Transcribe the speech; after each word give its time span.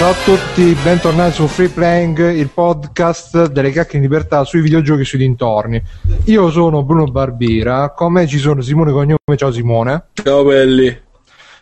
Ciao 0.00 0.12
a 0.12 0.14
tutti, 0.24 0.74
bentornati 0.82 1.34
su 1.34 1.46
Free 1.46 1.68
Playing, 1.68 2.32
il 2.32 2.48
podcast 2.48 3.48
delle 3.48 3.70
cacche 3.70 3.96
in 3.96 4.02
libertà 4.02 4.44
sui 4.44 4.62
videogiochi 4.62 5.02
e 5.02 5.04
sui 5.04 5.18
dintorni. 5.18 5.82
Io 6.24 6.50
sono 6.50 6.82
Bruno 6.84 7.04
Barbera, 7.04 7.90
con 7.90 8.14
me 8.14 8.26
ci 8.26 8.38
sono 8.38 8.62
Simone 8.62 8.92
Cognome, 8.92 9.36
ciao 9.36 9.52
Simone. 9.52 10.06
Ciao 10.14 10.42
belli. 10.42 10.98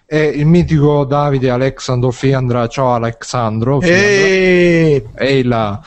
E 0.06 0.22
il 0.22 0.46
mitico 0.46 1.05
Davide 1.05 1.51
Alexandro 1.51 2.12
Fiandra, 2.12 2.69
ciao 2.69 2.95
Alexandro. 2.95 3.80
Ehi 3.80 5.02
là. 5.43 5.82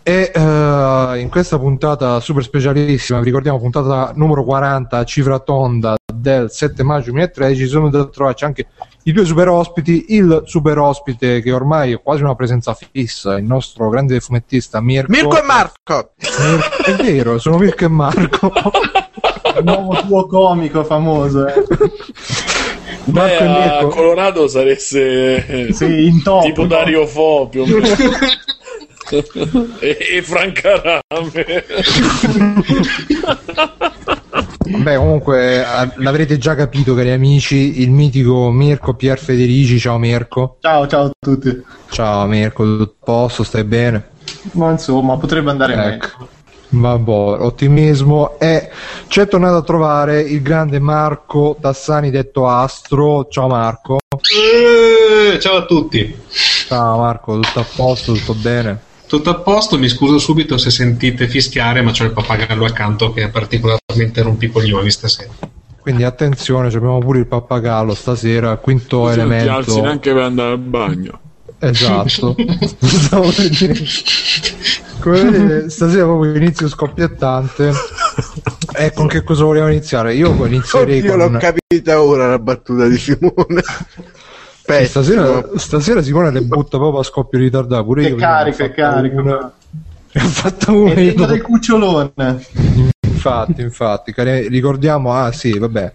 E 0.00 0.30
eh, 0.32 1.18
in 1.18 1.28
questa 1.28 1.58
puntata 1.58 2.20
super 2.20 2.44
specialissima, 2.44 3.18
vi 3.18 3.24
ricordiamo 3.24 3.58
puntata 3.58 4.12
numero 4.14 4.44
40, 4.44 5.02
cifra 5.02 5.40
tonda 5.40 5.96
del 6.14 6.48
7 6.48 6.84
maggio 6.84 7.10
2013, 7.10 7.66
sono 7.66 7.90
da 7.90 8.06
trovarci 8.06 8.44
anche 8.44 8.66
i 9.08 9.12
due 9.12 9.24
super 9.24 9.48
ospiti, 9.48 10.04
il 10.08 10.42
super 10.44 10.76
ospite 10.78 11.40
che 11.40 11.50
ormai 11.50 11.92
è 11.92 12.02
quasi 12.02 12.22
una 12.22 12.34
presenza 12.34 12.74
fissa, 12.74 13.38
il 13.38 13.44
nostro 13.44 13.88
grande 13.88 14.20
fumettista 14.20 14.82
Mirko. 14.82 15.10
Mirko 15.10 15.38
e 15.38 15.42
Marco! 15.42 16.10
Mir- 16.18 16.82
è 16.84 16.94
vero, 17.02 17.38
sono 17.38 17.56
Mirko 17.56 17.86
e 17.86 17.88
Marco. 17.88 18.52
il 19.56 19.64
nuovo 19.64 19.98
tuo 20.06 20.26
comico 20.26 20.84
famoso. 20.84 21.46
Eh. 21.46 21.54
Marco 23.04 23.06
Beh, 23.06 23.36
e 23.38 23.42
a 23.44 23.48
Mirko. 23.80 23.88
Colorado 23.88 24.46
saresse 24.46 25.72
Sì, 25.72 26.06
in 26.06 26.22
top. 26.22 26.44
tipo 26.44 26.60
no? 26.60 26.66
Dario 26.68 27.06
Fo 27.06 27.48
più 27.50 27.62
o 27.62 27.66
meno. 27.66 27.86
e, 29.80 29.96
e 30.16 30.22
Franca 30.22 31.00
Rame. 31.08 31.64
Beh, 34.76 34.96
comunque 34.96 35.60
eh, 35.60 35.64
l'avrete 35.96 36.36
già 36.36 36.54
capito, 36.54 36.94
cari 36.94 37.10
amici, 37.10 37.80
il 37.80 37.90
mitico 37.90 38.50
Mirko 38.50 38.94
Pier 38.94 39.18
Federici. 39.18 39.78
Ciao 39.78 39.98
Mirko. 39.98 40.58
Ciao, 40.60 40.86
ciao 40.86 41.04
a 41.06 41.10
tutti. 41.18 41.62
Ciao 41.90 42.26
Mirko, 42.26 42.64
tutto 42.64 42.82
a 42.84 43.04
posto, 43.04 43.44
stai 43.44 43.64
bene? 43.64 44.08
Ma 44.52 44.70
insomma, 44.70 45.16
potrebbe 45.16 45.50
andare 45.50 45.74
meglio. 45.74 45.94
Ecco. 45.94 46.28
Vabbè, 46.70 47.10
ottimismo. 47.40 48.38
E 48.38 48.70
ci 49.08 49.20
è 49.20 49.28
tornato 49.28 49.56
a 49.56 49.62
trovare 49.62 50.20
il 50.20 50.42
grande 50.42 50.78
Marco 50.78 51.56
Tassani, 51.60 52.10
detto 52.10 52.46
Astro. 52.46 53.26
Ciao 53.30 53.48
Marco. 53.48 53.98
Eh, 54.10 55.38
ciao 55.40 55.56
a 55.56 55.64
tutti. 55.64 56.14
Ciao 56.28 56.98
Marco, 56.98 57.38
tutto 57.40 57.60
a 57.60 57.66
posto, 57.74 58.12
tutto 58.12 58.34
bene? 58.34 58.86
Tutto 59.08 59.30
a 59.30 59.36
posto, 59.36 59.78
mi 59.78 59.88
scuso 59.88 60.18
subito 60.18 60.58
se 60.58 60.70
sentite 60.70 61.28
fischiare, 61.28 61.80
ma 61.80 61.92
c'ho 61.92 62.04
il 62.04 62.12
pappagallo 62.12 62.66
accanto 62.66 63.10
che 63.10 63.22
è 63.22 63.30
particolarmente 63.30 64.20
rompicoglioni 64.20 64.90
stasera. 64.90 65.30
Quindi 65.80 66.04
attenzione, 66.04 66.70
ci 66.70 66.76
abbiamo 66.76 66.98
pure 66.98 67.20
il 67.20 67.26
pappagallo 67.26 67.94
stasera, 67.94 68.56
quinto 68.56 69.04
Non 69.04 69.14
ti 69.14 69.20
alzi 69.20 69.30
elemento. 69.30 69.80
neanche 69.80 70.12
per 70.12 70.22
andare 70.22 70.50
al 70.50 70.58
bagno. 70.58 71.20
Esatto. 71.58 72.36
Stavo 72.80 73.30
per 73.30 73.48
dire. 73.48 73.74
Come 75.00 75.22
vedete, 75.22 75.70
stasera 75.70 76.04
proprio 76.04 76.34
inizio 76.34 76.68
scoppiettante. 76.68 77.72
E 78.74 78.92
con 78.92 79.06
che 79.08 79.22
cosa 79.22 79.44
vogliamo 79.44 79.70
iniziare? 79.70 80.14
Io 80.16 80.34
inizierei 80.44 80.98
Oddio, 80.98 81.16
con... 81.16 81.32
l'ho 81.32 81.38
capita 81.38 82.02
ora 82.02 82.28
la 82.28 82.38
battuta 82.38 82.86
di 82.86 82.98
Simone. 82.98 83.62
Pessimo. 84.76 85.02
stasera, 85.02 85.48
stasera 85.56 86.02
Simone 86.02 86.30
le 86.30 86.42
butta 86.42 86.76
proprio 86.78 87.00
a 87.00 87.02
scoppio 87.04 87.38
ritardato. 87.38 87.84
Pure 87.84 88.02
Che 88.02 88.08
io 88.08 88.16
che 88.16 88.22
fatta 88.22 88.68
carica. 88.70 89.20
una- 89.20 89.52
Ne 90.12 90.22
ho 90.22 90.26
fatta 90.26 90.72
una 90.72 90.92
È 90.92 90.94
dentro 90.94 91.26
del 91.26 91.36
dopo. 91.38 91.48
cucciolone. 91.48 92.46
Infatti, 93.06 93.60
infatti, 93.62 94.14
ricordiamo, 94.48 95.12
ah 95.12 95.32
sì, 95.32 95.58
vabbè, 95.58 95.92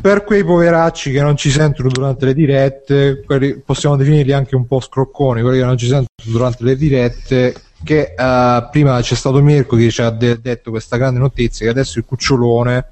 per 0.00 0.24
quei 0.24 0.42
poveracci 0.42 1.12
che 1.12 1.22
non 1.22 1.36
ci 1.36 1.50
sentono 1.50 1.88
durante 1.88 2.24
le 2.26 2.34
dirette, 2.34 3.22
quelli, 3.24 3.60
possiamo 3.64 3.96
definirli 3.96 4.32
anche 4.32 4.56
un 4.56 4.66
po' 4.66 4.80
scrocconi, 4.80 5.40
quelli 5.40 5.58
che 5.58 5.64
non 5.64 5.76
ci 5.76 5.86
sentono 5.86 6.06
durante 6.24 6.64
le 6.64 6.76
dirette, 6.76 7.54
che 7.84 8.12
eh, 8.18 8.68
prima 8.72 9.00
c'è 9.00 9.14
stato 9.14 9.40
Mirko 9.40 9.76
che 9.76 9.88
ci 9.90 10.02
ha 10.02 10.10
de- 10.10 10.40
detto 10.40 10.70
questa 10.70 10.96
grande 10.96 11.20
notizia, 11.20 11.64
che 11.64 11.70
adesso 11.70 11.98
il 12.00 12.04
cucciolone 12.04 12.86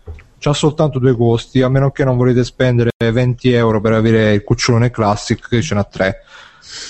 ha 0.51 0.55
soltanto 0.55 0.99
due 0.99 1.17
costi, 1.17 1.63
a 1.63 1.69
meno 1.69 1.91
che 1.91 2.05
non 2.05 2.17
volete 2.17 2.45
spendere 2.45 2.91
20 2.99 3.53
euro 3.53 3.81
per 3.81 3.93
avere 3.93 4.33
il 4.35 4.43
cucciolone 4.43 4.91
classic, 4.91 5.49
che 5.49 5.63
ce 5.63 5.75
n'ha 5.75 5.85
tre. 5.85 6.23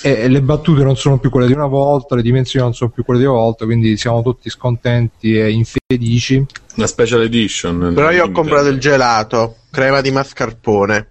E 0.01 0.27
le 0.27 0.41
battute 0.41 0.83
non 0.83 0.97
sono 0.97 1.19
più 1.19 1.29
quelle 1.29 1.47
di 1.47 1.53
una 1.53 1.67
volta, 1.67 2.15
le 2.15 2.21
dimensioni 2.21 2.65
non 2.65 2.73
sono 2.73 2.89
più 2.89 3.03
quelle 3.03 3.19
di 3.19 3.25
una 3.25 3.37
volta, 3.37 3.65
quindi 3.65 3.95
siamo 3.97 4.21
tutti 4.21 4.49
scontenti 4.49 5.37
e 5.37 5.51
infelici. 5.51 6.45
Una 6.75 6.87
special 6.87 7.21
edition. 7.21 7.91
Però 7.93 8.11
io 8.11 8.25
ho 8.25 8.31
comprato 8.31 8.67
il 8.67 8.79
gelato, 8.79 9.57
crema 9.71 10.01
di 10.01 10.11
mascarpone. 10.11 11.07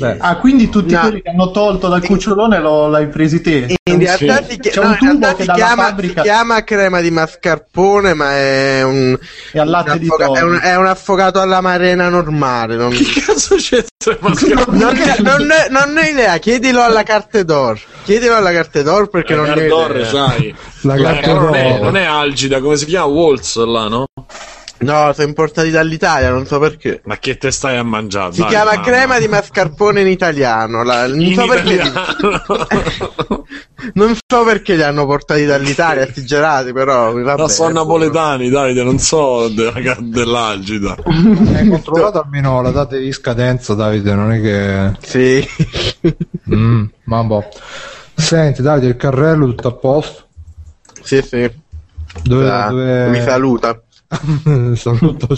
Ah. 0.00 0.16
Ah, 0.30 0.36
quindi 0.38 0.68
tutti 0.70 0.94
No. 0.94 1.00
quelli 1.00 1.22
che 1.22 1.28
hanno 1.28 1.50
tolto 1.50 1.88
dal 1.88 2.02
cucciolone 2.02 2.58
lo, 2.58 2.88
l'hai 2.88 3.06
presi 3.08 3.40
te? 3.42 3.76
In 3.90 3.98
realtà, 3.98 4.42
Sì. 4.44 4.52
si, 4.52 4.58
chi- 4.58 4.70
C'è 4.70 4.80
no, 4.82 4.88
un 4.88 4.96
tubo 4.96 5.34
che 5.34 5.44
dalla 5.44 5.54
chiama, 5.58 5.82
fabbrica- 5.84 6.22
si 6.22 6.28
chiama 6.28 6.64
crema 6.64 7.00
di 7.00 7.10
mascarpone, 7.10 8.14
ma 8.14 8.32
è 8.32 8.82
un, 8.82 9.16
al 9.54 9.68
latte 9.68 9.90
un 9.92 9.98
di 9.98 10.08
affoga- 10.08 10.38
è, 10.38 10.42
un, 10.42 10.58
è 10.62 10.76
un 10.76 10.86
affogato 10.86 11.40
alla 11.40 11.60
marena 11.60 12.08
normale. 12.08 12.76
Non, 12.76 12.90
Che 12.90 13.04
cazzo 13.24 13.56
c'è? 13.56 13.84
non, 14.20 14.94
ne- 14.94 15.16
non 15.20 15.42
ne- 15.46 15.66
non 15.68 15.92
ne 15.92 16.00
ho 16.00 16.10
idea, 16.10 16.38
chiedilo 16.38 16.82
alla 16.82 17.02
carte 17.02 17.44
d'or. 17.44 17.78
Chiedilo 18.04 18.34
alla 18.36 18.52
carte 18.52 18.82
d'or 18.82 19.08
perché 19.08 19.34
non 19.34 19.44
ne 19.44 19.50
ho 19.52 19.54
Gardor, 19.56 19.90
idea. 19.96 20.08
sai. 20.08 20.54
La 20.82 20.94
Eh, 20.94 21.02
carta 21.02 21.32
non, 21.34 21.54
è, 21.54 21.78
non 21.80 21.96
è 21.96 22.04
Algida, 22.04 22.60
come 22.60 22.76
si 22.76 22.86
chiama? 22.86 23.06
Waltz 23.06 23.56
là, 23.64 23.88
no? 23.88 24.06
No, 24.78 25.10
sono 25.14 25.26
importati 25.28 25.70
dall'Italia, 25.70 26.28
non 26.30 26.44
so 26.46 26.58
perché. 26.58 27.00
Ma 27.04 27.16
che 27.18 27.38
te 27.38 27.50
stai 27.50 27.76
a 27.78 27.82
mangiare? 27.82 28.32
Si 28.34 28.40
Dai, 28.40 28.48
chiama 28.50 28.72
mamma. 28.72 28.82
crema 28.84 29.18
di 29.18 29.26
mascarpone 29.26 30.02
in 30.02 30.06
italiano. 30.08 30.82
la- 30.84 31.06
non, 31.06 31.20
In 31.20 31.34
so 31.34 31.46
perché, 31.46 31.74
italiano. 31.74 33.44
non 33.94 34.14
so 34.26 34.44
perché 34.44 34.74
li 34.76 34.82
hanno 34.82 35.06
portati 35.06 35.44
dall'Italia 35.46 36.06
sti 36.06 36.24
gelati, 36.26 36.72
però 36.72 37.12
vabbè, 37.12 37.36
No, 37.40 37.48
sono 37.48 37.72
napoletani, 37.72 38.50
Davide, 38.50 38.82
non 38.82 38.98
so 38.98 39.48
della- 39.48 39.96
dell'Algida. 39.98 40.94
Hai 41.04 41.68
controllato 41.68 42.20
almeno 42.20 42.60
la 42.60 42.70
data 42.70 42.96
di 42.96 43.10
scadenza, 43.12 43.72
Davide, 43.74 44.14
non 44.14 44.32
è 44.32 44.40
che... 44.42 44.92
Sì. 45.00 45.46
Mm, 46.54 46.84
ma 47.04 47.22
boh. 47.24 47.48
Senti, 48.14 48.60
Davide, 48.62 48.88
il 48.88 48.96
carrello 48.96 49.46
tutto 49.48 49.68
a 49.68 49.72
posto? 49.72 50.24
sì, 51.02 51.22
sì. 51.22 51.50
Dove... 52.22 52.50
Ah, 52.50 52.68
dove... 52.68 53.06
Mi 53.08 53.20
saluta. 53.22 53.80
Saluto. 54.76 55.28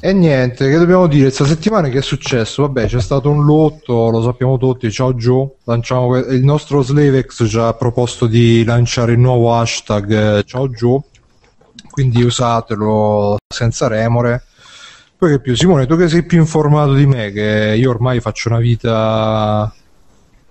E 0.00 0.12
niente, 0.12 0.68
che 0.68 0.78
dobbiamo 0.78 1.06
dire? 1.06 1.24
Questa 1.24 1.46
settimana 1.46 1.88
che 1.88 1.98
è 1.98 2.02
successo? 2.02 2.62
Vabbè, 2.62 2.86
c'è 2.86 3.00
stato 3.00 3.30
un 3.30 3.44
lotto, 3.44 4.10
lo 4.10 4.22
sappiamo 4.22 4.58
tutti. 4.58 4.90
Ciao 4.90 5.14
Joe, 5.14 5.54
lanciamo 5.64 6.16
il 6.16 6.44
nostro 6.44 6.82
Slavex 6.82 7.48
ci 7.48 7.58
ha 7.58 7.72
proposto 7.72 8.26
di 8.26 8.64
lanciare 8.64 9.12
il 9.12 9.18
nuovo 9.18 9.54
hashtag 9.54 10.38
eh, 10.38 10.44
Ciao 10.44 10.68
Joe, 10.68 11.00
quindi 11.90 12.22
usatelo 12.22 13.36
senza 13.48 13.88
remore. 13.88 14.44
Poi 15.16 15.30
che 15.30 15.40
più, 15.40 15.56
Simone, 15.56 15.86
tu 15.86 15.96
che 15.96 16.08
sei 16.08 16.24
più 16.24 16.38
informato 16.38 16.92
di 16.92 17.06
me, 17.06 17.32
che 17.32 17.74
io 17.78 17.90
ormai 17.90 18.20
faccio 18.20 18.50
una 18.50 18.58
vita 18.58 19.72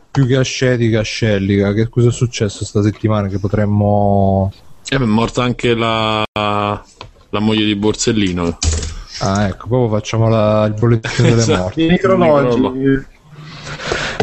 più 0.10 0.26
che 0.26 0.36
ascetica, 0.36 1.02
scellica, 1.02 1.74
che 1.74 1.90
cosa 1.90 2.10
è 2.10 2.12
successo 2.12 2.60
questa 2.60 2.82
settimana 2.82 3.28
che 3.28 3.40
potremmo... 3.40 4.52
Eh, 4.90 4.96
è 4.96 5.00
morta 5.00 5.44
anche 5.44 5.74
la, 5.74 6.24
la 6.34 7.40
moglie 7.40 7.66
di 7.66 7.76
Borsellino. 7.76 8.58
Ah, 9.20 9.48
ecco, 9.48 9.68
proprio 9.68 9.90
facciamo 9.90 10.28
la- 10.30 10.66
il 10.66 10.74
bollettino 10.74 11.30
delle 11.30 11.42
Esatto. 11.42 11.62
morti. 11.62 11.84
I 11.84 11.88
necrologi. 11.88 13.06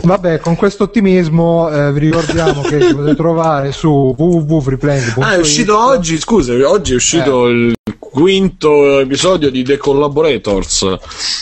Vabbè, 0.03 0.39
con 0.41 0.57
questo 0.57 0.85
ottimismo 0.85 1.69
eh, 1.71 1.93
vi 1.93 1.99
ricordiamo 2.01 2.63
che 2.63 2.81
ci 2.81 2.95
potete 2.95 3.15
trovare 3.17 3.71
su 3.73 4.15
www.freeplaying.it 4.17 5.19
Ah, 5.23 5.35
è 5.35 5.39
uscito 5.39 5.79
oggi, 5.79 6.19
scusa, 6.19 6.55
oggi 6.69 6.93
è 6.93 6.95
uscito 6.95 7.47
il 7.49 7.75
quinto 7.99 8.99
episodio 9.01 9.51
di 9.51 9.63
The 9.63 9.77
Collaborators, 9.77 10.87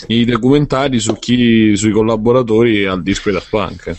i 0.08 0.24
documentari 0.24 0.98
su 0.98 1.18
chi, 1.18 1.76
sui 1.76 1.92
collaboratori 1.92 2.84
al 2.84 3.02
disco 3.02 3.30
da 3.30 3.42
Punk. 3.48 3.96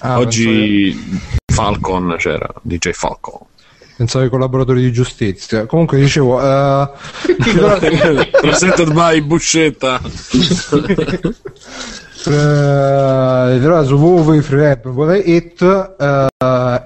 Ah, 0.00 0.18
oggi 0.18 1.20
Falcon 1.46 2.14
c'era, 2.18 2.46
DJ 2.62 2.90
Falcon. 2.92 3.40
Pensavo, 3.98 4.22
ai 4.22 4.30
collaboratori 4.30 4.80
di 4.80 4.92
giustizia. 4.92 5.66
Comunque 5.66 5.98
dicevo, 5.98 6.40
eh, 6.40 6.88
trovate- 7.52 8.30
Presented 8.40 8.92
by 8.92 9.20
Buscetta. 9.22 10.00
eh, 12.30 13.58
trovate 13.60 13.86
su 13.88 13.96
www.freerap.it 13.96 15.94
eh, 15.98 16.28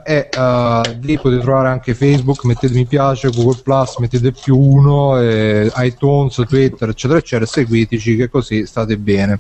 e 0.07 0.29
eh, 0.33 0.81
lì 1.03 1.19
potete 1.19 1.43
trovare 1.43 1.69
anche 1.69 1.93
Facebook, 1.93 2.45
mettete 2.45 2.73
mi 2.73 2.87
piace, 2.87 3.29
Google 3.29 3.61
Plus, 3.63 3.99
mettete 3.99 4.33
più 4.33 4.57
uno, 4.57 5.21
eh, 5.21 5.71
iTunes, 5.81 6.43
Twitter, 6.49 6.89
eccetera, 6.89 7.19
eccetera, 7.19 7.45
seguiteci 7.45 8.17
che 8.17 8.31
così 8.31 8.65
state 8.65 8.97
bene. 8.97 9.39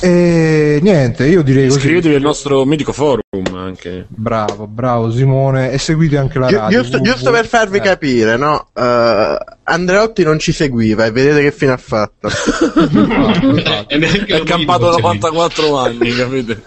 E 0.00 0.78
niente, 0.82 1.26
io 1.26 1.42
direi 1.42 1.66
così. 1.68 1.78
Iscrivetevi 1.78 2.14
al 2.16 2.20
nostro 2.20 2.64
mitico 2.64 2.92
forum 2.92 3.22
anche. 3.54 4.04
Bravo, 4.08 4.66
bravo 4.66 5.10
Simone, 5.10 5.70
e 5.72 5.78
seguite 5.78 6.18
anche 6.18 6.38
la 6.38 6.48
Gi- 6.48 6.54
radio. 6.54 6.80
giusto, 6.82 7.00
giusto 7.00 7.30
per 7.30 7.46
farvi 7.46 7.78
Eh, 7.78 7.80
capire, 7.80 8.36
no? 8.36 8.68
Eh, 8.74 9.36
Andreotti 9.64 10.22
non 10.22 10.38
ci 10.38 10.52
seguiva 10.52 11.06
e 11.06 11.10
vedete 11.10 11.40
che 11.42 11.52
fine 11.52 11.72
ha 11.72 11.76
fatto. 11.78 12.28
E 13.88 13.96
neanche 13.98 14.34
È 14.34 14.38
lo 14.38 14.44
campato 14.44 14.86
minimo, 14.90 15.08
94 15.08 15.78
anni, 15.78 16.14
capite? 16.14 16.62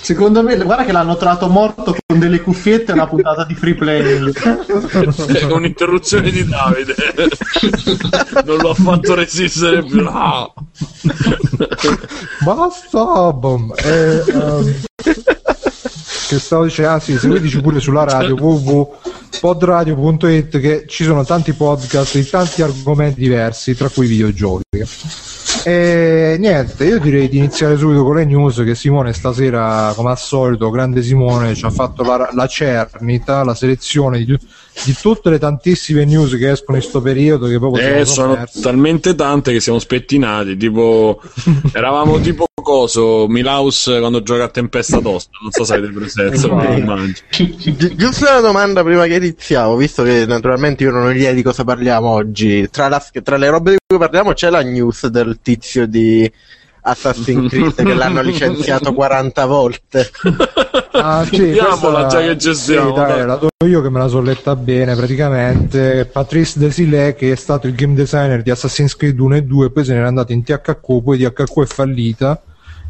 Secondo 0.00 0.42
me, 0.42 0.56
guarda 0.56 0.84
che 0.84 0.92
l'hanno 0.92 1.16
trovato 1.16 1.48
morto 1.48 1.96
con 2.06 2.18
delle 2.18 2.40
cuffiette 2.40 2.92
e 2.92 2.94
una 2.94 3.06
puntata 3.06 3.44
di 3.44 3.54
free 3.54 3.74
play. 3.74 4.32
È 4.32 5.44
un'interruzione 5.44 6.30
di 6.30 6.46
Davide. 6.46 6.94
non 8.44 8.56
lo 8.58 8.70
ha 8.70 8.74
fatto 8.74 9.14
resistere 9.14 9.84
più. 9.84 10.02
No. 10.02 10.54
Basta, 12.44 13.32
bom. 13.32 13.72
Eh, 13.76 14.22
ehm, 14.26 14.74
che 16.28 16.38
stavo 16.38 16.64
dicendo, 16.64 16.90
ah 16.92 17.00
sì, 17.00 17.16
seguiteci 17.16 17.62
pure 17.62 17.80
sulla 17.80 18.04
radio 18.04 18.34
www.podradio.it 18.34 20.60
che 20.60 20.84
ci 20.86 21.04
sono 21.04 21.24
tanti 21.24 21.54
podcast 21.54 22.16
di 22.16 22.28
tanti 22.28 22.60
argomenti 22.60 23.20
diversi, 23.20 23.74
tra 23.74 23.88
cui 23.88 24.06
videogiochi. 24.06 24.84
E 25.64 26.36
niente, 26.38 26.84
io 26.84 27.00
direi 27.00 27.28
di 27.28 27.38
iniziare 27.38 27.78
subito 27.78 28.04
con 28.04 28.16
le 28.16 28.26
news 28.26 28.62
che 28.64 28.74
Simone 28.74 29.14
stasera, 29.14 29.94
come 29.96 30.10
al 30.10 30.18
solito, 30.18 30.68
grande 30.70 31.02
Simone, 31.02 31.54
ci 31.54 31.64
ha 31.64 31.70
fatto 31.70 32.02
la, 32.02 32.28
la 32.32 32.46
cernita, 32.46 33.42
la 33.42 33.54
selezione 33.54 34.22
di, 34.22 34.38
di 34.84 34.94
tutte 35.00 35.30
le 35.30 35.38
tantissime 35.38 36.04
news 36.04 36.36
che 36.36 36.50
escono 36.52 36.76
in 36.76 36.82
questo 36.82 37.00
periodo 37.00 37.46
che 37.46 37.58
proprio 37.58 37.82
Eh, 37.84 38.04
sono 38.04 38.28
sono 38.28 38.34
perse. 38.34 38.60
talmente 38.60 39.14
tante 39.14 39.52
che 39.52 39.60
siamo 39.60 39.78
spettinati. 39.78 40.56
Tipo, 40.56 41.20
eravamo 41.72 42.18
tipo 42.20 42.46
coso 42.54 43.26
Milaus 43.28 43.84
quando 43.98 44.22
gioca 44.22 44.44
a 44.44 44.48
Tempesta 44.48 45.00
Tosta. 45.00 45.30
Non 45.42 45.50
so 45.52 45.64
se 45.64 45.74
avete 45.74 45.92
presenza. 45.92 46.34
Esatto. 46.34 46.84
ma. 46.84 47.04
Gi- 47.30 47.94
Giusto 47.96 48.26
una 48.30 48.40
domanda 48.40 48.82
prima 48.82 49.06
che 49.06 49.14
iniziamo, 49.16 49.76
visto 49.76 50.02
che 50.02 50.24
naturalmente 50.26 50.84
io 50.84 50.90
non 50.90 51.04
ho 51.06 51.10
idea 51.10 51.32
di 51.32 51.42
cosa 51.42 51.64
parliamo 51.64 52.08
oggi. 52.08 52.68
Tra, 52.70 52.88
la- 52.88 53.04
tra 53.22 53.36
le 53.36 53.48
robe 53.50 53.70
di 53.72 53.76
cui 53.86 53.98
parliamo 53.98 54.32
c'è 54.32 54.50
la 54.50 54.60
news 54.62 55.06
del 55.08 55.38
tizio 55.42 55.86
di 55.86 56.30
Assassin's 56.88 57.48
Creed 57.50 57.74
che 57.74 57.94
l'hanno 57.94 58.22
licenziato 58.22 58.92
40 58.92 59.46
volte. 59.46 60.10
Ah, 60.90 61.24
sì, 61.24 61.52
Diamola, 61.52 62.00
questa- 62.00 62.06
già 62.08 62.20
che 62.26 62.38
ci 62.38 62.54
siamo, 62.54 62.88
sì, 62.88 62.94
dai, 62.94 63.26
la 63.26 63.36
do 63.36 63.48
io 63.64 63.80
che 63.82 63.88
me 63.90 63.98
la 63.98 64.08
sono 64.08 64.22
letta 64.22 64.56
bene 64.56 64.96
praticamente 64.96 66.06
Patrice 66.06 66.58
Desilets 66.58 67.18
che 67.18 67.32
è 67.32 67.36
stato 67.36 67.66
il 67.68 67.74
game 67.74 67.94
designer 67.94 68.42
di 68.42 68.50
Assassin's 68.50 68.96
Creed 68.96 69.18
1 69.18 69.36
e 69.36 69.42
2 69.42 69.70
poi 69.70 69.84
se 69.84 69.92
n'era 69.94 70.08
andato 70.08 70.32
in 70.32 70.42
THQ 70.42 71.02
poi 71.02 71.18
THQ 71.18 71.62
è 71.62 71.66
fallita 71.66 72.42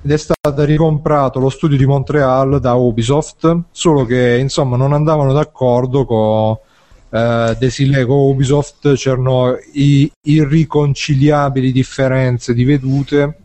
ed 0.02 0.10
è 0.10 0.16
stato 0.16 0.64
ricomprato 0.64 1.38
lo 1.38 1.50
studio 1.50 1.76
di 1.76 1.84
Montreal 1.86 2.60
da 2.60 2.74
Ubisoft 2.74 3.62
solo 3.72 4.04
che 4.06 4.38
insomma 4.38 4.76
non 4.76 4.92
andavano 4.94 5.32
d'accordo 5.32 6.04
con 6.06 6.56
eh, 7.10 7.56
Desilets 7.58 8.06
con 8.06 8.16
Ubisoft 8.18 8.94
c'erano 8.94 9.56
i 9.72 10.10
irriconciliabili 10.22 11.72
differenze 11.72 12.54
di 12.54 12.64
vedute 12.64 13.38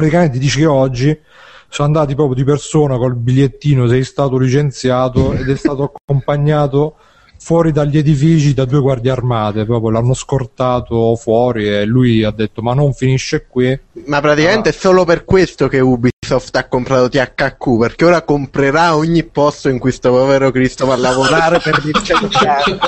praticamente 0.00 0.38
dice 0.38 0.60
che 0.60 0.66
oggi 0.66 1.20
sono 1.68 1.88
andati 1.88 2.14
proprio 2.14 2.34
di 2.34 2.44
persona 2.44 2.96
col 2.96 3.14
bigliettino 3.16 3.86
sei 3.86 4.02
stato 4.02 4.38
licenziato 4.38 5.34
ed 5.34 5.48
è 5.48 5.56
stato 5.56 5.92
accompagnato 5.94 6.96
fuori 7.38 7.70
dagli 7.70 7.98
edifici 7.98 8.54
da 8.54 8.64
due 8.64 8.80
guardie 8.80 9.10
armate 9.10 9.66
proprio 9.66 9.90
l'hanno 9.90 10.14
scortato 10.14 11.14
fuori 11.16 11.68
e 11.68 11.84
lui 11.84 12.24
ha 12.24 12.30
detto 12.30 12.62
ma 12.62 12.72
non 12.72 12.94
finisce 12.94 13.46
qui 13.46 13.78
Ma 14.06 14.20
praticamente 14.22 14.70
è 14.70 14.72
solo 14.72 15.04
per 15.04 15.24
questo 15.26 15.68
che 15.68 15.80
Ubisoft 15.80 16.56
ha 16.56 16.66
comprato 16.66 17.08
THQ, 17.08 17.78
perché 17.78 18.04
ora 18.04 18.22
comprerà 18.22 18.96
ogni 18.96 19.24
posto 19.24 19.68
in 19.68 19.78
cui 19.78 19.92
sto 19.92 20.10
povero 20.10 20.50
Cristo 20.50 20.86
va 20.86 20.94
a 20.94 20.98
lavorare 20.98 21.60
per 21.60 21.80
licenziare. 21.84 22.78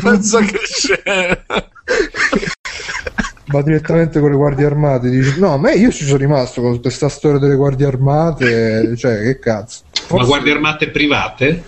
Pensa 0.00 0.40
che 0.40 0.58
scena. 0.62 1.44
va 3.48 3.62
direttamente 3.62 4.20
con 4.20 4.30
le 4.30 4.36
guardie 4.36 4.66
armate 4.66 5.08
dice 5.08 5.36
no 5.38 5.56
ma 5.58 5.72
io 5.72 5.90
ci 5.90 6.04
sono 6.04 6.18
rimasto 6.18 6.60
con 6.60 6.72
tutta 6.72 6.88
questa 6.88 7.08
storia 7.08 7.38
delle 7.38 7.54
guardie 7.54 7.86
armate 7.86 8.96
cioè 8.96 9.22
che 9.22 9.38
cazzo 9.38 9.80
Ma 9.92 10.00
Forse- 10.06 10.26
guardie 10.26 10.52
armate 10.52 10.90
private? 10.90 11.62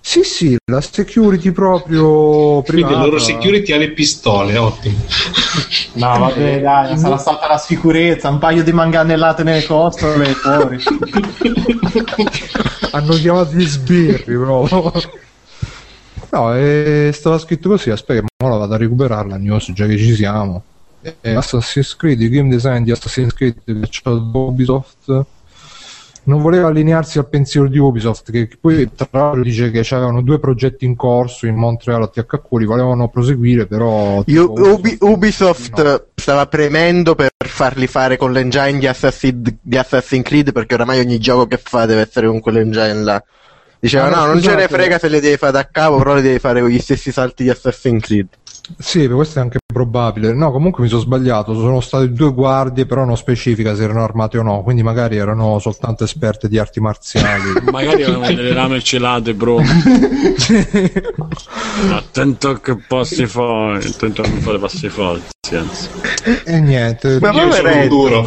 sì 0.00 0.22
sì 0.22 0.56
la 0.70 0.80
security 0.80 1.50
proprio 1.50 2.62
Quindi 2.62 2.82
privata 2.82 2.94
il 2.94 3.00
loro 3.00 3.18
security 3.18 3.72
ha 3.72 3.78
le 3.78 3.90
pistole, 3.92 4.56
ottimo. 4.58 4.96
No, 5.94 6.18
vabbè, 6.18 6.60
dai, 6.60 6.98
sarà 6.98 7.16
stata 7.16 7.48
la 7.48 7.56
sicurezza, 7.56 8.28
un 8.28 8.38
paio 8.38 8.62
di 8.62 8.72
manganellate 8.72 9.42
nelle 9.44 9.64
costole 9.64 10.28
e 10.28 10.34
fuori. 10.34 10.76
hanno 12.92 13.14
chiamato 13.14 13.54
gli 13.54 13.66
sbirri 13.66 14.36
proprio 14.36 14.92
no 16.30 16.54
e 16.54 17.10
stava 17.12 17.38
scritto 17.38 17.68
così 17.70 17.90
aspetta 17.90 18.20
che 18.20 18.26
ora 18.44 18.56
vado 18.56 18.74
a 18.74 18.76
recuperare 18.76 19.28
la 19.28 19.36
news 19.36 19.72
già 19.72 19.86
che 19.86 19.96
ci 19.96 20.14
siamo 20.14 20.62
E 21.20 21.34
Assassin's 21.34 21.96
Creed 21.96 22.20
il 22.22 22.30
game 22.30 22.48
design 22.48 22.82
di 22.82 22.90
Assassin's 22.90 23.34
Creed 23.34 23.56
che 23.64 23.74
c'ha 23.90 24.10
Ubisoft 24.10 25.24
non 26.26 26.40
voleva 26.40 26.68
allinearsi 26.68 27.18
al 27.18 27.28
pensiero 27.28 27.68
di 27.68 27.76
Ubisoft 27.76 28.30
che 28.30 28.48
poi 28.58 28.88
tra 28.94 29.06
l'altro 29.10 29.42
dice 29.42 29.70
che 29.70 29.82
c'erano 29.82 30.22
due 30.22 30.38
progetti 30.38 30.86
in 30.86 30.96
corso 30.96 31.46
in 31.46 31.54
Montreal 31.54 32.02
a 32.04 32.08
THQ 32.08 32.56
li 32.56 32.64
volevano 32.64 33.08
proseguire 33.08 33.66
però 33.66 34.22
Io- 34.24 34.52
tipo, 34.54 34.70
Ubi- 34.72 34.96
Ubisoft 35.00 36.06
stava 36.14 36.46
premendo 36.46 37.14
per 37.14 37.28
farli 37.44 37.86
fare 37.86 38.16
con 38.16 38.32
l'engine 38.32 38.78
di, 38.78 38.86
Assassin- 38.86 39.58
di 39.60 39.76
Assassin's 39.76 40.24
Creed 40.24 40.52
perché 40.52 40.72
oramai 40.72 41.00
ogni 41.00 41.18
gioco 41.18 41.46
che 41.46 41.60
fa 41.62 41.84
deve 41.84 42.00
essere 42.00 42.26
con 42.28 42.40
quell'engine 42.40 42.94
là. 42.94 43.22
Diceva 43.78 44.06
Ah, 44.06 44.08
no, 44.08 44.16
no, 44.16 44.26
non 44.32 44.40
ce 44.40 44.54
ne 44.54 44.66
frega 44.66 44.98
se 44.98 45.08
le 45.08 45.20
devi 45.20 45.36
fare 45.36 45.52
da 45.52 45.68
capo, 45.70 45.98
però 45.98 46.14
le 46.14 46.22
devi 46.22 46.38
fare 46.38 46.62
con 46.62 46.70
gli 46.70 46.78
stessi 46.78 47.12
salti 47.12 47.42
di 47.42 47.50
Assassin's 47.50 48.02
Creed. 48.02 48.28
Sì, 48.78 49.06
questo 49.08 49.40
è 49.40 49.42
anche 49.42 49.58
probabile. 49.66 50.32
No, 50.32 50.50
comunque 50.50 50.82
mi 50.82 50.88
sono 50.88 51.02
sbagliato. 51.02 51.52
Sono 51.54 51.80
state 51.80 52.10
due 52.12 52.32
guardie, 52.32 52.86
però 52.86 53.04
non 53.04 53.16
specifica 53.16 53.74
se 53.74 53.82
erano 53.82 54.02
armate 54.02 54.38
o 54.38 54.42
no. 54.42 54.62
Quindi 54.62 54.82
magari 54.82 55.16
erano 55.16 55.58
soltanto 55.58 56.04
esperte 56.04 56.48
di 56.48 56.58
arti 56.58 56.80
marziali. 56.80 57.52
Magari 57.70 58.04
avevano 58.04 58.26
delle 58.34 58.52
lame 58.52 58.82
celate, 58.82 59.34
bro. 59.34 59.60
Attento 61.90 62.54
che 62.54 62.76
passi 62.76 63.26
fuori. 63.26 63.86
Attento 63.86 64.22
a 64.22 64.28
non 64.28 64.40
fare 64.40 64.58
passi. 64.58 64.90
Anzi. 65.52 65.88
e 66.44 66.60
niente. 66.60 67.18
Ma 67.20 67.32
Io 67.32 67.52
sono 67.52 67.68
poveretto. 67.68 67.88
duro. 67.88 68.26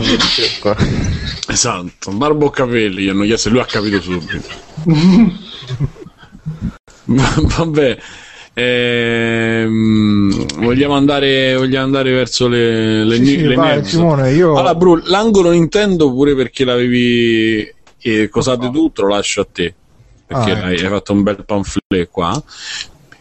Esatto, 1.48 2.12
barba 2.12 2.45
o 2.45 2.50
capelli 2.51 3.04
gli 3.04 3.10
hanno 3.10 3.24
chiesto 3.24 3.48
e 3.48 3.51
lui 3.51 3.62
ha 3.62 3.66
capito 3.66 4.00
subito. 4.01 4.48
Vabbè, 7.06 7.98
ehm, 8.57 10.45
vogliamo, 10.65 10.95
andare, 10.95 11.56
vogliamo 11.56 11.86
andare 11.86 12.12
verso 12.12 12.48
le, 12.48 13.04
le, 13.06 13.15
Sì, 13.18 13.24
ni- 13.24 13.27
sì, 13.27 13.42
le 13.44 13.56
vai? 13.56 13.83
Simone, 13.83 14.31
io 14.33 14.57
Allora, 14.57 14.74
Bru, 14.75 14.95
l'angolo 15.06 15.51
Nintendo 15.51 16.12
pure 16.12 16.36
perché 16.36 16.65
l'avevi 16.65 17.71
eh, 18.01 18.30
cosate 18.30 18.71
tu, 18.71 18.89
te 18.91 19.01
lo 19.03 19.10
lascio 19.10 19.41
a 19.41 19.48
te. 19.51 19.75
Perché 20.25 20.51
Ah, 20.51 20.65
hai, 20.65 20.74
ecco. 20.75 20.86
hai 20.86 20.91
fatto 20.91 21.13
un 21.13 21.24
bel 21.24 21.46
pamphlet 21.46 22.10
qua. 22.10 22.43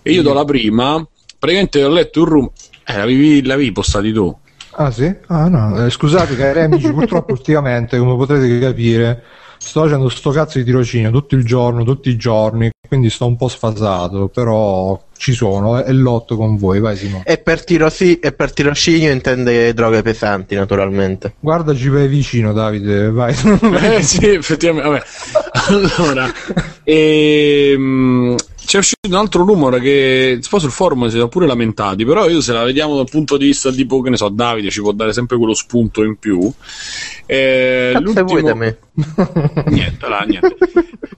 E 0.02 0.12
io 0.12 0.22
do 0.22 0.32
la 0.32 0.44
prima. 0.44 1.06
Praticamente 1.38 1.84
ho 1.84 1.88
letto 1.90 2.20
un 2.20 2.26
room. 2.26 2.50
Eh, 2.84 2.96
l'avevi, 2.96 3.42
l'avevi 3.44 3.72
postati 3.72 4.12
tu. 4.12 4.34
Ah, 4.78 4.90
sì? 4.90 5.14
Ah, 5.28 5.48
no. 5.48 5.84
Eh, 5.84 5.90
scusate, 5.90 6.34
cari 6.36 6.60
amici, 6.60 6.90
purtroppo 6.90 7.32
ultimamente, 7.32 7.98
come 7.98 8.14
potrete 8.16 8.58
capire, 8.58 9.22
sto 9.58 9.82
facendo 9.82 10.08
sto 10.08 10.30
cazzo 10.30 10.58
di 10.58 10.64
tirocinio 10.64 11.10
tutto 11.10 11.34
il 11.34 11.44
giorno, 11.44 11.84
tutti 11.84 12.08
i 12.08 12.16
giorni. 12.16 12.70
Quindi 12.86 13.10
sto 13.10 13.26
un 13.26 13.36
po' 13.36 13.48
sfasato, 13.48 14.28
però 14.28 15.00
ci 15.16 15.32
sono 15.32 15.82
e 15.82 15.92
lotto 15.92 16.36
con 16.36 16.56
voi. 16.56 16.78
Vai, 16.78 16.96
Simone. 16.96 17.24
E 17.24 17.38
per, 17.38 17.64
tirosi- 17.64 18.20
e 18.20 18.32
per 18.32 18.52
tirocinio 18.52 19.10
intende 19.10 19.74
droghe 19.74 20.02
pesanti, 20.02 20.54
naturalmente. 20.54 21.34
Guardaci 21.40 21.88
vai 21.88 22.06
vicino, 22.06 22.52
Davide. 22.52 23.10
Vai. 23.10 23.34
Eh 23.96 24.02
sì, 24.02 24.28
effettivamente. 24.28 24.88
Vabbè. 24.88 25.04
Allora, 25.68 26.30
ehm, 26.84 28.36
c'è 28.66 28.78
uscito 28.78 29.08
un 29.08 29.14
altro 29.14 29.44
rumore 29.44 29.80
che 29.80 30.40
poi 30.50 30.60
sul 30.60 30.70
forum 30.70 31.06
si 31.06 31.16
sono 31.16 31.28
pure 31.28 31.46
lamentati, 31.46 32.04
però 32.04 32.28
io 32.28 32.40
se 32.40 32.52
la 32.52 32.64
vediamo 32.64 32.96
dal 32.96 33.08
punto 33.08 33.36
di 33.36 33.46
vista 33.46 33.70
tipo, 33.70 34.02
che 34.02 34.10
ne 34.10 34.16
so, 34.16 34.28
Davide 34.28 34.70
ci 34.70 34.80
può 34.80 34.92
dare 34.92 35.12
sempre 35.12 35.36
quello 35.38 35.54
spunto 35.54 36.02
in 36.02 36.16
più. 36.18 36.52
Eh, 37.24 37.92
Cazzo 37.94 38.24
vuoi 38.24 38.42
da 38.42 38.54
me? 38.54 38.78
Niente, 39.68 40.08
là, 40.08 40.20
niente. 40.26 40.56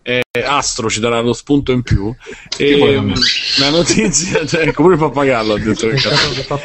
Eh, 0.03 0.23
Astro 0.45 0.89
ci 0.89 1.01
darà 1.01 1.21
lo 1.21 1.33
spunto 1.33 1.73
in 1.73 1.83
più. 1.83 2.15
E, 2.57 3.01
me? 3.01 3.15
la 3.59 3.71
notizia, 3.71 4.45
cioè, 4.47 4.69
ecco 4.69 4.83
pure 4.83 4.95
il 4.95 5.01
pappagallo 5.01 5.55
ha 5.55 5.59
detto 5.59 5.89
che 5.89 5.97
cazzo. 5.97 6.61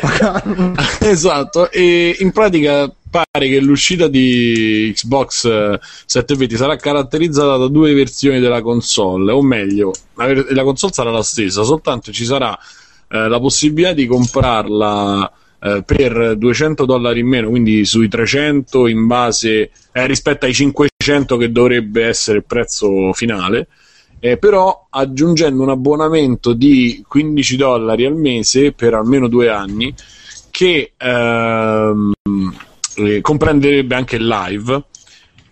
esatto, 1.05 1.71
e 1.71 2.15
in 2.19 2.31
pratica 2.31 2.93
pare 3.13 3.47
che 3.47 3.59
l'uscita 3.59 4.07
di 4.07 4.91
Xbox 4.95 5.45
eh, 5.45 5.79
720 5.79 6.55
sarà 6.55 6.75
caratterizzata 6.77 7.57
da 7.57 7.67
due 7.67 7.93
versioni 7.93 8.39
della 8.39 8.63
console, 8.63 9.31
o 9.31 9.43
meglio, 9.43 9.91
la 10.15 10.63
console 10.63 10.93
sarà 10.93 11.11
la 11.11 11.21
stessa, 11.21 11.61
soltanto 11.61 12.11
ci 12.11 12.25
sarà 12.25 12.57
eh, 13.07 13.27
la 13.27 13.39
possibilità 13.39 13.93
di 13.93 14.07
comprarla 14.07 15.31
eh, 15.61 15.83
per 15.85 16.35
200 16.37 16.85
dollari 16.85 17.19
in 17.19 17.27
meno, 17.27 17.49
quindi 17.49 17.85
sui 17.85 18.07
300 18.07 18.87
in 18.87 19.05
base 19.05 19.69
eh, 19.91 20.07
rispetto 20.07 20.45
ai 20.47 20.53
500 20.53 21.37
che 21.37 21.51
dovrebbe 21.51 22.05
essere 22.05 22.39
il 22.39 22.45
prezzo 22.45 23.13
finale. 23.13 23.67
Eh, 24.19 24.37
però 24.37 24.87
aggiungendo 24.89 25.61
un 25.61 25.69
abbonamento 25.69 26.53
di 26.53 27.03
15 27.05 27.57
dollari 27.57 28.05
al 28.05 28.15
mese 28.15 28.71
per 28.71 28.93
almeno 28.93 29.27
due 29.27 29.49
anni 29.49 29.93
che 30.49 30.93
ehm, 30.97 32.13
eh, 32.95 33.21
comprenderebbe 33.21 33.95
anche 33.95 34.15
il 34.17 34.27
live 34.27 34.83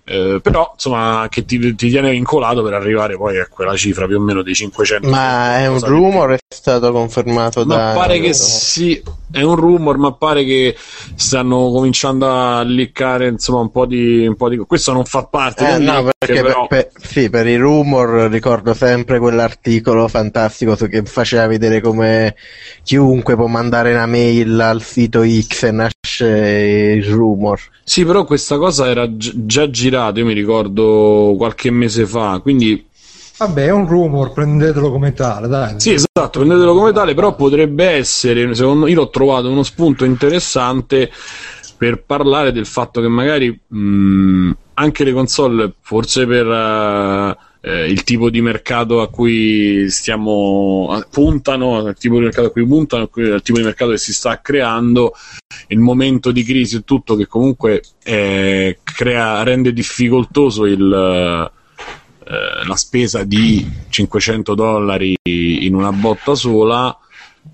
Eh, 0.03 0.39
però 0.41 0.72
insomma 0.74 1.27
che 1.29 1.46
ti, 1.46 1.75
ti, 1.75 1.89
tiene 1.89 2.10
vincolato 2.10 2.63
per 2.63 2.74
arrivare 2.74 3.17
poi 3.17 3.39
a 3.39 3.48
quella 3.48 3.75
cifra 3.75 4.08
più 4.08 4.17
o 4.17 4.20
meno 4.20 4.41
dei 4.41 4.55
500 4.55 5.08
ma 5.08 5.60
è 5.60 5.67
un 5.67 5.79
rumor? 5.79 6.34
È 6.34 6.38
stato 6.48 6.91
confermato 6.91 7.63
ma 7.65 7.75
da 7.75 7.93
pare 7.93 8.20
che 8.20 8.34
sì 8.34 9.01
è 9.31 9.43
un 9.43 9.55
rumor 9.55 9.98
ma 9.98 10.12
pare 10.13 10.43
che 10.43 10.75
stanno 11.15 11.72
cominciando 11.72 12.29
a 12.29 12.63
liccare 12.63 13.27
insomma 13.27 13.60
un 13.60 13.72
po' 13.72 13.86
di, 13.86 14.25
un 14.25 14.36
po 14.36 14.50
di... 14.50 14.58
questo 14.58 14.91
non 14.91 15.05
fa 15.05 15.24
parte 15.25 15.75
eh, 15.75 15.77
no, 15.77 16.01
leak, 16.01 16.15
perché 16.17 16.41
però... 16.41 16.67
per, 16.67 16.89
per, 16.91 17.08
sì, 17.08 17.29
per 17.29 17.48
i 17.48 17.55
rumor 17.55 18.29
ricordo 18.29 18.74
sempre 18.74 19.20
quell'articolo 19.20 20.08
fantastico 20.08 20.75
che 20.75 21.03
faceva 21.03 21.48
vedere 21.48 21.79
come 21.79 22.36
chiunque 22.84 23.36
può 23.36 23.46
mandare 23.48 23.93
una 23.93 24.08
mail 24.08 24.60
al 24.60 24.81
sito 24.81 25.24
X 25.24 25.63
e 25.63 25.72
nasce 25.72 26.27
il 26.27 27.05
rumor. 27.05 27.60
Sì, 27.84 28.05
però 28.05 28.24
questa 28.24 28.58
cosa 28.58 28.88
era 28.88 29.05
gi- 29.15 29.46
già 29.46 29.70
girata, 29.70 29.90
io 29.91 30.25
mi 30.25 30.33
ricordo 30.33 31.33
qualche 31.38 31.71
mese 31.71 32.05
fa, 32.05 32.39
quindi... 32.41 32.86
Vabbè, 33.38 33.65
è 33.65 33.71
un 33.71 33.88
rumor, 33.88 34.33
prendetelo 34.33 34.91
come 34.91 35.13
tale, 35.13 35.48
dai. 35.48 35.79
Sì, 35.79 35.93
esatto, 35.93 36.39
prendetelo 36.39 36.74
come 36.74 36.91
tale, 36.91 37.13
però 37.13 37.36
potrebbe 37.36 37.86
essere, 37.86 38.53
secondo 38.53 38.88
io 38.88 38.95
l'ho 38.95 39.10
trovato 39.10 39.50
uno 39.50 39.63
spunto 39.63 40.05
interessante 40.05 41.12
per 41.75 42.03
parlare 42.03 42.51
del 42.51 42.67
fatto 42.67 43.01
che 43.01 43.07
magari 43.07 43.60
mh, 43.67 44.51
anche 44.75 45.03
le 45.03 45.13
console, 45.13 45.74
forse 45.81 46.25
per... 46.25 46.45
Uh, 46.45 47.50
eh, 47.61 47.85
il 47.85 48.03
tipo 48.03 48.29
di 48.29 48.41
mercato 48.41 49.01
a 49.01 49.09
cui 49.09 49.89
stiamo 49.89 51.01
puntano, 51.11 51.87
il 51.87 51.95
tipo 51.97 52.15
di 52.15 52.23
mercato 52.23 52.47
a 52.47 52.51
cui 52.51 52.65
puntano, 52.65 53.09
il 53.13 53.41
tipo 53.43 53.59
di 53.59 53.63
mercato 53.63 53.91
che 53.91 53.97
si 53.97 54.13
sta 54.13 54.41
creando, 54.41 55.13
il 55.67 55.79
momento 55.79 56.31
di 56.31 56.43
crisi 56.43 56.77
e 56.77 56.83
tutto 56.83 57.15
che 57.15 57.27
comunque 57.27 57.81
eh, 58.03 58.79
crea, 58.83 59.43
rende 59.43 59.73
difficoltoso 59.73 60.65
il, 60.65 60.81
eh, 60.81 62.67
la 62.67 62.75
spesa 62.75 63.23
di 63.23 63.69
500 63.89 64.55
dollari 64.55 65.15
in 65.23 65.75
una 65.75 65.91
botta 65.91 66.33
sola 66.33 66.97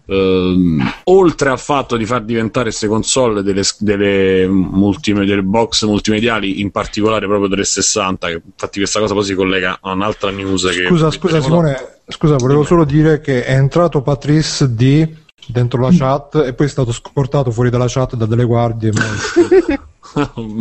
Uh, 0.07 0.81
oltre 1.05 1.49
al 1.49 1.59
fatto 1.59 1.97
di 1.97 2.05
far 2.05 2.23
diventare 2.23 2.65
queste 2.65 2.87
console 2.87 3.43
delle, 3.43 3.63
delle, 3.79 4.47
multime, 4.47 5.25
delle, 5.25 5.43
box 5.43 5.85
multimediali, 5.85 6.61
in 6.61 6.71
particolare 6.71 7.25
proprio 7.27 7.49
360, 7.49 8.27
che 8.27 8.41
infatti 8.45 8.79
questa 8.79 8.99
cosa 8.99 9.13
poi 9.13 9.23
si 9.23 9.33
collega 9.33 9.79
a 9.81 9.91
un'altra 9.91 10.31
news. 10.31 10.69
Scusa, 10.87 11.11
scusa 11.11 11.41
Simone, 11.41 11.99
scusa, 12.07 12.35
volevo 12.37 12.63
solo 12.63 12.85
dire 12.85 13.19
che 13.19 13.43
è 13.43 13.53
entrato 13.53 14.01
Patrice 14.01 14.73
D 14.73 15.07
dentro 15.47 15.81
la 15.81 15.89
chat 15.91 16.35
e 16.45 16.53
poi 16.53 16.67
è 16.67 16.69
stato 16.69 16.91
scortato 16.91 17.51
fuori 17.51 17.69
dalla 17.69 17.87
chat 17.87 18.15
da 18.15 18.25
delle 18.25 18.45
guardie. 18.45 18.91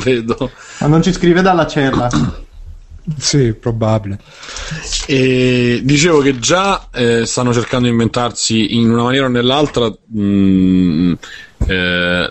Vedo. 0.03 0.51
Ma 0.81 0.87
non 0.87 1.03
ci 1.03 1.13
scrive 1.13 1.41
dalla 1.43 1.67
cella. 1.67 2.09
Sì, 3.19 3.53
probabile. 3.55 4.19
E 5.07 5.81
dicevo 5.85 6.21
che 6.21 6.39
già 6.39 6.89
eh, 6.93 7.25
stanno 7.25 7.53
cercando 7.53 7.87
di 7.87 7.93
inventarsi 7.93 8.77
in 8.77 8.91
una 8.91 9.05
maniera 9.05 9.27
o 9.27 9.29
nell'altra 9.29 9.89
mh, 9.89 10.21
mm, 10.21 11.13
eh, 11.69 12.31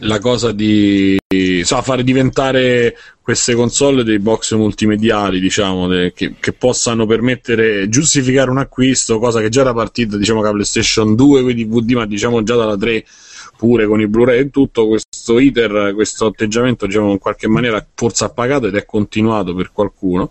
la 0.00 0.18
cosa 0.18 0.52
di 0.52 1.16
so, 1.62 1.80
fare 1.82 2.02
diventare 2.02 2.96
queste 3.22 3.54
console 3.54 4.04
dei 4.04 4.18
box 4.18 4.54
multimediali, 4.54 5.40
diciamo, 5.40 5.88
de, 5.88 6.12
che, 6.12 6.34
che, 6.38 6.52
possano 6.52 7.06
permettere 7.06 7.88
giustificare 7.88 8.50
un 8.50 8.58
acquisto, 8.58 9.18
cosa 9.18 9.40
che 9.40 9.48
già 9.48 9.62
era 9.62 9.72
partita, 9.72 10.16
diciamo, 10.16 10.40
che 10.40 10.46
la 10.46 10.52
PlayStation 10.52 11.16
2 11.16 11.42
con 11.42 11.50
i 11.50 11.54
DVD, 11.54 11.90
ma 11.92 12.06
diciamo 12.06 12.42
già 12.42 12.54
dalla 12.54 12.76
3 12.76 13.04
pure 13.56 13.86
con 13.86 14.00
i 14.00 14.06
Blu-ray 14.06 14.40
e 14.40 14.50
tutto, 14.50 14.86
questo 14.86 15.38
iter, 15.38 15.92
questo 15.94 16.26
atteggiamento 16.26 16.86
diciamo, 16.86 17.10
in 17.10 17.18
qualche 17.18 17.48
maniera 17.48 17.84
forse 17.94 18.24
ha 18.24 18.28
pagato 18.28 18.66
ed 18.66 18.76
è 18.76 18.84
continuato 18.84 19.54
per 19.54 19.72
qualcuno 19.72 20.30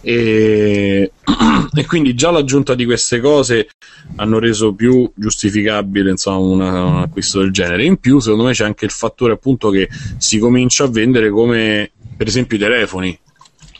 e, 0.00 1.12
e 1.74 1.86
quindi 1.86 2.14
già 2.14 2.30
l'aggiunta 2.30 2.74
di 2.74 2.84
queste 2.84 3.20
cose 3.20 3.68
hanno 4.16 4.38
reso 4.38 4.74
più 4.74 5.10
giustificabile 5.14 6.10
insomma, 6.10 6.38
una, 6.38 6.84
un 6.84 6.98
acquisto 7.02 7.40
del 7.40 7.52
genere. 7.52 7.84
In 7.84 7.98
più, 7.98 8.18
secondo 8.18 8.44
me, 8.44 8.52
c'è 8.52 8.64
anche 8.64 8.84
il 8.84 8.90
fattore 8.90 9.34
appunto 9.34 9.70
che 9.70 9.88
si 10.16 10.38
comincia 10.38 10.84
a 10.84 10.88
vendere 10.88 11.30
come 11.30 11.90
per 12.16 12.26
esempio 12.26 12.56
i 12.56 12.60
telefoni. 12.60 13.18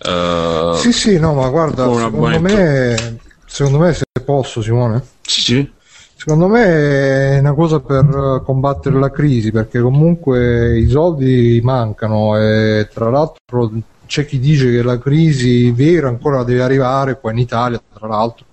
Uh, 0.01 0.75
sì, 0.75 0.93
sì, 0.93 1.19
no, 1.19 1.35
ma 1.35 1.49
guarda, 1.49 1.85
secondo 1.93 2.41
me, 2.41 3.19
secondo 3.47 3.79
me, 3.79 3.93
se 3.93 4.05
posso, 4.25 4.63
Simone. 4.63 5.03
Sì, 5.23 5.41
sì. 5.41 5.71
Secondo 6.29 6.55
me 6.55 7.37
è 7.37 7.39
una 7.39 7.55
cosa 7.55 7.81
per 7.81 8.43
combattere 8.45 8.99
la 8.99 9.11
crisi 9.11 9.51
perché 9.51 9.81
comunque 9.81 10.79
i 10.79 10.87
soldi 10.87 11.59
mancano 11.63 12.39
e 12.39 12.87
tra 12.93 13.09
l'altro 13.09 13.73
c'è 14.05 14.27
chi 14.27 14.39
dice 14.39 14.71
che 14.71 14.83
la 14.83 14.99
crisi 14.99 15.71
vera 15.71 16.09
ancora 16.09 16.45
deve 16.45 16.61
arrivare 16.61 17.19
qua 17.19 17.31
in 17.31 17.39
Italia 17.39 17.81
tra 17.95 18.07
l'altro. 18.09 18.45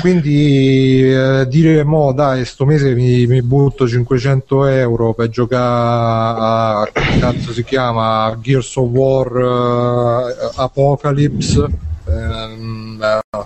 Quindi 0.00 1.12
eh, 1.14 1.46
dire 1.48 1.84
mo 1.84 2.12
dai 2.12 2.44
sto 2.44 2.64
mese 2.64 2.92
mi, 2.96 3.24
mi, 3.28 3.40
butto 3.40 3.86
500 3.86 4.66
euro 4.66 5.14
per 5.14 5.28
giocare 5.28 6.40
a 6.40 6.88
che 6.92 7.18
cazzo 7.20 7.52
si 7.52 7.62
chiama 7.62 8.36
Gears 8.40 8.74
of 8.74 8.88
War 8.88 9.32
uh, 9.32 10.50
Apocalypse 10.56 11.68
ehm, 12.06 12.98
uh, 13.30 13.44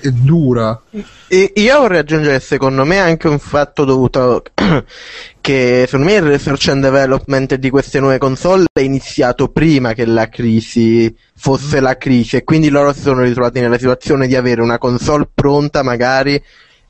è 0.00 0.08
dura. 0.10 0.80
E 1.26 1.52
io 1.54 1.80
vorrei 1.80 1.98
aggiungere, 2.00 2.40
secondo 2.40 2.84
me, 2.84 2.98
anche 2.98 3.28
un 3.28 3.38
fatto 3.38 3.84
dovuto 3.84 4.42
che 5.40 5.84
secondo 5.86 6.06
me 6.06 6.14
il 6.14 6.22
research 6.22 6.68
and 6.68 6.82
development 6.82 7.54
di 7.54 7.70
queste 7.70 8.00
nuove 8.00 8.18
console 8.18 8.66
è 8.72 8.80
iniziato 8.80 9.48
prima 9.48 9.92
che 9.92 10.04
la 10.04 10.28
crisi 10.28 11.14
fosse 11.36 11.80
la 11.80 11.96
crisi 11.96 12.36
e 12.36 12.44
quindi 12.44 12.68
loro 12.68 12.92
si 12.92 13.00
sono 13.00 13.22
ritrovati 13.22 13.60
nella 13.60 13.78
situazione 13.78 14.26
di 14.26 14.36
avere 14.36 14.60
una 14.60 14.78
console 14.78 15.28
pronta 15.32 15.82
magari 15.82 16.42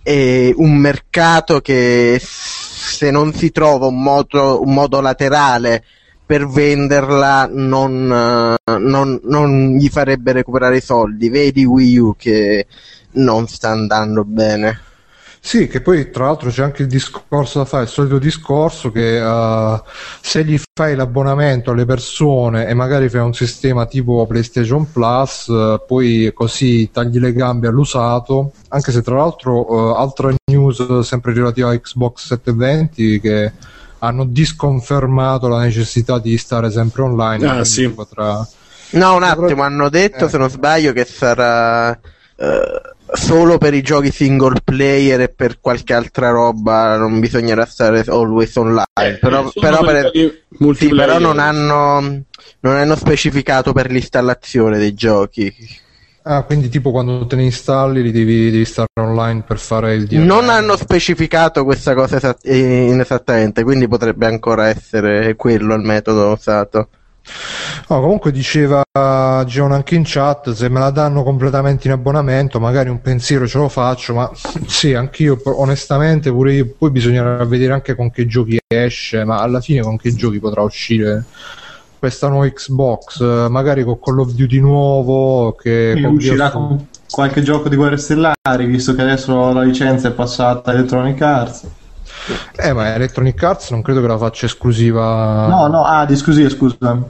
e 0.03 0.55
un 0.57 0.77
mercato 0.77 1.61
che 1.61 2.19
se 2.21 3.11
non 3.11 3.35
si 3.35 3.51
trova 3.51 3.87
un 3.87 4.01
modo, 4.01 4.63
un 4.63 4.73
modo 4.73 5.01
laterale 5.01 5.85
per 6.29 6.47
venderla 6.47 7.49
non, 7.51 8.07
non, 8.07 9.21
non, 9.23 9.77
gli 9.77 9.89
farebbe 9.89 10.33
recuperare 10.33 10.77
i 10.77 10.83
soldi. 10.83 11.31
Vedi 11.31 11.65
Wii 11.65 11.99
U 11.99 12.15
che 12.19 12.67
non 13.13 13.49
sta 13.49 13.71
andando 13.71 14.25
bene. 14.25 14.87
Sì, 15.41 15.69
che 15.69 15.81
poi 15.81 16.11
tra 16.11 16.27
l'altro 16.27 16.51
c'è 16.51 16.63
anche 16.63 16.83
il 16.83 16.89
discorso 16.89 17.59
da 17.59 17.65
fare, 17.65 17.85
il 17.85 17.89
solito 17.89 18.19
discorso 18.19 18.91
che 18.91 19.19
uh, 19.21 19.81
se 20.21 20.45
gli 20.45 20.61
fai 20.75 20.97
l'abbonamento 20.97 21.71
alle 21.71 21.85
persone 21.85 22.67
e 22.67 22.75
magari 22.75 23.09
fai 23.09 23.21
un 23.21 23.33
sistema 23.33 23.87
tipo 23.87 24.27
PlayStation 24.27 24.91
Plus, 24.91 25.47
uh, 25.47 25.81
poi 25.87 26.33
così 26.35 26.91
tagli 26.93 27.19
le 27.19 27.33
gambe 27.33 27.69
all'usato, 27.69 28.53
anche 28.69 28.93
se 28.93 29.01
tra 29.01 29.17
l'altro 29.17 29.73
uh, 29.73 29.95
altra 29.95 30.35
news 30.51 30.99
sempre 31.01 31.33
relativa 31.33 31.71
a 31.71 31.79
Xbox 31.79 32.27
720 32.27 33.21
che 33.21 33.53
hanno 34.01 34.25
disconfermato 34.25 35.49
la 35.49 35.61
necessità 35.61 36.19
di 36.19 36.37
stare 36.37 36.71
sempre 36.71 37.03
online. 37.03 37.49
Ah, 37.49 37.65
sì. 37.65 37.89
potrà... 37.89 38.47
No, 38.91 39.17
un 39.17 39.23
attimo, 39.23 39.63
hanno 39.63 39.89
detto, 39.89 40.27
eh. 40.27 40.29
se 40.29 40.39
non 40.39 40.51
sbaglio, 40.51 40.93
che 40.93 41.05
sarà 41.05 41.99
solo 43.13 43.59
per 43.59 43.75
i 43.75 43.83
giochi 43.83 44.11
single 44.11 44.61
player 44.63 45.21
e 45.21 45.29
per 45.29 45.61
qualche 45.61 45.95
altra 45.95 46.31
roba 46.31 46.97
non 46.97 47.21
bisognerà 47.21 47.65
stare 47.65 48.05
always 48.07 48.55
online. 48.57 48.85
Eh, 49.01 49.19
però, 49.19 49.51
però, 49.53 49.83
per, 49.83 50.11
sì, 50.75 50.89
però 50.89 51.19
non, 51.19 51.39
hanno, 51.39 52.01
non 52.61 52.77
hanno 52.77 52.97
specificato 52.97 53.73
per 53.73 53.91
l'installazione 53.91 54.79
dei 54.79 54.95
giochi. 54.95 55.53
Ah, 56.23 56.43
quindi 56.43 56.69
tipo 56.69 56.91
quando 56.91 57.27
te 57.27 57.37
ne 57.37 57.45
installi 57.45 58.03
li 58.03 58.11
devi, 58.11 58.51
devi 58.51 58.67
stare 58.67 58.89
online 59.01 59.45
per 59.47 59.59
fare 59.59 59.95
il 59.95 60.07
DRM. 60.07 60.27
Non 60.27 60.51
hanno 60.51 60.77
specificato 60.77 61.65
questa 61.65 61.95
cosa 61.95 62.17
esatt- 62.17 62.45
inesattamente, 62.45 63.63
quindi 63.63 63.89
potrebbe 63.89 64.27
ancora 64.27 64.67
essere 64.67 65.37
quello 65.37 65.75
il 65.75 65.81
metodo 65.81 66.31
usato. 66.33 66.91
No, 67.89 68.01
comunque 68.01 68.33
diceva 68.33 68.83
John 69.47 69.73
anche 69.73 69.95
in 69.95 70.03
chat, 70.05 70.53
se 70.53 70.69
me 70.69 70.79
la 70.79 70.91
danno 70.91 71.23
completamente 71.23 71.87
in 71.87 71.95
abbonamento, 71.95 72.61
magari 72.61 72.91
un 72.91 73.01
pensiero 73.01 73.47
ce 73.47 73.59
lo 73.59 73.69
faccio, 73.69 74.15
ma 74.15 74.31
sì, 74.67 74.95
anch'io 74.95 75.41
onestamente 75.45 76.31
pure 76.31 76.53
io, 76.53 76.75
poi 76.77 76.91
bisognerà 76.91 77.45
vedere 77.45 77.73
anche 77.73 77.95
con 77.95 78.11
che 78.11 78.27
giochi 78.27 78.59
esce, 78.67 79.25
ma 79.25 79.39
alla 79.39 79.61
fine 79.61 79.81
con 79.81 79.97
che 79.97 80.15
giochi 80.15 80.39
potrà 80.39 80.63
uscire 80.63 81.25
questa 81.99 82.29
nuova 82.29 82.49
Xbox, 82.49 83.49
magari 83.49 83.83
con 83.83 83.99
Call 83.99 84.21
of 84.21 84.33
Duty 84.33 84.61
nuovo 84.61 85.53
che 85.53 85.99
con 86.01 86.15
uscirà 86.15 86.51
con 86.51 86.87
qualche 87.11 87.43
gioco 87.43 87.69
di 87.69 87.77
guerre 87.77 87.97
stellari, 87.97 88.67
visto 88.67 88.95
che 88.95 89.03
adesso 89.03 89.53
la 89.53 89.63
licenza 89.63 90.09
è 90.09 90.13
passata 90.13 90.71
a 90.71 90.75
Electronic 90.75 91.21
Arts. 91.21 91.67
Eh, 92.57 92.73
ma 92.73 92.95
Electronic 92.95 93.43
Arts 93.43 93.71
non 93.71 93.83
credo 93.83 94.01
che 94.01 94.07
la 94.07 94.19
faccia 94.19 94.47
esclusiva. 94.47 95.47
No, 95.47 95.67
no, 95.67 95.85
ah, 95.85 96.05
di 96.05 96.13
esclusiva, 96.15 96.49
scusa. 96.49 97.09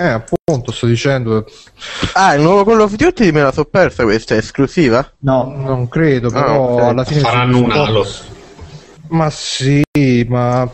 Eh, 0.00 0.08
appunto, 0.08 0.70
sto 0.70 0.86
dicendo. 0.86 1.44
Ah, 2.12 2.34
il 2.34 2.42
nuovo 2.42 2.64
Call 2.64 2.80
of 2.80 2.94
Duty 2.94 3.32
me 3.32 3.42
la 3.42 3.50
so 3.50 3.64
persa 3.64 4.04
questa, 4.04 4.34
è 4.34 4.38
esclusiva? 4.38 5.04
No, 5.20 5.52
non 5.56 5.88
credo, 5.88 6.30
però 6.30 6.56
oh, 6.56 6.74
okay. 6.74 6.88
alla 6.88 7.04
fine... 7.04 7.20
Faranno 7.20 7.58
un 7.58 7.70
Halo. 7.72 8.06
Ma 9.08 9.28
sì, 9.30 9.82
ma... 10.28 10.68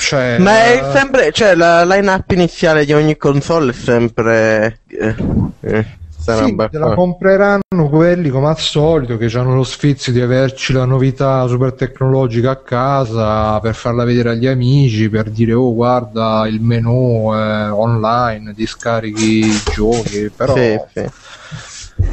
Cioè, 0.00 0.38
Ma 0.38 0.64
è 0.64 0.90
sempre, 0.92 1.30
cioè 1.32 1.54
la 1.54 1.84
line-up 1.84 2.30
iniziale 2.32 2.84
di 2.84 2.92
ogni 2.92 3.16
console 3.18 3.72
è 3.72 3.74
sempre... 3.74 4.80
Eh, 4.88 5.14
eh, 5.60 5.86
Sì, 6.22 6.54
te 6.70 6.78
la 6.78 6.86
qua. 6.86 6.94
compreranno 6.94 7.88
quelli 7.90 8.28
come 8.30 8.48
al 8.48 8.58
solito 8.58 9.16
che 9.16 9.26
hanno 9.36 9.54
lo 9.56 9.64
sfizio 9.64 10.12
di 10.12 10.20
averci 10.20 10.72
la 10.72 10.84
novità 10.84 11.46
super 11.48 11.72
tecnologica 11.72 12.50
a 12.50 12.56
casa 12.56 13.58
per 13.60 13.74
farla 13.74 14.04
vedere 14.04 14.30
agli 14.30 14.46
amici, 14.46 15.08
per 15.08 15.30
dire 15.30 15.52
oh 15.52 15.74
guarda 15.74 16.46
il 16.46 16.60
menu 16.60 17.32
è 17.32 17.72
online, 17.72 18.54
ti 18.54 18.66
scarichi 18.66 19.46
i 19.46 19.60
giochi, 19.74 20.30
però 20.34 20.54
Sì, 20.54 20.78
sì. 20.94 21.06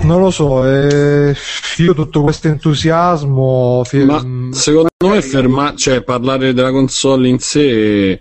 non 0.01 0.22
lo 0.22 0.32
so, 0.32 0.66
eh, 0.66 1.36
io 1.78 1.94
tutto 1.94 2.22
questo 2.24 2.48
entusiasmo... 2.48 3.84
fi- 3.86 4.04
Ma 4.06 4.22
mh, 4.22 4.51
secondo 4.51 4.89
me 5.01 5.22
ferma- 5.22 5.75
cioè, 5.75 6.01
parlare 6.01 6.54
della 6.54 6.72
console 6.72 7.28
in 7.28 7.39
sé 7.39 8.20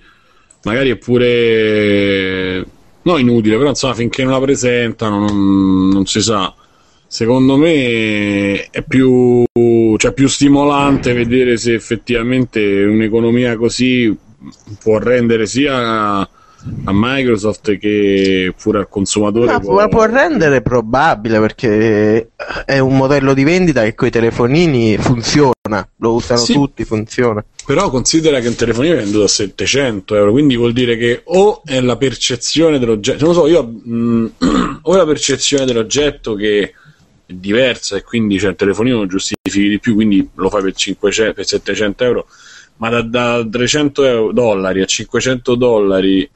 magari 0.65 0.91
è 0.91 0.97
pure 0.97 2.67
no 3.09 3.17
inutile, 3.17 3.57
però 3.57 3.71
insomma 3.71 3.95
finché 3.95 4.23
non 4.23 4.33
la 4.33 4.41
presentano 4.41 5.19
non, 5.21 5.89
non 5.89 6.07
si 6.07 6.21
sa. 6.21 6.55
Secondo 7.07 7.57
me 7.57 8.69
è 8.69 8.83
più, 8.87 9.43
cioè, 9.97 10.13
più 10.13 10.29
stimolante 10.29 11.15
vedere 11.15 11.57
se 11.57 11.73
effettivamente 11.73 12.85
un'economia 12.85 13.57
così 13.57 14.15
può 14.83 14.99
rendere 14.99 15.47
sia 15.47 16.29
a 16.85 16.91
Microsoft 16.93 17.79
che 17.79 18.53
pure 18.61 18.79
al 18.79 18.89
consumatore. 18.89 19.47
Ma, 19.47 19.61
ma 19.75 19.89
può 19.89 20.05
rendere 20.07 20.61
probabile 20.63 21.39
perché 21.41 22.31
è 22.65 22.79
un 22.79 22.97
modello 22.97 23.35
di 23.35 23.45
vendita 23.45 23.83
che 23.83 23.95
con 23.95 24.09
i 24.09 24.11
telefonini 24.11 24.97
funziona, 24.99 25.89
lo 25.97 26.15
usano 26.15 26.41
Sì. 26.41 26.53
tutti, 26.55 26.85
funziona. 26.85 27.45
Però 27.65 27.91
considera 27.91 28.41
che 28.41 28.49
un 28.49 28.55
telefonino 28.55 28.95
è 28.95 28.99
venduto 28.99 29.25
a 29.25 29.29
700 29.29 30.15
euro, 30.17 30.31
quindi 30.33 30.57
vuol 30.57 30.73
dire 30.73 30.97
che 30.97 31.21
o 31.25 31.63
è 31.65 31.81
la 31.81 31.97
percezione 31.97 32.79
dell'oggetto, 32.79 33.25
non 33.27 33.35
lo 33.35 33.41
so, 33.41 33.47
io 33.47 33.63
mh, 33.65 34.31
o 34.83 34.95
è 34.95 34.97
la 34.97 35.07
percezione 35.07 35.67
dell'oggetto 35.67 36.35
che 36.35 36.61
è 36.63 37.33
diversa 37.33 37.97
e 37.97 38.03
quindi 38.03 38.39
cioè, 38.39 38.51
il 38.51 38.57
telefonino 38.57 38.99
lo 39.01 39.07
giustifichi 39.07 39.69
di 39.69 39.79
più, 39.79 39.95
quindi 39.95 40.27
lo 40.35 40.49
fai 40.49 40.63
per, 40.63 40.73
500, 40.75 41.35
per 41.35 41.47
700 41.47 42.05
euro, 42.05 42.27
ma 42.77 42.89
da, 42.89 43.03
da 43.03 43.47
300 43.49 44.05
euro- 44.05 44.33
dollari 44.33 44.81
a 44.81 44.87
500 44.87 45.55
dollari 45.55 46.29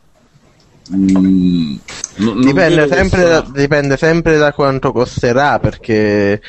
mh, 0.97 1.79
non- 2.17 2.41
Dipende 2.43 2.87
sempre, 2.89 3.23
da, 3.23 3.47
dipende 3.55 3.97
sempre 3.97 4.37
da 4.37 4.53
quanto 4.53 4.93
costerà 4.93 5.59
perché 5.59 6.41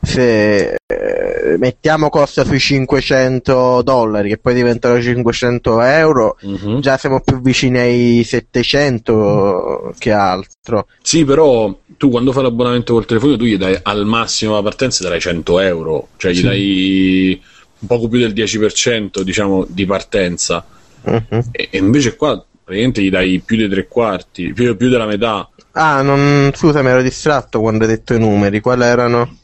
se 0.00 0.74
eh, 0.86 1.56
mettiamo 1.58 2.08
costa 2.08 2.44
sui 2.44 2.58
500 2.58 3.82
dollari 3.82 4.30
che 4.30 4.38
poi 4.38 4.54
diventano 4.54 5.00
500 5.00 5.80
euro 5.82 6.36
Mhm. 6.42 6.80
già 6.80 6.96
siamo 6.96 7.20
più 7.20 7.40
vicini 7.42 7.78
ai 7.78 8.22
700 8.24 9.94
che 9.98 10.10
altro 10.12 10.86
Sì, 11.02 11.24
però 11.24 11.74
tu 11.96 12.08
quando 12.10 12.32
fai 12.32 12.42
l'abbonamento 12.44 12.94
col 12.94 13.04
telefono 13.06 13.36
tu 13.36 13.44
gli 13.44 13.56
dai 13.58 13.78
al 13.82 14.04
massimo 14.06 14.54
la 14.54 14.62
partenza 14.62 15.02
darai 15.02 15.20
100 15.20 15.60
euro, 15.60 16.08
cioè 16.16 16.32
gli 16.32 16.36
Sì. 16.36 16.42
dai 16.42 17.42
un 17.80 17.86
poco 17.88 18.08
più 18.08 18.18
del 18.18 18.32
10% 18.32 19.22
diciamo 19.22 19.66
di 19.68 19.84
partenza 19.86 20.64
Mhm. 21.02 21.48
e, 21.52 21.68
e 21.70 21.78
invece 21.78 22.16
qua 22.16 22.42
praticamente 22.70 23.02
gli 23.02 23.10
dai 23.10 23.42
più 23.44 23.56
dei 23.56 23.68
tre 23.68 23.88
quarti, 23.88 24.52
più, 24.52 24.76
più 24.76 24.88
della 24.88 25.06
metà. 25.06 25.48
ah 25.72 26.02
non, 26.02 26.50
scusa 26.54 26.82
mi 26.82 26.88
ero 26.90 27.02
distratto 27.02 27.60
quando 27.60 27.84
hai 27.84 27.90
detto 27.90 28.14
i 28.14 28.18
numeri 28.20 28.60
quali 28.60 28.84
erano? 28.84 29.36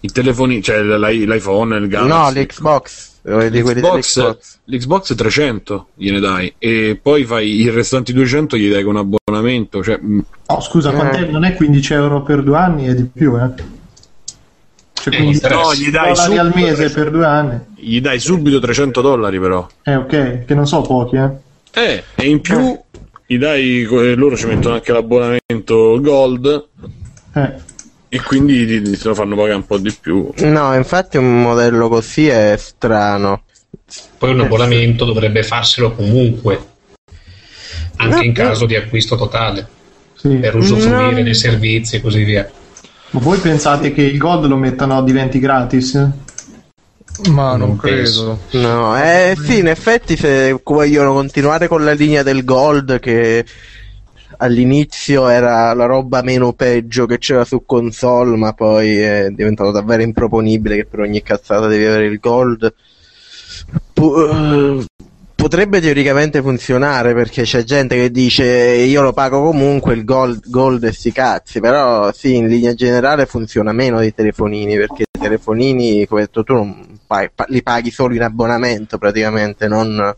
I 0.00 0.08
telefoni, 0.10 0.60
cioè 0.62 0.82
l'iPhone, 0.82 1.76
il 1.76 1.86
Galaxy. 1.86 2.34
no 2.34 2.40
l'Xbox 2.42 3.14
eh, 3.22 3.50
L'Xbox, 3.50 4.36
l'Xbox 4.64 5.14
300 5.14 5.86
gliene 5.94 6.18
dai 6.20 6.52
e 6.58 6.98
poi 7.00 7.24
fai 7.24 7.60
i 7.60 7.70
restanti 7.70 8.12
200 8.12 8.56
gli 8.56 8.68
dai 8.70 8.82
con 8.82 8.96
abbonamento, 8.96 9.82
cioè 9.84 9.98
Oh, 10.46 10.60
scusa, 10.60 10.90
quant'è? 10.90 11.26
non 11.26 11.44
è 11.44 11.54
15 11.54 11.92
euro 11.94 12.22
per 12.22 12.42
due 12.42 12.56
anni, 12.58 12.86
è 12.86 12.94
di 12.94 13.04
più, 13.04 13.36
eh? 13.36 13.50
Cioè, 14.92 15.14
Eh, 15.14 15.18
15 15.18 15.48
no, 15.48 15.74
gli 15.74 15.90
dai 15.90 16.12
dollari 16.14 16.38
al 16.38 16.46
subito 16.52 16.66
mese 16.66 16.90
per 16.90 17.10
due 17.12 17.26
anni. 17.26 17.58
gli 17.76 18.00
dai 18.00 18.18
subito 18.18 18.58
300 18.58 19.00
dollari 19.00 19.38
però. 19.38 19.66
Eh, 19.84 19.94
ok, 19.94 20.44
che 20.44 20.54
non 20.54 20.66
so 20.66 20.80
pochi, 20.82 21.14
eh. 21.16 21.30
Eh, 21.72 22.04
e 22.14 22.28
in 22.28 22.40
più 22.40 22.78
gli 23.26 23.38
dai, 23.38 23.82
eh, 23.82 24.14
loro 24.14 24.36
ci 24.36 24.46
mettono 24.46 24.74
anche 24.74 24.92
l'abbonamento 24.92 26.00
Gold 26.00 26.68
Eh. 27.34 27.52
e 28.08 28.22
quindi 28.22 28.66
ti, 28.66 28.82
ti 28.96 29.00
lo 29.04 29.14
fanno 29.14 29.34
pagare 29.36 29.54
un 29.56 29.66
po' 29.66 29.78
di 29.78 29.92
più. 30.00 30.30
no 30.36 30.74
infatti 30.74 31.16
un 31.16 31.42
modello 31.42 31.88
così 31.88 32.28
è 32.28 32.54
strano 32.56 33.42
Poi 34.16 34.30
un 34.32 34.40
abbonamento 34.40 35.04
dovrebbe 35.04 35.42
farselo 35.42 35.92
comunque, 35.92 36.58
anche 37.96 38.24
in 38.24 38.32
caso 38.32 38.64
di 38.66 38.74
acquisto 38.76 39.16
totale, 39.16 39.66
Sì. 40.14 40.36
per 40.36 40.54
usufruire 40.54 41.10
No. 41.16 41.22
dei 41.22 41.34
servizi 41.34 41.96
e 41.96 42.00
così 42.00 42.22
via. 42.24 42.48
Ma 43.10 43.20
voi 43.20 43.38
pensate 43.38 43.92
che 43.92 44.02
il 44.02 44.18
gold 44.18 44.46
lo 44.46 44.56
mettano 44.56 45.02
diventi 45.02 45.38
gratis? 45.38 46.08
Ma 47.30 47.56
non, 47.56 47.68
non 47.68 47.76
credo. 47.76 48.38
No, 48.52 48.96
eh 49.00 49.36
sì, 49.42 49.58
in 49.58 49.68
effetti 49.68 50.16
se 50.16 50.58
vogliono 50.62 51.12
continuare 51.12 51.68
con 51.68 51.84
la 51.84 51.92
linea 51.92 52.22
del 52.22 52.44
gold 52.44 52.98
che 52.98 53.44
all'inizio 54.38 55.28
era 55.28 55.72
la 55.72 55.86
roba 55.86 56.22
meno 56.22 56.52
peggio 56.52 57.06
che 57.06 57.18
c'era 57.18 57.44
su 57.44 57.64
console, 57.64 58.36
ma 58.36 58.52
poi 58.52 58.98
è 58.98 59.30
diventato 59.30 59.70
davvero 59.70 60.02
improponibile 60.02 60.76
che 60.76 60.86
per 60.86 61.00
ogni 61.00 61.22
cazzata 61.22 61.66
devi 61.66 61.84
avere 61.84 62.06
il 62.06 62.18
gold. 62.18 62.74
Eh, 63.94 64.84
potrebbe 65.46 65.80
teoricamente 65.80 66.42
funzionare 66.42 67.14
perché 67.14 67.42
c'è 67.42 67.62
gente 67.62 67.94
che 67.94 68.10
dice 68.10 68.44
io 68.44 69.00
lo 69.00 69.12
pago 69.12 69.40
comunque 69.42 69.94
il 69.94 70.04
gold, 70.04 70.42
gold 70.50 70.82
e 70.82 70.90
sti 70.90 71.12
cazzi, 71.12 71.60
però 71.60 72.10
sì, 72.12 72.34
in 72.34 72.48
linea 72.48 72.74
generale 72.74 73.26
funziona 73.26 73.70
meno 73.70 74.00
dei 74.00 74.12
telefonini 74.12 74.76
perché 74.76 75.02
i 75.02 75.20
telefonini, 75.20 76.04
come 76.08 76.22
hai 76.22 76.26
detto 76.26 76.42
tu, 76.42 76.54
non 76.54 76.98
paghi- 77.06 77.30
pa- 77.32 77.46
li 77.48 77.62
paghi 77.62 77.92
solo 77.92 78.16
in 78.16 78.22
abbonamento 78.22 78.98
praticamente, 78.98 79.68
non 79.68 80.12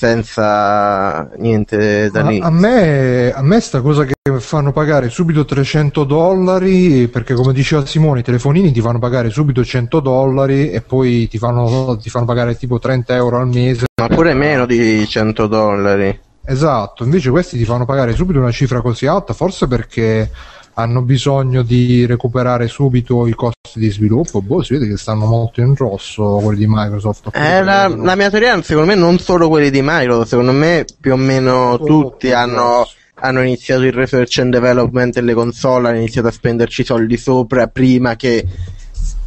senza 0.00 1.28
niente 1.36 2.10
da 2.10 2.22
lì. 2.22 2.40
a 2.40 2.48
me, 2.48 3.30
a 3.30 3.42
me 3.42 3.60
sta 3.60 3.82
cosa 3.82 4.06
che 4.06 4.14
fanno 4.38 4.72
pagare 4.72 5.10
subito 5.10 5.44
300 5.44 6.04
dollari 6.04 7.06
perché 7.08 7.34
come 7.34 7.52
diceva 7.52 7.84
Simone 7.84 8.20
i 8.20 8.22
telefonini 8.22 8.72
ti 8.72 8.80
fanno 8.80 8.98
pagare 8.98 9.28
subito 9.28 9.62
100 9.62 10.00
dollari 10.00 10.70
e 10.70 10.80
poi 10.80 11.28
ti 11.28 11.36
fanno, 11.36 11.98
ti 12.00 12.08
fanno 12.08 12.24
pagare 12.24 12.56
tipo 12.56 12.78
30 12.78 13.14
euro 13.14 13.40
al 13.40 13.48
mese 13.48 13.84
Ma 14.00 14.08
pure 14.08 14.32
meno 14.32 14.64
di 14.64 15.06
100 15.06 15.46
dollari. 15.46 16.18
esatto 16.46 17.04
invece 17.04 17.28
questi 17.28 17.58
ti 17.58 17.66
fanno 17.66 17.84
pagare 17.84 18.14
subito 18.14 18.38
una 18.38 18.50
cifra 18.50 18.80
così 18.80 19.06
alta 19.06 19.34
forse 19.34 19.66
perché 19.68 20.30
hanno 20.74 21.02
bisogno 21.02 21.62
di 21.62 22.06
recuperare 22.06 22.68
subito 22.68 23.26
i 23.26 23.34
costi 23.34 23.78
di 23.78 23.90
sviluppo 23.90 24.40
boh 24.40 24.62
si 24.62 24.74
vede 24.74 24.88
che 24.88 24.96
stanno 24.96 25.26
molto 25.26 25.60
in 25.60 25.74
rosso 25.74 26.40
quelli 26.42 26.58
di 26.60 26.66
Microsoft. 26.68 27.30
Eh, 27.32 27.62
la, 27.62 27.88
la 27.88 28.14
mia 28.14 28.30
teoria, 28.30 28.60
secondo 28.62 28.90
me, 28.90 28.96
non 28.96 29.18
solo 29.18 29.48
quelli 29.48 29.70
di 29.70 29.80
Microsoft, 29.82 30.28
secondo 30.28 30.52
me 30.52 30.84
più 31.00 31.12
o 31.12 31.16
meno 31.16 31.78
tutti 31.78 32.32
hanno, 32.32 32.88
hanno 33.14 33.42
iniziato 33.42 33.82
il 33.82 33.92
research 33.92 34.38
and 34.38 34.52
development 34.52 35.14
delle 35.14 35.34
console, 35.34 35.88
hanno 35.88 35.98
iniziato 35.98 36.28
a 36.28 36.32
spenderci 36.32 36.84
soldi 36.84 37.16
sopra 37.16 37.66
prima 37.68 38.16
che 38.16 38.44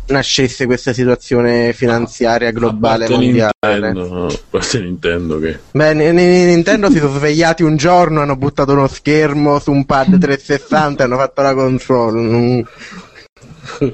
nascesse 0.08 0.66
questa 0.66 0.94
situazione 0.94 1.74
finanziaria 1.74 2.52
globale 2.52 3.06
A 3.06 3.08
parte 3.08 3.24
mondiale. 3.24 3.92
Nintendo, 3.92 4.26
a 4.26 4.39
parte 4.50 4.80
Nintendo 4.80 5.39
che 5.39 5.60
Beh, 5.72 5.94
Nintendo 5.94 6.89
si 6.89 6.98
sono 6.98 7.13
svegliati 7.18 7.63
un 7.63 7.78
giorno, 7.78 8.22
hanno 8.22 8.36
buttato 8.36 8.74
uno 8.74 8.88
schermo 8.88 9.60
su 9.60 9.72
un 9.72 9.86
pad 9.86 10.18
360 10.20 11.02
e 11.02 11.06
hanno 11.06 11.18
fatto 11.18 11.42
la 11.42 11.54
console. 11.54 12.22
Non- 12.22 12.68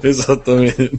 esattamente. 0.02 0.90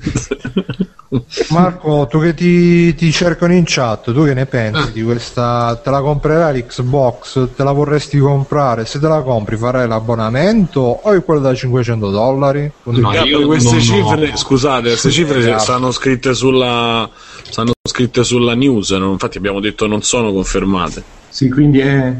Marco, 1.48 2.06
tu 2.08 2.20
che 2.20 2.34
ti, 2.34 2.94
ti 2.94 3.10
cercano 3.10 3.52
in 3.52 3.64
chat, 3.66 4.12
tu 4.12 4.24
che 4.24 4.34
ne 4.34 4.46
pensi 4.46 4.92
di 4.92 5.02
questa? 5.02 5.80
Te 5.82 5.90
la 5.90 6.00
comprerai 6.00 6.58
l'Xbox? 6.62 7.48
Te 7.56 7.64
la 7.64 7.72
vorresti 7.72 8.18
comprare? 8.18 8.84
Se 8.84 9.00
te 9.00 9.08
la 9.08 9.20
compri 9.22 9.56
farai 9.56 9.88
l'abbonamento 9.88 10.80
o 10.80 11.10
è 11.10 11.24
quello 11.24 11.40
da 11.40 11.52
500 11.52 12.10
dollari? 12.10 12.70
No, 12.84 13.12
io 13.24 13.46
queste 13.46 13.72
non 13.72 13.80
cifre, 13.80 14.30
ho- 14.30 14.36
scusate, 14.36 14.88
queste 14.88 15.10
cifre 15.10 15.38
Esatto. 15.40 15.58
stanno 15.58 15.90
scritte 15.90 16.32
sulla 16.32 17.08
stanno 17.42 17.72
scritte 17.82 18.22
sulla 18.22 18.54
news, 18.54 18.90
no? 18.92 19.10
infatti 19.10 19.38
abbiamo 19.38 19.58
detto 19.58 19.86
non 19.88 20.02
sono 20.02 20.32
confermate. 20.32 21.02
Sì, 21.28 21.48
quindi 21.48 21.80
è... 21.80 22.14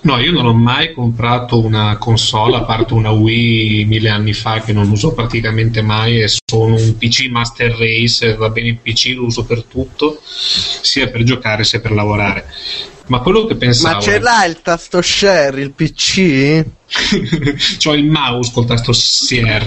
No, 0.00 0.18
io 0.18 0.30
non 0.30 0.46
ho 0.46 0.52
mai 0.52 0.92
comprato 0.92 1.58
una 1.58 1.96
console 1.96 2.56
a 2.56 2.62
parte 2.62 2.94
una 2.94 3.10
Wii 3.10 3.84
mille 3.84 4.08
anni 4.08 4.32
fa 4.32 4.60
che 4.60 4.72
non 4.72 4.90
uso 4.90 5.12
praticamente 5.12 5.82
mai 5.82 6.22
e 6.22 6.28
sono 6.28 6.76
un 6.76 6.96
PC 6.96 7.28
Master 7.28 7.72
Race, 7.76 8.34
va 8.36 8.48
bene 8.50 8.68
il 8.68 8.76
PC, 8.76 9.14
lo 9.16 9.24
uso 9.24 9.44
per 9.44 9.64
tutto, 9.64 10.20
sia 10.22 11.08
per 11.08 11.24
giocare 11.24 11.64
sia 11.64 11.80
per 11.80 11.92
lavorare. 11.92 12.46
Ma 13.08 13.20
quello 13.20 13.46
che 13.46 13.56
pensavo 13.56 13.96
Ma 13.96 14.00
ce 14.00 14.18
l'ha 14.18 14.44
il 14.44 14.60
tasto 14.62 15.00
share, 15.00 15.60
il 15.60 15.72
PC? 15.72 16.64
C'ho 17.78 17.94
il 17.94 18.04
mouse 18.04 18.52
col 18.52 18.66
tasto. 18.66 18.92
Sì, 18.92 19.38
è. 19.38 19.66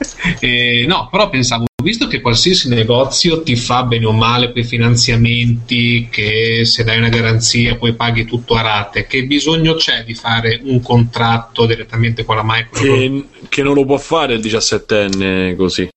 eh, 0.40 0.84
no, 0.86 1.08
però 1.10 1.28
pensavo, 1.28 1.66
visto 1.82 2.06
che 2.06 2.20
qualsiasi 2.20 2.68
negozio 2.68 3.42
ti 3.42 3.56
fa 3.56 3.82
bene 3.82 4.06
o 4.06 4.12
male 4.12 4.52
quei 4.52 4.64
finanziamenti, 4.64 6.08
che 6.10 6.64
se 6.64 6.84
dai 6.84 6.98
una 6.98 7.08
garanzia 7.08 7.76
poi 7.76 7.94
paghi 7.94 8.24
tutto 8.24 8.54
a 8.54 8.62
rate, 8.62 9.06
che 9.06 9.24
bisogno 9.24 9.74
c'è 9.74 10.04
di 10.04 10.14
fare 10.14 10.60
un 10.64 10.80
contratto 10.80 11.66
direttamente 11.66 12.24
con 12.24 12.36
la 12.36 12.44
Microsoft? 12.44 12.88
Che, 12.88 13.24
che 13.48 13.62
non 13.62 13.74
lo 13.74 13.84
può 13.84 13.98
fare 13.98 14.34
il 14.34 14.40
17enne 14.40 15.56
così. 15.56 15.88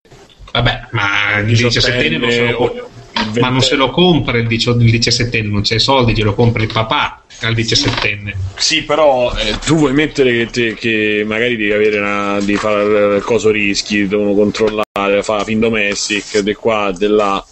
Vabbè, 0.52 0.88
ma 0.92 1.40
il 1.40 1.52
17enne 1.52 2.20
non 2.20 2.32
se 2.32 2.50
lo 2.50 2.56
può 2.56 2.92
ma 3.40 3.50
non 3.50 3.62
se 3.62 3.76
lo 3.76 3.90
compra 3.90 4.38
il, 4.38 4.48
17enne, 4.48 5.50
non 5.50 5.62
c'è 5.62 5.76
i 5.76 5.80
soldi, 5.80 6.14
glielo 6.14 6.34
compra 6.34 6.62
il 6.62 6.72
papà 6.72 7.23
al 7.48 7.54
17enne. 7.54 8.34
Sì, 8.56 8.84
però 8.84 9.32
eh, 9.36 9.58
tu 9.66 9.76
vuoi 9.76 9.94
mettere 9.94 10.32
che, 10.32 10.48
te, 10.50 10.74
che, 10.74 11.24
magari 11.26 11.56
devi 11.56 11.72
avere 11.72 12.00
una, 12.00 12.40
di 12.42 12.56
fare 12.56 13.16
il 13.16 13.24
coso 13.24 13.50
rischi, 13.50 14.08
devono 14.08 14.34
controllare, 14.34 15.24
fare 15.24 15.44
fin 15.44 15.60
domestic, 15.60 16.40
di 16.40 16.54
qua, 16.54 16.92
di 16.96 17.08
là. 17.08 17.44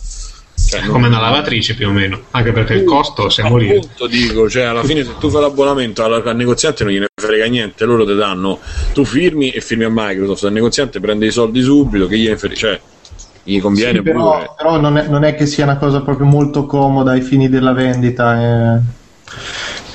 Cioè, 0.72 0.86
come 0.86 1.08
una 1.08 1.20
lavatrice 1.20 1.76
più 1.76 1.90
o 1.90 1.92
meno, 1.92 2.22
anche 2.32 2.52
perché 2.52 2.76
il 2.76 2.84
costo 2.84 3.30
se 3.30 3.44
morire. 3.44 3.78
Appunto 3.78 4.08
dico, 4.08 4.50
cioè 4.50 4.64
alla 4.64 4.84
fine 4.84 5.04
se 5.04 5.18
tu 5.20 5.30
fai 5.30 5.42
l'abbonamento 5.42 6.04
al, 6.04 6.26
al 6.26 6.36
negoziante 6.36 6.84
non 6.84 6.94
gliene 6.94 7.08
frega 7.14 7.46
niente, 7.48 7.84
loro 7.84 8.06
ti 8.06 8.16
danno, 8.16 8.60
tu 8.94 9.04
firmi 9.04 9.50
e 9.50 9.60
firmi 9.60 9.84
a 9.84 9.90
Microsoft, 9.92 10.44
il 10.44 10.54
negoziante 10.54 11.00
prende 11.02 11.26
i 11.26 11.32
soldi 11.32 11.62
subito, 11.62 12.08
che 12.08 12.18
gliene 12.18 12.38
frega, 12.38 12.56
cioè 12.56 12.80
gli 13.44 13.60
conviene 13.60 13.98
sì, 13.98 14.02
però, 14.04 14.54
però 14.56 14.80
non, 14.80 14.98
è, 14.98 15.08
non, 15.08 15.24
è, 15.24 15.36
che 15.36 15.46
sia 15.46 15.64
una 15.64 15.78
cosa 15.78 16.02
proprio 16.02 16.28
molto 16.28 16.66
comoda 16.66 17.12
ai 17.12 17.22
fini 17.22 17.50
della 17.50 17.74
vendita 17.74 18.76
eh. 18.78 18.80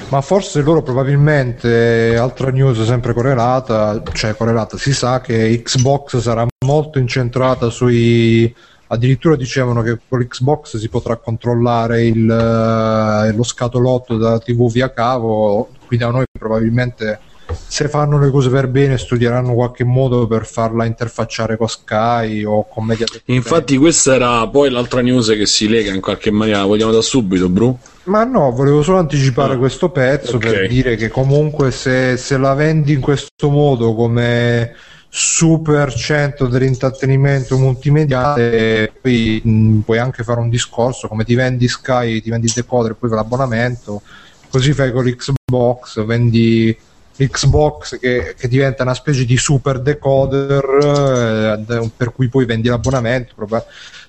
Ma 0.08 0.20
forse 0.20 0.62
loro 0.62 0.82
probabilmente 0.82 2.16
altra 2.16 2.50
news 2.50 2.82
sempre 2.84 3.12
correlata 3.12 4.02
cioè 4.12 4.36
correlata 4.36 4.76
si 4.76 4.92
sa 4.92 5.20
che 5.20 5.60
Xbox 5.64 6.18
sarà 6.18 6.46
molto 6.64 6.98
incentrata 6.98 7.70
sui 7.70 8.54
addirittura 8.88 9.34
dicevano 9.34 9.82
che 9.82 9.98
con 10.08 10.20
l'Xbox 10.20 10.76
si 10.76 10.88
potrà 10.88 11.16
controllare 11.16 12.04
il, 12.04 12.30
eh, 12.30 13.32
lo 13.32 13.42
scatolotto 13.42 14.16
da 14.16 14.38
TV 14.38 14.70
via 14.70 14.92
cavo 14.92 15.70
qui 15.86 15.96
da 15.96 16.10
noi 16.10 16.24
probabilmente 16.30 17.18
se 17.66 17.88
fanno 17.88 18.18
le 18.18 18.30
cose 18.30 18.50
per 18.50 18.68
bene 18.68 18.98
studieranno 18.98 19.54
qualche 19.54 19.84
modo 19.84 20.26
per 20.26 20.46
farla 20.46 20.84
interfacciare 20.84 21.56
con 21.56 21.68
Sky 21.68 22.44
o 22.44 22.66
con 22.68 22.84
Mediaset 22.84 23.22
infatti 23.26 23.76
questa 23.76 24.14
era 24.14 24.46
poi 24.48 24.70
l'altra 24.70 25.00
news 25.00 25.28
che 25.28 25.46
si 25.46 25.68
lega 25.68 25.92
in 25.92 26.00
qualche 26.00 26.30
maniera 26.30 26.64
vogliamo 26.64 26.92
da 26.92 27.02
subito 27.02 27.48
Bru? 27.48 27.78
ma 28.04 28.24
no 28.24 28.50
volevo 28.52 28.82
solo 28.82 28.98
anticipare 28.98 29.54
ah, 29.54 29.58
questo 29.58 29.90
pezzo 29.90 30.36
okay. 30.36 30.52
per 30.52 30.68
dire 30.68 30.96
che 30.96 31.08
comunque 31.08 31.70
se, 31.70 32.16
se 32.16 32.36
la 32.36 32.54
vendi 32.54 32.92
in 32.92 33.00
questo 33.00 33.50
modo 33.50 33.94
come 33.94 34.74
super 35.08 35.92
centro 35.94 36.46
dell'intrattenimento 36.46 37.56
multimediale 37.56 38.92
poi 39.00 39.40
mh, 39.42 39.78
puoi 39.78 39.98
anche 39.98 40.22
fare 40.22 40.40
un 40.40 40.50
discorso 40.50 41.08
come 41.08 41.24
ti 41.24 41.34
vendi 41.34 41.68
Sky 41.68 42.20
ti 42.20 42.30
vendi 42.30 42.46
il 42.46 42.52
decoder 42.54 42.92
e 42.92 42.94
poi 42.94 43.10
l'abbonamento 43.10 44.02
così 44.50 44.72
fai 44.72 44.92
con 44.92 45.04
l'Xbox 45.04 46.04
vendi 46.04 46.76
Xbox 47.16 47.98
che, 47.98 48.34
che, 48.38 48.48
diventa 48.48 48.82
una 48.82 48.94
specie 48.94 49.24
di 49.24 49.36
super 49.36 49.80
decoder 49.80 51.58
eh, 51.62 51.90
per 51.96 52.12
cui 52.12 52.28
poi 52.28 52.44
vendi 52.44 52.68
l'abbonamento 52.68 53.34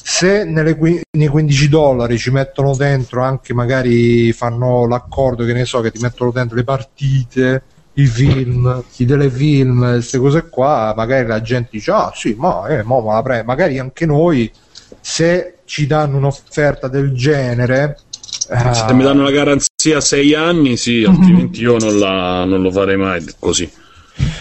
se 0.01 0.43
nelle, 0.43 0.77
nei 1.11 1.27
15 1.27 1.69
dollari 1.69 2.17
ci 2.17 2.31
mettono 2.31 2.75
dentro 2.75 3.23
anche 3.23 3.53
magari 3.53 4.31
fanno 4.33 4.87
l'accordo 4.87 5.45
che 5.45 5.53
ne 5.53 5.65
so 5.65 5.81
che 5.81 5.91
ti 5.91 5.99
mettono 6.01 6.31
dentro 6.31 6.55
le 6.55 6.63
partite 6.63 7.63
i 7.97 8.05
film, 8.05 8.83
i 8.97 9.05
telefilm, 9.05 9.93
queste 9.93 10.19
cose 10.19 10.49
qua, 10.49 10.93
magari 10.95 11.25
la 11.25 11.41
gente 11.41 11.69
dice 11.71 11.91
ah 11.91 12.11
sì, 12.13 12.35
ma, 12.37 12.67
eh, 12.67 12.83
ma 12.83 13.01
la 13.01 13.21
pre-. 13.23 13.43
magari 13.43 13.79
anche 13.79 14.05
noi 14.05 14.51
se 14.99 15.57
ci 15.65 15.87
danno 15.87 16.17
un'offerta 16.17 16.87
del 16.87 17.13
genere 17.13 17.97
se 18.09 18.93
mi 18.93 19.03
danno 19.03 19.23
la 19.23 19.31
garanzia 19.31 19.66
a 19.93 20.01
sei 20.01 20.33
anni, 20.33 20.77
sì, 20.77 21.03
altrimenti 21.07 21.61
io 21.61 21.77
non, 21.77 21.97
la, 21.97 22.45
non 22.45 22.61
lo 22.61 22.71
farei 22.71 22.97
mai 22.97 23.23
così. 23.39 23.69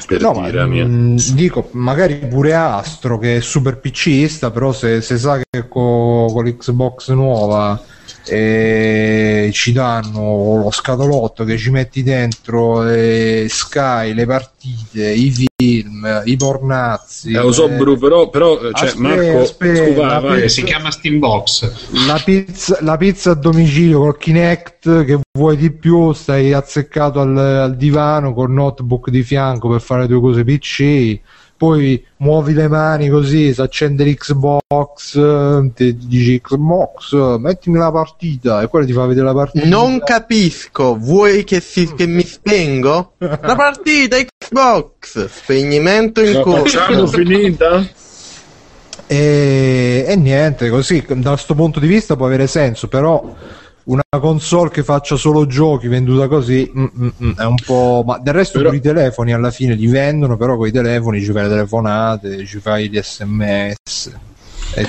Per 0.06 0.20
no, 0.20 0.32
dire, 0.44 0.64
ma, 0.64 0.84
mh, 0.84 0.88
mm, 0.88 1.16
dico, 1.34 1.68
magari 1.72 2.16
pure 2.16 2.54
Astro 2.54 3.18
che 3.18 3.36
è 3.36 3.40
super 3.40 3.78
PCista, 3.78 4.50
però 4.50 4.72
se, 4.72 5.00
se 5.00 5.18
sa 5.18 5.38
che 5.38 5.68
con, 5.68 6.32
con 6.32 6.44
l'Xbox 6.44 7.10
nuova 7.10 7.82
e 8.28 9.50
ci 9.52 9.72
danno 9.72 10.62
lo 10.62 10.70
scatolotto 10.70 11.44
che 11.44 11.56
ci 11.56 11.70
metti 11.70 12.02
dentro 12.02 12.84
eh, 12.88 13.46
Sky, 13.48 14.12
le 14.12 14.26
partite, 14.26 15.10
i 15.12 15.30
film, 15.30 16.22
i 16.24 16.36
pornazzi. 16.36 17.32
Eh, 17.32 17.40
lo 17.40 17.52
so, 17.52 17.68
eh, 17.68 17.76
Bru, 17.76 17.96
però, 17.98 18.28
però 18.28 18.58
cioè, 18.58 18.70
aspetta, 18.72 19.00
Marco 19.00 19.40
aspetta, 19.40 19.86
scusa, 19.86 20.18
vai, 20.20 20.40
pizza, 20.40 20.48
si 20.48 20.62
chiama 20.64 20.90
Steambox. 20.90 21.72
La 22.06 22.20
pizza, 22.24 22.78
la 22.80 22.96
pizza 22.96 23.30
a 23.30 23.34
domicilio 23.34 24.00
col 24.00 24.18
Kinect 24.18 25.04
che 25.04 25.20
vuoi 25.32 25.56
di 25.56 25.70
più, 25.70 26.12
stai 26.12 26.52
azzeccato 26.52 27.20
al, 27.20 27.36
al 27.36 27.76
divano 27.76 28.34
col 28.34 28.50
notebook 28.50 29.10
di 29.10 29.22
fianco 29.22 29.68
per 29.68 29.80
fare 29.80 30.06
due 30.06 30.20
cose 30.20 30.44
PC 30.44 31.20
poi 31.56 32.04
muovi 32.18 32.52
le 32.52 32.68
mani 32.68 33.08
così, 33.08 33.54
si 33.54 33.60
accende 33.60 34.04
l'Xbox, 34.04 35.72
ti 35.74 35.96
dici 35.96 36.40
Xbox, 36.40 37.36
mettimi 37.38 37.78
la 37.78 37.90
partita 37.90 38.62
e 38.62 38.68
quello 38.68 38.86
ti 38.86 38.92
fa 38.92 39.06
vedere 39.06 39.26
la 39.26 39.34
partita. 39.34 39.66
Non 39.66 40.00
capisco, 40.04 40.96
vuoi 40.96 41.44
che, 41.44 41.60
si, 41.60 41.92
che 41.94 42.06
mi 42.06 42.24
spengo? 42.24 43.12
La 43.18 43.54
partita 43.56 44.16
Xbox, 44.16 45.26
spegnimento 45.26 46.22
in 46.22 46.40
corso. 46.42 46.78
Facciamo 46.78 47.06
finita? 47.06 47.86
E, 49.06 50.04
e 50.06 50.16
niente, 50.16 50.68
così 50.68 51.04
da 51.06 51.30
questo 51.30 51.54
punto 51.54 51.80
di 51.80 51.86
vista 51.86 52.16
può 52.16 52.26
avere 52.26 52.46
senso, 52.46 52.88
però 52.88 53.34
una 53.86 54.02
console 54.20 54.70
che 54.70 54.82
faccia 54.82 55.16
solo 55.16 55.46
giochi 55.46 55.88
venduta 55.88 56.26
così 56.28 56.70
mm, 56.76 56.84
mm, 56.84 57.08
mm, 57.22 57.30
è 57.36 57.44
un 57.44 57.56
po'. 57.64 58.02
Ma 58.04 58.18
del 58.18 58.34
resto, 58.34 58.58
però... 58.58 58.72
i 58.72 58.80
telefoni 58.80 59.32
alla 59.32 59.50
fine 59.50 59.74
li 59.74 59.86
vendono, 59.86 60.36
però 60.36 60.56
con 60.56 60.66
i 60.66 60.72
telefoni 60.72 61.22
ci 61.22 61.32
fai 61.32 61.42
le 61.42 61.48
telefonate, 61.48 62.44
ci 62.46 62.58
fai 62.58 62.88
gli 62.88 62.98
sms. 63.00 64.18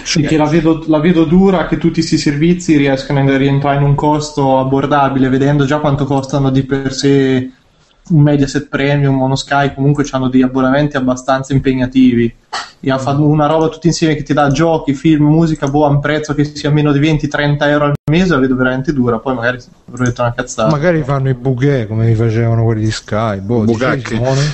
Sì, 0.03 0.35
la 0.35 0.45
vedo, 0.45 0.83
la 0.87 0.99
vedo, 0.99 1.23
dura 1.23 1.67
che 1.67 1.77
tutti 1.77 1.99
questi 1.99 2.17
servizi 2.17 2.75
riescano 2.75 3.19
a 3.19 3.37
rientrare 3.37 3.77
in 3.77 3.83
un 3.83 3.95
costo 3.95 4.59
abbordabile, 4.59 5.29
vedendo 5.29 5.65
già 5.65 5.79
quanto 5.79 6.05
costano 6.05 6.49
di 6.49 6.63
per 6.63 6.91
sé 6.91 7.51
un 8.09 8.21
Mediaset 8.21 8.67
Premium, 8.67 9.21
uno 9.21 9.35
Sky, 9.35 9.73
comunque 9.73 10.05
hanno 10.11 10.29
degli 10.29 10.41
abbonamenti 10.41 10.97
abbastanza 10.97 11.53
impegnativi. 11.53 12.33
E 12.79 12.91
ha 12.91 12.97
fatto 12.97 13.25
una 13.25 13.47
roba 13.47 13.69
tutti 13.69 13.87
insieme 13.87 14.15
che 14.15 14.23
ti 14.23 14.33
dà 14.33 14.49
giochi, 14.49 14.93
film, 14.93 15.25
musica, 15.25 15.67
boh, 15.67 15.85
a 15.85 15.89
un 15.89 15.99
prezzo 15.99 16.33
che 16.33 16.43
sia 16.43 16.69
meno 16.69 16.91
di 16.91 16.99
20-30 16.99 17.57
euro 17.67 17.85
al 17.85 17.93
mese, 18.11 18.33
la 18.33 18.39
vedo 18.39 18.55
veramente 18.55 18.93
dura. 18.93 19.17
Poi 19.17 19.33
magari 19.33 19.57
avrò 19.89 20.03
detto 20.03 20.21
una 20.21 20.33
cazzata. 20.33 20.69
Magari 20.69 21.01
fanno 21.03 21.29
i 21.29 21.33
bouquet 21.33 21.87
come 21.87 22.05
li 22.05 22.15
facevano 22.15 22.63
quelli 22.63 22.81
di 22.81 22.91
Sky. 22.91 23.39
Boh, 23.39 23.65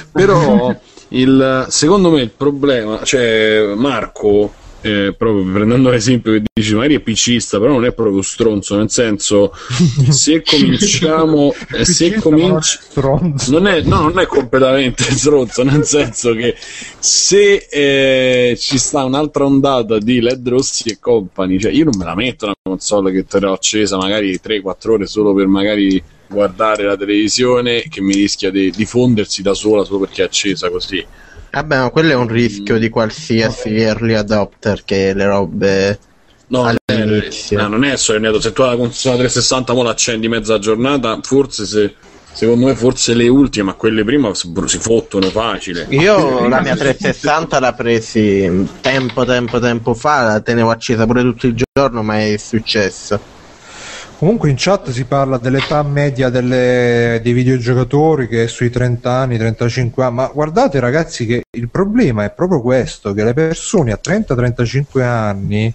Però 0.11 0.75
il, 1.09 1.65
secondo 1.69 2.11
me 2.11 2.21
il 2.21 2.31
problema, 2.31 3.01
cioè 3.03 3.73
Marco 3.75 4.51
eh, 4.83 5.15
proprio 5.17 5.49
prendendo 5.49 5.89
l'esempio 5.89 6.33
che 6.33 6.43
dici 6.53 6.75
magari 6.75 6.95
è 6.95 6.99
PCista 6.99 7.57
però 7.57 7.71
non 7.71 7.85
è 7.85 7.93
proprio 7.93 8.21
stronzo 8.21 8.75
nel 8.75 8.89
senso 8.89 9.53
se 10.09 10.43
cominciamo 10.43 11.53
eh, 11.71 11.85
se 11.85 12.15
cominci 12.15 12.79
non 13.47 13.67
è, 13.67 13.81
no, 13.81 14.01
non 14.01 14.19
è 14.19 14.25
completamente 14.25 15.03
stronzo 15.15 15.63
nel 15.63 15.85
senso 15.85 16.33
che 16.33 16.55
se 16.99 17.67
eh, 17.69 18.57
ci 18.57 18.77
sta 18.77 19.05
un'altra 19.05 19.45
ondata 19.45 19.97
di 19.99 20.19
LED 20.19 20.49
rossi 20.49 20.89
e 20.89 20.99
company 20.99 21.57
cioè 21.57 21.71
io 21.71 21.85
non 21.85 21.97
me 21.97 22.03
la 22.03 22.15
metto 22.15 22.45
una 22.45 22.55
console 22.61 23.13
che 23.13 23.25
terrò 23.25 23.53
accesa 23.53 23.95
magari 23.95 24.37
3-4 24.43 24.89
ore 24.89 25.07
solo 25.07 25.33
per 25.33 25.47
magari 25.47 26.03
guardare 26.27 26.83
la 26.83 26.97
televisione 26.97 27.83
che 27.83 28.01
mi 28.01 28.13
rischia 28.13 28.51
di, 28.51 28.69
di 28.69 28.85
fondersi 28.85 29.41
da 29.41 29.53
sola 29.53 29.85
solo 29.85 29.99
perché 29.99 30.23
è 30.23 30.25
accesa 30.25 30.69
così 30.69 31.05
Vabbè, 31.53 31.77
ma 31.81 31.89
quello 31.91 32.13
è 32.13 32.15
un 32.15 32.27
rischio 32.27 32.79
di 32.79 32.89
qualsiasi 32.89 33.67
okay. 33.67 33.81
early 33.81 34.13
adopter 34.13 34.83
che 34.83 35.13
le 35.13 35.25
robe. 35.27 35.99
No, 36.47 36.65
all'inizio. 36.65 37.61
no, 37.61 37.67
non 37.67 37.83
è 37.83 37.95
sognato. 37.95 38.41
Se 38.41 38.51
tu 38.53 38.63
la 38.63 38.75
console 38.75 39.17
360 39.17 39.73
mo 39.73 39.83
l'accendi 39.83 40.27
mezza 40.27 40.57
giornata, 40.57 41.19
forse 41.21 41.65
se. 41.65 41.93
Secondo 42.33 42.65
me 42.65 42.73
forse 42.73 43.13
le 43.13 43.27
ultime, 43.27 43.65
ma 43.65 43.73
quelle 43.73 44.03
prima 44.03 44.33
si 44.33 44.79
fottono 44.79 45.29
facile. 45.29 45.85
Io 45.89 46.47
la 46.47 46.61
mia 46.61 46.75
360 46.75 47.59
l'ho 47.59 47.73
presi 47.75 48.67
tempo, 48.81 49.23
tempo, 49.23 49.59
tempo 49.59 49.93
fa, 49.93 50.23
la 50.23 50.39
tenevo 50.39 50.71
accesa 50.71 51.05
pure 51.05 51.21
tutto 51.21 51.45
il 51.45 51.63
giorno, 51.71 52.01
ma 52.01 52.19
è 52.19 52.35
successo. 52.37 53.32
Comunque 54.23 54.49
in 54.49 54.55
chat 54.57 54.89
si 54.91 55.03
parla 55.03 55.37
dell'età 55.37 55.83
media 55.83 56.29
delle, 56.29 57.19
dei 57.21 57.33
videogiocatori 57.33 58.29
che 58.29 58.45
è 58.45 58.47
sui 58.47 58.69
30 58.69 59.11
anni, 59.11 59.37
35 59.37 60.01
anni, 60.01 60.15
ma 60.15 60.31
guardate 60.33 60.79
ragazzi 60.79 61.25
che 61.25 61.43
il 61.51 61.67
problema 61.67 62.23
è 62.23 62.31
proprio 62.31 62.61
questo, 62.61 63.11
che 63.11 63.25
le 63.25 63.33
persone 63.33 63.91
a 63.91 63.99
30-35 64.01 65.01
anni 65.01 65.73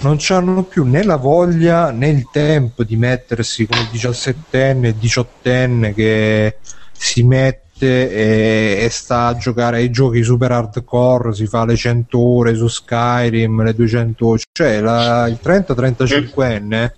non 0.00 0.18
hanno 0.30 0.64
più 0.64 0.82
né 0.82 1.04
la 1.04 1.14
voglia 1.14 1.92
né 1.92 2.08
il 2.08 2.28
tempo 2.32 2.82
di 2.82 2.96
mettersi 2.96 3.68
come 3.68 3.82
17enne, 3.92 4.92
18enne 5.00 5.94
che 5.94 6.56
si 6.90 7.22
mette 7.22 8.10
e, 8.10 8.84
e, 8.84 8.88
sta 8.90 9.26
a 9.26 9.36
giocare 9.36 9.76
ai 9.76 9.90
giochi 9.90 10.24
super 10.24 10.50
hardcore, 10.50 11.32
si 11.32 11.46
fa 11.46 11.64
le 11.64 11.76
100 11.76 12.18
ore 12.18 12.56
su 12.56 12.66
Skyrim, 12.66 13.62
le 13.62 13.74
200 13.74 14.26
ore, 14.26 14.40
cioè 14.50 14.80
la, 14.80 15.28
il 15.28 15.38
30-35enne 15.40 16.90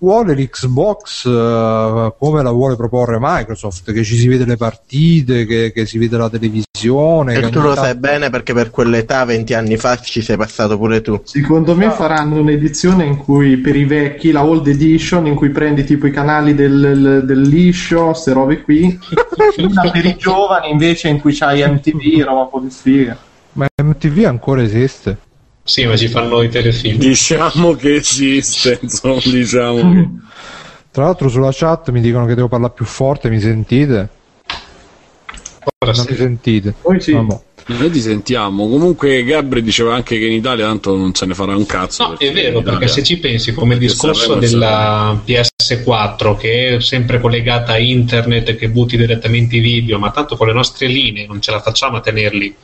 vuole 0.00 0.34
l'Xbox 0.34 1.24
uh, 1.24 2.14
come 2.18 2.42
la 2.42 2.50
vuole 2.50 2.74
proporre 2.74 3.18
Microsoft, 3.20 3.92
che 3.92 4.02
ci 4.02 4.16
si 4.16 4.26
vede 4.26 4.46
le 4.46 4.56
partite, 4.56 5.44
che, 5.44 5.72
che 5.72 5.86
si 5.86 5.98
vede 5.98 6.16
la 6.16 6.30
televisione. 6.30 7.34
E 7.34 7.50
tu 7.50 7.60
lo 7.60 7.74
sai 7.74 7.94
bene 7.94 8.30
perché 8.30 8.52
per 8.54 8.70
quell'età, 8.70 9.24
20 9.24 9.54
anni 9.54 9.76
fa, 9.76 9.96
ci 10.00 10.22
sei 10.22 10.36
passato 10.36 10.78
pure 10.78 11.02
tu. 11.02 11.20
Secondo 11.24 11.76
me 11.76 11.90
faranno 11.90 12.40
un'edizione 12.40 13.04
in 13.04 13.18
cui 13.18 13.58
per 13.58 13.76
i 13.76 13.84
vecchi, 13.84 14.32
la 14.32 14.44
old 14.44 14.66
edition, 14.66 15.26
in 15.26 15.34
cui 15.34 15.50
prendi 15.50 15.84
tipo 15.84 16.06
i 16.06 16.10
canali 16.10 16.54
del, 16.54 17.22
del 17.24 17.40
liscio, 17.40 18.06
queste 18.06 18.32
robe 18.32 18.62
qui, 18.62 18.98
una 19.58 19.90
per 19.90 20.04
i 20.04 20.16
giovani 20.16 20.70
invece 20.70 21.08
in 21.08 21.20
cui 21.20 21.34
c'hai 21.34 21.62
MTV, 21.70 22.24
roba 22.24 22.40
un 22.40 22.48
po' 22.50 22.60
più 22.60 22.70
figa. 22.70 23.16
Ma 23.52 23.66
MTV 23.82 24.24
ancora 24.24 24.62
esiste? 24.62 25.28
Sì, 25.70 25.86
ma 25.86 25.96
ci 25.96 26.08
fanno 26.08 26.42
i 26.42 26.48
telefilm. 26.48 26.98
Diciamo 26.98 27.76
che 27.76 27.94
esiste, 27.94 28.80
insomma, 28.82 29.20
diciamo 29.22 29.92
che... 29.92 30.08
Tra 30.90 31.04
l'altro 31.04 31.28
sulla 31.28 31.50
chat 31.52 31.90
mi 31.90 32.00
dicono 32.00 32.26
che 32.26 32.34
devo 32.34 32.48
parlare 32.48 32.72
più 32.74 32.84
forte, 32.84 33.30
mi 33.30 33.38
sentite? 33.38 34.08
Ora 35.78 35.92
non 35.92 36.04
sì. 36.04 36.10
mi 36.10 36.16
sentite? 36.16 36.74
Poi 36.82 37.00
sì. 37.00 37.12
Vabbè. 37.12 37.40
Noi 37.66 37.88
ti 37.90 38.00
sentiamo. 38.00 38.68
Comunque 38.68 39.22
Gabri 39.22 39.62
diceva 39.62 39.94
anche 39.94 40.18
che 40.18 40.26
in 40.26 40.32
Italia 40.32 40.66
tanto 40.66 40.96
non 40.96 41.14
se 41.14 41.24
ne 41.26 41.34
farà 41.34 41.54
un 41.54 41.66
cazzo. 41.66 42.04
No, 42.08 42.18
è 42.18 42.32
vero, 42.32 42.58
in 42.58 42.64
perché 42.64 42.86
Italia- 42.86 42.88
se 42.88 43.02
ci 43.04 43.18
pensi, 43.18 43.52
come 43.54 43.74
il 43.74 43.78
discorso 43.78 44.34
della 44.34 45.22
PS4, 45.24 46.36
che 46.36 46.76
è 46.76 46.80
sempre 46.80 47.20
collegata 47.20 47.74
a 47.74 47.78
internet, 47.78 48.56
che 48.56 48.68
butti 48.70 48.96
direttamente 48.96 49.54
i 49.54 49.60
video, 49.60 50.00
ma 50.00 50.10
tanto 50.10 50.36
con 50.36 50.48
le 50.48 50.52
nostre 50.52 50.88
linee 50.88 51.28
non 51.28 51.40
ce 51.40 51.52
la 51.52 51.60
facciamo 51.60 51.98
a 51.98 52.00
tenerli. 52.00 52.56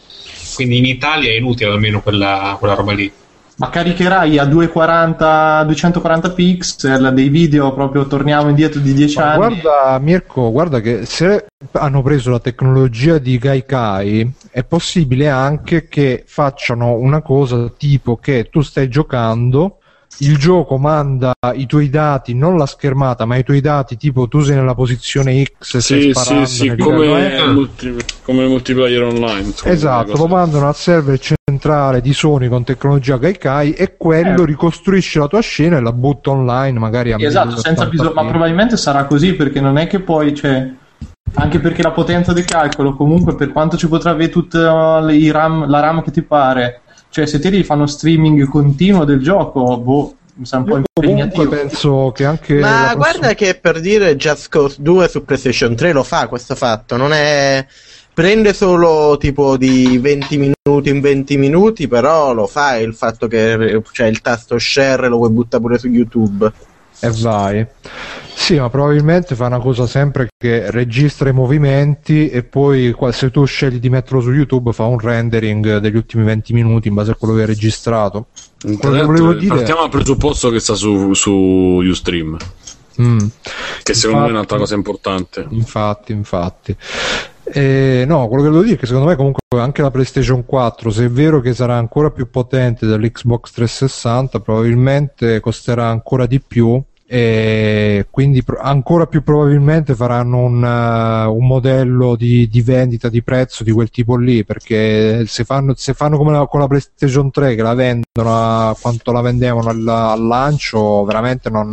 Quindi 0.56 0.78
in 0.78 0.86
Italia 0.86 1.30
è 1.30 1.34
inutile 1.36 1.70
almeno 1.70 2.00
quella, 2.00 2.56
quella 2.58 2.74
roba 2.74 2.92
lì. 2.92 3.12
Ma 3.58 3.70
caricherai 3.70 4.36
a 4.38 4.44
240, 4.44 5.64
240 5.64 6.30
pixel 6.30 7.12
dei 7.14 7.30
video, 7.30 7.72
proprio 7.72 8.06
torniamo 8.06 8.50
indietro 8.50 8.80
di 8.80 8.92
10 8.92 9.18
Ma 9.18 9.32
anni. 9.32 9.36
guarda 9.36 9.98
Mirko, 9.98 10.50
guarda 10.50 10.80
che 10.80 11.06
se 11.06 11.46
hanno 11.72 12.02
preso 12.02 12.30
la 12.30 12.38
tecnologia 12.38 13.16
di 13.16 13.38
Gaikai 13.38 14.30
è 14.50 14.62
possibile 14.62 15.30
anche 15.30 15.88
che 15.88 16.24
facciano 16.26 16.96
una 16.96 17.22
cosa 17.22 17.72
tipo 17.74 18.16
che 18.16 18.48
tu 18.50 18.60
stai 18.60 18.90
giocando, 18.90 19.78
il 20.18 20.36
gioco 20.38 20.78
manda 20.78 21.34
i 21.54 21.66
tuoi 21.66 21.90
dati, 21.90 22.34
non 22.34 22.56
la 22.56 22.66
schermata, 22.66 23.24
ma 23.26 23.36
i 23.36 23.44
tuoi 23.44 23.60
dati, 23.60 23.96
tipo 23.96 24.28
tu 24.28 24.40
sei 24.40 24.56
nella 24.56 24.74
posizione 24.74 25.42
X, 25.44 25.76
stai 25.78 25.80
Sì, 25.80 26.00
sì, 26.02 26.10
sparando 26.12 26.46
sì, 26.46 26.66
nel 26.68 26.78
come, 26.78 27.06
livello 27.06 27.50
E. 27.50 27.52
multi- 27.52 27.96
come 28.22 28.46
multiplayer 28.46 29.02
online. 29.02 29.52
Esatto, 29.64 30.16
lo 30.16 30.26
mandano 30.26 30.68
al 30.68 30.74
server 30.74 31.18
centrale 31.18 32.00
di 32.00 32.12
Sony 32.12 32.48
con 32.48 32.64
tecnologia 32.64 33.18
Gaikai 33.18 33.72
e 33.72 33.96
quello 33.96 34.42
Eh. 34.42 34.46
ricostruisce 34.46 35.18
la 35.18 35.26
tua 35.28 35.40
scena 35.40 35.76
e 35.76 35.80
la 35.80 35.92
butta 35.92 36.30
online 36.30 36.78
magari 36.78 37.12
a 37.12 37.16
Esatto, 37.20 37.56
senza 37.60 37.84
1080p. 37.84 37.90
bisogno, 37.90 38.12
ma 38.14 38.24
probabilmente 38.24 38.76
sarà 38.76 39.04
così 39.04 39.34
perché 39.34 39.60
non 39.60 39.76
è 39.78 39.86
che 39.86 40.00
poi, 40.00 40.34
cioè, 40.34 40.68
anche 41.34 41.60
perché 41.60 41.82
la 41.82 41.90
potenza 41.90 42.32
di 42.32 42.42
calcolo, 42.42 42.94
comunque, 42.96 43.34
per 43.34 43.52
quanto 43.52 43.76
ci 43.76 43.88
potrà 43.88 44.10
avere 44.12 44.30
tutta 44.30 45.00
le- 45.00 45.14
i 45.16 45.30
RAM, 45.30 45.68
la 45.68 45.80
RAM 45.80 46.02
che 46.02 46.10
ti 46.10 46.22
pare, 46.22 46.80
cioè, 47.16 47.24
se 47.24 47.38
te 47.38 47.48
li 47.48 47.64
fanno 47.64 47.86
streaming 47.86 48.46
continuo 48.46 49.06
del 49.06 49.22
gioco, 49.22 49.78
boh, 49.78 50.16
mi 50.34 50.44
sa 50.44 50.58
un 50.58 50.64
po' 50.64 50.76
impegnativo. 50.76 51.48
penso 51.48 52.12
che 52.14 52.26
anche 52.26 52.58
Ma 52.58 52.94
guarda 52.94 53.32
che 53.32 53.54
per 53.54 53.80
dire 53.80 54.16
Just 54.16 54.50
Cause 54.50 54.76
2 54.80 55.08
su 55.08 55.24
PlayStation 55.24 55.74
3 55.74 55.92
lo 55.92 56.02
fa 56.02 56.28
questo 56.28 56.54
fatto, 56.54 56.98
non 56.98 57.14
è 57.14 57.66
prende 58.12 58.52
solo 58.52 59.16
tipo 59.16 59.56
di 59.56 59.96
20 59.96 60.36
minuti 60.36 60.90
in 60.90 61.00
20 61.00 61.38
minuti, 61.38 61.88
però 61.88 62.34
lo 62.34 62.46
fa 62.46 62.76
il 62.76 62.94
fatto 62.94 63.28
che 63.28 63.82
c'è 63.92 64.04
il 64.04 64.20
tasto 64.20 64.58
share 64.58 65.08
lo 65.08 65.16
puoi 65.16 65.30
buttare 65.30 65.62
pure 65.62 65.78
su 65.78 65.88
YouTube. 65.88 66.52
E 67.00 67.10
vai. 67.20 67.66
Sì, 68.34 68.58
ma 68.58 68.68
probabilmente 68.68 69.34
fa 69.34 69.46
una 69.46 69.58
cosa 69.58 69.86
sempre 69.86 70.28
che 70.36 70.70
registra 70.70 71.30
i 71.30 71.32
movimenti 71.32 72.28
e 72.28 72.42
poi 72.42 72.94
se 73.10 73.30
tu 73.30 73.44
scegli 73.44 73.78
di 73.78 73.88
metterlo 73.88 74.20
su 74.20 74.30
YouTube 74.30 74.72
fa 74.72 74.84
un 74.84 74.98
rendering 74.98 75.78
degli 75.78 75.96
ultimi 75.96 76.22
20 76.24 76.52
minuti 76.52 76.88
in 76.88 76.94
base 76.94 77.12
a 77.12 77.14
quello 77.14 77.34
che 77.34 77.40
hai 77.40 77.46
registrato. 77.46 78.26
Quello 78.78 79.32
che 79.32 79.38
dire- 79.38 79.54
Partiamo 79.54 79.80
dal 79.80 79.90
presupposto 79.90 80.50
che 80.50 80.60
sta 80.60 80.74
su, 80.74 81.14
su 81.14 81.30
Ustream, 81.32 82.36
Mm. 83.00 83.18
che 83.82 83.92
secondo 83.94 84.22
me 84.22 84.26
è 84.26 84.30
Infatti- 84.30 84.30
un'altra 84.30 84.56
cosa 84.58 84.74
importante. 84.74 85.46
Infatti, 85.50 86.12
infatti. 86.12 86.76
Eh, 87.48 88.04
no, 88.06 88.26
quello 88.26 88.42
che 88.42 88.50
devo 88.50 88.62
dire 88.62 88.74
è 88.74 88.78
che 88.78 88.86
secondo 88.86 89.08
me 89.08 89.14
comunque 89.14 89.40
anche 89.60 89.80
la 89.80 89.90
PlayStation 89.92 90.44
4, 90.44 90.90
se 90.90 91.04
è 91.04 91.08
vero 91.08 91.40
che 91.40 91.54
sarà 91.54 91.76
ancora 91.76 92.10
più 92.10 92.28
potente 92.28 92.86
dell'Xbox 92.86 93.52
360, 93.52 94.40
probabilmente 94.40 95.38
costerà 95.40 95.86
ancora 95.88 96.26
di 96.26 96.40
più 96.40 96.82
e 97.08 98.04
quindi 98.10 98.42
pro- 98.42 98.58
ancora 98.58 99.06
più 99.06 99.22
probabilmente 99.22 99.94
faranno 99.94 100.38
un, 100.38 100.60
uh, 100.60 101.32
un 101.32 101.46
modello 101.46 102.16
di, 102.16 102.48
di 102.48 102.62
vendita 102.62 103.08
di 103.08 103.22
prezzo 103.22 103.62
di 103.62 103.70
quel 103.70 103.90
tipo 103.90 104.16
lì, 104.16 104.44
perché 104.44 105.24
se 105.26 105.44
fanno, 105.44 105.74
se 105.76 105.94
fanno 105.94 106.16
come 106.18 106.32
la- 106.32 106.46
con 106.46 106.58
la 106.58 106.66
PlayStation 106.66 107.30
3 107.30 107.54
che 107.54 107.62
la 107.62 107.74
vendono 107.74 108.34
a 108.68 108.76
quanto 108.80 109.12
la 109.12 109.20
vendevano 109.20 109.68
al, 109.68 109.86
al 109.86 110.26
lancio, 110.26 111.04
veramente 111.04 111.48
non, 111.48 111.72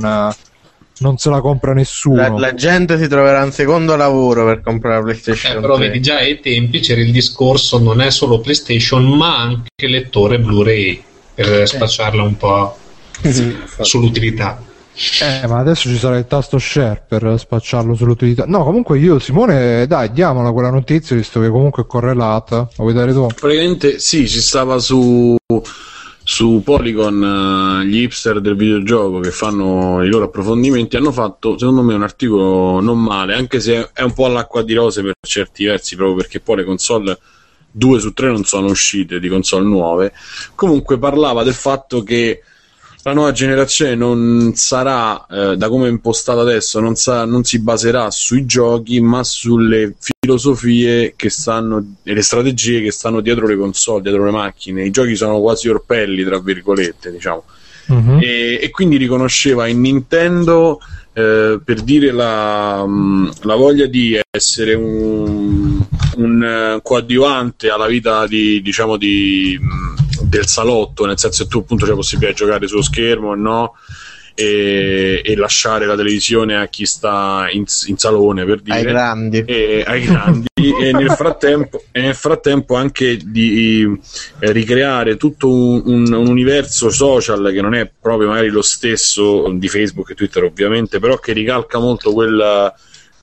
non 0.99 1.17
se 1.17 1.29
la 1.29 1.41
compra 1.41 1.73
nessuno. 1.73 2.15
La, 2.21 2.29
la 2.29 2.53
gente 2.53 2.97
si 2.97 3.07
troverà 3.07 3.43
un 3.43 3.51
secondo 3.51 3.95
lavoro 3.95 4.45
per 4.45 4.61
comprare 4.61 4.97
la 4.97 5.01
PlayStation 5.03 5.57
Eh, 5.57 5.59
però 5.59 5.75
3. 5.75 5.87
vedi 5.87 6.01
già 6.01 6.17
ai 6.17 6.39
tempi 6.39 6.79
c'era 6.79 7.01
il 7.01 7.11
discorso 7.11 7.79
non 7.79 8.01
è 8.01 8.09
solo 8.11 8.39
PlayStation 8.39 9.03
ma 9.17 9.37
anche 9.37 9.87
lettore 9.87 10.39
Blu-ray 10.39 11.03
per 11.33 11.67
spacciarla 11.67 12.21
un 12.21 12.37
po' 12.37 12.77
sull'utilità. 13.81 14.61
Eh, 15.21 15.47
ma 15.47 15.57
adesso 15.57 15.89
ci 15.89 15.97
sarà 15.97 16.17
il 16.17 16.27
tasto 16.27 16.59
share 16.59 17.03
per 17.07 17.35
spacciarlo 17.39 17.95
sull'utilità. 17.95 18.45
No, 18.45 18.63
comunque 18.63 18.99
io, 18.99 19.17
Simone, 19.17 19.87
dai, 19.87 20.11
diamola 20.11 20.51
quella 20.51 20.69
notizia, 20.69 21.15
visto 21.15 21.39
che 21.41 21.49
comunque 21.49 21.83
è 21.83 21.85
correlata. 21.87 22.57
La 22.57 22.67
vuoi 22.77 22.93
dare 22.93 23.11
tu? 23.11 23.25
Praticamente 23.25 23.97
sì, 23.97 24.29
ci 24.29 24.39
stava 24.39 24.77
su, 24.77 25.35
su 26.23 26.61
Polygon 26.63 27.81
eh, 27.81 27.85
gli 27.85 28.01
hipster 28.01 28.39
del 28.39 28.55
videogioco 28.55 29.19
che 29.19 29.31
fanno 29.31 30.03
i 30.03 30.07
loro 30.07 30.25
approfondimenti. 30.25 30.95
Hanno 30.95 31.11
fatto, 31.11 31.57
secondo 31.57 31.81
me, 31.81 31.93
un 31.93 32.03
articolo 32.03 32.79
non 32.79 33.01
male, 33.01 33.35
anche 33.35 33.59
se 33.59 33.89
è 33.93 34.01
un 34.01 34.13
po' 34.13 34.25
all'acqua 34.25 34.63
di 34.63 34.73
rose 34.73 35.01
per 35.01 35.13
certi 35.21 35.65
versi, 35.65 35.95
proprio 35.95 36.17
perché 36.17 36.39
poi 36.39 36.57
le 36.57 36.63
console. 36.63 37.19
Due 37.75 37.99
su 37.99 38.13
tre 38.13 38.27
non 38.27 38.43
sono 38.43 38.67
uscite 38.67 39.19
di 39.19 39.27
console 39.27 39.65
nuove. 39.65 40.13
Comunque 40.53 40.99
parlava 40.99 41.41
del 41.41 41.55
fatto 41.55 42.03
che 42.03 42.43
la 43.03 43.13
nuova 43.13 43.31
generazione 43.33 43.95
non 43.95 44.53
sarà, 44.55 45.25
eh, 45.25 45.57
da 45.57 45.67
come 45.67 45.87
è 45.87 45.89
impostata 45.89 46.39
adesso, 46.39 46.79
non, 46.79 46.95
sa- 46.95 47.25
non 47.25 47.43
si 47.43 47.59
baserà 47.59 48.09
sui 48.09 48.45
giochi, 48.45 49.01
ma 49.01 49.23
sulle 49.25 49.93
filosofie 49.99 51.13
che 51.17 51.29
stanno 51.29 51.95
e 52.03 52.13
le 52.13 52.21
strategie 52.21 52.81
che 52.81 52.91
stanno 52.91 53.19
dietro 53.19 53.45
le 53.45 53.57
console, 53.57 54.01
dietro 54.01 54.23
le 54.23 54.31
macchine. 54.31 54.85
I 54.85 54.91
giochi 54.91 55.15
sono 55.17 55.41
quasi 55.41 55.67
orpelli, 55.67 56.23
tra 56.23 56.39
virgolette, 56.39 57.11
diciamo. 57.11 57.43
Mhm. 57.87 58.19
E, 58.21 58.59
e 58.61 58.69
quindi 58.71 58.95
riconosceva 58.95 59.67
in 59.67 59.81
Nintendo 59.81 60.79
eh, 61.11 61.59
per 61.63 61.81
dire 61.81 62.11
la, 62.11 62.85
mh, 62.85 63.31
la 63.41 63.55
voglia 63.55 63.85
di 63.85 64.17
essere 64.31 64.73
un, 64.75 65.77
un 66.15 66.43
eh, 66.43 66.79
coadiuvante 66.81 67.69
alla 67.69 67.87
vita 67.87 68.25
di, 68.27 68.61
diciamo 68.61 68.95
di, 68.95 69.59
mh, 69.61 70.02
del 70.23 70.47
salotto, 70.47 71.05
nel 71.05 71.19
senso 71.19 71.43
che 71.43 71.49
tu 71.49 71.59
appunto 71.59 71.83
c'è 71.85 71.91
la 71.91 71.97
possibilità 71.97 72.31
di 72.33 72.37
giocare 72.37 72.67
sullo 72.67 72.81
schermo 72.81 73.35
no? 73.35 73.75
e, 74.35 75.21
e 75.23 75.35
lasciare 75.35 75.85
la 75.85 75.95
televisione 75.95 76.57
a 76.57 76.67
chi 76.67 76.85
sta 76.85 77.47
in, 77.51 77.65
in 77.85 77.97
salone 77.97 78.45
per 78.45 78.61
dire 78.61 78.77
ai 78.77 78.83
grandi. 78.83 79.43
e 79.45 79.83
ai 79.85 80.01
grandi 80.01 80.47
e 80.53 80.91
nel 80.91 81.11
frattempo, 81.11 81.83
e 81.91 82.01
nel 82.01 82.15
frattempo 82.15 82.75
anche 82.75 83.17
di 83.17 83.83
eh, 84.39 84.51
ricreare 84.51 85.17
tutto 85.17 85.51
un, 85.51 85.81
un- 85.85 86.13
un 86.13 86.27
universo 86.27 86.89
social 86.89 87.51
che 87.51 87.61
non 87.61 87.75
è 87.75 87.89
proprio 87.99 88.29
magari 88.29 88.47
lo 88.47 88.61
stesso 88.61 89.51
di 89.53 89.67
Facebook 89.67 90.09
e 90.11 90.15
Twitter 90.15 90.43
ovviamente 90.43 90.99
però 90.99 91.17
che 91.17 91.33
ricalca 91.33 91.79
molto 91.79 92.11
quel, 92.13 92.73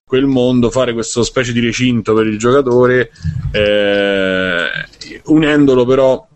quel 0.05 0.27
mondo 0.27 0.71
fare 0.71 0.93
questo 0.93 1.23
specie 1.25 1.53
di 1.53 1.61
recinto 1.61 2.15
per 2.15 2.27
il 2.27 2.39
giocatore 2.39 3.11
eh, 3.53 4.69
unendolo 5.25 5.85
però 5.87 6.29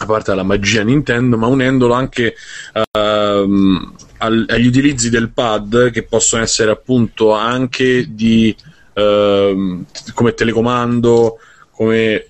a 0.00 0.06
parte 0.06 0.34
la 0.34 0.42
magia 0.42 0.82
Nintendo 0.82 1.36
ma 1.36 1.46
unendolo 1.46 1.94
anche 1.94 2.34
al- 4.18 4.46
agli 4.48 4.66
utilizzi 4.66 5.10
del 5.10 5.30
pad 5.30 5.90
che 5.90 6.02
possono 6.02 6.42
essere 6.42 6.70
appunto 6.70 7.32
anche 7.32 8.06
di 8.12 8.54
ehm, 8.94 9.84
come 10.14 10.34
telecomando, 10.34 11.38
come 11.70 12.26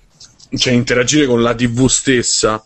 cioè, 0.55 0.73
interagire 0.73 1.25
con 1.25 1.41
la 1.41 1.55
TV 1.55 1.87
stessa. 1.87 2.63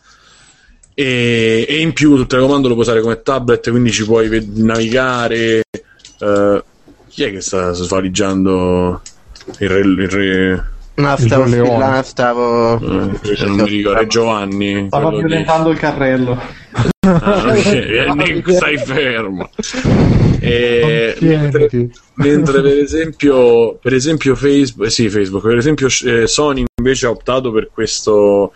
E, 0.96 1.66
e 1.68 1.80
in 1.80 1.92
più 1.94 2.16
il 2.16 2.28
telecomando 2.28 2.68
lo 2.68 2.76
puoi 2.76 2.86
usare 2.86 3.02
come 3.02 3.22
tablet, 3.22 3.70
quindi 3.72 3.92
ci 3.92 4.06
puoi 4.06 4.28
ved- 4.28 4.58
navigare. 4.58 5.64
eh, 6.20 6.64
chi 7.08 7.24
è 7.24 7.32
che 7.32 7.42
sta 7.42 7.72
svaliggiando 7.74 9.02
il 9.60 9.70
re, 9.70 9.80
il 9.80 10.10
re- 10.10 10.72
No, 10.96 11.18
stavo 11.18 11.48
sfilando, 11.48 12.04
stavo... 12.04 12.76
Eh, 12.76 13.46
non 13.46 13.56
mi 13.56 13.66
ricordo, 13.66 14.08
Giovanni. 14.08 14.86
Stava 14.88 15.10
violentando 15.10 15.70
di... 15.70 15.74
il 15.74 15.80
carrello. 15.80 16.42
Ah, 17.00 17.44
okay. 17.48 18.44
stai 18.46 18.78
fermo. 18.78 19.50
E, 20.46 21.16
mentre, 21.22 21.70
mentre, 22.16 22.62
per 22.62 22.78
esempio, 22.78 23.76
per 23.76 23.94
esempio 23.94 24.36
Facebook, 24.36 24.92
sì, 24.92 25.08
Facebook, 25.10 25.42
per 25.42 25.56
esempio 25.56 25.88
eh, 25.88 26.28
Sony 26.28 26.66
invece 26.76 27.06
ha 27.06 27.12
optato 27.12 27.50
per 27.54 27.70
questo 27.72 28.52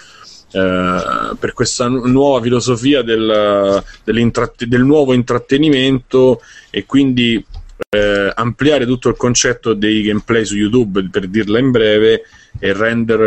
eh, 0.51 1.35
per 1.37 1.53
questa 1.53 1.87
nuova 1.87 2.41
filosofia 2.41 3.01
del, 3.03 3.83
del 4.03 4.83
nuovo 4.83 5.13
intrattenimento 5.13 6.41
e 6.69 6.85
quindi 6.85 7.43
eh, 7.89 8.31
ampliare 8.33 8.85
tutto 8.85 9.09
il 9.09 9.15
concetto 9.15 9.73
dei 9.73 10.01
gameplay 10.01 10.45
su 10.45 10.55
YouTube, 10.55 11.09
per 11.09 11.27
dirla 11.27 11.59
in 11.59 11.71
breve, 11.71 12.23
e 12.59 12.73
render, 12.73 13.19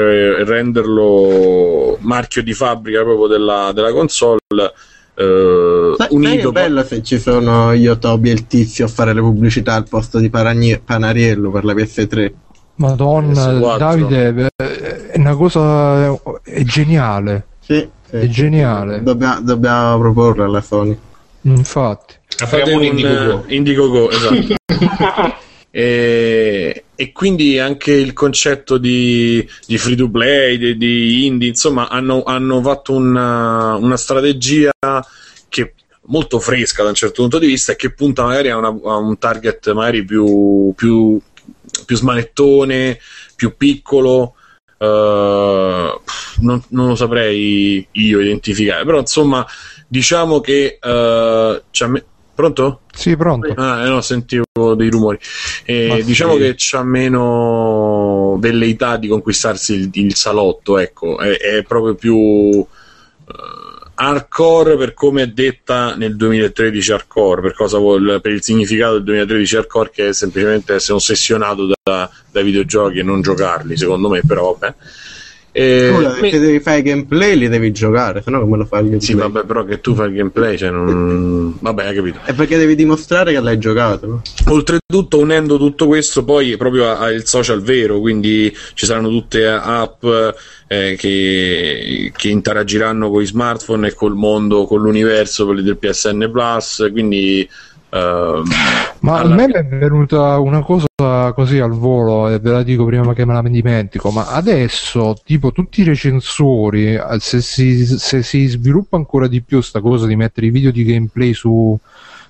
renderlo 0.46 1.96
marchio 2.00 2.42
di 2.42 2.52
fabbrica 2.52 3.02
proprio 3.02 3.26
della, 3.26 3.70
della 3.74 3.92
console. 3.92 4.40
Uh, 5.14 5.94
Sai, 5.96 6.08
unito 6.10 6.48
è 6.48 6.52
bello 6.52 6.82
se 6.82 7.02
ci 7.02 7.18
sono 7.18 7.72
io, 7.72 7.98
Tobi 7.98 8.30
e 8.30 8.32
il 8.32 8.46
tizio 8.46 8.86
a 8.86 8.88
fare 8.88 9.12
le 9.12 9.20
pubblicità 9.20 9.74
al 9.74 9.86
posto 9.86 10.18
di 10.18 10.30
Paragni- 10.30 10.80
Panariello 10.80 11.50
per 11.50 11.64
la 11.64 11.74
PS3. 11.74 12.32
Madonna, 12.76 13.76
Davide, 13.76 14.50
è 14.56 15.18
una 15.18 15.34
cosa 15.34 16.18
è 16.42 16.62
geniale. 16.62 17.46
Sì, 17.60 17.86
sì. 18.08 18.16
È 18.16 18.26
geniale. 18.28 19.02
Dobbiamo, 19.02 19.42
dobbiamo 19.42 19.98
proporla 19.98 20.46
alla 20.46 20.62
Sony. 20.62 20.98
Infatti. 21.42 22.14
Faremo 22.26 22.76
un 22.76 22.84
Indiegogo. 22.84 23.44
Indiegogo, 23.48 24.10
esatto. 24.10 24.54
e, 25.70 26.84
e, 26.94 27.12
quindi 27.12 27.58
anche 27.58 27.92
il 27.92 28.12
concetto 28.12 28.78
di, 28.78 29.46
di 29.66 29.78
free 29.78 29.96
to 29.96 30.10
play, 30.10 30.58
di, 30.58 30.76
di 30.76 31.26
indie, 31.26 31.48
insomma, 31.48 31.88
hanno, 31.88 32.22
hanno 32.24 32.62
fatto 32.62 32.94
una, 32.94 33.74
una 33.76 33.96
strategia 33.96 34.70
che 35.48 35.74
molto 36.06 36.40
fresca 36.40 36.82
da 36.82 36.88
un 36.88 36.94
certo 36.94 37.22
punto 37.22 37.38
di 37.38 37.46
vista 37.46 37.72
e 37.72 37.76
che 37.76 37.92
punta 37.92 38.24
magari 38.24 38.50
a, 38.50 38.56
una, 38.56 38.68
a 38.68 38.96
un 38.96 39.18
target 39.18 39.72
magari 39.72 40.04
più, 40.04 40.72
più, 40.74 41.20
più 41.84 41.96
smanettone, 41.96 42.98
più 43.36 43.56
piccolo. 43.56 44.34
Uh, 44.78 46.00
non, 46.40 46.62
non, 46.68 46.88
lo 46.88 46.94
saprei 46.94 47.86
io 47.92 48.20
identificare, 48.20 48.82
però 48.86 49.00
insomma, 49.00 49.46
diciamo 49.90 50.40
che 50.40 50.78
uh, 50.80 51.60
Pronto? 52.40 52.80
Sì, 52.94 53.16
pronto. 53.18 53.52
Ah, 53.54 53.84
eh, 53.84 53.88
no, 53.90 54.00
sentivo 54.00 54.74
dei 54.74 54.88
rumori. 54.88 55.18
Eh, 55.66 56.02
diciamo 56.02 56.34
sì. 56.34 56.38
che 56.38 56.54
c'ha 56.56 56.82
meno 56.82 58.38
velleità 58.40 58.96
di 58.96 59.08
conquistarsi 59.08 59.74
il, 59.74 59.90
il 59.92 60.14
salotto, 60.14 60.78
ecco, 60.78 61.18
è, 61.18 61.36
è 61.36 61.62
proprio 61.64 61.94
più 61.96 62.16
uh, 62.16 62.66
hardcore 63.94 64.78
per 64.78 64.94
come 64.94 65.24
è 65.24 65.26
detta 65.26 65.94
nel 65.96 66.16
2013 66.16 66.92
hardcore, 66.92 67.42
per, 67.42 67.54
cosa 67.54 67.76
vuol, 67.76 68.20
per 68.22 68.32
il 68.32 68.42
significato 68.42 68.94
del 68.94 69.02
2013 69.02 69.56
hardcore 69.56 69.90
che 69.90 70.08
è 70.08 70.12
semplicemente 70.14 70.72
essere 70.72 70.94
ossessionato 70.94 71.68
da, 71.82 72.08
dai 72.30 72.42
videogiochi 72.42 73.00
e 73.00 73.02
non 73.02 73.20
giocarli, 73.20 73.76
secondo 73.76 74.08
me, 74.08 74.22
però 74.26 74.56
vabbè. 74.56 74.74
Eh, 75.52 75.90
Scusa, 75.92 76.10
perché 76.10 76.38
mi... 76.38 76.44
devi 76.44 76.60
fare 76.60 76.78
il 76.78 76.84
gameplay 76.84 77.36
li 77.36 77.48
devi 77.48 77.72
giocare, 77.72 78.22
se 78.22 78.30
no 78.30 78.40
come 78.40 78.56
lo 78.56 78.64
fai 78.64 78.80
il 78.80 78.90
gameplay? 78.90 79.08
Sì, 79.08 79.14
vabbè, 79.14 79.44
però 79.44 79.64
che 79.64 79.80
tu 79.80 79.94
fai 79.94 80.08
il 80.08 80.14
gameplay, 80.14 80.56
cioè 80.56 80.70
non... 80.70 81.56
vabbè, 81.60 81.86
hai 81.86 81.94
capito. 81.94 82.18
È 82.24 82.32
perché 82.34 82.56
devi 82.56 82.76
dimostrare 82.76 83.32
che 83.32 83.40
l'hai 83.40 83.58
giocato. 83.58 84.06
No? 84.06 84.22
Oltretutto, 84.46 85.18
unendo 85.18 85.58
tutto 85.58 85.86
questo 85.86 86.24
poi 86.24 86.56
proprio 86.56 86.96
al 86.96 87.24
social 87.24 87.62
vero, 87.62 87.98
quindi 87.98 88.54
ci 88.74 88.86
saranno 88.86 89.08
tutte 89.08 89.46
app 89.48 90.04
eh, 90.68 90.94
che, 90.96 92.12
che, 92.16 92.28
interagiranno 92.28 93.10
con 93.10 93.22
i 93.22 93.26
smartphone 93.26 93.88
e 93.88 93.94
col 93.94 94.14
mondo, 94.14 94.66
con 94.66 94.80
l'universo, 94.80 95.46
quelli 95.46 95.62
del 95.62 95.78
PSN 95.78 96.28
Plus, 96.30 96.88
quindi 96.92 97.48
Uh, 97.90 98.44
Ma 99.00 99.18
alla... 99.18 99.34
a 99.34 99.36
me 99.36 99.46
è 99.46 99.64
venuta 99.64 100.38
una 100.38 100.62
cosa 100.62 100.86
così 101.34 101.58
al 101.58 101.72
volo 101.72 102.28
e 102.28 102.38
ve 102.38 102.50
la 102.50 102.62
dico 102.62 102.84
prima 102.84 103.12
che 103.14 103.24
me 103.24 103.32
la 103.32 103.42
dimentico. 103.42 104.10
Ma 104.10 104.28
adesso, 104.28 105.16
tipo, 105.24 105.50
tutti 105.50 105.80
i 105.80 105.84
recensori, 105.84 106.94
eh, 106.94 107.02
se 107.18 107.40
si, 107.40 107.84
se 107.84 108.22
si 108.22 108.46
sviluppa 108.46 108.96
ancora 108.96 109.26
di 109.26 109.42
più 109.42 109.60
sta 109.60 109.80
cosa 109.80 110.06
di 110.06 110.16
mettere 110.16 110.46
i 110.46 110.50
video 110.50 110.70
di 110.70 110.84
gameplay 110.84 111.32
su, 111.32 111.76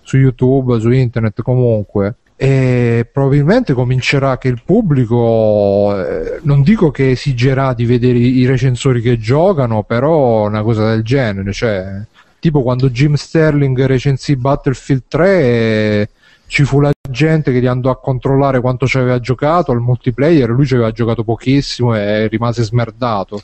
su 0.03 0.17
YouTube, 0.17 0.81
su 0.81 0.91
internet, 0.91 1.43
comunque. 1.43 2.15
E 2.37 3.07
probabilmente 3.13 3.75
comincerà 3.75 4.39
che 4.39 4.49
il 4.49 4.63
pubblico, 4.65 5.95
eh, 6.03 6.39
non 6.43 6.63
dico 6.63 6.91
che 6.91 7.11
esigerà 7.11 7.75
di 7.75 7.85
vedere 7.85 8.17
i 8.17 8.47
recensori 8.47 9.03
che 9.03 9.19
giocano, 9.19 9.83
però 9.83 10.47
una 10.47 10.63
cosa 10.63 10.89
del 10.89 11.03
genere, 11.03 11.53
cioè 11.53 12.01
tipo 12.41 12.63
quando 12.63 12.91
Jim 12.91 13.15
Sterling 13.15 13.85
recensì 13.85 14.35
Battlefield 14.35 15.03
3 15.07 16.11
ci 16.47 16.65
fu 16.65 16.81
la 16.81 16.91
gente 17.09 17.53
che 17.53 17.61
gli 17.61 17.67
andò 17.67 17.91
a 17.91 18.01
controllare 18.01 18.61
quanto 18.61 18.87
ci 18.87 18.99
aveva 18.99 19.21
giocato 19.21 19.71
al 19.71 19.81
multiplayer 19.81 20.49
lui 20.49 20.67
ci 20.67 20.75
aveva 20.75 20.91
giocato 20.91 21.23
pochissimo 21.23 21.95
e 21.95 22.27
rimase 22.27 22.65
smerdato. 22.65 23.41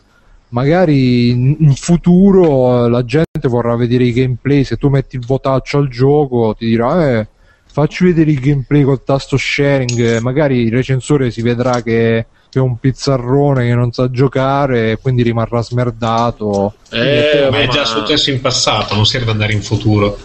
Magari 0.48 1.30
in 1.30 1.74
futuro 1.74 2.88
la 2.88 3.04
gente 3.04 3.48
vorrà 3.48 3.76
vedere 3.76 4.04
i 4.04 4.12
gameplay 4.12 4.64
se 4.64 4.76
tu 4.76 4.88
metti 4.88 5.16
il 5.16 5.26
votaccio 5.26 5.78
al 5.78 5.88
gioco 5.88 6.54
ti 6.56 6.66
dirà 6.66 7.18
eh, 7.18 7.28
facci 7.66 8.04
vedere 8.04 8.30
i 8.30 8.38
gameplay 8.38 8.82
col 8.82 9.02
tasto 9.04 9.36
sharing 9.36 10.18
magari 10.20 10.62
il 10.62 10.72
recensore 10.72 11.30
si 11.30 11.42
vedrà 11.42 11.82
che 11.82 12.26
che 12.56 12.62
è 12.62 12.62
un 12.62 12.78
pizzarrone 12.78 13.66
che 13.66 13.74
non 13.74 13.92
sa 13.92 14.10
giocare 14.10 14.92
e 14.92 14.98
quindi 14.98 15.22
rimarrà 15.22 15.62
smerdato. 15.62 16.74
Eh, 16.90 17.48
ma 17.50 17.58
è 17.58 17.68
già 17.68 17.84
successo 17.84 18.30
in 18.30 18.40
passato, 18.40 18.94
non 18.94 19.04
serve 19.04 19.30
andare 19.30 19.52
in 19.52 19.62
futuro. 19.62 20.18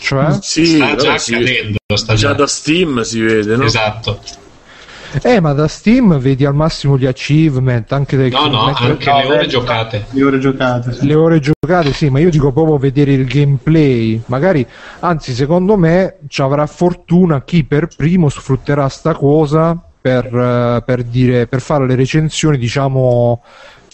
Cioè? 0.00 0.36
sì, 0.42 0.66
sta 0.66 0.94
già 0.94 1.14
accadendo. 1.14 1.78
Sta 1.94 2.14
già, 2.14 2.28
già 2.28 2.32
da 2.34 2.46
Steam 2.46 3.00
si 3.00 3.20
vede, 3.20 3.56
no? 3.56 3.64
Esatto. 3.64 4.20
Eh, 5.22 5.40
ma 5.40 5.54
da 5.54 5.66
Steam 5.66 6.18
vedi 6.18 6.44
al 6.44 6.54
massimo 6.54 6.98
gli 6.98 7.06
achievement, 7.06 7.90
anche 7.92 8.16
dei 8.16 8.30
No, 8.30 8.46
no, 8.46 8.64
anche 8.66 9.10
le 9.10 9.24
ore 9.24 9.46
giocate. 9.46 10.04
Le 10.10 10.22
ore 10.22 10.38
giocate. 10.38 10.92
Sì. 10.92 11.06
Le 11.06 11.14
ore 11.14 11.40
giocate, 11.40 11.92
sì, 11.94 12.10
ma 12.10 12.20
io 12.20 12.30
dico 12.30 12.52
proprio 12.52 12.76
vedere 12.76 13.12
il 13.12 13.24
gameplay. 13.24 14.20
Magari, 14.26 14.64
anzi, 15.00 15.32
secondo 15.32 15.78
me 15.78 16.18
ci 16.28 16.42
avrà 16.42 16.66
fortuna 16.66 17.42
chi 17.42 17.64
per 17.64 17.88
primo 17.96 18.28
sfrutterà 18.28 18.86
sta 18.88 19.14
cosa 19.14 19.84
per, 20.00 20.26
eh, 20.26 20.82
per, 20.84 21.02
dire, 21.04 21.46
per 21.46 21.60
fare 21.60 21.86
le 21.86 21.94
recensioni, 21.94 22.56
diciamo, 22.58 23.42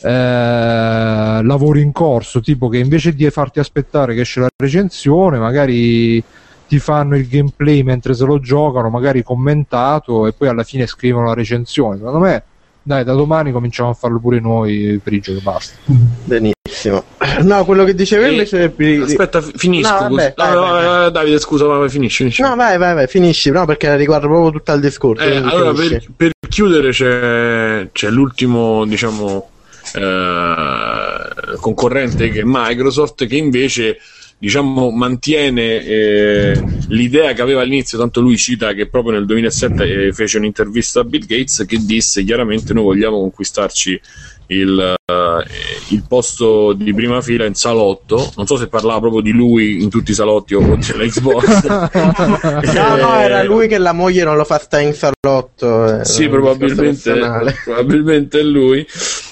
eh, 0.03 1.41
lavori 1.43 1.83
in 1.83 1.93
corso, 1.93 2.41
tipo 2.41 2.69
che 2.69 2.79
invece 2.79 3.15
di 3.15 3.29
farti 3.31 3.59
aspettare 3.59 4.15
che 4.15 4.21
esce 4.21 4.41
la 4.41 4.49
recensione, 4.57 5.39
magari 5.39 6.23
ti 6.69 6.79
fanno 6.79 7.17
il 7.17 7.29
gameplay 7.29 7.83
mentre 7.83 8.15
se 8.15 8.25
lo 8.25 8.41
giocano, 8.41 8.89
magari 8.89 9.23
commentato, 9.23 10.27
e 10.27 10.33
poi 10.33 10.49
alla 10.49 10.65
fine 10.65 10.87
scrivono 10.87 11.27
la 11.27 11.35
recensione. 11.35 11.97
Secondo 11.97 12.19
me, 12.19 12.43
dai, 12.83 13.05
da 13.05 13.15
domani 13.15 13.53
cominciamo 13.53 13.91
a 13.91 13.95
farlo 13.95 14.19
pure 14.19 14.41
noi 14.41 15.01
per 15.03 15.13
i 15.13 15.21
giochi 15.21 15.41
basta. 15.41 15.77
Benissimo 15.87 16.56
benissimo. 16.87 17.05
No, 17.47 17.65
quello 17.65 17.85
che 17.85 17.95
dicevo 17.95 18.27
invece. 18.27 18.73
E... 18.77 19.01
Aspetta, 19.03 19.43
finisco. 19.43 19.93
No, 19.93 19.99
vabbè, 20.09 20.35
vai, 20.37 20.55
no, 20.55 20.61
vai, 20.61 20.85
vai. 20.85 21.11
Davide, 21.11 21.39
scusa, 21.39 21.67
ma 21.67 21.89
finisci, 21.89 22.17
finisci. 22.19 22.43
No, 22.43 22.57
vai, 22.57 22.79
vai, 22.79 22.95
vai, 22.95 23.07
finisci. 23.07 23.51
No, 23.51 23.67
perché 23.67 23.95
riguarda 23.97 24.27
proprio 24.27 24.53
tutto 24.53 24.73
il 24.73 24.81
discorso. 24.81 25.23
Eh, 25.23 25.37
allora, 25.37 25.73
per, 25.73 26.03
per, 26.17 26.31
chiudere, 26.49 26.91
c'è, 26.91 27.89
c'è 27.93 28.11
l'ultimo, 28.11 28.85
diciamo, 28.87 29.51
eh, 29.95 31.59
concorrente 31.61 32.31
che 32.31 32.41
è 32.41 32.45
Microsoft, 32.45 33.27
che 33.27 33.37
invece 33.37 33.99
diciamo, 34.39 34.91
mantiene 34.91 35.83
eh, 35.85 36.65
l'idea 36.89 37.33
che 37.33 37.43
aveva 37.43 37.63
all'inizio, 37.63 37.99
tanto 37.99 38.21
lui 38.21 38.37
cita 38.37 38.73
che 38.75 38.87
proprio 38.87 39.13
nel 39.13 39.27
2007 39.27 39.85
eh, 40.07 40.13
fece 40.13 40.39
un'intervista 40.39 41.01
a 41.01 41.05
Bill 41.05 41.25
Gates 41.25 41.65
che 41.67 41.79
disse 41.81 42.23
chiaramente 42.23 42.75
noi 42.75 42.85
vogliamo 42.85 43.19
conquistarci 43.19 44.01
il, 44.49 44.95
uh, 45.07 45.95
il, 45.95 46.05
posto 46.07 46.73
di 46.73 46.93
prima 46.95 47.21
fila 47.21 47.45
in 47.45 47.55
salotto. 47.55 48.33
Non 48.37 48.47
so 48.47 48.57
se 48.57 48.69
parlava 48.69 49.01
proprio 49.01 49.21
di 49.21 49.33
lui 49.33 49.83
in 49.83 49.91
tutti 49.91 50.13
i 50.13 50.15
salotti 50.15 50.55
o 50.55 50.61
della 50.61 51.05
Xbox. 51.05 51.65
no, 52.75 52.97
no, 52.97 53.15
era 53.15 53.43
lui 53.43 53.69
che 53.69 53.79
la 53.79 53.93
moglie 53.93 54.25
non 54.25 54.37
lo 54.37 54.45
fa 54.45 54.59
stare 54.59 54.85
in 54.85 54.95
salotto. 54.95 56.05
Sì, 56.05 56.29
probabilmente, 56.29 57.13
probabilmente 57.65 58.41
è 58.41 58.43
lui. 58.43 58.87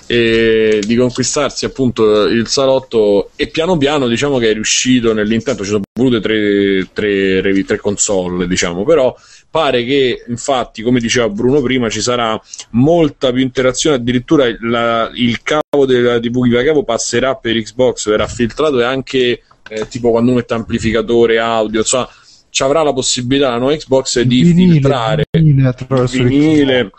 E 0.06 0.82
di 0.84 0.96
conquistarsi 0.96 1.64
appunto 1.64 2.24
il 2.24 2.46
salotto 2.46 3.30
e 3.36 3.46
piano 3.46 3.78
piano 3.78 4.06
diciamo 4.06 4.36
che 4.36 4.50
è 4.50 4.52
riuscito 4.52 5.14
nell'intento 5.14 5.62
ci 5.62 5.70
sono 5.70 5.82
volute 5.98 6.20
tre, 6.20 6.90
tre, 6.92 7.64
tre 7.64 7.78
console 7.78 8.46
diciamo 8.46 8.84
però 8.84 9.16
pare 9.54 9.84
che 9.84 10.24
infatti 10.26 10.82
come 10.82 10.98
diceva 10.98 11.28
Bruno 11.28 11.62
prima 11.62 11.88
ci 11.88 12.00
sarà 12.00 12.40
molta 12.70 13.30
più 13.30 13.40
interazione. 13.40 13.94
Addirittura 13.94 14.46
la, 14.62 15.08
il 15.14 15.42
cavo 15.44 15.86
della 15.86 16.18
TV 16.18 16.46
il 16.46 16.64
cavo 16.64 16.82
passerà 16.82 17.36
per 17.36 17.54
Xbox 17.62 18.08
verrà 18.08 18.26
filtrato 18.26 18.80
e 18.80 18.84
anche 18.84 19.42
eh, 19.68 19.86
tipo 19.88 20.10
quando 20.10 20.30
uno 20.30 20.40
mette 20.40 20.54
amplificatore 20.54 21.38
audio 21.38 21.80
insomma 21.80 22.08
ci 22.50 22.64
avrà 22.64 22.82
la 22.82 22.92
possibilità 22.92 23.50
la 23.50 23.58
nuova 23.58 23.76
Xbox 23.76 24.20
di 24.22 24.42
vinile, 24.42 24.72
filtrare. 24.72 25.24
vinile 25.30 25.68
attraverso 25.68 26.20
vinile. 26.20 26.90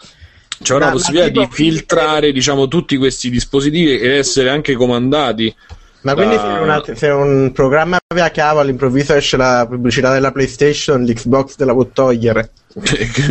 C'è 0.61 0.75
una 0.75 0.91
possibilità 0.91 1.27
di 1.27 1.47
filtrare 1.51 2.31
diciamo, 2.31 2.69
tutti 2.69 2.95
questi 2.95 3.29
dispositivi 3.29 3.99
e 3.99 4.15
essere 4.15 4.49
anche 4.49 4.75
comandati. 4.75 5.53
Ma 6.05 6.13
quindi 6.13 6.35
se, 6.35 6.43
una, 6.43 6.83
se, 6.93 7.07
un 7.07 7.51
programma 7.51 7.97
a 8.07 8.29
cavo 8.29 8.59
all'improvviso 8.59 9.15
esce 9.15 9.37
la 9.37 9.65
pubblicità 9.67 10.13
della 10.13 10.31
PlayStation, 10.31 11.03
l'Xbox 11.03 11.55
te 11.55 11.65
la 11.65 11.73
può 11.73 11.83
togliere? 11.85 12.51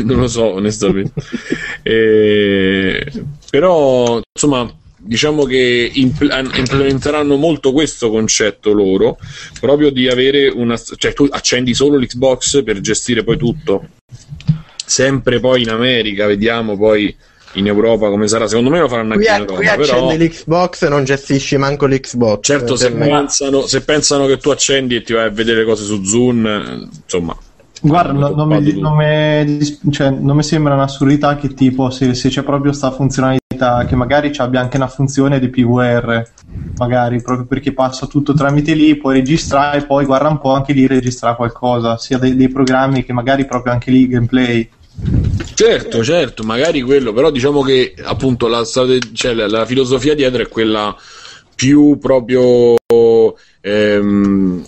non 0.02 0.18
lo 0.18 0.26
so, 0.26 0.54
onestamente. 0.54 1.12
e... 1.82 3.06
Però, 3.48 4.20
insomma, 4.34 4.68
diciamo 4.96 5.44
che 5.44 5.88
impl- 5.94 6.50
implementeranno 6.52 7.36
molto 7.36 7.70
questo 7.70 8.10
concetto 8.10 8.72
loro, 8.72 9.18
proprio 9.60 9.90
di 9.90 10.08
avere 10.08 10.48
una... 10.48 10.76
cioè 10.76 11.12
tu 11.12 11.28
accendi 11.30 11.74
solo 11.74 11.96
l'Xbox 11.96 12.64
per 12.64 12.80
gestire 12.80 13.22
poi 13.22 13.36
tutto. 13.36 13.86
Sempre 14.84 15.38
poi 15.38 15.62
in 15.62 15.70
America, 15.70 16.26
vediamo 16.26 16.76
poi 16.76 17.16
in 17.54 17.66
Europa 17.66 18.08
come 18.08 18.28
sarà. 18.28 18.46
Secondo 18.46 18.70
me 18.70 18.80
lo 18.80 18.88
faranno 18.88 19.14
anche 19.14 19.26
qui, 19.26 19.34
in 19.34 19.40
Europa. 19.40 19.58
Qui 19.58 19.68
accendi 19.68 20.16
però... 20.16 20.30
l'Xbox 20.30 20.82
e 20.82 20.88
non 20.88 21.04
gestisci 21.04 21.56
manco 21.56 21.86
l'Xbox. 21.86 22.46
Certo, 22.46 22.76
se 22.76 22.92
pensano, 22.92 23.66
se 23.66 23.82
pensano, 23.82 24.26
che 24.26 24.38
tu 24.38 24.50
accendi 24.50 24.96
e 24.96 25.02
ti 25.02 25.12
vai 25.12 25.26
a 25.26 25.30
vedere 25.30 25.60
le 25.60 25.64
cose 25.64 25.84
su 25.84 26.02
Zoom, 26.04 26.88
insomma. 27.02 27.36
Guarda, 27.80 28.12
no, 28.12 28.28
non, 28.30 28.48
mi, 28.48 28.80
non, 28.80 28.96
mi, 28.96 29.90
cioè, 29.90 30.08
non, 30.08 30.36
mi, 30.36 30.42
sembra 30.42 30.72
un'assurdità 30.72 31.36
che 31.36 31.52
tipo 31.52 31.90
se, 31.90 32.14
se 32.14 32.30
c'è 32.30 32.42
proprio 32.42 32.70
questa 32.70 32.90
funzionalità 32.90 33.84
che 33.86 33.94
magari 33.94 34.32
abbia 34.38 34.60
anche 34.60 34.78
una 34.78 34.88
funzione 34.88 35.38
di 35.38 35.50
PVR, 35.50 36.26
magari 36.78 37.20
proprio 37.20 37.46
perché 37.46 37.74
passa 37.74 38.06
tutto 38.06 38.32
tramite 38.32 38.72
lì, 38.72 38.96
puoi 38.96 39.16
registrare 39.16 39.78
e 39.78 39.84
poi 39.84 40.06
guarda 40.06 40.28
un 40.28 40.38
po' 40.38 40.52
anche 40.52 40.72
lì 40.72 40.86
registrare 40.86 41.36
qualcosa, 41.36 41.98
sia 41.98 42.16
dei, 42.16 42.34
dei 42.36 42.48
programmi 42.48 43.04
che 43.04 43.12
magari 43.12 43.44
proprio 43.44 43.74
anche 43.74 43.90
lì 43.90 44.08
gameplay. 44.08 44.66
Certo, 45.54 46.02
certo, 46.02 46.42
magari 46.42 46.82
quello, 46.82 47.12
però 47.12 47.30
diciamo 47.30 47.62
che 47.62 47.94
appunto 48.02 48.46
la, 48.48 48.64
cioè, 48.64 49.34
la, 49.34 49.48
la 49.48 49.66
filosofia 49.66 50.14
dietro 50.14 50.42
è 50.42 50.48
quella 50.48 50.96
più 51.54 51.98
proprio 51.98 52.74
ehm, 53.60 54.64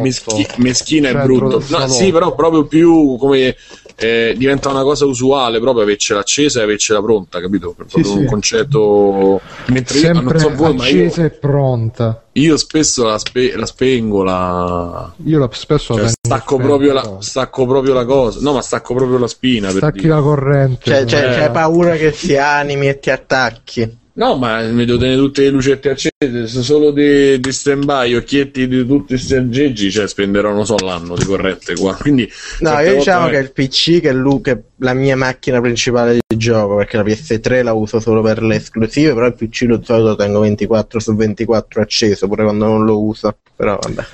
meschi, 0.00 0.46
meschina 0.56 1.10
e 1.10 1.14
brutto 1.14 1.62
no, 1.68 1.88
sì 1.88 2.10
però 2.10 2.34
proprio 2.34 2.64
più 2.66 3.16
come 3.18 3.54
eh, 4.00 4.34
diventa 4.36 4.70
una 4.70 4.82
cosa 4.82 5.04
usuale 5.04 5.60
proprio 5.60 5.82
avercela 5.82 6.20
accesa 6.20 6.60
e 6.60 6.62
avercela 6.62 7.02
pronta 7.02 7.40
capito? 7.40 7.74
Per 7.76 7.86
proprio 7.86 8.04
sì, 8.04 8.16
un 8.16 8.22
sì. 8.22 8.26
concetto 8.26 9.40
mentre 9.66 9.98
Sempre 9.98 10.22
io 10.22 10.30
non 10.30 10.38
so 10.38 10.54
voi 10.54 10.76
accesa 10.76 11.20
io, 11.20 11.26
e 11.26 11.30
pronta. 11.30 12.22
Io 12.32 12.56
spesso 12.56 13.04
la, 13.04 13.18
spe- 13.18 13.54
la 13.56 13.66
spengo 13.66 14.22
la 14.22 15.12
io 15.24 15.38
la 15.38 15.48
spesso 15.52 15.94
cioè, 15.94 16.04
la 16.04 16.08
stacco, 16.08 16.56
proprio 16.56 16.92
la, 16.94 17.16
stacco 17.20 17.66
proprio 17.66 17.92
la 17.92 18.04
cosa. 18.06 18.40
No 18.40 18.54
ma 18.54 18.62
stacco 18.62 18.94
proprio 18.94 19.18
la 19.18 19.28
spina 19.28 19.68
stacchi 19.70 20.06
la 20.06 20.20
corrente 20.20 20.90
cioè, 20.90 21.04
cioè 21.04 21.20
eh. 21.20 21.34
c'hai 21.34 21.50
paura 21.50 21.96
che 21.96 22.12
si 22.12 22.36
animi 22.36 22.88
e 22.88 22.98
ti 22.98 23.10
attacchi 23.10 23.98
No, 24.12 24.36
ma 24.36 24.60
mi 24.62 24.84
devo 24.84 24.98
tenere 24.98 25.18
tutte 25.18 25.42
le 25.42 25.50
lucette 25.50 25.90
accese, 25.90 26.62
solo 26.62 26.90
di, 26.90 27.38
di 27.38 27.52
stand 27.52 27.84
by, 27.84 28.14
occhietti 28.14 28.66
di 28.66 28.84
tutti 28.84 29.14
questi 29.14 29.36
aggeggi, 29.36 29.90
cioè 29.90 30.08
spenderò, 30.08 30.52
non 30.52 30.66
so, 30.66 30.76
l'anno 30.78 31.14
di 31.14 31.24
corrente 31.24 31.74
qua. 31.74 31.94
Quindi, 31.94 32.28
no, 32.58 32.80
io 32.80 32.96
diciamo 32.96 33.28
che 33.28 33.36
il 33.36 33.52
PC, 33.52 34.00
che 34.00 34.10
è, 34.10 34.12
lui, 34.12 34.40
che 34.40 34.50
è 34.50 34.60
la 34.78 34.94
mia 34.94 35.16
macchina 35.16 35.60
principale 35.60 36.18
di 36.26 36.36
gioco, 36.36 36.76
perché 36.76 36.96
la 36.96 37.04
PS3 37.04 37.62
la 37.62 37.72
uso 37.72 38.00
solo 38.00 38.20
per 38.20 38.42
le 38.42 38.56
esclusive, 38.56 39.14
però 39.14 39.26
il 39.26 39.34
PC 39.34 39.62
lo 39.68 39.80
solito 39.82 40.16
tengo 40.16 40.40
24 40.40 40.98
su 40.98 41.14
24 41.14 41.80
acceso, 41.80 42.26
pure 42.26 42.42
quando 42.42 42.66
non 42.66 42.84
lo 42.84 43.00
uso, 43.00 43.36
però 43.54 43.78
vabbè. 43.80 44.04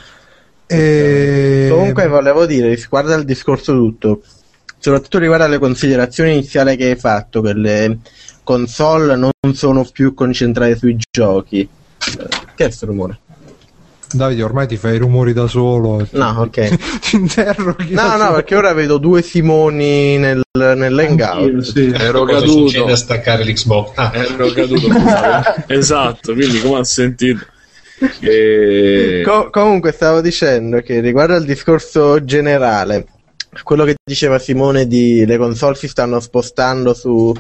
E... 0.67 1.69
Comunque 1.71 2.07
volevo 2.07 2.45
dire, 2.45 2.75
riguardo 2.75 3.15
al 3.15 3.25
discorso 3.25 3.73
tutto, 3.73 4.23
soprattutto 4.79 5.19
riguardo 5.19 5.45
alle 5.45 5.59
considerazioni 5.59 6.33
iniziali 6.33 6.77
che 6.77 6.91
hai 6.91 6.97
fatto, 6.97 7.41
quelle 7.41 7.99
console 8.47 9.17
non 9.17 9.33
sono 9.55 9.85
più 9.85 10.15
concentrate 10.15 10.77
sui 10.77 10.97
giochi. 11.11 11.59
Eh, 11.61 12.29
che 12.55 12.63
è 12.63 12.67
questo 12.67 12.87
rumore? 12.87 13.19
Davide, 14.13 14.45
ormai 14.45 14.69
ti 14.69 14.77
fai 14.77 14.95
i 14.95 14.99
rumori 14.99 15.33
da 15.33 15.49
solo. 15.49 16.07
No, 16.13 16.35
ok. 16.39 16.77
ti 17.03 17.17
interroghi. 17.17 17.93
No, 17.93 18.17
no, 18.17 18.33
perché 18.35 18.55
ora 18.55 18.73
vedo 18.73 18.99
due 18.99 19.21
Simoni 19.21 20.17
nel, 20.17 20.43
nell'hangout. 20.53 21.59
Sì. 21.59 21.91
Ero 21.93 22.23
caduto. 22.23 22.85
a 22.85 22.95
staccare 22.95 23.45
l'Xbox. 23.45 23.91
Ah. 23.97 24.13
Ero 24.15 24.53
caduto. 24.53 24.87
esatto, 25.67 26.35
quindi 26.35 26.61
come 26.61 26.79
ha 26.79 26.85
sentito. 26.85 27.45
E... 28.21 29.23
Co- 29.25 29.51
comunque 29.51 29.91
stavo 29.91 30.21
dicendo 30.21 30.81
che 30.83 31.01
riguardo 31.01 31.35
al 31.35 31.45
discorso 31.45 32.23
generale, 32.23 33.07
quello 33.65 33.85
che 33.85 33.97
diceva 34.05 34.39
Simone 34.39 34.87
di 34.87 35.25
le 35.27 35.37
console 35.37 35.75
si 35.75 35.89
stanno 35.89 36.21
spostando 36.21 36.95
su 36.95 37.35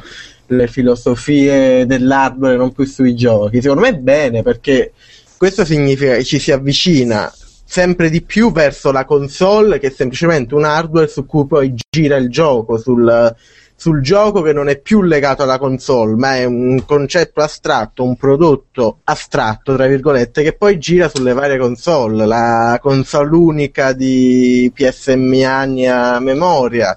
le 0.48 0.66
filosofie 0.66 1.86
dell'hardware, 1.86 2.56
non 2.56 2.72
più 2.72 2.84
sui 2.84 3.14
giochi. 3.14 3.60
Secondo 3.60 3.82
me 3.82 3.88
è 3.90 3.98
bene 3.98 4.42
perché 4.42 4.92
questo 5.36 5.64
significa 5.64 6.16
che 6.16 6.24
ci 6.24 6.38
si 6.38 6.52
avvicina 6.52 7.32
sempre 7.64 8.10
di 8.10 8.22
più 8.22 8.52
verso 8.52 8.92
la 8.92 9.04
console 9.04 9.78
che 9.78 9.88
è 9.88 9.90
semplicemente 9.90 10.54
un 10.54 10.64
hardware 10.64 11.08
su 11.08 11.26
cui 11.26 11.46
poi 11.46 11.74
gira 11.90 12.16
il 12.16 12.30
gioco, 12.30 12.78
sul, 12.78 13.34
sul 13.76 14.00
gioco 14.00 14.40
che 14.42 14.52
non 14.52 14.68
è 14.68 14.78
più 14.80 15.02
legato 15.02 15.42
alla 15.42 15.58
console, 15.58 16.14
ma 16.16 16.36
è 16.36 16.44
un 16.44 16.84
concetto 16.86 17.42
astratto, 17.42 18.02
un 18.02 18.16
prodotto 18.16 19.00
astratto, 19.04 19.76
tra 19.76 19.86
virgolette, 19.86 20.42
che 20.42 20.54
poi 20.54 20.78
gira 20.78 21.08
sulle 21.08 21.34
varie 21.34 21.58
console. 21.58 22.26
La 22.26 22.78
console 22.80 23.36
unica 23.36 23.92
di 23.92 24.70
PSM 24.74 25.42
anni 25.44 25.86
a 25.86 26.18
memoria 26.20 26.96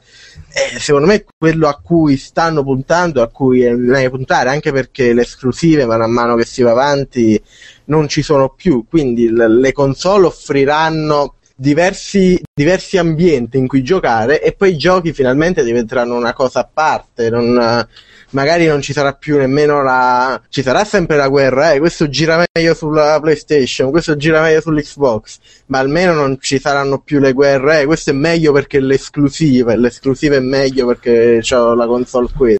eh, 0.51 0.80
secondo 0.80 1.07
me 1.07 1.25
quello 1.38 1.67
a 1.67 1.80
cui 1.80 2.17
stanno 2.17 2.63
puntando, 2.63 3.21
a 3.21 3.27
cui 3.27 3.61
è 3.61 3.71
meglio 3.73 4.09
puntare, 4.09 4.49
anche 4.49 4.71
perché 4.71 5.13
le 5.13 5.21
esclusive 5.21 5.86
man 5.86 6.11
mano 6.11 6.36
che 6.36 6.45
si 6.45 6.63
va 6.63 6.71
avanti 6.71 7.41
non 7.86 8.07
ci 8.07 8.23
sono 8.23 8.49
più, 8.49 8.86
quindi 8.88 9.30
le 9.32 9.71
console 9.71 10.25
offriranno 10.25 11.36
diversi, 11.60 12.41
diversi, 12.53 12.97
ambienti 12.97 13.57
in 13.57 13.68
cui 13.68 13.84
giocare 13.84 14.41
e 14.41 14.53
poi 14.53 14.72
i 14.72 14.78
giochi 14.78 15.12
finalmente 15.12 15.64
diventeranno 15.64 16.16
una 16.16 16.32
cosa 16.34 16.62
a 16.62 16.70
parte, 16.72 17.30
non, 17.30 17.86
magari 18.30 18.66
non 18.66 18.82
ci 18.82 18.93
sarà 18.93 19.14
più 19.14 19.38
nemmeno 19.38 19.84
la. 19.84 20.41
ci 20.49 20.62
sarà 20.62 20.86
sempre 20.86 21.18
la 21.18 21.28
guerra, 21.28 21.74
eh, 21.74 21.80
questo 21.80 22.07
gira 22.07 22.43
meglio 22.53 22.74
sulla 22.74 23.20
PlayStation, 23.20 23.91
questo 23.91 24.16
gira 24.16 24.41
meglio 24.41 24.62
sull'Xbox, 24.62 25.38
ma 25.68 25.80
almeno 25.80 26.14
non 26.14 26.38
ci 26.39 26.60
saranno 26.60 26.99
più 26.99 27.20
le 27.20 27.34
guerre, 27.34 27.82
eh, 27.82 27.86
questo 27.86 28.12
è 28.12 28.14
meglio 28.14 28.53
perché 28.53 28.80
l'esclusiva, 28.80 29.76
l'esclusiva 29.76 30.36
è 30.36 30.39
meglio 30.39 30.88
perché 30.88 31.41
ho 31.53 31.74
la 31.74 31.86
console 31.86 32.30
quella. 32.36 32.59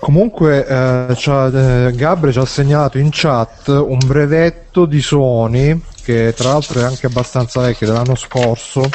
Comunque, 0.00 0.66
eh, 0.66 1.14
eh, 1.14 1.92
Gabri 1.94 2.32
ci 2.32 2.38
ha 2.38 2.44
segnalato 2.46 2.98
in 2.98 3.08
chat 3.10 3.68
un 3.68 3.98
brevetto 4.04 4.86
di 4.86 5.00
Sony 5.02 5.78
che 6.02 6.32
tra 6.34 6.52
l'altro 6.52 6.80
è 6.80 6.84
anche 6.84 7.06
abbastanza 7.06 7.60
vecchio 7.60 7.86
dell'anno 7.86 8.14
scorso 8.16 8.88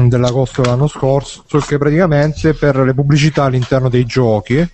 dell'agosto 0.00 0.60
dell'anno 0.60 0.86
scorso 0.86 1.44
che 1.66 1.78
praticamente 1.78 2.52
per 2.52 2.76
le 2.76 2.92
pubblicità 2.92 3.44
all'interno 3.44 3.88
dei 3.88 4.04
giochi 4.04 4.68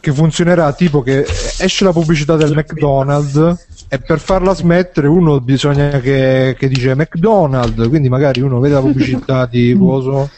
che 0.00 0.12
funzionerà 0.12 0.72
tipo 0.72 1.02
che 1.02 1.24
esce 1.58 1.84
la 1.84 1.92
pubblicità 1.92 2.36
del 2.36 2.54
McDonald's 2.54 3.66
e 3.88 3.98
per 4.00 4.18
farla 4.18 4.54
smettere 4.54 5.06
uno 5.06 5.40
bisogna 5.40 6.00
che, 6.00 6.56
che 6.58 6.68
dice 6.68 6.94
McDonald's 6.94 7.88
quindi 7.88 8.08
magari 8.08 8.40
uno 8.40 8.58
vede 8.58 8.74
la 8.74 8.80
pubblicità 8.80 9.46
di 9.46 9.74
coso 9.78 10.28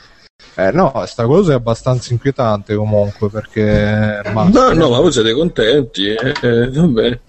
eh 0.58 0.70
no, 0.70 0.92
sta 1.06 1.26
cosa 1.26 1.52
è 1.52 1.54
abbastanza 1.54 2.12
inquietante 2.12 2.74
comunque 2.74 3.28
perché... 3.28 4.22
No, 4.32 4.72
no, 4.72 4.90
ma 4.90 5.00
voi 5.00 5.12
siete 5.12 5.32
contenti, 5.32 6.06
eh, 6.06 6.34
eh, 6.42 6.70
vabbè. 6.70 7.20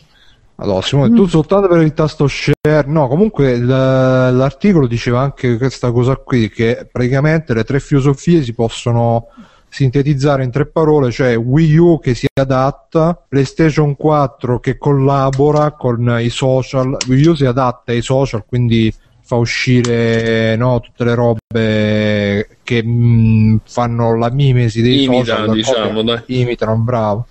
Allora, 0.60 0.82
Simone, 0.82 1.14
tu 1.14 1.28
soltanto 1.28 1.68
per 1.68 1.82
il 1.82 1.94
tasto 1.94 2.28
share, 2.28 2.88
no, 2.88 3.08
comunque 3.08 3.60
l'articolo 3.60 4.88
diceva 4.88 5.20
anche 5.22 5.58
questa 5.58 5.92
cosa 5.92 6.16
qui, 6.16 6.50
che 6.50 6.88
praticamente 6.92 7.54
le 7.54 7.64
tre 7.64 7.80
filosofie 7.80 8.42
si 8.42 8.54
possono 8.54 9.28
sintetizzare 9.70 10.44
in 10.44 10.50
tre 10.50 10.66
parole, 10.66 11.12
cioè 11.12 11.38
Wii 11.38 11.78
U 11.78 12.00
che 12.00 12.16
si 12.16 12.26
adatta, 12.34 13.22
PlayStation 13.28 13.96
4 13.96 14.60
che 14.60 14.78
collabora 14.78 15.74
con 15.74 16.18
i 16.20 16.30
social, 16.30 16.98
Wii 17.08 17.28
U 17.28 17.36
si 17.36 17.46
adatta 17.46 17.92
ai 17.92 18.02
social, 18.02 18.44
quindi 18.46 18.92
fa 19.28 19.36
uscire 19.36 20.56
no, 20.56 20.80
tutte 20.80 21.04
le 21.04 21.14
robe 21.14 22.58
che 22.64 22.82
mh, 22.82 22.90
mm, 22.90 23.56
fanno 23.66 24.16
la 24.16 24.32
mimesi 24.32 24.82
dei 24.82 25.04
Imita, 25.04 25.36
social, 25.36 25.52
diciamo, 25.52 26.02
dai. 26.02 26.24
imitano, 26.28 26.78
bravo. 26.78 27.28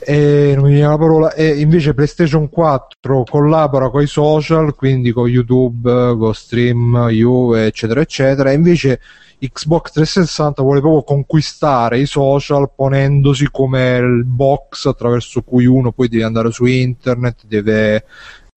E, 0.00 0.52
non 0.56 0.64
mi 0.64 0.72
viene 0.72 0.88
la 0.88 0.98
parola, 0.98 1.32
e 1.32 1.60
invece 1.60 1.94
PlayStation 1.94 2.48
4 2.48 3.22
collabora 3.22 3.88
con 3.88 4.02
i 4.02 4.08
social, 4.08 4.74
quindi 4.74 5.12
con 5.12 5.28
YouTube, 5.28 6.16
con 6.18 6.34
Stream, 6.34 7.06
You, 7.10 7.54
eccetera, 7.54 8.00
eccetera, 8.00 8.50
e 8.50 8.54
invece 8.54 9.00
Xbox 9.38 9.92
360 9.92 10.62
vuole 10.62 10.80
proprio 10.80 11.04
conquistare 11.04 12.00
i 12.00 12.06
social 12.06 12.68
ponendosi 12.74 13.46
come 13.48 13.96
il 13.98 14.24
box 14.24 14.86
attraverso 14.86 15.42
cui 15.42 15.66
uno 15.66 15.92
poi 15.92 16.08
deve 16.08 16.24
andare 16.24 16.50
su 16.50 16.64
internet, 16.64 17.46
deve 17.46 18.04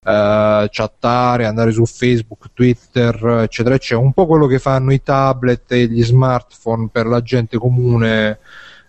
uh, 0.01 0.67
chattare, 0.69 1.45
andare 1.45 1.71
su 1.71 1.85
Facebook, 1.85 2.51
Twitter, 2.53 3.15
eccetera, 3.43 3.75
eccetera. 3.75 3.99
Un 4.05 4.13
po' 4.13 4.25
quello 4.25 4.47
che 4.47 4.59
fanno 4.59 4.91
i 4.93 5.01
tablet 5.03 5.71
e 5.71 5.87
gli 5.87 6.03
smartphone 6.03 6.89
per 6.91 7.05
la 7.05 7.21
gente 7.21 7.57
comune 7.57 8.39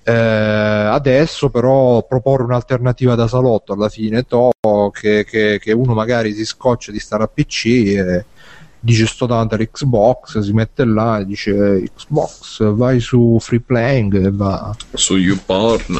Eh, 0.02 0.12
adesso 0.12 1.50
però 1.50 2.02
proporre 2.06 2.44
un'alternativa 2.44 3.14
da 3.14 3.28
salotto 3.28 3.74
alla 3.74 3.90
fine 3.90 4.22
to, 4.22 4.50
che, 4.92 5.24
che, 5.24 5.58
che 5.60 5.72
uno 5.72 5.92
magari 5.92 6.32
si 6.32 6.44
scoccia 6.46 6.90
di 6.90 6.98
stare 6.98 7.22
a 7.24 7.28
PC 7.28 7.64
e 7.66 8.24
dice 8.80 9.06
sto 9.06 9.26
davanti 9.26 9.54
all'Xbox, 9.54 10.40
si 10.40 10.52
mette 10.52 10.84
là 10.84 11.20
e 11.20 11.26
dice 11.26 11.84
Xbox 11.94 12.72
vai 12.72 12.98
su 12.98 13.38
free 13.40 13.60
playing 13.60 14.26
e 14.26 14.30
va. 14.32 14.74
Su 14.92 15.16
YouPorn. 15.16 15.98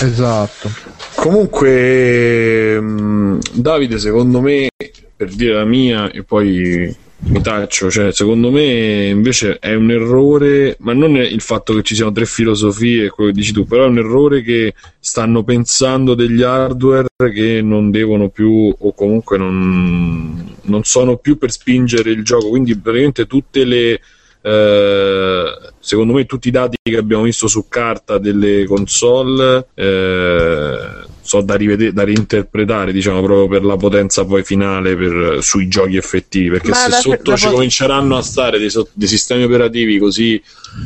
Esatto. 0.00 0.70
Comunque 1.14 2.80
mm, 2.80 3.38
Davide 3.52 3.98
secondo 3.98 4.40
me 4.40 4.68
per 5.16 5.32
dire 5.32 5.54
la 5.54 5.64
mia 5.64 6.10
e 6.10 6.24
poi 6.24 7.02
mi 7.26 7.40
taccio, 7.40 7.90
cioè, 7.90 8.12
secondo 8.12 8.50
me 8.50 9.06
invece 9.06 9.58
è 9.58 9.74
un 9.74 9.90
errore, 9.90 10.76
ma 10.80 10.92
non 10.92 11.16
è 11.16 11.22
il 11.22 11.40
fatto 11.40 11.74
che 11.74 11.82
ci 11.82 11.94
siano 11.94 12.12
tre 12.12 12.26
filosofie, 12.26 13.08
quello 13.08 13.30
che 13.30 13.36
dici 13.36 13.52
tu, 13.52 13.64
però 13.64 13.84
è 13.84 13.88
un 13.88 13.98
errore 13.98 14.42
che 14.42 14.74
stanno 14.98 15.42
pensando 15.42 16.14
degli 16.14 16.42
hardware 16.42 17.06
che 17.32 17.62
non 17.62 17.90
devono 17.90 18.28
più 18.28 18.74
o 18.76 18.92
comunque 18.92 19.38
non, 19.38 20.53
non 20.64 20.84
sono 20.84 21.16
più 21.16 21.38
per 21.38 21.50
spingere 21.50 22.10
il 22.10 22.24
gioco, 22.24 22.48
quindi 22.48 22.76
praticamente 22.76 23.26
tutte 23.26 23.64
le 23.64 24.00
eh, 24.46 25.44
secondo 25.78 26.12
me 26.12 26.26
tutti 26.26 26.48
i 26.48 26.50
dati 26.50 26.76
che 26.82 26.98
abbiamo 26.98 27.22
visto 27.22 27.46
su 27.46 27.66
carta 27.66 28.18
delle 28.18 28.66
console 28.66 29.68
eh, 29.72 30.76
sono 31.22 31.42
da, 31.44 31.54
rivedere, 31.54 31.94
da 31.94 32.04
reinterpretare 32.04 32.92
diciamo 32.92 33.22
proprio 33.22 33.48
per 33.48 33.64
la 33.64 33.76
potenza 33.76 34.26
poi 34.26 34.44
finale 34.44 34.94
per, 34.96 35.38
sui 35.40 35.66
giochi 35.66 35.96
effettivi 35.96 36.50
perché 36.50 36.68
Ma 36.68 36.76
se 36.76 36.88
la, 36.90 36.96
sotto 36.96 37.30
la 37.30 37.36
ci 37.38 37.44
pot- 37.44 37.54
cominceranno 37.54 38.18
a 38.18 38.22
stare 38.22 38.58
dei, 38.58 38.70
dei 38.92 39.08
sistemi 39.08 39.44
operativi 39.44 39.98
così 39.98 40.38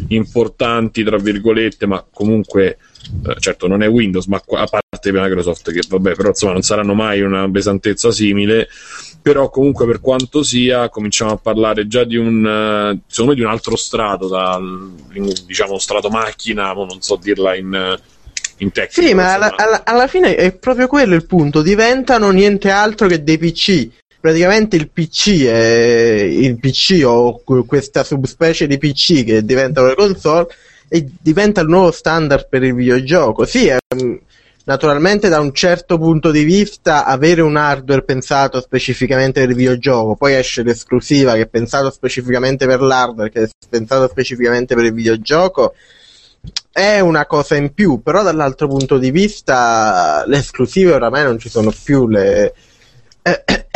importanti 0.08 1.02
tra 1.02 1.16
virgolette 1.16 1.86
ma 1.86 2.04
comunque 2.08 2.78
certo 3.38 3.66
non 3.66 3.82
è 3.82 3.88
Windows, 3.88 4.26
ma 4.26 4.40
a 4.44 4.66
parte 4.66 5.12
Microsoft, 5.12 5.72
che 5.72 5.82
vabbè, 5.88 6.14
però 6.14 6.28
insomma 6.28 6.52
non 6.52 6.62
saranno 6.62 6.94
mai 6.94 7.20
una 7.20 7.48
pesantezza 7.50 8.10
simile. 8.10 8.68
Però 9.20 9.50
comunque 9.50 9.84
per 9.84 10.00
quanto 10.00 10.42
sia, 10.42 10.88
cominciamo 10.88 11.32
a 11.32 11.36
parlare 11.36 11.86
già 11.86 12.04
di 12.04 12.16
un 12.16 12.98
secondo 13.06 13.32
me 13.32 13.36
di 13.36 13.44
un 13.44 13.50
altro 13.50 13.76
strato, 13.76 14.28
dal, 14.28 14.92
diciamo 15.44 15.78
strato 15.78 16.08
macchina, 16.08 16.72
non 16.72 17.00
so 17.00 17.16
dirla 17.16 17.54
in, 17.56 17.98
in 18.58 18.72
tecnica. 18.72 19.08
Sì, 19.08 19.14
ma 19.14 19.34
alla, 19.34 19.54
alla, 19.56 19.82
alla 19.84 20.06
fine 20.06 20.34
è 20.34 20.52
proprio 20.52 20.86
quello 20.86 21.14
il 21.14 21.26
punto, 21.26 21.62
diventano 21.62 22.30
niente 22.30 22.70
altro 22.70 23.06
che 23.08 23.22
dei 23.22 23.38
PC 23.38 23.88
praticamente 24.20 24.76
il 24.76 24.90
PC 24.90 25.44
è 25.44 26.26
il 26.28 26.58
PC 26.58 27.02
o 27.04 27.40
questa 27.66 28.02
subspecie 28.02 28.66
di 28.66 28.76
PC 28.76 29.24
che 29.24 29.44
diventano 29.44 29.88
le 29.88 29.94
console 29.94 30.48
e 30.88 31.06
diventa 31.20 31.60
il 31.60 31.68
nuovo 31.68 31.90
standard 31.90 32.48
per 32.48 32.62
il 32.62 32.74
videogioco. 32.74 33.44
Sì, 33.44 33.68
è, 33.68 33.76
naturalmente 34.64 35.28
da 35.28 35.40
un 35.40 35.52
certo 35.52 35.98
punto 35.98 36.30
di 36.30 36.44
vista 36.44 37.04
avere 37.04 37.40
un 37.40 37.56
hardware 37.56 38.02
pensato 38.02 38.60
specificamente 38.60 39.40
per 39.40 39.50
il 39.50 39.56
videogioco, 39.56 40.16
poi 40.16 40.34
esce 40.34 40.62
l'esclusiva 40.62 41.34
che 41.34 41.42
è 41.42 41.46
pensato 41.46 41.90
specificamente 41.90 42.66
per 42.66 42.80
l'hardware, 42.80 43.30
che 43.30 43.42
è 43.42 43.48
pensato 43.68 44.08
specificamente 44.08 44.74
per 44.74 44.84
il 44.84 44.92
videogioco, 44.92 45.74
è 46.70 47.00
una 47.00 47.26
cosa 47.26 47.56
in 47.56 47.72
più, 47.72 48.02
però 48.02 48.22
dall'altro 48.22 48.68
punto 48.68 48.98
di 48.98 49.10
vista 49.10 50.22
le 50.26 50.38
esclusive 50.38 50.92
oramai 50.92 51.24
non 51.24 51.38
ci 51.38 51.48
sono 51.48 51.72
più, 51.84 52.06
le... 52.06 52.54
Eh 53.22 53.66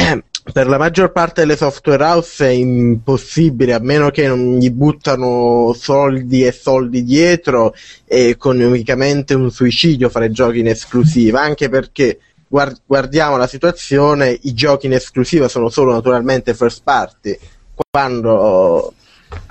per 0.51 0.67
la 0.67 0.77
maggior 0.77 1.13
parte 1.13 1.43
delle 1.43 1.57
software 1.57 2.03
house 2.03 2.45
è 2.45 2.51
impossibile, 2.51 3.75
a 3.75 3.79
meno 3.79 4.11
che 4.11 4.27
non 4.27 4.57
gli 4.57 4.71
buttano 4.71 5.73
soldi 5.73 6.45
e 6.45 6.51
soldi 6.51 7.05
dietro, 7.05 7.75
è 8.05 8.17
economicamente 8.17 9.35
un 9.35 9.51
suicidio 9.53 10.09
fare 10.09 10.33
giochi 10.33 10.59
in 10.59 10.67
esclusiva, 10.67 11.41
anche 11.41 11.69
perché 11.69 12.19
guardiamo 12.49 13.37
la 13.37 13.47
situazione, 13.47 14.37
i 14.43 14.53
giochi 14.53 14.87
in 14.87 14.95
esclusiva 14.95 15.49
sono 15.49 15.69
solo 15.69 15.93
naturalmente 15.93 16.55
first 16.55 16.83
party, 16.83 17.39
quando 17.75 18.93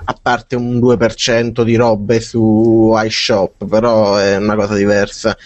a 0.04 0.16
parte 0.20 0.56
un 0.56 0.78
2% 0.78 1.62
di 1.62 1.74
robe 1.74 2.20
su 2.20 2.92
iShop, 2.94 3.66
però 3.66 4.16
è 4.16 4.36
una 4.36 4.54
cosa 4.54 4.74
diversa 4.74 5.36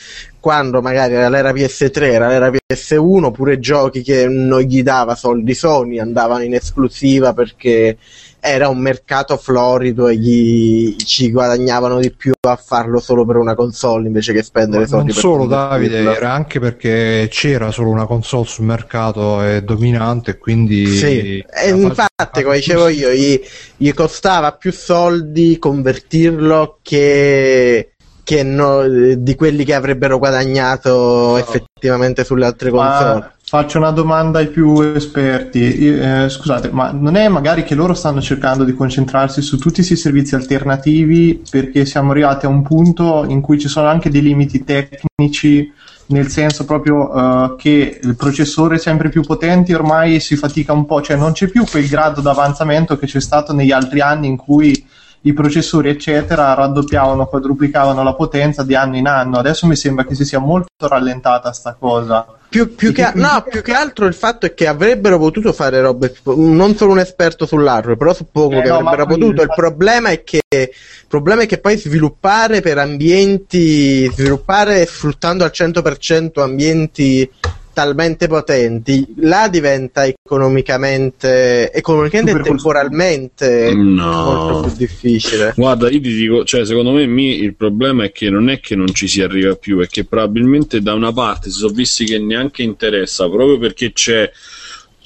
quando 0.46 0.80
magari 0.80 1.14
era 1.14 1.28
l'era 1.28 1.50
PS3, 1.50 2.02
era 2.04 2.28
l'era 2.28 2.48
PS1, 2.48 3.32
pure 3.32 3.58
giochi 3.58 4.00
che 4.02 4.28
non 4.28 4.60
gli 4.60 4.84
dava 4.84 5.16
soldi 5.16 5.54
Sony 5.54 5.98
andavano 5.98 6.44
in 6.44 6.54
esclusiva 6.54 7.32
perché 7.32 7.96
era 8.38 8.68
un 8.68 8.78
mercato 8.78 9.36
florido 9.38 10.06
e 10.06 10.16
gli, 10.16 10.94
ci 10.98 11.32
guadagnavano 11.32 11.98
di 11.98 12.12
più 12.12 12.32
a 12.46 12.54
farlo 12.54 13.00
solo 13.00 13.26
per 13.26 13.38
una 13.38 13.56
console 13.56 14.06
invece 14.06 14.32
che 14.32 14.44
spendere 14.44 14.82
Ma 14.82 14.88
soldi 14.88 15.10
non 15.10 15.16
solo 15.16 15.46
Davide 15.46 15.98
era 15.98 16.30
anche 16.30 16.60
perché 16.60 17.26
c'era 17.28 17.72
solo 17.72 17.90
una 17.90 18.06
console 18.06 18.46
sul 18.46 18.66
mercato 18.66 19.42
e 19.42 19.64
dominante 19.64 20.38
quindi 20.38 20.86
sì. 20.86 21.38
e 21.40 21.70
infatti 21.70 22.44
come 22.44 22.54
dicevo 22.54 22.86
io 22.86 23.10
gli, 23.10 23.40
gli 23.78 23.92
costava 23.92 24.52
più 24.52 24.70
soldi 24.70 25.58
convertirlo 25.58 26.78
che 26.82 27.95
che 28.26 28.42
no, 28.42 28.82
di 29.16 29.36
quelli 29.36 29.64
che 29.64 29.72
avrebbero 29.72 30.18
guadagnato 30.18 30.90
no. 30.90 31.36
effettivamente 31.36 32.24
sulle 32.24 32.44
altre 32.44 32.70
console. 32.70 33.14
Ma 33.20 33.32
faccio 33.40 33.78
una 33.78 33.92
domanda 33.92 34.40
ai 34.40 34.48
più 34.48 34.80
esperti. 34.80 35.96
Eh, 35.96 36.26
scusate, 36.28 36.70
ma 36.72 36.90
non 36.90 37.14
è 37.14 37.28
magari 37.28 37.62
che 37.62 37.76
loro 37.76 37.94
stanno 37.94 38.20
cercando 38.20 38.64
di 38.64 38.74
concentrarsi 38.74 39.42
su 39.42 39.58
tutti 39.58 39.76
questi 39.76 39.94
servizi 39.94 40.34
alternativi 40.34 41.40
perché 41.48 41.84
siamo 41.86 42.10
arrivati 42.10 42.46
a 42.46 42.48
un 42.48 42.62
punto 42.62 43.24
in 43.28 43.40
cui 43.40 43.60
ci 43.60 43.68
sono 43.68 43.86
anche 43.86 44.10
dei 44.10 44.22
limiti 44.22 44.64
tecnici? 44.64 45.72
Nel 46.08 46.26
senso 46.26 46.64
proprio 46.64 47.08
uh, 47.08 47.54
che 47.54 48.00
il 48.02 48.16
processore 48.16 48.74
è 48.74 48.78
sempre 48.78 49.08
più 49.08 49.22
potente, 49.22 49.72
ormai 49.72 50.18
si 50.18 50.34
fatica 50.34 50.72
un 50.72 50.84
po', 50.84 51.00
cioè 51.00 51.16
non 51.16 51.30
c'è 51.30 51.46
più 51.46 51.64
quel 51.64 51.86
grado 51.86 52.20
d'avanzamento 52.20 52.98
che 52.98 53.06
c'è 53.06 53.20
stato 53.20 53.52
negli 53.52 53.70
altri 53.70 54.00
anni 54.00 54.26
in 54.26 54.36
cui 54.36 54.84
i 55.26 55.32
processori 55.32 55.88
eccetera 55.88 56.54
raddoppiavano, 56.54 57.26
quadruplicavano 57.26 58.02
la 58.02 58.14
potenza 58.14 58.62
di 58.62 58.74
anno 58.76 58.96
in 58.96 59.08
anno. 59.08 59.38
Adesso 59.38 59.66
mi 59.66 59.74
sembra 59.74 60.04
che 60.04 60.14
si 60.14 60.24
sia 60.24 60.38
molto 60.38 60.86
rallentata 60.88 61.52
sta 61.52 61.74
cosa. 61.78 62.26
Più, 62.48 62.76
più, 62.76 62.92
che, 62.92 63.10
no, 63.14 63.44
più 63.46 63.60
che 63.60 63.72
altro 63.72 64.06
il 64.06 64.14
fatto 64.14 64.46
è 64.46 64.54
che 64.54 64.68
avrebbero 64.68 65.18
potuto 65.18 65.52
fare 65.52 65.80
robe, 65.80 66.14
non 66.36 66.76
sono 66.76 66.92
un 66.92 67.00
esperto 67.00 67.44
sull'hardware, 67.44 67.96
però 67.96 68.14
suppongo 68.14 68.58
eh, 68.58 68.62
che 68.62 68.68
no, 68.68 68.76
avrebbero 68.76 69.06
potuto. 69.06 69.42
Il 69.42 69.52
problema 69.54 70.10
è 70.10 70.22
che 70.22 70.42
il 70.48 70.70
problema 71.08 71.42
è 71.42 71.46
che 71.46 71.58
poi 71.58 71.76
sviluppare 71.76 72.60
per 72.60 72.78
ambienti, 72.78 74.08
sviluppare 74.12 74.86
sfruttando 74.86 75.42
al 75.42 75.50
100% 75.52 76.40
ambienti 76.40 77.28
talmente 77.76 78.26
potenti, 78.26 79.06
là 79.16 79.48
diventa 79.48 80.06
economicamente, 80.06 81.70
economicamente 81.70 82.38
e 82.38 82.42
temporalmente 82.42 83.74
no. 83.74 84.22
molto 84.24 84.68
più 84.68 84.76
difficile. 84.78 85.52
Guarda, 85.54 85.90
io 85.90 86.00
ti 86.00 86.14
dico, 86.14 86.42
cioè, 86.44 86.64
secondo 86.64 86.92
me 86.92 87.04
mi, 87.04 87.38
il 87.38 87.54
problema 87.54 88.04
è 88.04 88.12
che 88.12 88.30
non 88.30 88.48
è 88.48 88.60
che 88.60 88.76
non 88.76 88.94
ci 88.94 89.06
si 89.06 89.20
arriva 89.20 89.56
più, 89.56 89.80
è 89.80 89.88
che 89.88 90.06
probabilmente 90.06 90.80
da 90.80 90.94
una 90.94 91.12
parte 91.12 91.50
si 91.50 91.58
sono 91.58 91.74
visti 91.74 92.06
che 92.06 92.18
neanche 92.18 92.62
interessa, 92.62 93.28
proprio 93.28 93.58
perché 93.58 93.92
c'è 93.92 94.30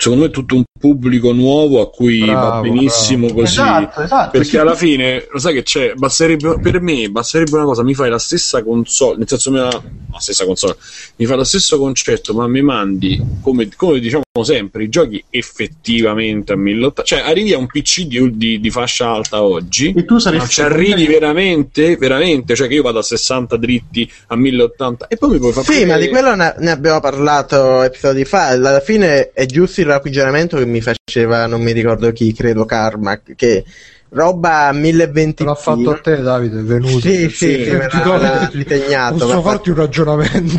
secondo 0.00 0.24
me 0.24 0.30
è 0.30 0.32
tutto 0.32 0.54
un 0.54 0.64
pubblico 0.78 1.32
nuovo 1.32 1.82
a 1.82 1.90
cui 1.90 2.20
bravo, 2.20 2.48
va 2.48 2.60
benissimo 2.60 3.26
bravo. 3.26 3.40
così 3.40 3.60
esatto, 3.60 4.00
esatto, 4.00 4.30
perché 4.30 4.48
sì. 4.48 4.56
alla 4.56 4.74
fine 4.74 5.26
lo 5.30 5.38
sai 5.38 5.54
che 5.54 5.62
c'è 5.62 5.92
basterebbe, 5.94 6.58
per 6.60 6.80
me 6.80 7.10
basterebbe 7.10 7.56
una 7.56 7.64
cosa 7.64 7.82
mi 7.82 7.92
fai 7.92 8.08
la 8.08 8.18
stessa 8.18 8.62
console 8.62 9.18
nel 9.18 9.28
senso 9.28 9.50
la, 9.50 9.64
la 9.64 10.18
stessa 10.18 10.46
console 10.46 10.76
mi 11.16 11.26
fai 11.26 11.36
lo 11.36 11.44
stesso 11.44 11.78
concetto 11.78 12.32
ma 12.32 12.46
mi 12.48 12.62
mandi 12.62 13.22
come, 13.42 13.68
come 13.76 14.00
diciamo 14.00 14.22
sempre 14.42 14.84
i 14.84 14.88
giochi 14.88 15.22
effettivamente 15.28 16.52
a 16.54 16.56
1080 16.56 17.02
cioè 17.02 17.28
arrivi 17.28 17.52
a 17.52 17.58
un 17.58 17.66
PC 17.66 18.02
di, 18.04 18.36
di, 18.36 18.58
di 18.58 18.70
fascia 18.70 19.10
alta 19.10 19.42
oggi 19.42 19.92
e 19.94 20.06
tu 20.06 20.16
saresti 20.16 20.48
ci 20.48 20.62
arrivi 20.62 21.06
veramente 21.06 21.96
veramente 21.96 22.54
cioè 22.54 22.68
che 22.68 22.74
io 22.74 22.82
vado 22.82 23.00
a 23.00 23.02
60 23.02 23.56
dritti 23.56 24.10
a 24.28 24.36
1080 24.36 25.08
e 25.08 25.16
poi 25.16 25.30
mi 25.30 25.38
puoi 25.38 25.52
fare 25.52 25.66
sì 25.70 25.84
ma 25.84 25.98
di 25.98 26.08
quello 26.08 26.34
ne, 26.34 26.54
ne 26.58 26.70
abbiamo 26.70 27.00
parlato 27.00 27.82
episodi 27.82 28.24
fa 28.24 28.46
alla 28.46 28.80
fine 28.80 29.32
è 29.32 29.44
giusto 29.44 29.80
il 29.96 30.02
ragionamento 30.02 30.56
che 30.56 30.66
mi 30.66 30.80
faceva, 30.80 31.46
non 31.46 31.62
mi 31.62 31.72
ricordo 31.72 32.10
chi, 32.12 32.32
credo 32.32 32.64
Carmack, 32.64 33.34
che 33.34 33.64
roba 34.10 34.72
1020 34.72 35.44
l'ha 35.44 35.54
fatto 35.54 35.90
a 35.90 35.98
te 35.98 36.20
Davide 36.20 36.60
è 36.60 36.62
venuto. 36.62 37.00
Sì 37.00 37.28
sì, 37.28 37.30
sì, 37.30 37.64
sì 37.64 37.70
me 37.70 37.88
l'ha 37.88 38.50
disegnato 38.52 39.16
posso 39.26 39.42
farti 39.42 39.70
un 39.70 39.76
ragionamento? 39.76 40.58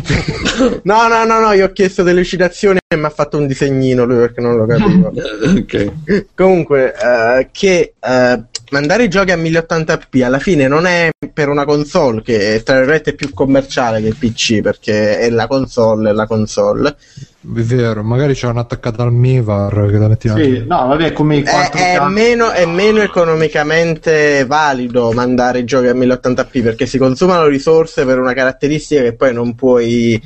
No 0.84 1.08
no 1.08 1.24
no 1.24 1.40
no 1.40 1.52
io 1.52 1.66
ho 1.66 1.72
chiesto 1.72 2.02
delle 2.02 2.24
citazioni 2.24 2.78
e 2.86 2.96
mi 2.96 3.04
ha 3.04 3.10
fatto 3.10 3.36
un 3.36 3.46
disegnino 3.46 4.04
lui 4.04 4.18
perché 4.18 4.40
non 4.40 4.56
lo 4.56 4.66
capivo 4.66 5.12
okay. 5.58 6.26
comunque 6.34 6.94
uh, 6.96 7.48
che 7.50 7.94
uh, 7.98 8.42
mandare 8.70 9.04
i 9.04 9.08
giochi 9.08 9.32
a 9.32 9.36
1080p 9.36 10.22
alla 10.22 10.38
fine 10.38 10.68
non 10.68 10.86
è 10.86 11.10
per 11.32 11.48
una 11.48 11.64
console 11.64 12.22
che 12.22 12.62
tra 12.64 12.76
virgolette 12.76 13.10
è 13.10 13.14
più 13.14 13.32
commerciale 13.32 14.00
che 14.00 14.08
il 14.08 14.16
PC 14.16 14.60
perché 14.60 15.18
è 15.18 15.30
la 15.30 15.46
console 15.46 16.10
è 16.10 16.12
la 16.12 16.26
console 16.26 16.96
vero, 17.42 18.02
magari 18.02 18.34
c'è 18.34 18.46
un'attaccata 18.46 19.02
al 19.02 19.12
Mivar 19.12 19.88
che 19.90 19.98
la 19.98 20.08
metti 20.08 20.28
sì, 20.28 20.64
no, 20.66 20.86
vabbè, 20.86 21.12
come 21.12 21.36
i 21.36 21.42
4 21.42 21.78
è, 21.78 21.98
è, 21.98 22.08
meno, 22.08 22.50
è 22.50 22.64
meno 22.66 23.00
economicamente 23.00 24.44
valido 24.46 25.12
mandare 25.12 25.60
i 25.60 25.64
giochi 25.64 25.88
a 25.88 25.94
1080p 25.94 26.62
perché 26.62 26.86
si 26.86 26.98
consumano 26.98 27.46
risorse 27.46 28.04
per 28.04 28.18
una 28.18 28.32
caratteristica 28.32 29.02
che 29.02 29.14
poi 29.14 29.32
non 29.32 29.54
puoi 29.54 30.20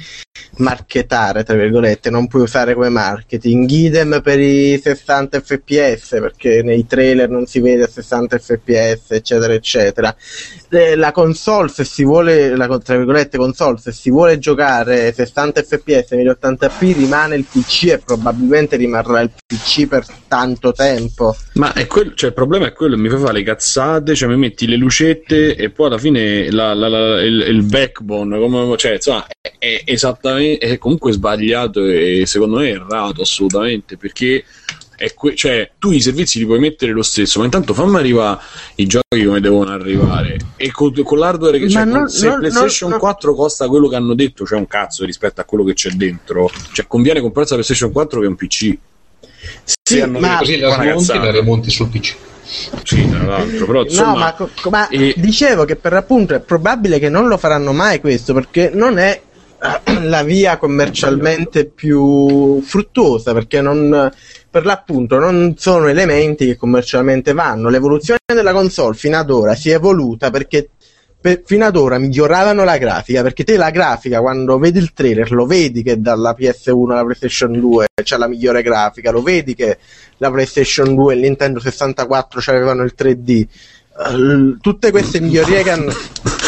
marketare, 0.59 1.45
tra 1.45 1.55
virgolette, 1.55 2.11
non 2.11 2.27
puoi 2.27 2.43
usare 2.43 2.75
come 2.75 2.89
marketing. 2.89 3.69
Idem 3.69 4.21
per 4.23 4.41
i 4.41 4.79
60 4.83 5.41
fps 5.41 6.09
perché 6.21 6.63
nei 6.63 6.87
trailer 6.87 7.29
non 7.29 7.47
si 7.47 7.61
vede 7.61 7.85
a 7.85 7.89
60 7.89 8.39
fps, 8.39 9.11
eccetera, 9.11 9.53
eccetera. 9.53 10.15
Eh, 10.69 10.97
la 10.97 11.13
console, 11.13 11.69
se 11.69 11.85
si 11.85 12.05
vuole, 12.05 12.57
la 12.57 12.79
tra 12.79 12.97
virgolette 12.97 13.39
console, 13.39 13.79
se 13.79 13.93
si 13.93 14.11
vuole 14.11 14.39
giocare 14.39 15.13
60 15.13 15.63
fps 15.63 16.13
1080p 16.13 17.06
rimane 17.07 17.37
il 17.37 17.45
PC 17.45 17.85
e 17.85 17.99
probabilmente 18.05 18.77
rimarrà 18.77 19.21
il 19.21 19.31
PC 19.47 19.87
per 19.87 20.05
tanto 20.27 20.73
tempo. 20.73 21.37
Ma 21.55 21.73
è 21.73 21.87
quello, 21.87 22.13
cioè, 22.15 22.31
il 22.31 22.35
problema 22.35 22.67
è 22.67 22.73
quello, 22.73 22.99
mi 22.99 23.09
fai 23.09 23.21
fare 23.21 23.33
le 23.33 23.43
cazzate, 23.45 24.15
cioè 24.15 24.29
mi 24.29 24.37
metti 24.37 24.67
le 24.67 24.77
lucette 24.77 25.55
e 25.55 25.71
poi 25.71 25.87
alla 25.87 25.99
fine 25.99 26.51
la, 26.51 26.75
la, 26.75 26.89
la, 26.89 27.23
il, 27.23 27.47
il, 27.49 27.63
backbone, 27.63 28.39
come, 28.39 28.77
cioè, 28.77 28.95
insomma, 28.95 29.25
è, 29.41 29.53
è 29.59 29.83
esattamente, 29.85 30.67
è 30.67 30.79
comunque 30.79 31.13
sbagliato 31.13 31.85
e 31.85 32.25
secondo 32.27 32.59
me 32.59 32.71
è 32.71 32.75
errato 32.75 33.23
assolutamente 33.23 33.97
perché 33.97 34.45
Que- 35.15 35.35
cioè, 35.35 35.71
tu 35.79 35.91
i 35.93 36.01
servizi 36.01 36.39
li 36.39 36.47
puoi 36.47 36.59
mettere 36.59 36.93
lo 36.93 37.03
stesso, 37.03 37.39
ma 37.39 37.45
intanto 37.45 37.75
fammi 37.75 37.97
arrivare 37.97 38.41
i 38.77 38.87
giochi 38.87 39.25
come 39.25 39.41
devono 39.41 39.71
arrivare. 39.71 40.39
E 40.57 40.71
con, 40.71 40.93
con 41.03 41.19
l'hardware 41.19 41.59
che 41.59 41.67
c'è, 41.67 41.85
non, 41.85 42.09
se 42.09 42.29
non, 42.29 42.39
PlayStation 42.39 42.91
non, 42.91 42.99
4 42.99 43.35
costa 43.35 43.69
quello 43.69 43.89
che 43.89 43.97
hanno 43.97 44.15
detto, 44.15 44.45
c'è 44.45 44.57
un 44.57 44.67
cazzo 44.67 45.05
rispetto 45.05 45.41
a 45.41 45.45
quello 45.45 45.65
che 45.65 45.75
c'è 45.75 45.91
dentro. 45.91 46.51
Cioè, 46.73 46.87
conviene 46.87 47.21
comprarsi 47.21 47.51
la 47.51 47.61
PlayStation 47.61 47.93
4 47.93 48.21
che 48.21 48.27
è 48.27 48.29
un 48.29 48.37
PC. 48.37 48.79
Sì, 49.83 50.05
ma 50.07 50.39
così 50.39 50.59
la 50.59 50.73
smonti 50.73 51.19
la 51.19 51.31
remonti 51.31 51.71
sul 51.71 51.89
PC. 51.89 52.17
Sì, 52.85 53.09
tra 53.09 53.25
l'altro, 53.25 53.67
però 53.67 53.83
insomma, 53.83 54.35
no, 54.39 54.51
ma, 54.65 54.71
ma 54.71 54.89
e... 54.89 55.15
dicevo 55.17 55.65
che 55.65 55.75
per 55.75 55.95
appunto 55.95 56.35
è 56.35 56.41
probabile 56.41 57.01
che 57.01 57.09
non 57.09 57.27
lo 57.27 57.37
faranno 57.39 57.73
mai 57.73 57.99
questo 57.99 58.33
perché 58.33 58.71
non 58.73 58.99
è 58.99 59.21
la 60.03 60.23
via 60.23 60.59
commercialmente 60.59 61.67
più 61.67 62.61
fruttuosa 62.63 63.33
perché 63.33 63.61
non, 63.61 64.13
per 64.51 64.65
l'appunto 64.65 65.19
non 65.19 65.55
sono 65.57 65.89
elementi 65.89 66.47
che 66.47 66.57
commercialmente 66.57 67.33
vanno. 67.33 67.69
L'evoluzione 67.69 68.19
della 68.27 68.53
console 68.53 68.97
fino 68.97 69.19
ad 69.19 69.31
ora 69.31 69.55
si 69.55 69.71
è 69.71 69.75
evoluta 69.75 70.31
perché 70.31 70.71
per, 71.19 71.43
fino 71.45 71.65
ad 71.65 71.77
ora 71.77 71.99
miglioravano 71.99 72.63
la 72.63 72.77
grafica 72.77 73.23
perché 73.23 73.43
te 73.43 73.57
la 73.57 73.71
grafica 73.71 74.21
quando 74.21 74.59
vedi 74.59 74.79
il 74.79 74.93
trailer 74.93 75.33
lo 75.33 75.47
vedi 75.47 75.83
che 75.83 76.01
dalla 76.01 76.37
PS1 76.39 76.91
alla 76.91 77.03
PlayStation 77.05 77.59
2 77.59 77.87
c'è 78.03 78.19
la 78.19 78.29
migliore 78.29 78.63
grafica, 78.63 79.11
lo 79.11 79.23
vedi 79.23 79.55
che 79.55 79.79
la 80.19 80.31
PlayStation 80.31 80.95
2 80.95 81.13
e 81.13 81.17
il 81.17 81.23
Nintendo 81.23 81.61
64 81.61 82.43
avevano 82.53 82.83
il 82.83 82.95
3D. 82.97 83.47
Uh, 83.99 84.53
eh, 84.53 84.57
tutte 84.61 84.91
queste 84.91 85.21
migliorie 85.21 85.63
che 85.63 85.71
hanno 85.71 85.93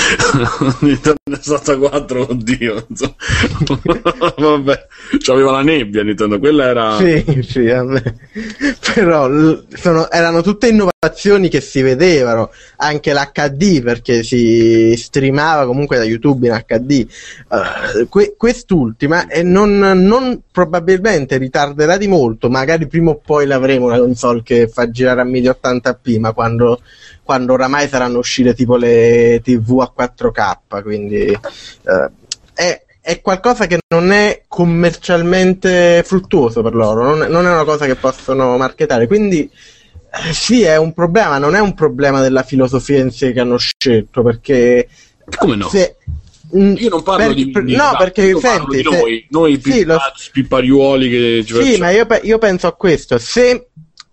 Nintendo 0.80 1.16
64, 1.40 2.30
oddio. 2.30 2.86
Vabbè, 4.36 4.86
c'aveva 5.18 5.52
la 5.52 5.62
nebbia 5.62 6.02
Nintendo, 6.02 6.38
quella 6.38 6.66
era... 6.66 6.96
Sì, 6.98 7.42
sì, 7.42 7.70
però 8.94 9.28
sono, 9.74 10.10
erano 10.10 10.42
tutte 10.42 10.68
innovazioni 10.68 11.48
che 11.48 11.60
si 11.60 11.82
vedevano, 11.82 12.50
anche 12.76 13.12
l'HD 13.12 13.82
perché 13.82 14.22
si 14.22 14.94
streamava 14.96 15.66
comunque 15.66 15.98
da 15.98 16.04
YouTube 16.04 16.46
in 16.46 16.64
HD. 16.66 17.06
Uh, 17.48 18.00
eh, 18.00 18.06
que- 18.08 18.34
quest'ultima 18.36 19.26
e 19.26 19.42
non, 19.42 19.78
non 19.78 20.40
probabilmente 20.50 21.36
ritarderà 21.36 21.96
di 21.96 22.08
molto, 22.08 22.48
magari 22.48 22.86
prima 22.86 23.10
o 23.10 23.20
poi 23.24 23.46
l'avremo 23.46 23.86
una 23.86 23.98
console 23.98 24.42
che 24.42 24.68
fa 24.68 24.90
girare 24.90 25.20
a 25.20 25.24
1080p, 25.24 26.18
ma 26.18 26.32
quando 26.32 26.80
quando 27.28 27.52
oramai 27.52 27.88
saranno 27.88 28.16
uscite 28.16 28.54
tipo 28.54 28.76
le 28.76 29.42
TV 29.44 29.80
a 29.80 29.92
4K, 29.94 30.82
quindi 30.82 31.26
eh, 31.26 32.10
è, 32.54 32.82
è, 33.02 33.20
qualcosa 33.20 33.66
che 33.66 33.80
non 33.88 34.12
è 34.12 34.44
commercialmente 34.48 36.02
fruttuoso 36.06 36.62
per 36.62 36.74
loro, 36.74 37.04
non 37.04 37.24
è, 37.24 37.28
non 37.28 37.46
è 37.46 37.50
una 37.50 37.64
cosa 37.64 37.84
che 37.84 37.96
possono 37.96 38.56
marketare, 38.56 39.06
quindi 39.06 39.42
eh, 39.42 40.32
sì 40.32 40.62
è 40.62 40.78
un 40.78 40.94
problema, 40.94 41.36
non 41.36 41.54
è 41.54 41.60
un 41.60 41.74
problema 41.74 42.22
della 42.22 42.42
filosofia 42.44 43.00
in 43.00 43.10
sé 43.10 43.34
che 43.34 43.40
hanno 43.40 43.58
scelto, 43.58 44.22
perché... 44.22 44.88
Come 45.36 45.56
no? 45.56 45.68
Se, 45.68 45.96
mm, 46.56 46.76
io 46.78 46.88
non 46.88 47.02
parlo 47.02 47.26
per, 47.26 47.34
di, 47.34 47.52
di 47.52 47.76
no, 47.76 47.94
perché 47.98 48.34
senti, 48.38 48.76
se, 48.78 48.82
noi, 48.84 49.26
noi 49.28 49.60
sì, 49.62 49.86
pippariuoli 50.32 51.10
che 51.10 51.44
Sì, 51.46 51.76
ma 51.76 51.90
io, 51.90 52.06
io, 52.22 52.38
penso 52.38 52.68
a 52.68 52.72
questo. 52.72 53.18
Se 53.18 53.67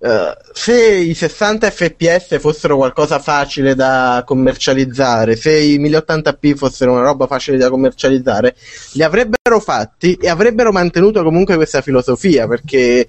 Uh, 0.06 0.38
se 0.54 0.98
i 0.98 1.16
60 1.16 1.72
fps 1.72 2.38
fossero 2.40 2.78
qualcosa 2.78 3.18
facile 3.18 3.74
da 3.74 4.22
commercializzare, 4.24 5.36
se 5.36 5.52
i 5.58 5.80
1080p 5.80 6.54
fossero 6.54 6.92
una 6.92 7.02
roba 7.02 7.26
facile 7.26 7.58
da 7.58 7.72
commercializzare, 7.72 8.56
li 8.92 9.02
avrebbero 9.02 9.60
fatti 9.60 10.14
e 10.14 10.30
avrebbero 10.30 10.72
mantenuto 10.72 11.24
comunque 11.24 11.56
questa 11.56 11.82
filosofia 11.82 12.48
perché 12.48 13.08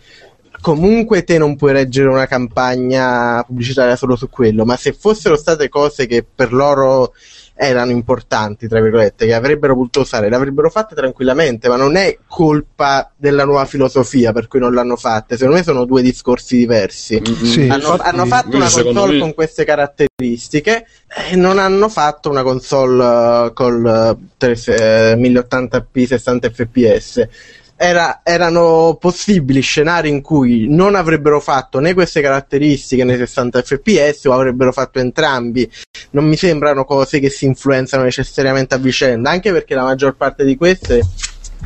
comunque 0.60 1.24
te 1.24 1.38
non 1.38 1.56
puoi 1.56 1.72
reggere 1.72 2.08
una 2.08 2.26
campagna 2.26 3.42
pubblicitaria 3.42 3.96
solo 3.96 4.16
su 4.16 4.28
quello, 4.28 4.64
ma 4.64 4.76
se 4.76 4.92
fossero 4.92 5.36
state 5.36 5.68
cose 5.68 6.06
che 6.06 6.24
per 6.24 6.52
loro 6.52 7.12
erano 7.58 7.90
importanti, 7.90 8.68
tra 8.68 8.82
virgolette, 8.82 9.24
che 9.24 9.32
avrebbero 9.32 9.74
potuto 9.74 10.00
usare, 10.00 10.28
le 10.28 10.36
avrebbero 10.36 10.68
fatte 10.68 10.94
tranquillamente, 10.94 11.68
ma 11.68 11.76
non 11.76 11.96
è 11.96 12.18
colpa 12.26 13.10
della 13.16 13.46
nuova 13.46 13.64
filosofia 13.64 14.32
per 14.32 14.46
cui 14.46 14.60
non 14.60 14.74
l'hanno 14.74 14.96
fatte. 14.96 15.36
Secondo 15.36 15.56
me 15.56 15.62
sono 15.64 15.86
due 15.86 16.02
discorsi 16.02 16.58
diversi. 16.58 17.20
Mm-hmm. 17.20 17.44
Sì, 17.44 17.60
hanno, 17.62 17.92
infatti, 17.92 18.08
hanno, 18.08 18.26
fatto 18.26 18.56
una 18.56 18.70
console 18.70 19.12
me... 19.14 19.18
con 19.20 19.34
queste 19.34 19.64
caratteristiche 19.64 20.86
e 21.30 21.36
non 21.36 21.58
hanno 21.58 21.88
fatto 21.88 22.28
una 22.28 22.42
console 22.42 23.46
uh, 23.46 23.52
col 23.54 24.18
uh, 24.38 24.44
1080p 24.44 26.06
60 26.06 26.50
fps 26.50 27.28
era, 27.76 28.20
erano 28.22 28.96
possibili 28.98 29.60
scenari 29.60 30.08
in 30.08 30.22
cui 30.22 30.66
non 30.68 30.94
avrebbero 30.94 31.40
fatto 31.40 31.78
né 31.78 31.92
queste 31.92 32.22
caratteristiche 32.22 33.04
nei 33.04 33.18
60 33.18 33.62
fps 33.62 34.24
o 34.24 34.32
avrebbero 34.32 34.72
fatto 34.72 34.98
entrambi. 34.98 35.70
Non 36.10 36.24
mi 36.24 36.36
sembrano 36.36 36.84
cose 36.84 37.20
che 37.20 37.28
si 37.28 37.44
influenzano 37.44 38.04
necessariamente 38.04 38.74
a 38.74 38.78
vicenda, 38.78 39.30
anche 39.30 39.52
perché 39.52 39.74
la 39.74 39.82
maggior 39.82 40.16
parte 40.16 40.44
di 40.44 40.56
queste 40.56 41.02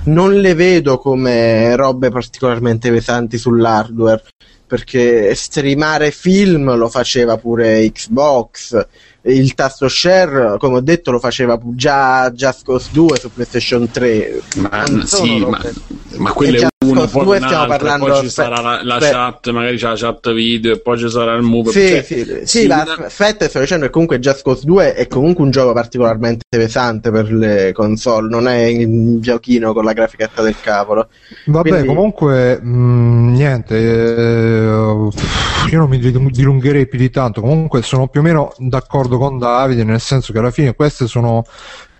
non 0.04 0.40
le 0.40 0.54
vedo 0.54 0.98
come 0.98 1.74
robe 1.76 2.10
particolarmente 2.10 2.90
pesanti 2.90 3.38
sull'hardware 3.38 4.22
perché 4.66 5.34
streamare 5.34 6.12
film 6.12 6.76
lo 6.76 6.88
faceva 6.88 7.36
pure 7.36 7.90
Xbox 7.90 8.86
il 9.22 9.54
tasto 9.54 9.88
share, 9.88 10.56
come 10.58 10.76
ho 10.76 10.80
detto, 10.80 11.10
lo 11.10 11.18
faceva 11.18 11.58
già 11.62 12.30
Just 12.30 12.64
Cause 12.64 12.88
2 12.92 13.18
su 13.18 13.30
PlayStation 13.32 13.90
3. 13.90 14.40
Ma, 14.56 14.84
sì, 15.04 15.38
ma, 15.44 15.60
ma 16.16 16.32
quello 16.32 16.58
è 16.58 16.66
uno, 16.86 17.06
poi 17.06 17.24
2 17.24 17.36
stiamo 17.36 17.66
parlando 17.66 18.06
poi 18.06 18.20
ci 18.20 18.30
sarà 18.30 18.60
la, 18.60 18.80
la 18.82 18.98
chat, 18.98 19.50
magari 19.50 19.76
c'è 19.76 19.88
la 19.88 19.96
chat 19.96 20.32
video 20.32 20.72
e 20.72 20.80
poi 20.80 20.98
ci 20.98 21.10
sarà 21.10 21.34
il 21.34 21.42
move. 21.42 21.70
Sì, 21.70 21.88
cioè, 21.88 22.02
sì, 22.02 22.24
sì, 22.24 22.40
sì 22.44 22.66
la, 22.66 22.82
aspetta, 22.98 23.46
sto 23.48 23.60
dicendo 23.60 23.84
che 23.84 23.90
comunque 23.90 24.18
Just 24.18 24.42
Cause 24.42 24.64
2 24.64 24.94
è 24.94 25.06
comunque 25.06 25.44
un 25.44 25.50
gioco 25.50 25.74
particolarmente 25.74 26.44
pesante 26.48 27.10
per 27.10 27.30
le 27.30 27.72
console, 27.74 28.28
non 28.30 28.48
è 28.48 28.68
un 28.84 29.20
giochino 29.20 29.74
con 29.74 29.84
la 29.84 29.92
grafichetta 29.92 30.40
del 30.42 30.56
cavolo. 30.58 31.08
Vabbè, 31.44 31.68
Quindi... 31.68 31.86
comunque 31.86 32.58
mh, 32.58 32.68
mm, 32.68 33.32
niente, 33.34 33.76
eh, 33.76 35.08
io 35.74 35.80
non 35.80 35.88
mi 35.88 35.98
dilungherei 36.30 36.86
più 36.86 36.98
di 36.98 37.10
tanto, 37.10 37.40
comunque 37.40 37.82
sono 37.82 38.08
più 38.08 38.20
o 38.20 38.22
meno 38.22 38.52
d'accordo 38.58 39.18
con 39.18 39.38
Davide, 39.38 39.84
nel 39.84 40.00
senso 40.00 40.32
che 40.32 40.38
alla 40.38 40.50
fine 40.50 40.74
queste 40.74 41.06
sono 41.06 41.44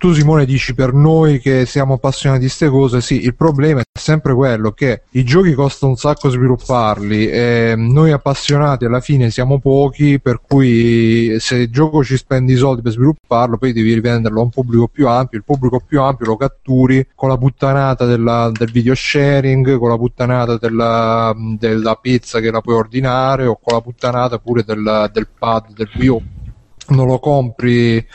tu 0.01 0.13
Simone 0.13 0.45
dici 0.45 0.73
per 0.73 0.93
noi 0.93 1.39
che 1.39 1.67
siamo 1.67 1.93
appassionati 1.93 2.41
di 2.41 2.47
queste 2.47 2.69
cose, 2.69 3.01
sì, 3.01 3.23
il 3.23 3.35
problema 3.35 3.81
è 3.81 3.83
sempre 3.93 4.33
quello 4.33 4.71
che 4.71 5.03
i 5.11 5.23
giochi 5.23 5.53
costano 5.53 5.91
un 5.91 5.97
sacco 5.99 6.27
svilupparli 6.29 7.29
e 7.29 7.75
noi 7.77 8.11
appassionati 8.11 8.85
alla 8.85 8.99
fine 8.99 9.29
siamo 9.29 9.59
pochi, 9.59 10.19
per 10.19 10.41
cui 10.41 11.35
se 11.39 11.57
il 11.57 11.69
gioco 11.69 12.03
ci 12.03 12.17
spendi 12.17 12.53
i 12.53 12.55
soldi 12.55 12.81
per 12.81 12.93
svilupparlo, 12.93 13.59
poi 13.59 13.73
devi 13.73 13.93
rivenderlo 13.93 14.39
a 14.39 14.43
un 14.45 14.49
pubblico 14.49 14.87
più 14.87 15.07
ampio, 15.07 15.37
il 15.37 15.43
pubblico 15.43 15.79
più 15.85 16.01
ampio 16.01 16.25
lo 16.25 16.35
catturi 16.35 17.09
con 17.13 17.29
la 17.29 17.37
puttanata 17.37 18.03
della, 18.05 18.49
del 18.51 18.71
video 18.71 18.95
sharing, 18.95 19.77
con 19.77 19.89
la 19.89 19.97
puttanata 19.97 20.57
della, 20.57 21.31
della, 21.59 21.93
pizza 21.93 22.39
che 22.39 22.49
la 22.49 22.61
puoi 22.61 22.73
ordinare 22.73 23.45
o 23.45 23.59
con 23.61 23.75
la 23.75 23.81
puttanata 23.81 24.39
pure 24.39 24.63
del, 24.63 25.11
del 25.13 25.27
pad 25.37 25.73
del 25.75 25.89
Wii 25.95 26.39
non 26.91 27.07
lo 27.07 27.19
compri, 27.19 28.05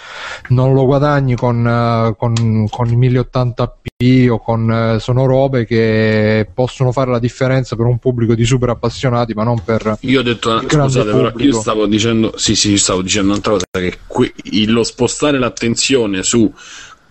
non 0.49 0.75
lo 0.75 0.85
guadagni 0.85 1.35
con, 1.35 1.65
uh, 1.65 2.17
con, 2.17 2.67
con 2.69 2.89
i 2.89 2.97
1080p 2.97 4.31
o 4.31 4.39
con 4.39 4.69
uh, 4.69 4.99
sono 4.99 5.27
robe 5.27 5.67
che 5.67 6.49
possono 6.53 6.93
fare 6.93 7.11
la 7.11 7.19
differenza 7.19 7.77
per 7.77 7.87
un 7.87 7.99
pubblico 7.99 8.35
di 8.35 8.45
super 8.45 8.71
appassionati, 8.71 9.35
ma 9.35 9.45
non 9.45 9.63
per 9.63 9.99
io 10.01 10.21
ho 10.21 10.23
detto 10.23 10.61
scusate, 10.61 11.11
però 11.11 11.33
io 11.37 11.53
stavo 11.53 11.87
dicendo 11.87 12.35
sì, 12.37 12.55
sì, 12.55 12.77
stavo 12.79 13.03
dicendo 13.03 13.31
un'altra 13.31 13.53
cosa 13.53 13.67
che 13.73 13.99
qui, 14.07 14.33
lo 14.67 14.85
spostare 14.85 15.39
l'attenzione 15.39 16.23
su 16.23 16.53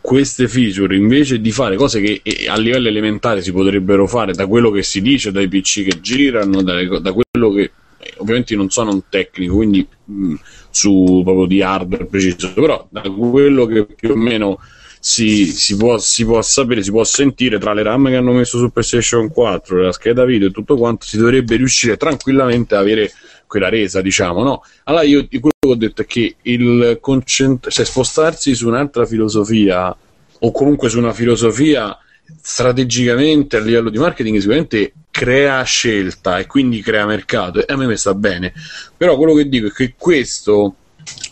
queste 0.05 0.47
feature 0.47 0.95
invece 0.95 1.41
di 1.41 1.51
fare 1.51 1.75
cose 1.75 1.99
che 1.99 2.21
eh, 2.21 2.47
a 2.47 2.55
livello 2.57 2.87
elementare 2.87 3.41
si 3.41 3.51
potrebbero 3.51 4.05
fare 4.05 4.33
da 4.33 4.45
quello 4.45 4.69
che 4.69 4.83
si 4.83 5.01
dice 5.01 5.31
dai 5.31 5.47
PC 5.47 5.83
che 5.83 5.99
girano, 5.99 6.61
da, 6.61 6.75
da 6.99 7.11
quello 7.11 7.51
che 7.51 7.71
ovviamente 8.17 8.55
non 8.55 8.69
sono 8.69 8.91
un 8.91 9.01
tecnico, 9.09 9.55
quindi 9.55 9.87
mh, 10.05 10.33
su 10.69 11.21
proprio 11.23 11.45
di 11.45 11.61
hardware 11.61 12.05
preciso, 12.05 12.53
però 12.53 12.85
da 12.89 13.01
quello 13.01 13.65
che 13.65 13.85
più 13.85 14.11
o 14.11 14.15
meno 14.15 14.59
si, 14.99 15.45
si, 15.45 15.75
può, 15.75 15.97
si, 15.99 16.25
può, 16.25 16.41
sapere, 16.41 16.81
si 16.81 16.89
può 16.89 17.03
sentire 17.03 17.59
tra 17.59 17.73
le 17.73 17.83
RAM 17.83 18.07
che 18.07 18.15
hanno 18.15 18.33
messo 18.33 18.57
su 18.57 18.71
PlayStation 18.71 19.29
4, 19.29 19.81
la 19.81 19.91
scheda 19.91 20.25
video 20.25 20.47
e 20.47 20.51
tutto 20.51 20.75
quanto, 20.77 21.05
si 21.05 21.17
dovrebbe 21.17 21.55
riuscire 21.57 21.95
tranquillamente 21.95 22.73
ad 22.73 22.81
avere 22.81 23.11
quella 23.45 23.69
resa, 23.69 24.01
diciamo, 24.01 24.43
no? 24.43 24.63
Allora 24.85 25.03
io 25.03 25.27
quello 25.27 25.51
che 25.59 25.67
ho 25.67 25.75
detto 25.75 26.01
è 26.01 26.05
che 26.05 26.37
il 26.41 26.97
concent- 26.99 27.69
cioè 27.69 27.85
spostarsi 27.85 28.55
su 28.55 28.67
un'altra 28.67 29.05
filosofia 29.05 29.95
o 30.39 30.51
comunque 30.51 30.89
su 30.89 30.97
una 30.97 31.13
filosofia 31.13 31.97
strategicamente 32.41 33.57
a 33.57 33.59
livello 33.59 33.89
di 33.89 33.97
marketing 33.97 34.37
sicuramente 34.37 34.93
crea 35.09 35.63
scelta 35.63 36.39
e 36.39 36.45
quindi 36.45 36.81
crea 36.81 37.05
mercato 37.05 37.65
e 37.65 37.71
a 37.71 37.77
me 37.77 37.87
mi 37.87 37.97
sta 37.97 38.13
bene 38.13 38.53
però 38.95 39.15
quello 39.15 39.33
che 39.33 39.47
dico 39.47 39.67
è 39.67 39.71
che 39.71 39.93
questo 39.97 40.75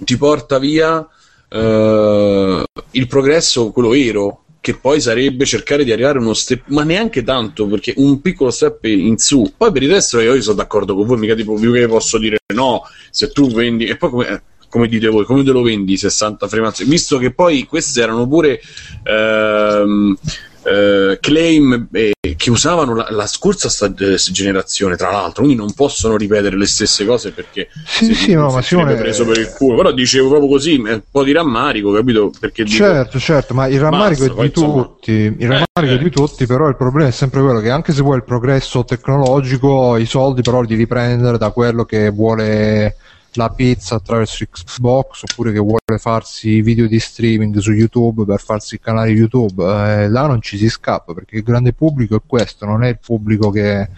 ti 0.04 0.18
porta 0.18 0.60
via 0.60 1.08
uh, 1.54 2.64
il 2.92 3.08
progresso, 3.08 3.72
quello 3.72 3.90
vero, 3.90 4.44
che 4.60 4.78
poi 4.78 5.02
sarebbe 5.02 5.46
cercare 5.46 5.84
di 5.84 5.92
arrivare 5.92 6.20
a 6.20 6.22
uno 6.22 6.34
step, 6.34 6.64
ma 6.68 6.84
neanche 6.84 7.24
tanto, 7.24 7.68
perché 7.68 7.94
un 7.98 8.22
piccolo 8.22 8.50
step 8.50 8.86
in 8.86 9.18
su. 9.18 9.54
Poi 9.58 9.72
per 9.72 9.84
il 9.84 9.92
resto 9.92 10.20
io, 10.20 10.40
sono 10.42 10.56
d'accordo 10.56 10.96
con 10.96 11.06
voi, 11.06 11.18
mica 11.18 11.36
tipo 11.36 11.56
che 11.56 11.88
posso 11.88 12.18
dire 12.18 12.38
no, 12.54 12.84
se 13.10 13.32
tu 13.32 13.52
vendi, 13.52 13.86
e 13.86 13.98
poi 13.98 14.10
come, 14.10 14.28
eh, 14.28 14.42
come 14.70 14.88
dite 14.88 15.08
voi, 15.08 15.26
come 15.26 15.44
te 15.44 15.52
lo 15.52 15.62
vendi 15.62 15.98
60 15.98 16.48
frame 16.48 16.72
visto 16.86 17.18
che 17.18 17.34
poi 17.34 17.66
queste 17.66 18.02
erano 18.02 18.28
pure... 18.28 18.62
Ehm, 19.04 20.18
eh, 20.64 21.18
claim 21.20 21.88
eh, 21.92 22.14
che 22.36 22.50
usavano 22.50 22.96
la, 22.96 23.08
la 23.10 23.28
scorsa 23.28 23.70
sta- 23.70 23.94
eh, 23.98 24.16
generazione, 24.16 24.96
tra 24.96 25.12
l'altro, 25.12 25.44
quindi 25.44 25.56
non 25.56 25.74
possono 25.74 26.18
ripetere 26.18 26.58
le 26.58 26.66
stesse 26.66 27.06
cose 27.06 27.32
perché 27.32 27.68
sì, 27.86 28.14
sì, 28.14 28.34
no, 28.34 28.50
ma 28.52 28.62
Simone 28.62 28.96
preso 28.96 29.26
per 29.26 29.38
il 29.38 29.54
culo. 29.56 29.78
Però 29.78 29.92
dicevo 29.92 30.30
proprio 30.30 30.50
così, 30.50 30.76
un 30.76 31.02
po' 31.10 31.24
di 31.24 31.32
rammarico, 31.32 31.92
capito? 31.92 32.32
Perché 32.40 32.66
certo, 32.66 33.18
dico, 33.18 33.20
certo, 33.20 33.54
ma 33.54 33.68
il 33.68 33.80
rammarico 33.80 34.26
basta, 34.28 34.42
è 34.42 34.46
di 34.46 34.52
tutti, 34.52 35.12
il 35.12 35.36
rammarico 35.40 36.00
è 36.00 36.04
di 36.04 36.10
tutti, 36.10 36.46
però 36.46 36.68
il 36.68 36.78
problema 36.78 37.10
è 37.10 37.12
sempre 37.12 37.42
quello 37.42 37.60
che 37.60 37.70
anche 37.70 37.94
se 37.94 38.02
vuoi 38.02 38.18
il 38.18 38.24
progresso 38.24 38.84
tecnologico, 38.84 39.98
i 39.98 40.06
soldi 40.06 40.42
però 40.42 40.62
li 40.62 40.68
devi 40.68 40.88
prendere 40.88 41.38
da 41.38 41.52
quello 41.52 41.84
che 41.84 42.10
vuole 42.10 42.96
la 43.34 43.50
pizza 43.50 43.96
attraverso 43.96 44.46
Xbox 44.46 45.24
oppure 45.24 45.52
che 45.52 45.60
vuole 45.60 45.98
farsi 45.98 46.62
video 46.62 46.88
di 46.88 47.00
streaming 47.00 47.58
su 47.58 47.72
YouTube 47.72 48.26
per 48.26 48.40
farsi 48.40 48.76
il 48.76 48.82
canale 48.82 49.12
YouTube, 49.12 49.64
eh, 49.64 50.10
là 50.10 50.28
non 50.28 50.42
ci 50.42 50.58
si 50.58 50.70
scappa 50.70 51.14
perché 51.14 51.38
il 51.38 51.44
grande 51.44 51.74
pubblico 51.74 52.16
è 52.16 52.22
questo, 52.26 52.66
non 52.66 52.84
è 52.84 52.90
il 52.90 53.00
pubblico 53.00 53.50
che 53.50 53.90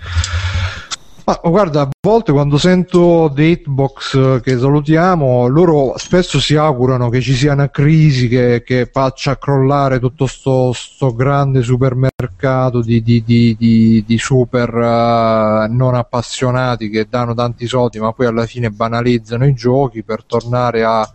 ma 1.26 1.40
guarda, 1.44 1.82
a 1.82 1.90
volte 2.02 2.32
quando 2.32 2.60
sento 2.60 3.28
Datebox 3.34 4.42
che 4.42 4.58
salutiamo, 4.60 5.48
loro 5.48 5.98
spesso 5.98 6.40
si 6.40 6.56
augurano 6.56 7.10
che 7.10 7.20
ci 7.20 7.34
sia 7.34 7.54
una 7.54 7.72
crisi 7.72 8.28
che, 8.28 8.62
che 8.64 8.88
faccia 8.92 9.38
crollare 9.40 10.00
tutto 10.00 10.28
sto, 10.28 10.72
sto 10.74 11.16
grande 11.16 11.64
supermercato 11.64 12.82
di, 12.82 13.02
di, 13.02 13.24
di, 13.24 14.04
di 14.06 14.18
super 14.20 14.72
uh, 14.72 15.74
non 15.74 15.96
appassionati 15.96 16.90
che 16.90 17.08
danno 17.10 17.34
tanti 17.34 17.66
soldi 17.66 17.98
ma 18.00 18.14
poi 18.14 18.28
alla 18.28 18.46
fine 18.46 18.70
banalizzano 18.70 19.48
i 19.48 19.54
giochi 19.54 20.04
per 20.04 20.24
tornare 20.24 20.84
a 20.84 21.12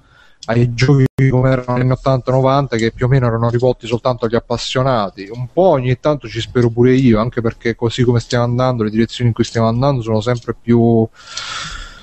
ai 0.46 0.74
giochi 0.74 1.06
come 1.28 1.50
erano 1.50 1.76
negli 1.76 1.90
anni 1.90 1.96
80-90 2.02 2.76
che 2.76 2.92
più 2.92 3.06
o 3.06 3.08
meno 3.08 3.26
erano 3.26 3.50
rivolti 3.50 3.86
soltanto 3.86 4.24
agli 4.24 4.34
appassionati. 4.34 5.28
Un 5.32 5.48
po' 5.52 5.68
ogni 5.68 5.98
tanto 6.00 6.28
ci 6.28 6.40
spero 6.40 6.70
pure 6.70 6.94
io, 6.94 7.20
anche 7.20 7.40
perché 7.40 7.74
così 7.74 8.02
come 8.02 8.20
stiamo 8.20 8.44
andando, 8.44 8.82
le 8.82 8.90
direzioni 8.90 9.28
in 9.28 9.34
cui 9.34 9.44
stiamo 9.44 9.68
andando 9.68 10.02
sono 10.02 10.20
sempre 10.20 10.54
più... 10.60 11.06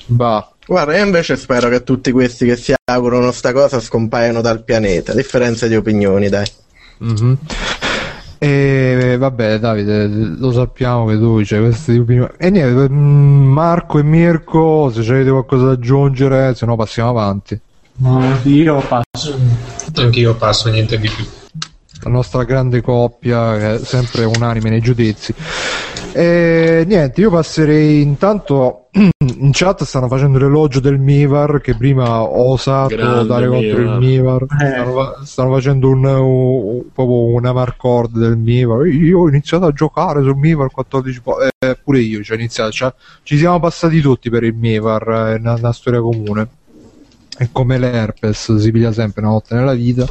Bah. 0.05 0.51
Guarda, 0.65 0.97
io 0.97 1.05
invece 1.05 1.37
spero 1.37 1.69
che 1.69 1.83
tutti 1.83 2.11
questi 2.11 2.45
che 2.45 2.57
si 2.57 2.73
augurano 2.89 3.31
sta 3.31 3.53
cosa 3.53 3.79
scompaiano 3.79 4.41
dal 4.41 4.63
pianeta, 4.63 5.13
a 5.13 5.15
differenza 5.15 5.67
di 5.67 5.75
opinioni, 5.75 6.27
dai. 6.29 6.45
Mm-hmm. 7.03 7.33
E 8.39 9.15
vabbè, 9.17 9.59
Davide, 9.59 10.07
lo 10.07 10.51
sappiamo 10.51 11.05
che 11.07 11.17
tu 11.17 11.41
c'è 11.41 11.59
queste 11.59 11.97
opinioni. 11.97 12.31
E 12.37 12.49
niente, 12.49 12.89
mm, 12.89 13.47
Marco 13.47 13.97
e 13.97 14.03
Mirko, 14.03 14.91
se 14.91 15.01
avete 15.09 15.31
qualcosa 15.31 15.65
da 15.65 15.71
aggiungere, 15.71 16.53
se 16.53 16.65
no 16.65 16.75
passiamo 16.75 17.09
avanti. 17.09 17.59
No, 17.97 18.39
io 18.43 18.83
passo. 18.87 19.39
Anch'io 19.95 20.35
passo, 20.35 20.69
niente 20.69 20.99
di 20.99 21.09
più. 21.09 21.25
La 22.03 22.11
nostra 22.11 22.43
grande 22.43 22.81
coppia, 22.81 23.57
che 23.57 23.73
è 23.75 23.77
sempre 23.79 24.23
unanime 24.23 24.69
nei 24.69 24.81
giudizi. 24.81 25.33
E 26.13 26.83
niente, 26.87 27.21
io 27.21 27.31
passerei 27.31 28.01
intanto 28.01 28.87
in 28.93 29.49
chat 29.51 29.83
stanno 29.83 30.07
facendo 30.07 30.37
l'elogio 30.37 30.79
del 30.79 30.99
Mivar 30.99 31.59
che 31.59 31.75
prima 31.75 32.21
ho 32.21 32.51
osato 32.51 32.95
Grande 32.95 33.25
dare 33.25 33.47
contro 33.47 33.81
il 33.81 33.97
Mivar. 33.97 34.43
Eh. 34.43 34.45
Stanno, 34.47 35.15
stanno, 35.23 35.53
facendo 35.53 35.89
un, 35.89 36.05
un, 36.05 36.83
proprio 36.93 37.33
una 37.33 37.51
marcord 37.51 38.15
del 38.17 38.37
Mivar. 38.37 38.85
Io 38.85 39.19
ho 39.19 39.27
iniziato 39.27 39.65
a 39.65 39.71
giocare 39.71 40.21
sul 40.21 40.37
Mivar 40.37 40.69
14 40.71 41.21
eh, 41.59 41.79
pure 41.83 41.99
io 41.99 42.23
ci 42.23 42.31
ho 42.31 42.35
iniziato. 42.35 42.71
Cioè, 42.71 42.93
ci 43.23 43.37
siamo 43.37 43.59
passati 43.59 44.01
tutti 44.01 44.29
per 44.29 44.43
il 44.43 44.53
Mivar, 44.53 45.03
è 45.33 45.39
una, 45.39 45.53
una 45.53 45.73
storia 45.73 45.99
comune 45.99 46.47
è 47.37 47.49
come 47.51 47.77
l'herpes, 47.77 48.55
si 48.57 48.71
piglia 48.71 48.91
sempre 48.91 49.21
una 49.21 49.31
volta 49.31 49.55
nella 49.55 49.73
vita. 49.73 50.05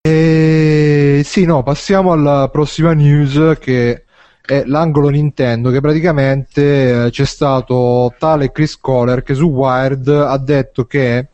E 0.00 1.22
sì, 1.24 1.44
no, 1.44 1.62
passiamo 1.62 2.12
alla 2.12 2.48
prossima 2.50 2.92
news 2.92 3.56
che 3.58 4.04
è 4.44 4.64
l'angolo 4.66 5.08
Nintendo 5.08 5.70
che 5.70 5.80
praticamente 5.80 7.06
eh, 7.06 7.10
c'è 7.10 7.24
stato 7.24 8.12
tale 8.18 8.50
Chris 8.50 8.76
Kohler 8.76 9.22
che 9.22 9.34
su 9.34 9.46
Wired 9.46 10.08
ha 10.08 10.36
detto 10.36 10.84
che 10.84 11.28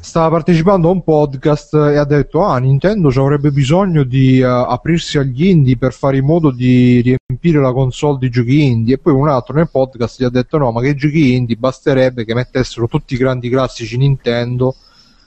stava 0.00 0.30
partecipando 0.30 0.88
a 0.88 0.92
un 0.92 1.02
podcast 1.02 1.74
e 1.74 1.96
ha 1.96 2.04
detto 2.04 2.42
ah 2.42 2.58
Nintendo 2.58 3.08
avrebbe 3.08 3.50
bisogno 3.50 4.04
di 4.04 4.40
uh, 4.40 4.46
aprirsi 4.46 5.18
agli 5.18 5.46
indie 5.46 5.76
per 5.76 5.92
fare 5.92 6.18
in 6.18 6.24
modo 6.24 6.50
di 6.50 7.00
riempire 7.00 7.60
la 7.60 7.72
console 7.72 8.18
di 8.18 8.30
giochi 8.30 8.64
indie. 8.64 8.94
E 8.94 8.98
poi 8.98 9.12
un 9.12 9.28
altro 9.28 9.54
nel 9.54 9.68
podcast 9.70 10.20
gli 10.20 10.24
ha 10.24 10.30
detto 10.30 10.58
no 10.58 10.70
ma 10.70 10.80
che 10.80 10.94
giochi 10.94 11.34
indie? 11.34 11.56
Basterebbe 11.56 12.24
che 12.24 12.34
mettessero 12.34 12.86
tutti 12.86 13.14
i 13.14 13.18
grandi 13.18 13.48
classici 13.48 13.96
Nintendo 13.96 14.74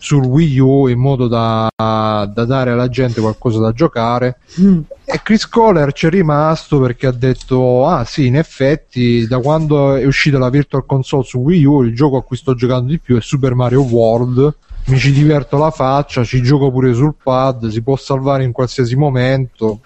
sul 0.01 0.23
Wii 0.23 0.59
U 0.59 0.87
in 0.87 0.97
modo 0.97 1.27
da, 1.27 1.69
da 1.75 2.45
dare 2.45 2.71
alla 2.71 2.87
gente 2.87 3.19
qualcosa 3.19 3.59
da 3.59 3.73
giocare 3.73 4.39
mm. 4.59 4.79
e 5.03 5.19
Chris 5.21 5.47
Kohler 5.47 5.91
ci 5.91 6.07
è 6.07 6.09
rimasto 6.09 6.79
perché 6.79 7.07
ha 7.07 7.11
detto 7.11 7.85
ah 7.85 8.05
sì 8.05 8.25
in 8.25 8.37
effetti 8.37 9.27
da 9.27 9.39
quando 9.39 9.95
è 9.95 10.05
uscita 10.05 10.39
la 10.39 10.49
Virtual 10.49 10.85
Console 10.85 11.23
su 11.23 11.39
Wii 11.39 11.65
U 11.65 11.83
il 11.83 11.93
gioco 11.93 12.15
a 12.15 12.23
cui 12.23 12.37
sto 12.37 12.55
giocando 12.55 12.89
di 12.89 12.99
più 12.99 13.17
è 13.17 13.21
Super 13.21 13.53
Mario 13.55 13.81
World 13.81 14.55
mi 14.85 14.97
ci 14.97 15.11
diverto 15.11 15.57
la 15.57 15.69
faccia, 15.69 16.23
ci 16.23 16.41
gioco 16.41 16.71
pure 16.71 16.93
sul 16.93 17.13
pad, 17.21 17.67
si 17.67 17.81
può 17.81 17.95
salvare 17.95 18.43
in 18.43 18.51
qualsiasi 18.51 18.95
momento. 18.95 19.81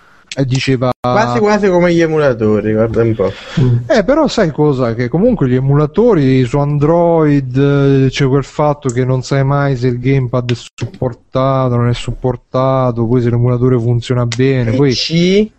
Diceva 0.46 0.92
quasi 1.00 1.40
quasi 1.40 1.70
come 1.70 1.94
gli 1.94 2.02
emulatori, 2.02 2.74
guarda 2.74 3.04
un 3.04 3.14
po'. 3.14 3.32
Eh, 3.88 4.04
però 4.04 4.28
sai 4.28 4.52
cosa? 4.52 4.96
Che 4.96 5.08
comunque 5.08 5.48
gli 5.48 5.56
emulatori 5.56 6.44
su 6.46 6.58
Android 6.58 7.56
eh, 7.56 8.10
c'è 8.10 8.26
quel 8.28 8.44
fatto 8.44 8.90
che 8.90 9.06
non 9.06 9.22
sai 9.22 9.44
mai 9.44 9.76
se 9.76 9.88
il 9.88 10.00
gamepad 10.00 10.52
è 10.52 10.56
supportato, 10.56 11.76
non 11.76 11.90
è 11.90 11.94
supportato, 11.94 13.06
poi 13.06 13.22
se 13.22 13.30
l'emulatore 13.30 13.78
funziona 13.78 14.26
bene. 14.26 14.72
PC? 14.72 15.50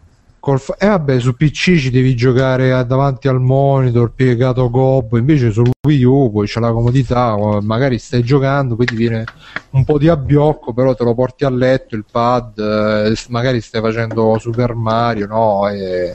Col 0.44 0.60
fa- 0.60 0.76
eh 0.76 0.88
vabbè, 0.88 1.20
su 1.20 1.34
PC 1.34 1.78
ci 1.78 1.90
devi 1.90 2.14
giocare 2.14 2.68
davanti 2.86 3.28
al 3.28 3.40
monitor 3.40 4.12
piegato 4.12 4.68
gobbo, 4.68 5.16
invece 5.16 5.50
su 5.50 5.62
Wii 5.86 6.04
U 6.04 6.30
poi 6.30 6.46
c'è 6.46 6.60
la 6.60 6.70
comodità, 6.70 7.34
magari 7.62 7.98
stai 7.98 8.22
giocando, 8.22 8.76
ti 8.76 8.94
viene 8.94 9.24
un 9.70 9.86
po' 9.86 9.96
di 9.96 10.08
abbiocco, 10.08 10.74
però 10.74 10.94
te 10.94 11.02
lo 11.02 11.14
porti 11.14 11.46
a 11.46 11.48
letto 11.48 11.96
il 11.96 12.04
pad, 12.10 12.58
eh, 12.58 13.16
magari 13.28 13.62
stai 13.62 13.80
facendo 13.80 14.36
Super 14.38 14.74
Mario, 14.74 15.26
no? 15.28 15.66
È, 15.66 16.14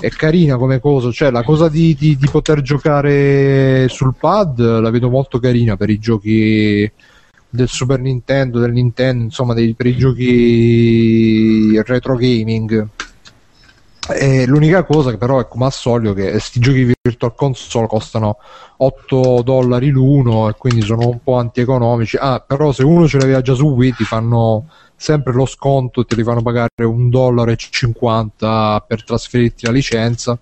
è 0.00 0.08
carina 0.08 0.56
come 0.56 0.80
cosa, 0.80 1.12
cioè 1.12 1.30
la 1.30 1.44
cosa 1.44 1.68
di, 1.68 1.94
di, 1.94 2.16
di 2.16 2.26
poter 2.26 2.62
giocare 2.62 3.86
sul 3.88 4.14
pad 4.18 4.58
la 4.58 4.90
vedo 4.90 5.08
molto 5.08 5.38
carina 5.38 5.76
per 5.76 5.88
i 5.88 6.00
giochi 6.00 6.90
del 7.48 7.68
Super 7.68 8.00
Nintendo, 8.00 8.58
del 8.58 8.72
Nintendo, 8.72 9.22
insomma, 9.22 9.54
dei, 9.54 9.72
per 9.74 9.86
i 9.86 9.96
giochi 9.96 11.80
retro 11.84 12.16
gaming. 12.16 12.88
E 14.08 14.46
l'unica 14.46 14.82
cosa 14.82 15.10
che 15.10 15.16
però 15.16 15.38
è 15.38 15.46
come 15.46 15.66
al 15.66 15.72
solito 15.72 16.12
che 16.12 16.30
questi 16.30 16.58
giochi 16.58 16.92
virtual 17.00 17.34
console 17.36 17.86
costano 17.86 18.38
8 18.78 19.42
dollari 19.44 19.90
l'uno 19.90 20.48
e 20.48 20.54
quindi 20.58 20.80
sono 20.80 21.08
un 21.08 21.22
po' 21.22 21.36
antieconomici. 21.36 22.16
Ah, 22.20 22.40
però 22.40 22.72
se 22.72 22.82
uno 22.82 23.06
ce 23.06 23.18
l'aveva 23.18 23.40
già 23.40 23.54
su 23.54 23.66
Wii 23.68 23.94
ti 23.94 24.04
fanno 24.04 24.66
sempre 24.96 25.32
lo 25.32 25.46
sconto 25.46 26.04
ti 26.04 26.22
fanno 26.22 26.42
pagare 26.42 26.84
un 26.84 27.10
dollaro 27.10 27.56
50 27.56 28.84
per 28.86 29.02
trasferirti 29.02 29.66
la 29.66 29.72
licenza 29.72 30.38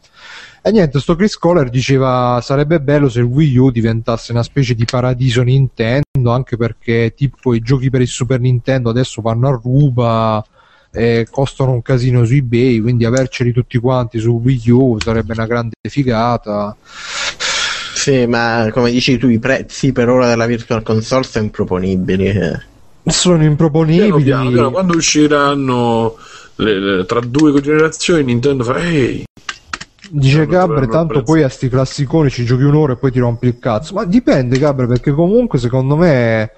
e 0.63 0.71
niente, 0.71 1.01
sto 1.01 1.17
Chris 1.17 1.39
Kohler 1.39 1.71
diceva 1.71 2.39
sarebbe 2.43 2.79
bello 2.83 3.09
se 3.09 3.21
il 3.21 3.25
Wii 3.25 3.57
U 3.57 3.71
diventasse 3.71 4.33
una 4.33 4.43
specie 4.43 4.75
di 4.75 4.85
paradiso 4.85 5.43
Nintendo, 5.43 6.31
anche 6.31 6.59
perché 6.59 7.15
tipo 7.17 7.55
i 7.55 7.61
giochi 7.61 7.89
per 7.89 8.03
il 8.03 8.07
Super 8.07 8.41
Nintendo 8.41 8.91
adesso 8.91 9.23
vanno 9.23 9.49
a 9.49 9.59
ruba 9.63 10.45
e 10.93 11.27
costano 11.31 11.73
un 11.73 11.83
casino 11.83 12.25
su 12.25 12.35
eBay, 12.35 12.81
quindi 12.81 13.05
averceli 13.05 13.53
tutti 13.53 13.79
quanti 13.79 14.19
su 14.19 14.41
Wii 14.43 14.71
U 14.71 14.99
sarebbe 15.01 15.33
una 15.33 15.47
grande 15.47 15.77
figata. 15.89 16.77
Sì, 17.95 18.27
ma 18.27 18.69
come 18.73 18.91
dici 18.91 19.19
tu, 19.19 19.29
i 19.29 19.39
prezzi 19.39 19.93
per 19.93 20.09
ora 20.09 20.27
della 20.27 20.47
Virtual 20.47 20.83
Console 20.83 21.25
sono 21.25 21.45
improponibili. 21.45 22.27
Eh. 22.27 22.61
Sono 23.05 23.45
improponibili. 23.45 24.09
Piano, 24.09 24.23
piano, 24.23 24.51
piano, 24.51 24.71
quando 24.71 24.97
usciranno 24.97 26.17
le, 26.57 26.79
le, 26.79 27.05
tra 27.05 27.21
due 27.21 27.61
generazioni, 27.61 28.25
Nintendo 28.25 28.65
fa 28.65 28.79
ehi 28.79 29.25
Dice 30.13 30.47
Gabre, 30.47 30.89
tanto 30.89 31.23
poi 31.23 31.45
a 31.45 31.49
sti 31.49 31.69
classiconi 31.69 32.31
ci 32.31 32.45
giochi 32.45 32.65
un'ora 32.65 32.95
e 32.95 32.97
poi 32.97 33.13
ti 33.13 33.21
rompi 33.21 33.47
il 33.47 33.59
cazzo. 33.61 33.95
Ma 33.95 34.05
dipende, 34.05 34.59
Gabre, 34.59 34.89
perché 34.89 35.13
comunque 35.13 35.59
secondo 35.61 35.97
me 35.97 36.51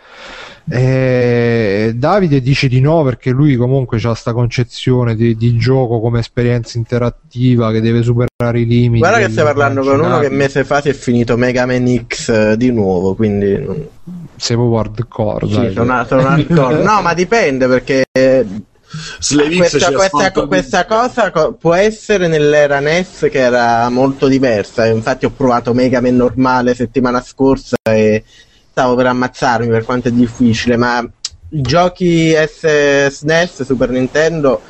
eh, 0.71 1.93
Davide 1.95 2.41
dice 2.41 2.69
di 2.69 2.81
no 2.81 3.03
perché 3.03 3.31
lui 3.31 3.57
comunque 3.57 3.99
ha 3.99 4.09
questa 4.09 4.33
concezione 4.33 5.17
di, 5.17 5.37
di, 5.37 5.57
gioco 5.57 6.01
come 6.01 6.21
esperienza 6.21 6.79
interattiva 6.79 7.73
che 7.73 7.81
deve 7.81 8.03
superare 8.03 8.61
i 8.61 8.67
limiti. 8.67 8.99
Guarda 8.99 9.19
che 9.19 9.31
stai 9.31 9.45
parlando 9.45 9.83
con 9.83 10.01
uno 10.01 10.19
che 10.21 10.31
mese 10.31 10.65
fa 10.65 10.81
si 10.81 10.89
è 10.89 10.93
finito 10.93 11.37
Mega 11.37 11.67
Man 11.67 12.05
X 12.07 12.29
eh, 12.29 12.57
di 12.57 12.71
nuovo, 12.71 13.15
quindi... 13.15 13.91
Sei 14.37 14.57
proprio 14.57 14.79
hardcore. 14.79 15.47
Sì, 15.47 15.73
sono, 15.75 16.05
sono 16.07 16.27
hardcore. 16.27 16.83
no, 16.83 17.03
ma 17.03 17.15
dipende 17.15 17.67
perché 17.67 18.05
questa, 19.19 19.91
questa, 19.93 20.31
questa, 20.47 20.85
cosa 20.85 21.31
co- 21.31 21.55
può 21.55 21.75
essere 21.75 22.29
nell'era 22.29 22.81
NES 22.81 23.29
che 23.31 23.39
era 23.39 23.89
molto 23.89 24.29
diversa. 24.29 24.87
Infatti, 24.87 25.25
ho 25.25 25.31
provato 25.31 25.73
Mega 25.73 26.01
Man 26.01 26.17
normale 26.17 26.75
settimana 26.75 27.23
scorsa 27.23 27.77
e 27.83 28.23
stavo 28.73 28.97
per 28.97 29.07
ammazzarmi 29.07 29.69
per 29.69 29.85
quanto 29.85 30.09
è 30.09 30.11
difficile. 30.11 30.77
Ma 30.77 30.99
i 31.01 31.61
giochi 31.61 32.35
SNES, 32.35 33.63
Super 33.63 33.91
Nintendo 33.91 34.61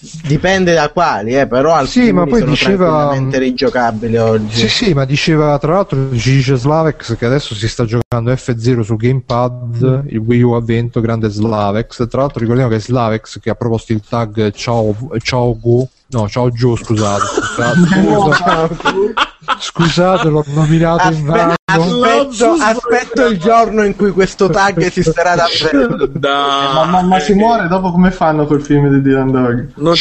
Dipende 0.00 0.74
da 0.74 0.90
quali, 0.90 1.36
eh, 1.36 1.48
però 1.48 1.74
alcuni 1.74 2.06
sì, 2.06 2.12
ma 2.12 2.24
poi 2.24 2.38
sono 2.38 2.50
diceva 2.52 3.28
rigiocabili 3.32 4.16
oggi. 4.16 4.56
Sì, 4.56 4.68
sì, 4.68 4.94
ma 4.94 5.04
diceva 5.04 5.58
tra 5.58 5.72
l'altro 5.72 6.16
ci 6.16 6.30
dice 6.30 6.54
Slavex 6.54 7.16
che 7.16 7.26
adesso 7.26 7.56
si 7.56 7.66
sta 7.66 7.84
giocando 7.84 8.30
F0 8.30 8.82
su 8.82 8.94
Gamepad, 8.94 10.04
mm. 10.04 10.08
il 10.10 10.18
Wii 10.18 10.42
U 10.42 10.52
ha 10.52 10.60
vinto, 10.60 11.00
grande 11.00 11.28
Slavex. 11.28 12.06
Tra 12.06 12.20
l'altro 12.20 12.38
ricordiamo 12.38 12.70
che 12.70 12.78
Slavex 12.78 13.40
che 13.40 13.50
ha 13.50 13.54
proposto 13.54 13.92
il 13.92 14.02
tag 14.08 14.52
Ciao, 14.52 14.94
ciao 15.20 15.58
Gu, 15.58 15.88
no, 16.10 16.28
Ciao 16.28 16.48
Gio, 16.50 16.76
scusate. 16.76 17.24
scusate. 17.58 19.27
Scusate, 19.58 20.28
l'ho 20.28 20.44
nominato 20.48 21.08
Aspe- 21.08 21.18
in 21.18 21.24
vano. 21.24 21.54
Aspetto, 21.64 22.52
aspetto, 22.52 23.26
il 23.26 23.38
giorno 23.38 23.84
in 23.84 23.94
cui 23.94 24.10
questo 24.10 24.48
tag 24.48 24.80
esisterà 24.82 25.34
davvero. 25.34 26.06
Da... 26.06 26.70
Ma, 26.74 26.84
ma, 26.84 27.02
ma, 27.02 27.20
si 27.20 27.34
muore 27.34 27.68
dopo 27.68 27.90
come 27.90 28.10
fanno 28.10 28.46
quel 28.46 28.62
film 28.62 28.88
di 28.88 29.02
Dylan 29.02 29.30
Dog? 29.30 29.68
Non 29.76 29.94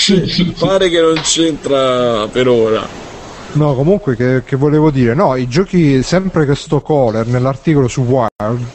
pare 0.58 0.90
che 0.90 1.02
non 1.02 1.20
c'entra 1.22 2.28
per 2.28 2.48
ora. 2.48 3.06
No, 3.54 3.74
comunque 3.74 4.16
che, 4.16 4.44
che, 4.46 4.56
volevo 4.56 4.92
dire, 4.92 5.14
no, 5.14 5.36
i 5.36 5.48
giochi, 5.48 6.04
sempre 6.04 6.46
che 6.46 6.56
sto 6.56 6.82
Kohler 6.82 7.28
nell'articolo 7.28 7.88
su 7.88 8.02
Wild 8.02 8.66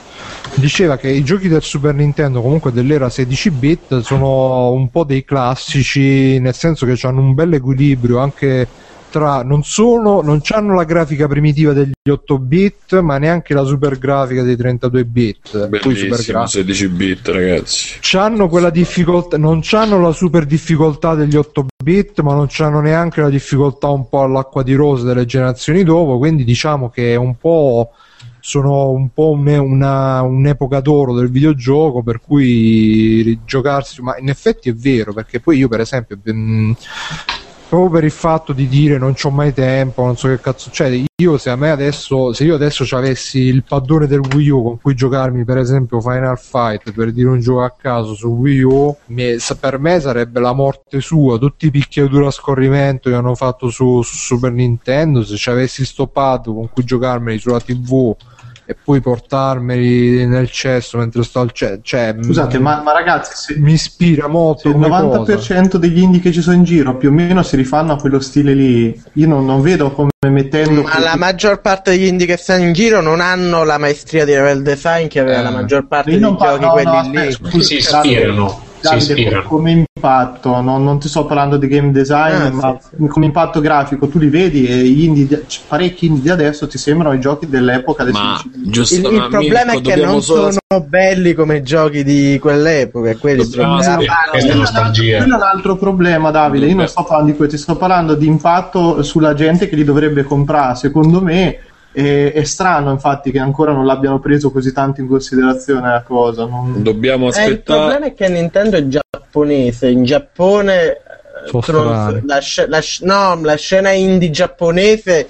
diceva 0.55 0.97
che 0.97 1.09
i 1.09 1.25
giochi 1.25 1.49
del 1.49 1.63
Super 1.63 1.95
Nintendo 1.95 2.43
comunque 2.43 2.73
dell'era 2.73 3.09
16 3.09 3.51
bit 3.51 4.01
sono 4.01 4.71
un 4.73 4.91
po' 4.91 5.05
dei 5.05 5.25
classici, 5.25 6.39
nel 6.41 6.55
senso 6.55 6.85
che 6.85 6.99
hanno 7.07 7.21
un 7.21 7.35
bel 7.35 7.55
equilibrio 7.55 8.19
anche 8.19 8.67
tra 9.13 9.43
non 9.43 9.63
sono 9.63 10.23
non 10.23 10.41
hanno 10.49 10.75
la 10.75 10.85
grafica 10.85 11.29
primitiva 11.29 11.75
degli 11.75 11.93
8 12.11 12.39
bit 12.39 13.01
ma 13.01 13.19
neanche 13.19 13.53
la 13.53 13.65
super 13.65 13.99
grafica 13.99 14.43
dei 14.43 14.57
32 14.57 15.05
bit. 15.05 15.69
Bellissimo 15.69 16.47
16 16.47 16.89
bit 16.89 17.29
ragazzi. 17.29 17.99
C'hanno 18.01 18.49
quella 18.49 18.71
difficoltà 18.71 19.37
non 19.37 19.61
hanno 19.71 20.01
la 20.01 20.13
super 20.13 20.47
difficoltà 20.47 21.15
degli 21.15 21.37
8 21.37 21.67
bit 21.85 22.21
ma 22.23 22.33
non 22.33 22.49
hanno 22.59 22.81
neanche 22.81 23.21
la 23.21 23.29
difficoltà 23.29 23.89
un 23.89 24.09
po' 24.09 24.23
all'acqua 24.23 24.63
di 24.63 24.73
rosa 24.73 25.05
delle 25.05 25.27
generazioni 25.27 25.85
dopo 25.85 26.17
quindi 26.17 26.45
diciamo 26.45 26.89
che 26.89 27.13
è 27.13 27.17
un 27.17 27.37
po' 27.37 27.91
sono 28.41 28.91
un 28.91 29.11
po' 29.13 29.31
un, 29.31 29.47
una, 29.47 30.23
un'epoca 30.23 30.81
d'oro 30.81 31.15
del 31.15 31.31
videogioco 31.31 32.03
per 32.03 32.21
cui 32.21 33.39
giocarsi 33.45 34.03
ma 34.03 34.17
in 34.19 34.31
effetti 34.31 34.69
è 34.69 34.75
vero 34.75 35.13
perché 35.13 35.39
poi 35.39 35.59
io 35.59 35.69
per 35.69 35.81
esempio 35.81 36.19
mh, 36.21 36.75
proprio 37.73 37.91
per 37.91 38.05
il 38.05 38.11
fatto 38.11 38.53
di 38.53 38.69
dire 38.69 38.99
non 38.99 39.15
c'ho 39.15 39.31
mai 39.31 39.55
tempo, 39.55 40.05
non 40.05 40.15
so 40.15 40.29
che 40.29 40.39
cazzo 40.39 40.65
succede. 40.65 41.07
Io 41.23 41.39
se 41.39 41.49
a 41.49 41.57
me 41.57 41.71
adesso, 41.71 42.35
se 42.35 42.45
io 42.45 42.57
adesso 42.57 42.85
avessi 42.95 43.39
il 43.39 43.65
paddone 43.65 44.07
del 44.07 44.21
Wii 44.21 44.51
U 44.51 44.63
con 44.63 44.79
cui 44.79 44.95
giocarmi 44.95 45.43
per 45.47 45.57
esempio 45.57 45.99
Final 46.03 46.39
Fight 46.39 46.93
per 46.93 47.13
dire 47.13 47.31
un 47.31 47.41
gioco 47.41 47.63
a 47.63 47.75
caso 47.75 48.13
su 48.15 48.29
Wii 48.29 48.61
U, 48.61 48.95
mi, 49.07 49.37
per 49.59 49.79
me 49.79 50.01
sarebbe 50.01 50.39
la 50.39 50.53
morte 50.53 51.01
sua. 51.01 51.39
Tutti 51.39 51.65
i 51.65 51.71
picchiature 51.71 52.27
a 52.27 52.31
scorrimento 52.31 53.09
che 53.09 53.17
hanno 53.17 53.35
fatto 53.35 53.71
su, 53.71 54.03
su 54.03 54.17
Super 54.17 54.53
Nintendo, 54.53 55.25
se 55.25 55.37
ci 55.37 55.49
avessi 55.49 55.87
sto 55.87 56.07
pad 56.09 56.45
con 56.45 56.69
cui 56.71 56.85
giocarmeli 56.85 57.39
sulla 57.39 57.61
TV 57.61 58.15
e 58.65 58.77
poi 58.83 59.01
portarmeli 59.01 60.27
nel 60.27 60.51
cesso 60.51 60.99
mentre 60.99 61.23
sto 61.25 61.41
al 61.41 61.53
cesso. 61.53 61.81
Cioè, 61.83 62.15
Scusate, 62.21 62.59
ma, 62.59 62.81
ma, 62.83 62.93
ragazzi, 62.93 63.33
se, 63.35 63.59
mi 63.59 63.73
ispira 63.73 64.29
molto. 64.29 64.69
il 64.69 64.77
90% 64.77 65.25
cosa. 65.25 65.79
degli 65.79 66.01
indie 66.01 66.21
che 66.21 66.33
ci 66.33 66.41
sono 66.41 66.57
in 66.57 66.65
giro 66.65 66.97
più 66.97 67.09
o 67.09 67.13
meno 67.13 67.43
si 67.43 67.57
rifanno 67.57 67.93
a 67.93 67.97
quello 67.97 68.21
stile 68.21 68.55
lì. 68.55 69.03
Io 69.15 69.27
non, 69.27 69.45
non 69.45 69.61
vedo 69.61 69.91
come 69.91 70.11
mettendo. 70.21 70.83
Ma 70.83 70.99
la 71.01 71.17
maggior 71.17 71.61
parte 71.61 71.91
degli 71.91 72.07
indie 72.07 72.27
che 72.27 72.37
stanno 72.37 72.65
in 72.65 72.73
giro 72.73 73.01
non 73.01 73.21
hanno 73.21 73.65
la 73.65 73.79
maestria 73.79 74.25
di 74.25 74.33
level 74.33 74.63
design 74.63 75.09
che 75.09 75.21
aveva 75.21 75.41
eh. 75.41 75.43
la 75.43 75.51
maggior 75.51 75.87
parte 75.87 76.11
dei 76.11 76.21
giochi, 76.21 76.61
no, 76.61 76.71
quelli 76.71 76.91
no, 76.91 77.11
lì. 77.11 77.27
Aspetta, 77.27 77.61
si 77.61 77.77
ispirano 77.77 78.62
Davide, 78.83 79.43
come 79.43 79.85
impatto, 79.95 80.61
non, 80.61 80.83
non, 80.83 80.99
ti 80.99 81.09
sto 81.09 81.25
parlando 81.25 81.57
di 81.57 81.69
game 81.69 81.93
design, 81.93 82.35
ah, 82.35 82.51
ma 82.51 82.79
sì. 82.81 83.07
come 83.07 83.27
impatto 83.27 83.61
grafico, 83.61 84.09
tu 84.09 84.19
li 84.19 84.29
vedi 84.29 84.67
e 84.67 84.79
gli 84.79 85.05
indie, 85.05 85.47
parecchi 85.69 86.07
indie 86.07 86.23
di 86.23 86.31
adesso 86.31 86.67
ti 86.67 86.79
sembrano 86.79 87.15
i 87.15 87.21
giochi 87.21 87.49
dell'epoca. 87.49 88.05
Ma 88.11 88.43
giusto, 88.53 89.09
il, 89.09 89.15
il 89.15 89.27
problema 89.31 89.73
Mirko, 89.73 89.91
è 89.91 89.95
che 89.95 90.05
non 90.05 90.21
solo... 90.21 90.51
sono 90.51 90.85
belli 90.85 91.35
come 91.35 91.59
i 91.59 91.63
giochi 91.63 92.03
di 92.03 92.39
quell'epoca. 92.41 93.17
Quelli 93.17 93.45
sono 93.45 93.79
questa 94.31 94.55
nostalgia. 94.55 95.19
Quello 95.19 95.35
è 95.35 95.37
un 95.37 95.43
altro 95.43 95.77
problema, 95.77 96.31
Davide. 96.31 96.67
Io 96.67 96.75
non 96.75 96.89
sto 96.89 97.05
parlando 97.05 97.31
di 97.31 97.37
questo, 97.37 97.57
ti 97.57 97.63
sto 97.63 97.77
parlando 97.77 98.15
di 98.15 98.27
impatto 98.27 99.03
sulla 99.03 99.35
gente 99.35 99.69
che 99.69 99.77
li 99.77 99.85
dovrebbe 99.85 100.25
comprare. 100.25 100.75
Secondo 100.75 101.23
me 101.23 101.59
e, 101.93 102.33
è 102.33 102.45
strano 102.45 102.91
infatti 102.91 103.31
che 103.31 103.39
ancora 103.39 103.73
non 103.73 103.87
l'abbiano 103.87 104.19
preso 104.19 104.51
così 104.51 104.73
tanto 104.73 105.01
in 105.01 105.09
considerazione 105.09 105.89
la 105.89 106.03
cosa. 106.03 106.47
Non... 106.47 106.83
Dobbiamo 106.83 107.29
aspettare. 107.29 107.51
Eh, 107.51 107.55
il 107.55 107.63
problema 107.63 108.07
è 108.07 108.15
che 108.15 108.29
Nintendo 108.29 108.77
è 108.77 108.87
giapponese. 108.87 109.89
In 109.89 110.05
Giappone 110.05 110.83
eh, 110.87 112.23
la, 112.25 112.41
la, 112.69 112.81
no, 113.01 113.41
la 113.43 113.57
scena 113.57 113.91
indie 113.91 114.31
giapponese 114.31 115.29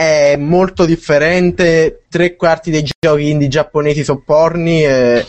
è 0.00 0.34
molto 0.36 0.86
differente. 0.86 2.04
Tre 2.08 2.34
quarti 2.34 2.70
dei 2.70 2.88
giochi 2.98 3.28
indie 3.28 3.48
giapponesi 3.48 4.02
sono 4.02 4.22
porni, 4.24 4.82
e, 4.82 5.26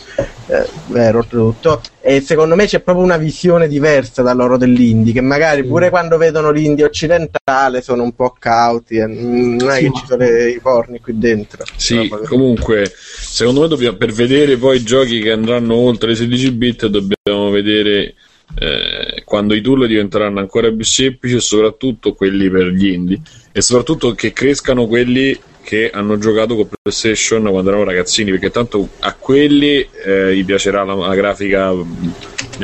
eh, 0.48 0.66
vero, 0.88 1.18
oltretutto. 1.18 1.82
E 2.00 2.22
secondo 2.22 2.56
me 2.56 2.68
c'è 2.68 2.80
proprio 2.80 3.04
una 3.04 3.18
visione 3.18 3.68
diversa 3.68 4.22
da 4.22 4.32
loro 4.32 4.56
dell'indie. 4.56 5.12
Che 5.12 5.20
magari 5.20 5.64
sì. 5.64 5.68
pure 5.68 5.90
quando 5.90 6.16
vedono 6.16 6.52
l'indie 6.52 6.86
occidentale 6.86 7.82
sono 7.82 8.04
un 8.04 8.14
po' 8.14 8.34
cauti. 8.40 8.96
E 8.96 9.08
non 9.08 9.70
è 9.72 9.80
sì, 9.80 9.84
che 9.84 9.92
ci 9.94 10.06
sono 10.08 10.24
i 10.26 10.60
porni 10.62 11.02
qui 11.02 11.18
dentro. 11.18 11.66
Sì, 11.76 12.10
comunque, 12.26 12.90
secondo 12.96 13.60
me 13.60 13.68
dobbiamo, 13.68 13.98
per 13.98 14.14
vedere 14.14 14.56
poi 14.56 14.78
i 14.78 14.84
giochi 14.84 15.20
che 15.20 15.32
andranno 15.32 15.76
oltre 15.76 16.14
i 16.14 16.16
16 16.16 16.52
bit, 16.52 16.86
dobbiamo 16.88 17.50
vedere. 17.50 18.14
Eh, 18.54 19.22
quando 19.24 19.54
i 19.54 19.62
tool 19.62 19.88
diventeranno 19.88 20.40
ancora 20.40 20.70
più 20.70 20.84
semplici 20.84 21.38
e 21.38 21.40
soprattutto 21.40 22.14
quelli 22.14 22.50
per 22.50 22.68
gli 22.68 22.88
indie 22.88 23.22
e 23.52 23.62
soprattutto 23.62 24.14
che 24.14 24.34
crescano 24.34 24.88
quelli 24.88 25.38
che 25.64 25.90
hanno 25.94 26.18
giocato 26.18 26.56
con 26.56 26.68
PlayStation 26.68 27.44
quando 27.50 27.70
erano 27.70 27.84
ragazzini 27.84 28.32
perché 28.32 28.50
tanto 28.50 28.90
a 29.00 29.14
quelli 29.14 29.88
eh, 30.06 30.36
gli 30.36 30.44
piacerà 30.44 30.84
la, 30.84 30.96
la 30.96 31.14
grafica 31.14 31.72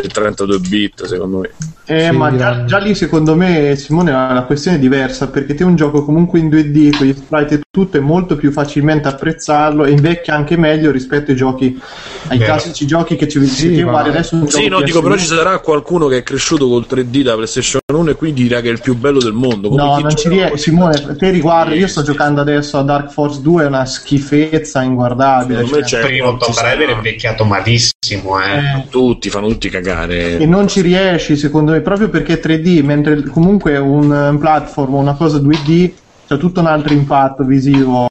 del 0.01 0.11
32 0.11 0.59
bit 0.59 1.05
secondo 1.05 1.39
me. 1.39 1.49
Eh, 1.89 2.11
ma 2.11 2.35
già, 2.35 2.65
già, 2.65 2.79
lì 2.79 2.93
secondo 2.95 3.33
me 3.33 3.77
Simone 3.77 4.11
ha 4.11 4.31
una 4.31 4.43
questione 4.43 4.77
diversa 4.77 5.29
perché 5.29 5.53
te 5.53 5.63
un 5.63 5.77
gioco 5.77 6.03
comunque 6.03 6.37
in 6.37 6.49
2D 6.49 6.97
con 6.97 7.07
gli 7.07 7.15
sprite 7.15 7.55
e 7.55 7.61
tutto 7.71 7.95
è 7.95 8.01
molto 8.01 8.35
più 8.35 8.51
facilmente 8.51 9.07
apprezzarlo 9.07 9.85
e 9.85 9.91
invecchia 9.91 10.35
anche 10.35 10.57
meglio 10.57 10.91
rispetto 10.91 11.31
ai 11.31 11.37
giochi 11.37 11.79
ai 12.27 12.39
Vero. 12.39 12.51
classici 12.51 12.85
giochi 12.85 13.15
che 13.15 13.29
ci 13.29 13.45
sì, 13.45 13.83
ma... 13.85 14.01
adesso 14.01 14.45
sì 14.49 14.67
no 14.67 14.81
dico 14.81 15.01
però 15.01 15.15
ci 15.15 15.27
sarà 15.27 15.59
qualcuno 15.59 16.07
che 16.07 16.17
è 16.17 16.23
cresciuto 16.23 16.67
col 16.67 16.85
3D 16.89 17.21
da 17.21 17.35
PlayStation 17.35 17.79
1 17.93 18.09
e 18.09 18.15
quindi 18.15 18.43
dirà 18.43 18.59
che 18.59 18.67
è 18.67 18.71
il 18.73 18.81
più 18.81 18.97
bello 18.97 19.19
del 19.19 19.31
mondo. 19.31 19.69
No 19.69 19.97
non 19.97 20.13
ci 20.13 20.27
riesco 20.27 20.57
Simone 20.57 21.15
te 21.15 21.29
riguardi 21.29 21.77
io 21.77 21.87
sto 21.87 22.01
giocando 22.01 22.41
adesso 22.41 22.77
a 22.77 22.83
Dark 22.83 23.11
Force 23.11 23.41
2 23.41 23.63
è 23.63 23.67
una 23.67 23.85
schifezza 23.85 24.81
inguardabile 24.81 25.65
cioè, 25.85 26.01
il 26.01 26.05
primo 26.05 26.35
Tomb 26.35 26.57
Raider 26.57 26.89
è 26.89 26.93
invecchiato 26.93 27.45
malissimo 27.45 27.96
Eh. 28.15 28.87
Tutti 28.89 29.29
fanno 29.29 29.47
tutti 29.47 29.69
cagare. 29.69 30.37
E 30.37 30.45
non 30.45 30.67
ci 30.67 30.81
riesci, 30.81 31.35
secondo 31.35 31.71
me, 31.71 31.81
proprio 31.81 32.09
perché 32.09 32.39
è 32.39 32.41
3D, 32.43 32.83
mentre 32.83 33.23
comunque 33.23 33.77
un, 33.77 34.11
un 34.11 34.37
platform, 34.37 34.95
una 34.95 35.15
cosa 35.15 35.37
2D, 35.37 35.91
c'è 36.27 36.37
tutto 36.37 36.59
un 36.59 36.67
altro 36.67 36.93
impatto 36.93 37.43
visivo. 37.43 38.07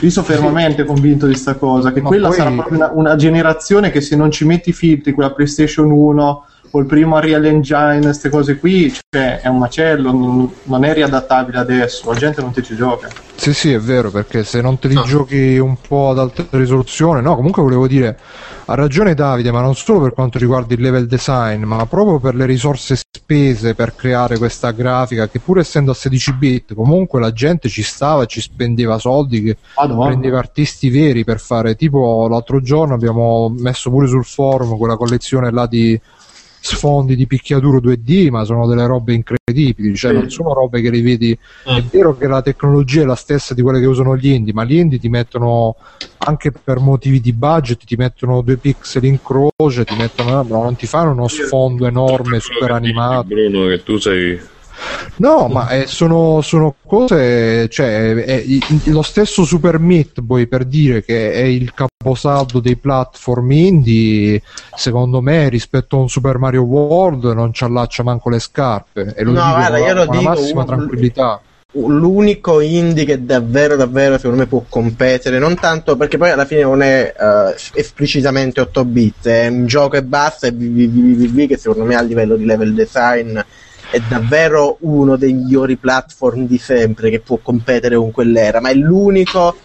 Io 0.00 0.10
sono 0.10 0.26
fermamente 0.26 0.84
convinto 0.84 1.26
di 1.26 1.34
sta 1.34 1.54
cosa, 1.54 1.92
che 1.92 2.00
Ma 2.00 2.08
quella 2.08 2.28
poi- 2.28 2.36
sarà 2.36 2.50
proprio 2.50 2.78
una, 2.78 2.90
una 2.92 3.16
generazione 3.16 3.90
che 3.90 4.00
se 4.00 4.16
non 4.16 4.30
ci 4.30 4.44
metti 4.44 4.70
i 4.70 4.72
filtri, 4.72 5.12
quella 5.12 5.32
PlayStation 5.32 5.90
1 5.90 6.44
il 6.72 6.86
primo 6.86 7.16
Unreal 7.16 7.44
Engine, 7.46 8.00
queste 8.00 8.28
cose 8.28 8.58
qui, 8.58 8.92
cioè, 9.10 9.40
è 9.40 9.48
un 9.48 9.58
macello, 9.58 10.12
non, 10.12 10.50
non 10.64 10.84
è 10.84 10.92
riadattabile 10.92 11.58
adesso, 11.58 12.10
la 12.10 12.16
gente 12.16 12.40
non 12.40 12.52
ti 12.52 12.62
ci 12.62 12.76
gioca. 12.76 13.08
Sì, 13.36 13.54
sì, 13.54 13.72
è 13.72 13.78
vero, 13.78 14.10
perché 14.10 14.42
se 14.44 14.60
non 14.60 14.78
te 14.78 14.88
li 14.88 14.94
No. 14.94 15.02
giochi 15.04 15.58
un 15.58 15.76
po' 15.80 16.10
ad 16.10 16.18
alta 16.18 16.44
risoluzione, 16.50 17.20
no, 17.20 17.36
comunque 17.36 17.62
volevo 17.62 17.86
dire, 17.86 18.18
ha 18.64 18.74
ragione 18.74 19.14
Davide, 19.14 19.52
ma 19.52 19.60
non 19.60 19.74
solo 19.76 20.00
per 20.00 20.12
quanto 20.12 20.38
riguarda 20.38 20.74
il 20.74 20.80
level 20.80 21.06
design, 21.06 21.62
ma 21.62 21.86
proprio 21.86 22.18
per 22.18 22.34
le 22.34 22.44
risorse 22.46 22.96
spese 22.96 23.74
per 23.74 23.94
creare 23.94 24.38
questa 24.38 24.72
grafica, 24.72 25.28
che 25.28 25.38
pur 25.38 25.58
essendo 25.60 25.92
a 25.92 25.94
16 25.94 26.32
bit, 26.34 26.74
comunque 26.74 27.20
la 27.20 27.32
gente 27.32 27.68
ci 27.68 27.82
stava, 27.82 28.26
ci 28.26 28.40
spendeva 28.40 28.98
soldi, 28.98 29.42
che 29.42 29.56
Madonna. 29.76 30.06
prendeva 30.06 30.38
artisti 30.38 30.90
veri 30.90 31.22
per 31.24 31.38
fare, 31.38 31.76
tipo 31.76 32.26
l'altro 32.28 32.60
giorno 32.60 32.94
abbiamo 32.94 33.48
messo 33.56 33.88
pure 33.88 34.08
sul 34.08 34.24
forum 34.24 34.76
quella 34.76 34.96
collezione 34.96 35.50
là 35.52 35.66
di 35.66 35.98
sfondi 36.60 37.16
di 37.16 37.26
picchiaduro 37.26 37.80
2D, 37.80 38.28
ma 38.30 38.44
sono 38.44 38.66
delle 38.66 38.86
robe 38.86 39.14
incredibili, 39.14 39.94
cioè 39.96 40.12
non 40.12 40.28
sono 40.28 40.52
robe 40.52 40.80
che 40.80 40.90
li 40.90 41.00
vedi 41.00 41.38
è 41.64 41.82
vero 41.90 42.16
che 42.16 42.26
la 42.26 42.42
tecnologia 42.42 43.02
è 43.02 43.04
la 43.04 43.14
stessa 43.14 43.54
di 43.54 43.62
quelle 43.62 43.80
che 43.80 43.86
usano 43.86 44.16
gli 44.16 44.28
indie, 44.28 44.52
ma 44.52 44.64
gli 44.64 44.76
indie 44.76 44.98
ti 44.98 45.08
mettono 45.08 45.76
anche 46.20 46.52
per 46.52 46.78
motivi 46.78 47.20
di 47.20 47.32
budget, 47.32 47.84
ti 47.84 47.96
mettono 47.96 48.42
due 48.42 48.58
pixel 48.58 49.04
in 49.04 49.20
croce, 49.22 49.84
ti 49.84 49.94
mettono, 49.94 50.42
no, 50.42 50.62
non 50.62 50.76
ti 50.76 50.86
fanno 50.86 51.12
uno 51.12 51.28
sfondo 51.28 51.86
enorme, 51.86 52.40
super 52.40 52.72
animato. 52.72 53.28
Bruno, 53.28 53.66
che 53.66 53.82
tu 53.82 53.98
sei. 53.98 54.56
No, 55.16 55.48
ma 55.48 55.68
eh, 55.70 55.86
sono, 55.86 56.40
sono 56.42 56.76
cose, 56.86 57.68
cioè, 57.68 58.14
è, 58.14 58.44
è 58.44 58.90
lo 58.90 59.02
stesso 59.02 59.44
Super 59.44 59.78
Meat 59.78 60.20
Boy 60.20 60.46
per 60.46 60.64
dire 60.64 61.02
che 61.04 61.32
è 61.32 61.40
il 61.42 61.72
caposaldo 61.74 62.60
dei 62.60 62.76
platform 62.76 63.50
indie, 63.50 64.42
secondo 64.74 65.20
me 65.20 65.48
rispetto 65.48 65.96
a 65.96 66.00
un 66.00 66.08
Super 66.08 66.38
Mario 66.38 66.62
World 66.62 67.24
non 67.32 67.52
ci 67.52 67.64
allaccia 67.64 68.02
manco 68.04 68.30
le 68.30 68.38
scarpe 68.38 69.14
e 69.16 69.24
lo 69.24 69.32
No, 69.32 69.40
dico 69.42 69.50
guarda, 69.54 69.78
con, 69.78 69.86
io 69.88 69.94
lo 69.94 70.06
con 70.06 70.14
la 70.14 70.20
dico, 70.20 70.22
massima 70.22 70.60
un- 70.60 70.66
tranquillità. 70.66 71.42
l'unico 71.72 72.60
indie 72.60 73.04
che 73.04 73.24
davvero 73.24 73.76
davvero 73.76 74.16
secondo 74.16 74.38
me 74.38 74.46
può 74.46 74.64
competere 74.68 75.38
non 75.38 75.54
tanto 75.58 75.96
perché 75.96 76.16
poi 76.16 76.30
alla 76.30 76.46
fine 76.46 76.62
non 76.62 76.80
è 76.82 77.12
eh, 77.18 77.54
esplicitamente 77.74 78.60
8 78.60 78.84
bit 78.86 79.26
è 79.28 79.48
un 79.48 79.66
gioco 79.66 79.96
e 79.96 80.02
basta 80.02 80.46
e 80.46 80.52
VVVVV 80.52 81.46
che 81.46 81.56
secondo 81.58 81.84
me 81.84 81.94
a 81.94 82.00
livello 82.00 82.36
di 82.36 82.44
level 82.46 82.72
design 82.74 83.38
è 83.90 84.00
davvero 84.08 84.76
uno 84.80 85.16
dei 85.16 85.32
migliori 85.32 85.76
platform 85.76 86.46
di 86.46 86.58
sempre 86.58 87.10
che 87.10 87.20
può 87.20 87.38
competere 87.42 87.96
con 87.96 88.10
quell'era 88.10 88.60
ma 88.60 88.70
è 88.70 88.74
l'unico 88.74 89.56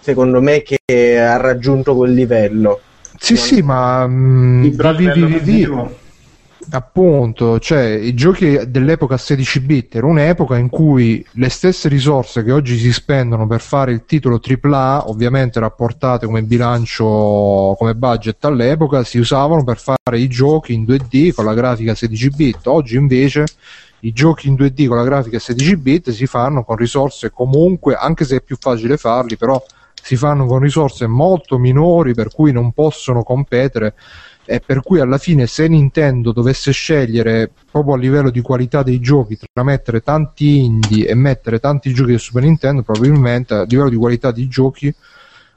secondo 0.00 0.40
me 0.40 0.62
che 0.62 1.18
ha 1.18 1.36
raggiunto 1.36 1.94
quel 1.94 2.12
livello 2.12 2.80
Sì, 3.18 3.36
sì, 3.36 3.62
ma 3.62 4.02
a 4.02 4.06
livello 4.06 5.26
VVVV 5.26 5.42
visivo. 5.42 5.96
Appunto, 6.70 7.58
cioè 7.58 7.90
i 7.90 8.14
giochi 8.14 8.58
dell'epoca 8.68 9.16
16 9.16 9.60
bit 9.60 9.94
era 9.96 10.06
un'epoca 10.06 10.56
in 10.56 10.68
cui 10.68 11.24
le 11.32 11.48
stesse 11.48 11.88
risorse 11.88 12.44
che 12.44 12.52
oggi 12.52 12.78
si 12.78 12.92
spendono 12.92 13.46
per 13.46 13.60
fare 13.60 13.92
il 13.92 14.04
titolo 14.06 14.40
AAA, 14.40 15.08
ovviamente 15.08 15.60
rapportate 15.60 16.24
come 16.24 16.42
bilancio, 16.42 17.74
come 17.76 17.94
budget 17.94 18.44
all'epoca, 18.44 19.02
si 19.02 19.18
usavano 19.18 19.64
per 19.64 19.78
fare 19.78 20.18
i 20.18 20.28
giochi 20.28 20.72
in 20.72 20.84
2D 20.84 21.32
con 21.32 21.44
la 21.44 21.54
grafica 21.54 21.94
16 21.94 22.30
bit. 22.30 22.66
Oggi 22.66 22.96
invece 22.96 23.44
i 24.00 24.12
giochi 24.12 24.48
in 24.48 24.54
2D 24.54 24.86
con 24.86 24.96
la 24.96 25.04
grafica 25.04 25.38
16 25.38 25.76
bit 25.76 26.10
si 26.10 26.26
fanno 26.26 26.64
con 26.64 26.76
risorse 26.76 27.30
comunque, 27.30 27.94
anche 27.94 28.24
se 28.24 28.36
è 28.36 28.40
più 28.40 28.56
facile 28.58 28.96
farli, 28.96 29.36
però 29.36 29.62
si 30.02 30.16
fanno 30.16 30.46
con 30.46 30.58
risorse 30.58 31.06
molto 31.06 31.58
minori 31.58 32.12
per 32.12 32.32
cui 32.32 32.50
non 32.50 32.72
possono 32.72 33.22
competere 33.22 33.94
e 34.44 34.60
per 34.60 34.82
cui 34.82 35.00
alla 35.00 35.18
fine 35.18 35.46
se 35.46 35.68
Nintendo 35.68 36.32
dovesse 36.32 36.72
scegliere 36.72 37.50
proprio 37.70 37.94
a 37.94 37.98
livello 37.98 38.30
di 38.30 38.40
qualità 38.40 38.82
dei 38.82 39.00
giochi 39.00 39.36
tra 39.36 39.62
mettere 39.62 40.00
tanti 40.00 40.58
indie 40.58 41.06
e 41.06 41.14
mettere 41.14 41.58
tanti 41.58 41.92
giochi 41.94 42.10
del 42.10 42.20
Super 42.20 42.42
Nintendo 42.42 42.82
probabilmente 42.82 43.54
a 43.54 43.64
livello 43.64 43.88
di 43.88 43.96
qualità 43.96 44.32
di 44.32 44.48
giochi 44.48 44.92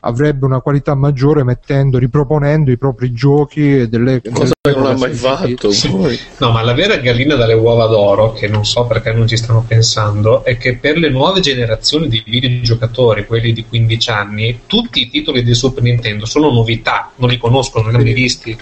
avrebbe 0.06 0.46
una 0.46 0.62
qualità 0.62 0.94
maggiore 0.94 1.44
mettendo, 1.44 1.98
riproponendo 1.98 2.70
i 2.72 2.78
propri 2.78 3.12
giochi 3.12 3.80
e 3.80 3.88
delle 3.90 4.22
Cosa 4.32 4.54
che 4.62 4.76
non 4.76 4.86
ha 4.86 4.96
mai 4.98 5.14
fatto. 5.14 5.70
poi. 5.90 6.18
No, 6.38 6.52
ma 6.52 6.62
la 6.62 6.74
vera 6.74 6.98
gallina 6.98 7.36
dalle 7.36 7.54
uova 7.56 7.88
d'oro, 7.88 8.32
che 8.34 8.48
non 8.48 8.66
so 8.66 8.86
perché 8.86 9.12
non 9.12 9.28
ci 9.28 9.36
stanno 9.38 9.64
pensando, 9.68 10.44
è 10.44 10.58
che 10.58 10.78
per 10.78 10.98
le 10.98 11.10
nuove 11.10 11.40
generazioni 11.40 12.08
di 12.08 12.24
videogiocatori, 12.26 13.26
quelli 13.26 13.52
di 13.52 13.66
15 13.68 14.10
anni, 14.12 14.60
tutti 14.68 15.02
i 15.02 15.10
titoli 15.10 15.44
di 15.44 15.54
Super 15.56 15.82
Nintendo 15.84 16.26
sono 16.26 16.52
novità, 16.52 17.12
non 17.16 17.30
li 17.30 17.38
conoscono, 17.38 17.84
non 17.86 17.92
li 17.94 17.98
hanno 17.98 18.06
mai 18.06 18.14
visti. 18.14 18.58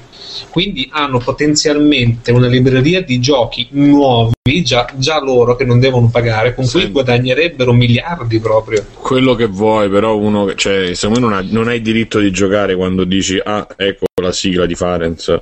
Quindi 0.49 0.89
hanno 0.91 1.19
potenzialmente 1.19 2.31
una 2.31 2.47
libreria 2.47 3.01
di 3.01 3.19
giochi 3.19 3.67
nuovi, 3.71 4.31
già, 4.63 4.87
già 4.95 5.21
loro 5.21 5.55
che 5.55 5.63
non 5.63 5.79
devono 5.79 6.09
pagare, 6.09 6.53
con 6.55 6.65
Sì. 6.65 6.79
cui 6.79 6.91
guadagnerebbero 6.91 7.71
miliardi 7.71 8.39
proprio. 8.39 8.83
Quello 8.99 9.35
che 9.35 9.45
vuoi, 9.45 9.89
però 9.89 10.17
uno 10.17 10.45
che 10.45 10.55
cioè, 10.55 10.93
secondo 10.95 11.19
me 11.21 11.25
non, 11.27 11.32
non 11.41 11.67
hai 11.67 11.81
diritto 11.81 12.19
di 12.19 12.31
giocare 12.31 12.75
quando 12.75 13.03
dici 13.03 13.39
ah, 13.43 13.67
ecco 13.75 14.05
la 14.21 14.31
sigla 14.31 14.65
di 14.65 14.75
Farenz. 14.75 15.41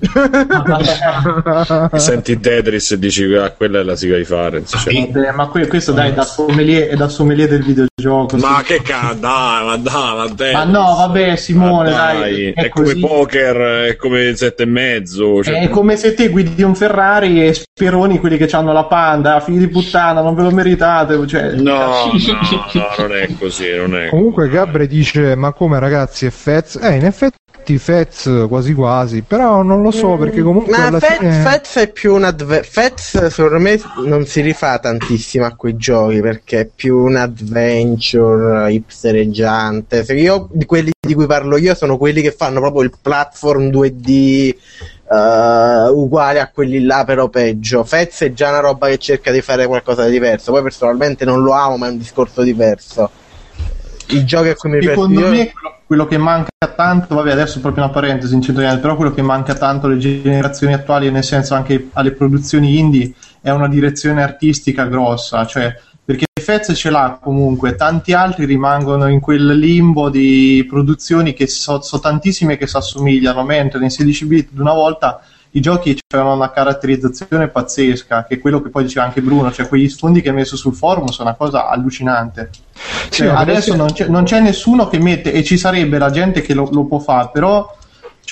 Senti 1.98 2.38
Tetris 2.38 2.92
e 2.92 2.98
dici 2.98 3.24
ah, 3.34 3.50
quella 3.50 3.80
è 3.80 3.82
la 3.82 3.96
sigla 3.96 4.16
di 4.16 4.24
Farenz. 4.24 4.76
Cioè. 4.82 5.08
Vabbè, 5.10 5.32
ma 5.32 5.48
que- 5.48 5.66
questo 5.66 5.92
dai, 5.92 6.14
da 6.14 6.22
sommelier, 6.22 6.88
è 6.88 6.96
da 6.96 7.08
sommelier 7.08 7.48
del 7.48 7.62
videogioco. 7.62 8.36
Ma 8.36 8.58
sì. 8.58 8.64
che 8.64 8.82
cazzo, 8.82 9.14
dai, 9.14 9.66
ma 9.66 9.76
dai, 9.76 10.52
ma. 10.52 10.64
Ma 10.64 10.64
no, 10.64 10.94
vabbè, 10.96 11.36
Simone, 11.36 11.90
Ma 11.90 11.96
dai, 11.96 12.52
è 12.52 12.64
è, 12.64 12.68
come 12.68 12.94
poker, 12.96 13.88
è 13.88 13.96
come 13.96 14.34
sette 14.36 14.62
e 14.62 14.66
mezzo. 14.66 15.42
Cioè, 15.42 15.60
È 15.60 15.68
come 15.68 15.96
se 15.96 16.14
te 16.14 16.28
guidi 16.28 16.62
un 16.62 16.74
Ferrari 16.74 17.46
e 17.46 17.52
spironi 17.52 18.18
quelli 18.18 18.36
che 18.36 18.48
hanno 18.56 18.72
la 18.72 18.84
panda, 18.84 19.40
figli 19.40 19.58
di 19.58 19.68
puttana, 19.68 20.20
non 20.20 20.34
ve 20.34 20.42
lo 20.42 20.50
meritate. 20.50 21.26
Cioè, 21.26 21.52
No, 21.52 22.12
no, 22.14 22.70
no, 22.72 22.88
non 22.98 23.16
è 23.16 23.28
così, 23.38 23.74
non 23.74 23.96
è 23.96 24.08
comunque 24.08 24.48
Gabre 24.48 24.86
dice 24.86 25.34
ma 25.34 25.52
come 25.52 25.78
ragazzi 25.78 26.26
è 26.26 26.30
Fez 26.30 26.78
eh 26.80 26.94
in 26.94 27.04
effetti 27.04 27.38
Fez 27.64 28.46
quasi 28.48 28.74
quasi 28.74 29.22
però 29.22 29.62
non 29.62 29.82
lo 29.82 29.90
so 29.90 30.16
perché 30.16 30.42
comunque 30.42 30.76
Ma 30.76 30.86
alla 30.86 30.98
Fez, 30.98 31.18
fine 31.18 31.32
Fez 31.32 31.76
è 31.76 31.90
più 31.90 32.14
un 32.14 32.24
adve- 32.24 32.62
Fez 32.62 33.26
secondo 33.26 33.58
me 33.58 33.80
non 34.04 34.26
si 34.26 34.40
rifà 34.40 34.78
tantissimo 34.78 35.44
a 35.44 35.54
quei 35.54 35.76
giochi 35.76 36.20
perché 36.20 36.60
è 36.60 36.68
più 36.72 36.98
un 36.98 37.16
adventure 37.16 38.72
hipstereggiante. 38.72 40.04
Se 40.04 40.14
io 40.14 40.48
di 40.50 40.64
quelli 40.66 40.90
di 41.06 41.14
cui 41.14 41.26
parlo 41.26 41.56
io 41.56 41.74
sono 41.74 41.96
quelli 41.96 42.22
che 42.22 42.32
fanno 42.32 42.60
proprio 42.60 42.82
il 42.82 42.92
platform 43.00 43.68
2D 43.68 44.54
eh, 45.10 45.88
uguale 45.90 46.40
a 46.40 46.50
quelli 46.52 46.82
là, 46.82 47.04
però 47.04 47.28
peggio. 47.28 47.84
Fez 47.84 48.20
è 48.20 48.32
già 48.32 48.50
una 48.50 48.60
roba 48.60 48.88
che 48.88 48.98
cerca 48.98 49.32
di 49.32 49.40
fare 49.40 49.66
qualcosa 49.66 50.04
di 50.04 50.12
diverso. 50.12 50.52
Poi 50.52 50.62
personalmente 50.62 51.24
non 51.24 51.42
lo 51.42 51.52
amo, 51.52 51.76
ma 51.76 51.88
è 51.88 51.90
un 51.90 51.98
discorso 51.98 52.42
diverso. 52.42 53.10
I 54.12 54.24
giochi 54.24 54.48
a 54.48 54.54
cui 54.54 54.70
mi 54.70 54.82
Secondo 54.82 55.20
piace- 55.20 55.34
io- 55.34 55.38
me 55.44 55.50
quello, 55.52 55.76
quello 55.86 56.06
che 56.06 56.18
manca 56.18 56.48
tanto, 56.76 57.14
vabbè 57.14 57.30
adesso 57.32 57.60
proprio 57.60 57.84
una 57.84 57.92
parentesi 57.92 58.34
in 58.34 58.42
100 58.42 58.60
anni, 58.64 58.80
però 58.80 58.96
quello 58.96 59.12
che 59.12 59.22
manca 59.22 59.54
tanto 59.54 59.86
alle 59.86 59.98
generazioni 59.98 60.72
attuali, 60.72 61.10
nel 61.10 61.24
senso 61.24 61.54
anche 61.54 61.88
alle 61.92 62.12
produzioni 62.12 62.78
indie, 62.78 63.12
è 63.40 63.50
una 63.50 63.68
direzione 63.68 64.22
artistica 64.22 64.84
grossa, 64.84 65.46
cioè 65.46 65.74
perché 66.04 66.26
Fez 66.40 66.72
ce 66.74 66.90
l'ha 66.90 67.18
comunque, 67.22 67.76
tanti 67.76 68.12
altri 68.12 68.44
rimangono 68.44 69.08
in 69.08 69.20
quel 69.20 69.56
limbo 69.56 70.08
di 70.10 70.66
produzioni 70.68 71.34
che 71.34 71.46
sono 71.46 71.80
tantissime 72.00 72.56
che 72.56 72.66
si 72.66 72.76
assomigliano, 72.76 73.44
mentre 73.44 73.82
in 73.84 73.90
16 73.90 74.26
bit 74.26 74.48
di 74.50 74.60
una 74.60 74.72
volta 74.72 75.20
i 75.52 75.60
giochi 75.60 75.98
avevano 76.14 76.36
una 76.36 76.50
caratterizzazione 76.50 77.48
pazzesca, 77.48 78.24
che 78.24 78.34
è 78.34 78.38
quello 78.38 78.62
che 78.62 78.68
poi 78.68 78.84
diceva 78.84 79.06
anche 79.06 79.20
Bruno, 79.20 79.50
cioè 79.50 79.66
quegli 79.66 79.88
sfondi 79.88 80.20
che 80.22 80.28
hai 80.28 80.34
messo 80.34 80.56
sul 80.56 80.74
forum 80.74 81.08
sono 81.08 81.28
una 81.28 81.36
cosa 81.36 81.68
allucinante. 81.68 82.50
Sì, 83.10 83.22
Cioè, 83.22 83.28
adesso 83.28 83.74
non 83.74 83.92
c'è, 83.92 84.06
non 84.06 84.24
c'è 84.24 84.40
nessuno 84.40 84.88
che 84.88 84.98
mette, 84.98 85.32
e 85.32 85.42
ci 85.42 85.56
sarebbe 85.56 85.98
la 85.98 86.10
gente 86.10 86.40
che 86.40 86.54
lo, 86.54 86.68
lo 86.70 86.84
può 86.84 86.98
fare, 86.98 87.30
però 87.32 87.76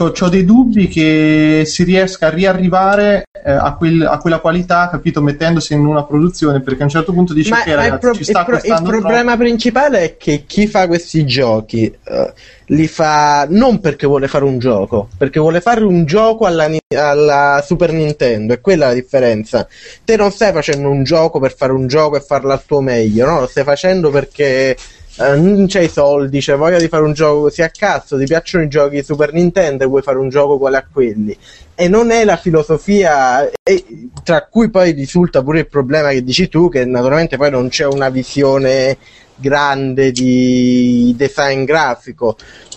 ho 0.01 0.29
dei 0.29 0.45
dubbi 0.45 0.87
che 0.87 1.65
si 1.67 1.83
riesca 1.83 2.29
a 2.29 2.31
riarrivare 2.31 3.25
eh, 3.45 3.53
a, 3.53 3.75
quel- 3.75 4.07
a 4.07 4.19
quella 4.19 4.39
qualità, 4.39 4.89
capito, 4.91 5.21
mettendosi 5.23 5.75
in 5.75 5.85
una 5.85 6.05
produzione, 6.05 6.61
perché 6.61 6.83
a 6.83 6.85
un 6.85 6.91
certo 6.91 7.13
punto 7.13 7.33
dici 7.33 7.51
Ma 7.51 7.61
ok 7.61 7.67
il, 7.67 7.75
ragazzi, 7.75 7.99
pro- 7.99 8.13
ci 8.15 8.21
il 8.21 8.27
sta 8.27 8.45
pro- 8.45 8.61
il 8.63 8.83
problema 8.83 9.37
principale 9.37 10.01
è 10.01 10.17
che 10.17 10.45
chi 10.47 10.67
fa 10.67 10.87
questi 10.87 11.25
giochi 11.27 11.85
eh, 11.85 12.33
li 12.67 12.87
fa 12.87 13.47
non 13.49 13.81
perché 13.81 14.07
vuole 14.07 14.29
fare 14.29 14.45
un 14.45 14.59
gioco, 14.59 15.09
perché 15.17 15.41
vuole 15.41 15.61
fare 15.61 15.83
un 15.85 16.05
gioco 16.05 16.47
alla, 16.47 16.69
alla 16.95 17.63
Super 17.65 17.93
Nintendo, 17.93 18.55
è 18.55 18.61
quella 18.61 18.87
la 18.87 18.95
differenza. 18.95 19.67
Te 20.05 20.17
non 20.17 20.31
stai 20.31 20.53
facendo 20.53 20.89
un 20.89 21.05
gioco 21.05 21.39
per 21.39 21.55
fare 21.55 21.73
un 21.73 21.87
gioco 21.87 22.17
e 22.17 22.21
farlo 22.21 22.53
al 22.53 22.65
tuo 22.65 22.81
meglio, 22.81 23.27
no? 23.27 23.41
Lo 23.41 23.47
stai 23.47 23.65
facendo 23.65 24.11
perché 24.11 24.77
eh, 25.21 25.37
non 25.37 25.67
c'hai 25.67 25.89
soldi, 25.89 26.39
c'è 26.39 26.57
voglia 26.57 26.79
di 26.79 26.87
fare 26.87 27.03
un 27.03 27.13
gioco 27.13 27.43
così 27.43 27.63
a 27.63 27.71
cazzo, 27.71 28.17
ti 28.17 28.25
piacciono 28.25 28.65
i 28.65 28.69
giochi 28.69 29.03
Super 29.03 29.33
Nintendo 29.33 29.83
e 29.83 29.87
vuoi 29.89 30.03
fare 30.03 30.19
un 30.19 30.29
gioco 30.29 30.55
uguale 30.55 30.77
a 30.77 30.87
quelli. 30.91 31.37
E 31.75 31.89
non 31.89 32.11
è 32.11 32.25
la 32.25 32.37
filosofia, 32.37 33.51
e, 33.63 33.85
tra 34.23 34.47
cui 34.47 34.71
poi 34.71 34.93
risulta 34.93 35.43
pure 35.43 35.61
il 35.61 35.69
problema 35.69 36.11
che 36.11 36.23
dici 36.23 36.49
tu, 36.49 36.69
che 36.69 36.85
naturalmente 36.85 37.37
poi 37.37 37.51
non 37.51 37.69
c'è 37.69 37.87
una 37.87 38.11
visione 38.11 38.97
grande 39.35 40.13
di 40.13 41.15
design 41.17 41.65
grafico. 41.65 42.37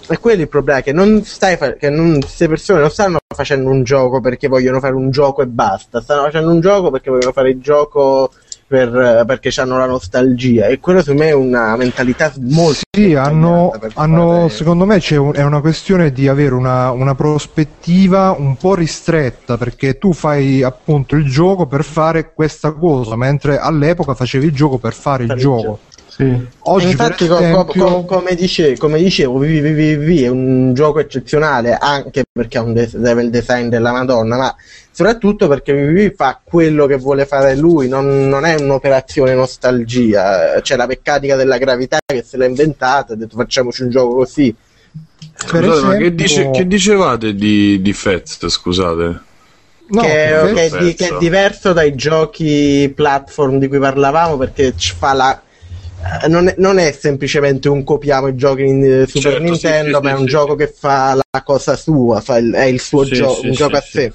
E 0.10 0.18
quello 0.18 0.40
è 0.40 0.42
il 0.42 0.50
problema, 0.50 0.82
che 0.82 0.94
non 0.94 1.24
stai 1.24 1.58
fa- 1.58 1.74
che 1.74 1.90
non, 1.90 2.20
queste 2.20 2.48
persone 2.48 2.80
non 2.80 2.90
stanno 2.90 3.20
facendo 3.36 3.70
un 3.70 3.84
gioco 3.84 4.20
perché 4.20 4.48
vogliono 4.48 4.80
fare 4.80 4.96
un 4.96 5.12
gioco 5.12 5.42
e 5.42 5.48
basta, 5.48 6.02
stanno 6.02 6.24
facendo 6.24 6.50
un 6.52 6.60
gioco 6.60 6.90
perché 6.90 7.10
vogliono 7.12 7.32
fare 7.32 7.52
il 7.52 7.62
gioco 7.62 8.32
per, 8.72 9.26
perché 9.28 9.52
hanno 9.60 9.78
la 9.78 9.86
nostalgia. 9.86 10.68
E 10.68 10.80
quello 10.80 11.02
secondo 11.02 11.24
me 11.24 11.30
è 11.30 11.34
una 11.34 11.76
mentalità 11.76 12.32
molto 12.40 12.80
sì 12.96 13.14
hanno, 13.16 13.74
hanno 13.96 14.32
fare... 14.32 14.50
secondo 14.50 14.86
me 14.86 15.02
un, 15.12 15.34
è 15.34 15.44
una 15.44 15.60
questione 15.60 16.14
di 16.14 16.30
avere 16.30 16.54
una, 16.54 16.92
una, 16.92 17.14
prospettiva 17.16 18.34
un 18.38 18.56
po' 18.56 18.76
ristretta 18.76 19.58
perché 19.58 19.98
tu 19.98 20.14
fai 20.14 20.64
appunto 20.64 21.18
il 21.18 21.30
gioco 21.30 21.66
per 21.66 21.84
fare 21.84 22.34
questa 22.34 22.72
cosa 22.72 23.18
mentre 23.18 23.58
all'epoca 23.60 24.14
facevi 24.14 24.46
il 24.46 24.54
gioco 24.54 24.78
per 24.78 24.94
fare 24.94 25.26
il 25.26 25.34
gioco. 25.36 25.80
sì. 26.08 26.48
Oggi, 26.64 26.92
infatti, 26.92 27.26
esempio... 27.26 27.66
com- 27.66 27.80
com- 27.80 28.06
come, 28.06 28.36
dice, 28.36 28.78
come, 28.78 29.00
dicevo, 29.00 29.38
VVVV 29.38 30.24
è 30.24 30.30
un 30.30 30.74
gioco 30.74 31.00
eccezionale 31.00 31.74
anche 31.74 32.24
perché 32.32 32.58
ha 32.58 32.62
un 32.62 32.74
de- 32.74 32.90
level 32.94 33.30
design 33.30 33.68
della 33.68 33.92
Madonna, 33.92 34.38
ma 34.38 34.56
soprattutto 34.92 35.48
perché 35.48 35.74
VVV 35.74 36.14
fa 36.16 36.40
quello 36.44 36.86
che 36.86 36.98
vuole 36.98 37.26
fare 37.26 37.56
lui, 37.56 37.88
non, 37.88 38.28
non 38.28 38.46
è 38.46 38.56
un'operazione 38.60 39.34
nostalgia. 39.34 40.60
C'è 40.62 40.76
la 40.76 40.86
meccanica 40.86 41.36
della 41.36 41.58
gravità 41.58 41.98
che 42.06 42.24
se 42.24 42.38
l'ha 42.38 42.46
inventata, 42.46 43.14
ha 43.14 43.16
detto 43.16 43.38
facciamoci 43.38 43.84
un 43.84 43.90
gioco 43.90 44.16
così. 44.16 44.54
Scusate, 45.34 45.66
esempio... 45.66 45.88
ma 45.88 45.98
che, 45.98 46.16
dice, 46.16 46.50
che, 46.52 46.68
dicevate 46.68 47.34
di, 47.34 47.82
di 47.82 47.94
Fez, 47.94 48.48
scusate? 48.48 49.30
No, 49.88 50.02
che, 50.02 50.52
che, 50.54 50.66
è 50.66 50.70
di, 50.78 50.94
che, 50.94 51.08
è 51.08 51.18
diverso 51.18 51.74
dai 51.74 51.96
giochi 51.96 52.92
platform 52.96 53.58
di 53.60 53.68
cui 53.68 53.80
parlavamo 53.80 54.38
perché 54.38 54.74
fa 54.78 55.12
la, 55.14 55.42
eh, 56.24 56.28
non 56.28 56.48
è, 56.48 56.56
non 56.58 56.80
è, 56.80 56.92
semplicemente 56.92 57.70
un 57.70 57.84
copiamo 57.84 58.28
i 58.28 58.36
giochi 58.36 58.64
in 58.64 58.82
uh, 58.82 59.06
Super 59.06 59.34
certo, 59.34 59.44
Nintendo, 59.44 59.98
sì, 59.98 60.04
ma 60.04 60.10
sì, 60.10 60.16
è 60.16 60.20
un 60.20 60.26
sì, 60.26 60.32
gioco 60.32 60.56
che 60.56 60.68
fa 60.68 61.16
la 61.16 61.44
cosa 61.44 61.76
sua, 61.76 62.24
il, 62.38 62.54
è 62.54 62.64
il 62.64 62.80
suo 62.80 63.04
gioco, 63.06 63.42
un 63.44 63.52
gioco 63.52 63.78
a 63.78 63.82
sé. 63.82 64.14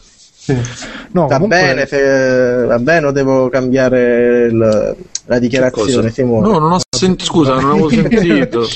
No, 1.13 1.27
va, 1.27 1.35
comunque... 1.35 1.59
bene, 1.59 1.87
se, 1.87 2.65
va 2.65 2.79
bene 2.79 3.07
o 3.07 3.11
devo 3.11 3.49
cambiare 3.49 4.47
il, 4.47 4.97
la 5.25 5.39
dichiarazione, 5.39 6.11
Simone? 6.11 6.47
No, 6.47 6.59
non 6.59 6.73
ho 6.73 6.81
sentito, 6.89 7.25
scusa, 7.31 7.55
non 7.55 7.71
avevo 7.71 7.89
sentito. 7.89 8.67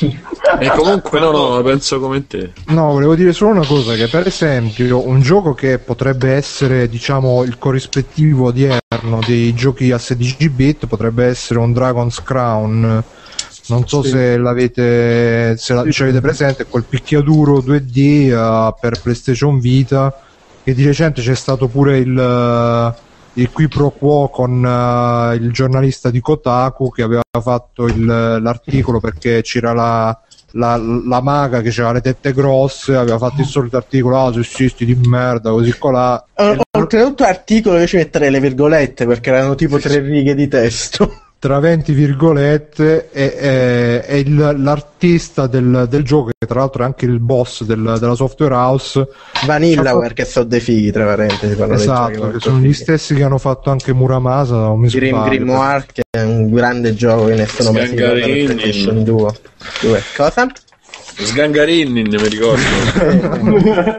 e 0.58 0.70
comunque 0.70 1.20
no, 1.20 1.30
no, 1.30 1.62
penso 1.62 2.00
come 2.00 2.26
te. 2.26 2.52
No, 2.68 2.92
volevo 2.92 3.14
dire 3.14 3.32
solo 3.32 3.52
una 3.52 3.66
cosa, 3.66 3.94
che 3.94 4.08
per 4.08 4.26
esempio 4.26 5.06
un 5.06 5.20
gioco 5.20 5.54
che 5.54 5.78
potrebbe 5.78 6.32
essere, 6.32 6.88
diciamo, 6.88 7.44
il 7.44 7.58
corrispettivo 7.58 8.46
odierno 8.46 9.20
dei 9.26 9.54
giochi 9.54 9.92
a 9.92 9.98
16 9.98 10.48
bit 10.48 10.86
potrebbe 10.86 11.26
essere 11.26 11.60
un 11.60 11.72
Dragon's 11.72 12.22
Crown. 12.22 13.04
Non 13.68 13.86
so 13.86 14.02
sì. 14.02 14.08
se 14.10 14.36
l'avete 14.36 15.56
se 15.56 15.74
la, 15.74 15.84
sì. 15.88 16.02
avete 16.02 16.20
presente, 16.20 16.66
quel 16.66 16.82
picchiaduro 16.82 17.58
2D 17.58 18.32
uh, 18.32 18.74
per 18.80 19.00
PlayStation 19.00 19.60
Vita 19.60 20.12
che 20.62 20.74
di 20.74 20.84
recente 20.84 21.22
c'è 21.22 21.34
stato 21.34 21.68
pure 21.68 21.98
il 21.98 22.94
il 23.34 23.50
qui 23.52 23.68
pro 23.68 23.90
quo 23.90 24.28
con 24.28 24.62
uh, 24.62 25.34
il 25.34 25.52
giornalista 25.52 26.11
di 26.11 26.20
Kotaku 26.20 26.90
che 26.90 27.02
aveva 27.02 27.22
fatto 27.40 27.86
il, 27.86 28.04
l'articolo 28.04 28.98
perché 28.98 29.42
c'era 29.42 29.72
la, 29.72 30.18
la, 30.52 30.76
la, 30.76 31.20
maga 31.20 31.61
che 31.61 31.68
aveva 31.68 31.92
le 31.92 32.00
tette 32.00 32.32
grosse 32.32 32.96
aveva 32.96 33.18
fatto 33.18 33.40
il 33.40 33.46
solito 33.46 33.76
articolo 33.76 34.18
ah 34.18 34.32
sessisti 34.32 34.84
di 34.84 34.98
merda 35.06 35.50
così 35.50 35.76
colà. 35.78 36.24
Oltretutto 36.76 37.24
articolo 37.24 37.78
io 37.78 37.86
ci 37.86 37.96
metterei 37.96 38.30
le 38.30 38.40
virgolette 38.40 39.06
perché 39.06 39.30
erano 39.30 39.54
tipo 39.54 39.78
tre 39.78 40.00
righe 40.00 40.34
di 40.34 40.48
testo 40.48 41.30
tra 41.41 41.59
20 41.59 41.93
virgolette 41.95 43.09
è, 43.09 43.34
è, 43.34 44.01
è 44.03 44.14
il, 44.16 44.57
l'artista 44.59 45.47
del, 45.47 45.86
del, 45.88 46.05
gioco 46.05 46.32
che 46.38 46.47
tra 46.47 46.61
l'altro 46.61 46.82
è 46.82 46.84
anche 46.84 47.07
il 47.07 47.18
boss 47.18 47.62
del, 47.62 47.97
della 47.99 48.14
software 48.14 48.53
house. 48.55 49.09
Vanillaware 49.47 50.09
fatto... 50.09 50.14
che 50.14 50.24
sono 50.26 50.45
dei 50.45 50.61
fighi 50.61 50.93
tra 50.93 51.07
parentesi 51.07 51.59
esatto 51.59 52.30
che 52.32 52.41
sono 52.41 52.57
fighi. 52.57 52.68
gli 52.68 52.72
stessi 52.74 53.14
che 53.14 53.22
hanno 53.22 53.38
fatto 53.38 53.70
anche 53.70 53.95
Muramasa 53.95 54.55
non 54.57 54.80
mi 54.80 54.88
Grim, 54.88 55.24
Grimoire 55.24 55.86
che 55.91 56.03
è 56.11 56.22
un 56.22 56.53
grande 56.53 56.95
gioco 56.95 57.24
che 57.24 57.36
nessuno 57.36 57.72
mai 57.72 57.88
per 57.88 58.20
PlayStation 58.20 59.03
2 59.03 59.32
cosa? 60.14 60.47
Sgangarini 61.16 62.03
mi 62.03 62.28
ricordo. 62.28 62.62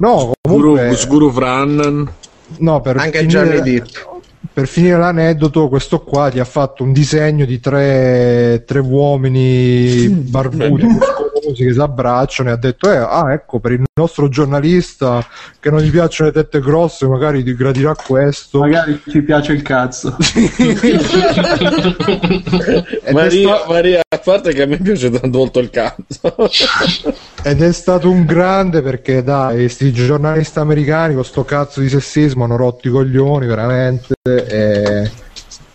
No 0.00 0.32
comunque 0.40 0.86
Guru, 0.88 1.06
Guru 1.08 1.30
Fran 1.30 2.10
no 2.58 2.80
per 2.80 2.96
anche 2.96 3.18
finire... 3.18 3.44
Johnny 3.44 3.60
Depp 3.60 4.19
per 4.52 4.66
finire 4.66 4.96
l'aneddoto, 4.96 5.68
questo 5.68 6.00
qua 6.00 6.30
ti 6.30 6.38
ha 6.40 6.44
fatto 6.44 6.82
un 6.82 6.92
disegno 6.92 7.44
di 7.44 7.60
tre, 7.60 8.64
tre 8.66 8.78
uomini 8.78 10.08
barbuti, 10.08 10.86
muscolosi 11.50 11.64
che 11.64 11.72
si 11.72 11.80
abbracciano 11.80 12.48
e 12.48 12.52
ha 12.52 12.56
detto: 12.56 12.90
eh, 12.90 12.96
Ah, 12.96 13.32
ecco, 13.32 13.58
per 13.60 13.72
il 13.72 13.82
nostro 13.94 14.28
giornalista 14.28 15.24
che 15.58 15.70
non 15.70 15.80
gli 15.80 15.90
piacciono 15.90 16.30
le 16.30 16.34
tette 16.34 16.60
grosse, 16.60 17.06
magari 17.06 17.42
ti 17.42 17.54
gradirà 17.54 17.94
questo. 17.94 18.60
Magari 18.60 19.00
ci 19.08 19.22
piace 19.22 19.52
il 19.52 19.62
cazzo. 19.62 20.16
Maria, 23.12 23.56
sta... 23.56 23.64
Maria, 23.68 24.00
a 24.08 24.18
parte 24.18 24.52
che 24.52 24.62
a 24.62 24.66
me 24.66 24.78
piace 24.78 25.10
tanto 25.10 25.38
molto 25.38 25.58
il 25.58 25.70
cazzo. 25.70 26.34
Ed 27.42 27.62
è 27.62 27.72
stato 27.72 28.10
un 28.10 28.24
grande 28.24 28.82
perché, 28.82 29.22
dai, 29.22 29.56
questi 29.56 29.92
giornalisti 29.92 30.58
americani 30.58 31.14
con 31.14 31.24
sto 31.24 31.44
cazzo 31.44 31.80
di 31.80 31.88
sessismo 31.88 32.44
hanno 32.44 32.56
rotto 32.56 32.88
i 32.88 32.90
coglioni 32.90 33.46
veramente 33.46 34.14
e 34.22 35.10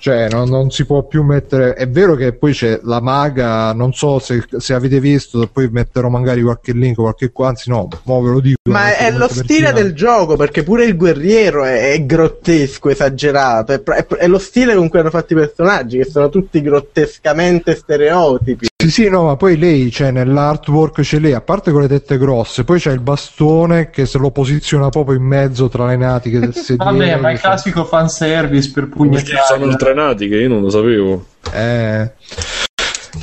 cioè 0.06 0.30
non, 0.30 0.50
non, 0.50 0.70
si 0.70 0.86
può 0.86 1.02
più 1.02 1.24
mettere 1.24 1.74
è 1.74 1.90
vero 1.90 2.14
che 2.14 2.34
poi 2.34 2.54
c'è 2.54 2.80
la 2.84 3.02
maga 3.02 3.74
non 3.74 3.92
so 3.92 4.20
se, 4.20 4.46
se 4.56 4.76
avete 4.76 5.00
visto 5.00 5.50
poi 5.52 5.68
metterò 5.72 6.10
magari 6.10 6.44
qualche 6.44 6.74
link 6.74 6.98
qualche 6.98 7.32
qua 7.32 7.48
anzi 7.48 7.72
no 7.72 7.88
mo 8.04 8.22
ve 8.22 8.30
lo 8.30 8.40
dico 8.40 8.60
ma 8.70 8.96
è 8.96 9.10
lo 9.10 9.28
stile 9.28 9.74
del 9.74 9.94
gioco 9.96 10.36
perché 10.36 10.62
pure 10.62 10.86
il 10.86 10.96
guerriero 10.96 11.64
è, 11.64 11.94
è 11.94 12.06
grottesco 12.06 12.90
esagerato 12.90 13.72
è, 13.72 13.82
è, 13.82 14.06
è, 14.06 14.28
lo 14.28 14.38
stile 14.38 14.76
con 14.76 14.90
cui 14.90 15.00
hanno 15.00 15.10
fatto 15.10 15.34
i 15.34 15.38
personaggi 15.38 15.98
che 15.98 16.06
sono 16.06 16.30
tutti 16.30 16.62
grottescamente 16.62 17.74
stereotipi. 17.74 18.68
Sì 18.84 18.92
sì 18.92 19.10
no 19.10 19.24
ma 19.24 19.36
poi 19.36 19.58
lei 19.58 19.90
cioè 19.90 20.12
nell'artwork 20.12 21.02
c'è 21.02 21.18
lei 21.18 21.34
a 21.34 21.42
parte 21.42 21.72
con 21.72 21.82
le 21.82 21.88
tette 21.88 22.20
grosse 22.20 22.64
poi 22.64 22.80
c'è 22.80 22.92
il 22.92 23.00
bastone 23.00 23.90
che 23.90 24.06
se 24.06 24.20
lo 24.20 24.30
posiziona 24.30 24.90
proprio 24.90 25.18
in 25.18 25.24
mezzo 25.24 25.68
tra 25.68 25.88
le 25.88 25.96
natiche 25.96 26.38
del 26.38 26.54
sedile 26.54 26.92
vabbè 26.92 27.16
ma 27.16 27.30
è 27.30 27.34
il 27.34 27.40
classico 27.40 27.84
fanservice 27.86 28.70
per 28.72 28.90
pugnetare 28.90 29.95
che 30.16 30.36
io 30.36 30.50
non 30.50 30.62
lo 30.62 30.70
sapevo. 30.70 31.26
Eh. 31.54 32.12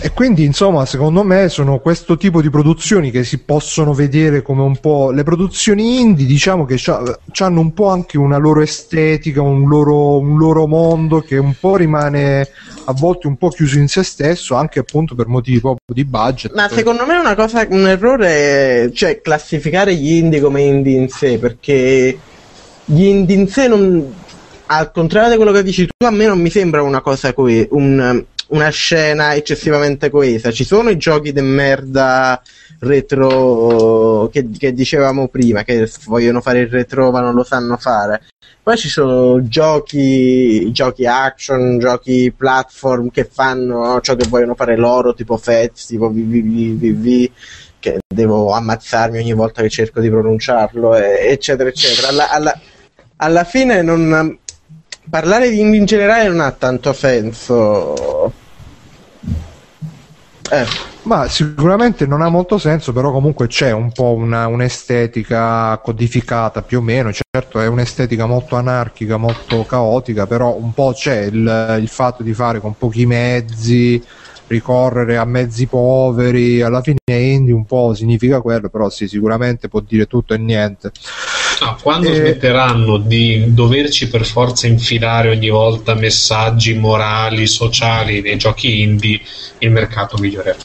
E 0.00 0.10
quindi, 0.12 0.44
insomma, 0.44 0.86
secondo 0.86 1.22
me 1.22 1.48
sono 1.48 1.78
questo 1.78 2.16
tipo 2.16 2.40
di 2.40 2.48
produzioni 2.48 3.10
che 3.10 3.24
si 3.24 3.38
possono 3.38 3.92
vedere 3.92 4.42
come 4.42 4.62
un 4.62 4.78
po'. 4.78 5.10
Le 5.10 5.22
produzioni 5.22 6.00
indie, 6.00 6.24
diciamo 6.24 6.64
che 6.64 6.80
hanno 7.38 7.60
un 7.60 7.74
po' 7.74 7.88
anche 7.88 8.16
una 8.16 8.38
loro 8.38 8.62
estetica, 8.62 9.42
un 9.42 9.68
loro, 9.68 10.18
un 10.18 10.38
loro, 10.38 10.66
mondo 10.66 11.20
che 11.20 11.36
un 11.36 11.54
po' 11.58 11.76
rimane 11.76 12.48
a 12.84 12.92
volte 12.92 13.26
un 13.26 13.36
po' 13.36 13.50
chiuso 13.50 13.78
in 13.78 13.88
se 13.88 14.02
stesso, 14.02 14.54
anche 14.54 14.78
appunto 14.78 15.14
per 15.14 15.26
motivi 15.26 15.60
proprio 15.60 15.94
di 15.94 16.04
budget. 16.04 16.54
Ma 16.54 16.68
secondo 16.68 17.04
me 17.04 17.16
è 17.16 17.20
una 17.20 17.34
cosa, 17.34 17.66
un 17.68 17.86
errore, 17.86 18.90
cioè 18.94 19.20
classificare 19.20 19.94
gli 19.94 20.12
indie 20.14 20.40
come 20.40 20.62
indie 20.62 20.98
in 20.98 21.08
sé, 21.10 21.38
perché 21.38 22.18
gli 22.84 23.04
indie 23.04 23.36
in 23.36 23.46
sé 23.46 23.68
non 23.68 24.20
al 24.76 24.90
contrario 24.90 25.30
di 25.30 25.36
quello 25.36 25.52
che 25.52 25.62
dici 25.62 25.86
tu, 25.86 26.06
a 26.06 26.10
me 26.10 26.26
non 26.26 26.40
mi 26.40 26.50
sembra 26.50 26.82
una 26.82 27.00
cosa 27.00 27.34
coesa, 27.34 27.66
un, 27.70 28.24
una 28.48 28.68
scena 28.70 29.34
eccessivamente 29.34 30.10
coesa. 30.10 30.50
Ci 30.50 30.64
sono 30.64 30.90
i 30.90 30.96
giochi 30.96 31.32
de 31.32 31.42
merda 31.42 32.40
retro 32.80 34.28
che, 34.32 34.48
che, 34.56 34.72
dicevamo 34.72 35.28
prima, 35.28 35.62
che 35.62 35.90
vogliono 36.06 36.40
fare 36.40 36.60
il 36.60 36.68
retro 36.68 37.10
ma 37.10 37.20
non 37.20 37.34
lo 37.34 37.44
sanno 37.44 37.76
fare. 37.76 38.22
Poi 38.62 38.76
ci 38.76 38.88
sono 38.88 39.46
giochi, 39.48 40.70
giochi 40.70 41.04
action, 41.04 41.78
giochi 41.78 42.32
platform 42.36 43.10
che 43.10 43.24
fanno 43.24 44.00
ciò 44.00 44.14
che 44.14 44.28
vogliono 44.28 44.54
fare 44.54 44.76
loro, 44.76 45.14
tipo 45.14 45.36
Fez, 45.36 45.86
tipo 45.86 46.08
VVVV, 46.08 47.30
che 47.80 47.98
devo 48.06 48.52
ammazzarmi 48.52 49.18
ogni 49.18 49.32
volta 49.32 49.62
che 49.62 49.68
cerco 49.68 50.00
di 50.00 50.08
pronunciarlo, 50.08 50.94
eccetera, 50.94 51.68
eccetera. 51.68 52.08
Alla, 52.08 52.30
alla, 52.30 52.60
alla 53.16 53.44
fine 53.44 53.82
non 53.82 54.38
parlare 55.08 55.50
di 55.50 55.60
indie 55.60 55.80
in 55.80 55.84
generale 55.84 56.28
non 56.28 56.40
ha 56.40 56.52
tanto 56.52 56.92
senso. 56.92 58.32
Eh. 60.50 60.90
Ma 61.04 61.26
sicuramente 61.28 62.06
non 62.06 62.22
ha 62.22 62.28
molto 62.28 62.58
senso, 62.58 62.92
però 62.92 63.10
comunque 63.10 63.48
c'è 63.48 63.72
un 63.72 63.90
po' 63.90 64.12
una, 64.14 64.46
un'estetica 64.46 65.76
codificata 65.82 66.62
più 66.62 66.78
o 66.78 66.80
meno, 66.80 67.10
certo 67.12 67.58
è 67.58 67.66
un'estetica 67.66 68.26
molto 68.26 68.54
anarchica, 68.54 69.16
molto 69.16 69.64
caotica, 69.64 70.28
però 70.28 70.54
un 70.54 70.72
po' 70.72 70.92
c'è 70.94 71.22
il, 71.22 71.78
il 71.80 71.88
fatto 71.88 72.22
di 72.22 72.34
fare 72.34 72.60
con 72.60 72.76
pochi 72.76 73.04
mezzi, 73.04 74.00
ricorrere 74.46 75.16
a 75.16 75.24
mezzi 75.24 75.66
poveri, 75.66 76.62
alla 76.62 76.82
fine 76.82 76.98
indie 77.06 77.52
un 77.52 77.64
po' 77.64 77.94
significa 77.94 78.40
quello, 78.40 78.68
però 78.68 78.88
sì, 78.88 79.08
sicuramente 79.08 79.66
può 79.68 79.80
dire 79.80 80.06
tutto 80.06 80.34
e 80.34 80.38
niente. 80.38 80.92
No, 81.64 81.78
quando 81.80 82.08
e... 82.08 82.14
smetteranno 82.14 82.98
di 82.98 83.54
doverci 83.54 84.08
per 84.08 84.24
forza 84.24 84.66
infilare 84.66 85.30
ogni 85.30 85.48
volta 85.48 85.94
messaggi 85.94 86.74
morali, 86.74 87.46
sociali 87.46 88.20
nei 88.20 88.36
giochi 88.36 88.80
indie, 88.82 89.20
il 89.58 89.70
mercato 89.70 90.18
migliorerà. 90.18 90.56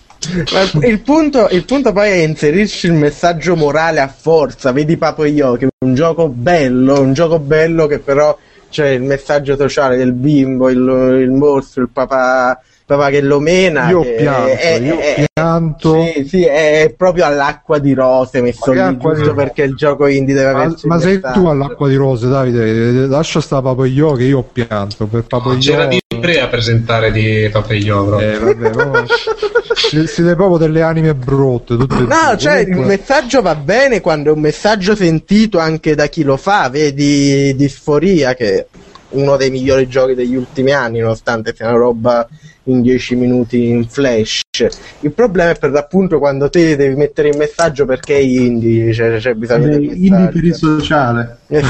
Il 0.81 1.01
punto, 1.01 1.47
il 1.51 1.63
punto, 1.63 1.93
poi 1.93 2.09
è 2.09 2.15
inserirci 2.23 2.87
il 2.87 2.93
messaggio 2.93 3.55
morale 3.55 3.99
a 3.99 4.07
forza. 4.07 4.71
Vedi 4.71 4.97
Papo 4.97 5.23
Io 5.25 5.53
che 5.53 5.65
è 5.67 5.85
un 5.85 5.93
gioco 5.93 6.27
bello, 6.27 6.99
un 6.99 7.13
gioco 7.13 7.37
bello 7.39 7.85
che 7.85 7.99
però 7.99 8.35
c'è 8.69 8.89
il 8.89 9.03
messaggio 9.03 9.55
sociale 9.55 9.95
del 9.95 10.13
bimbo, 10.13 10.69
il, 10.69 11.19
il 11.21 11.31
mostro, 11.31 11.83
il 11.83 11.89
papà 11.93 12.59
papà 12.87 13.09
che 13.09 13.21
lo 13.21 13.39
mena. 13.39 13.89
Io 13.89 14.01
che 14.01 14.11
pianto, 14.13 14.51
è, 14.53 14.79
io 14.79 14.97
è, 14.97 15.25
pianto. 15.31 16.05
Sì, 16.05 16.25
sì, 16.27 16.45
è 16.45 16.93
proprio 16.95 17.25
all'acqua 17.25 17.79
di 17.79 17.93
rose 17.93 18.41
messo 18.41 18.71
lì 18.71 18.97
giusto 18.97 19.29
di... 19.29 19.33
perché 19.33 19.63
il 19.63 19.75
gioco 19.75 20.07
indie 20.07 20.33
deve 20.33 20.53
ma, 20.53 20.61
averci. 20.63 20.87
Ma 20.87 20.97
sei 20.97 21.19
tu 21.19 21.45
all'acqua 21.47 21.89
di 21.89 21.95
rose, 21.95 22.29
Davide? 22.29 23.07
Lascia 23.07 23.41
sta 23.41 23.61
Papaglio 23.61 24.13
che 24.13 24.23
io 24.23 24.39
ho 24.39 24.49
pianto 24.51 25.05
per 25.05 25.23
Papaglio. 25.23 25.59
C'era 25.59 25.85
di 25.85 25.99
pre 26.07 26.39
a 26.39 26.47
presentare 26.47 27.11
di 27.11 27.49
Papaglio. 27.51 28.19
Eh, 28.19 28.39
vabbè, 28.39 28.75
oh. 28.75 29.05
siete 30.07 30.35
proprio 30.35 30.57
delle 30.57 30.81
anime 30.81 31.13
brutte. 31.13 31.75
no, 31.75 31.85
due. 31.85 32.07
cioè 32.37 32.63
Comunque... 32.63 32.93
il 32.93 32.99
messaggio 32.99 33.41
va 33.41 33.55
bene 33.55 33.99
quando 33.99 34.29
è 34.29 34.33
un 34.33 34.39
messaggio 34.39 34.95
sentito 34.95 35.59
anche 35.59 35.93
da 35.93 36.07
chi 36.07 36.23
lo 36.23 36.37
fa. 36.37 36.69
Vedi 36.69 37.53
Disforia 37.53 38.33
che 38.33 38.55
è 38.55 38.65
uno 39.09 39.37
dei 39.37 39.49
migliori 39.49 39.87
giochi 39.87 40.13
degli 40.13 40.35
ultimi 40.35 40.71
anni, 40.71 40.99
nonostante 40.99 41.53
sia 41.55 41.69
una 41.69 41.77
roba 41.77 42.27
in 42.63 42.81
10 42.81 43.15
minuti 43.15 43.67
in 43.67 43.87
flash. 43.87 44.41
Il 45.01 45.11
problema 45.13 45.51
è 45.51 45.57
per 45.57 45.71
l'appunto 45.71 46.19
quando 46.19 46.49
te 46.49 46.75
devi 46.75 46.95
mettere 46.95 47.29
il 47.29 47.37
messaggio 47.37 47.85
perché 47.85 48.15
è 48.15 48.19
indie, 48.19 48.93
cioè, 48.93 49.17
c'è 49.17 49.33
bisogno 49.33 49.77
di 49.77 50.07
indie 50.07 50.27
per 50.29 50.43
il 50.43 50.55
sociale. 50.55 51.39
no, 51.47 51.63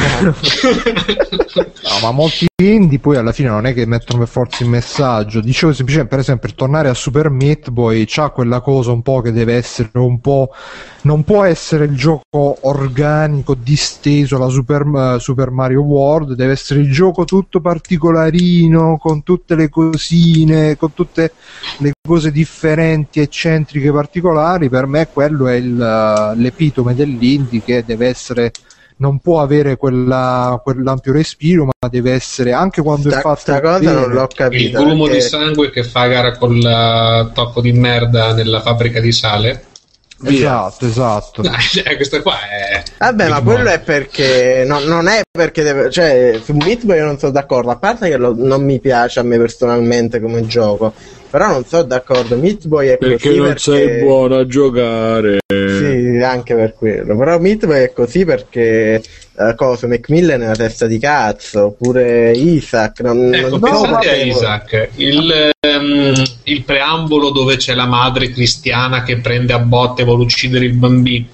ma 2.01 2.11
molti 2.11 2.47
indie 2.59 2.97
poi 2.97 3.17
alla 3.17 3.33
fine 3.33 3.49
non 3.49 3.67
è 3.67 3.73
che 3.75 3.85
mettono 3.85 4.17
per 4.17 4.27
forza 4.27 4.63
il 4.63 4.69
messaggio. 4.71 5.41
Dicevo 5.41 5.73
semplicemente, 5.73 6.15
per 6.15 6.23
esempio, 6.23 6.51
tornare 6.55 6.89
a 6.89 6.95
Super 6.95 7.29
Meat 7.29 7.69
Boy 7.69 8.05
c'ha 8.07 8.31
quella 8.31 8.61
cosa 8.61 8.91
un 8.91 9.03
po' 9.03 9.21
che 9.21 9.31
deve 9.31 9.53
essere 9.53 9.91
un 9.93 10.19
po'. 10.19 10.49
Non 11.03 11.23
può 11.23 11.43
essere 11.43 11.85
il 11.85 11.95
gioco 11.95 12.57
organico, 12.61 13.53
disteso 13.53 14.39
la 14.39 14.47
Super, 14.47 14.87
uh, 14.87 15.19
Super 15.19 15.51
Mario 15.51 15.81
World, 15.81 16.33
deve 16.33 16.53
essere 16.53 16.79
il 16.79 16.91
gioco 16.91 17.25
tutto 17.25 17.61
particolarino, 17.61 18.97
con 18.97 19.21
tutte 19.21 19.53
le 19.53 19.69
cosine, 19.69 20.77
con 20.77 20.95
tutte 20.95 21.33
le 21.77 21.91
cose 22.01 22.31
differenti, 22.31 23.19
eccentriche, 23.19 23.91
particolari. 23.91 24.67
Per 24.67 24.87
me 24.87 25.07
quello 25.13 25.45
è 25.45 25.53
il, 25.53 25.73
uh, 25.73 26.35
l'epitome 26.35 26.95
dell'indie 26.95 27.61
che 27.61 27.83
deve 27.85 28.07
essere 28.07 28.51
non 28.97 29.19
può 29.19 29.41
avere 29.41 29.77
quella, 29.77 30.59
quell'ampio 30.63 31.13
respiro, 31.13 31.65
ma 31.65 31.87
deve 31.89 32.11
essere 32.13 32.51
anche 32.51 32.81
quando 32.81 33.09
sta, 33.09 33.19
è 33.19 33.21
fatto. 33.21 33.33
Questa 33.33 33.61
cosa 33.61 33.79
bene, 33.79 33.91
non 33.91 34.11
l'ho 34.11 34.27
capito. 34.33 34.79
Il 34.79 34.85
grumo 34.85 35.03
perché... 35.05 35.19
di 35.19 35.23
sangue 35.23 35.69
che 35.69 35.83
fa 35.83 36.07
gara 36.07 36.37
col 36.37 36.57
uh, 36.57 37.31
tocco 37.33 37.61
di 37.61 37.73
merda 37.73 38.33
nella 38.33 38.61
fabbrica 38.61 38.99
di 38.99 39.11
sale. 39.11 39.65
Esatto, 40.23 40.87
esatto. 40.87 41.43
Eh, 41.43 41.95
questo 41.95 42.21
qua 42.23 42.37
è. 42.49 42.83
Vabbè, 42.97 43.29
ma 43.29 43.41
quello 43.41 43.69
è 43.69 43.79
perché. 43.79 44.63
No, 44.65 44.79
non 44.79 45.07
è 45.07 45.21
perché 45.29 45.61
deve. 45.61 45.91
Cioè, 45.91 46.39
su 46.43 46.53
Meat 46.53 46.85
Boy 46.85 46.97
io 46.97 47.05
non 47.05 47.19
sono 47.19 47.31
d'accordo. 47.31 47.69
A 47.69 47.77
parte 47.77 48.09
che 48.09 48.17
lo, 48.17 48.33
non 48.35 48.63
mi 48.63 48.79
piace 48.79 49.19
a 49.19 49.23
me 49.23 49.37
personalmente 49.37 50.19
come 50.19 50.47
gioco. 50.47 50.93
Però 51.29 51.47
non 51.49 51.65
sono 51.65 51.83
d'accordo. 51.83 52.35
Meat 52.35 52.65
Boy 52.65 52.87
è 52.87 52.97
perché 52.97 53.27
così 53.27 53.37
non 53.37 53.47
perché... 53.47 53.59
sei 53.59 53.99
buono 54.01 54.37
a 54.37 54.47
giocare. 54.47 55.37
Sì, 55.47 55.96
anche 56.23 56.55
per 56.55 56.73
quello. 56.73 57.17
Però 57.17 57.37
Boy 57.39 57.57
è 57.57 57.93
così 57.93 58.25
perché. 58.25 59.01
Uh, 59.37 59.53
cosa, 59.53 59.85
Macmillan 59.85 60.41
è 60.41 60.45
una 60.45 60.55
testa 60.55 60.87
di 60.87 60.97
cazzo. 60.97 61.65
Oppure 61.65 62.31
Isaac. 62.31 63.01
Non, 63.01 63.33
ecco, 63.33 63.49
non 63.49 63.59
pensate 63.59 64.09
a 64.09 64.15
Isaac. 64.15 64.89
Il, 64.95 65.51
um, 65.67 66.23
il 66.43 66.63
preambolo 66.63 67.29
dove 67.29 67.57
c'è 67.57 67.73
la 67.73 67.87
madre 67.87 68.29
cristiana 68.29 69.03
che 69.03 69.17
prende 69.17 69.53
a 69.53 69.59
botte 69.59 70.01
e 70.01 70.05
vuole 70.05 70.23
uccidere 70.23 70.65
il 70.65 70.73
bambino. 70.73 71.25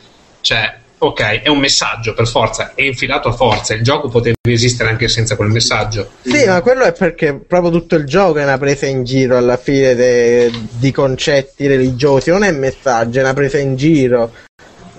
Cioè, 0.42 0.82
ok, 1.04 1.42
è 1.42 1.50
un 1.50 1.60
messaggio 1.60 2.14
per 2.14 2.28
forza, 2.28 2.74
è 2.76 2.84
infilato 2.84 3.28
a 3.28 3.34
forza, 3.34 3.74
il 3.74 3.84
gioco 3.84 4.08
poteva 4.08 4.36
esistere 4.42 4.90
anche 4.90 5.10
senza 5.10 5.36
quel 5.36 5.50
messaggio. 5.50 6.12
Sì, 6.22 6.46
ma 6.46 6.62
quello 6.62 6.84
è 6.84 6.94
perché 6.94 7.34
proprio 7.46 7.72
tutto 7.72 7.96
il 7.96 8.06
gioco 8.06 8.40
è 8.40 8.44
una 8.44 8.58
presa 8.58 8.86
in 8.86 9.04
giro 9.04 9.38
alla 9.38 9.58
fine 9.58 9.96
de, 9.96 10.52
di 10.72 10.92
concetti 10.92 11.68
religiosi, 11.68 12.30
non 12.30 12.44
è 12.44 12.52
messaggio, 12.52 13.20
è 13.20 13.22
una 13.22 13.34
presa 13.34 13.58
in 13.58 13.76
giro. 13.76 14.32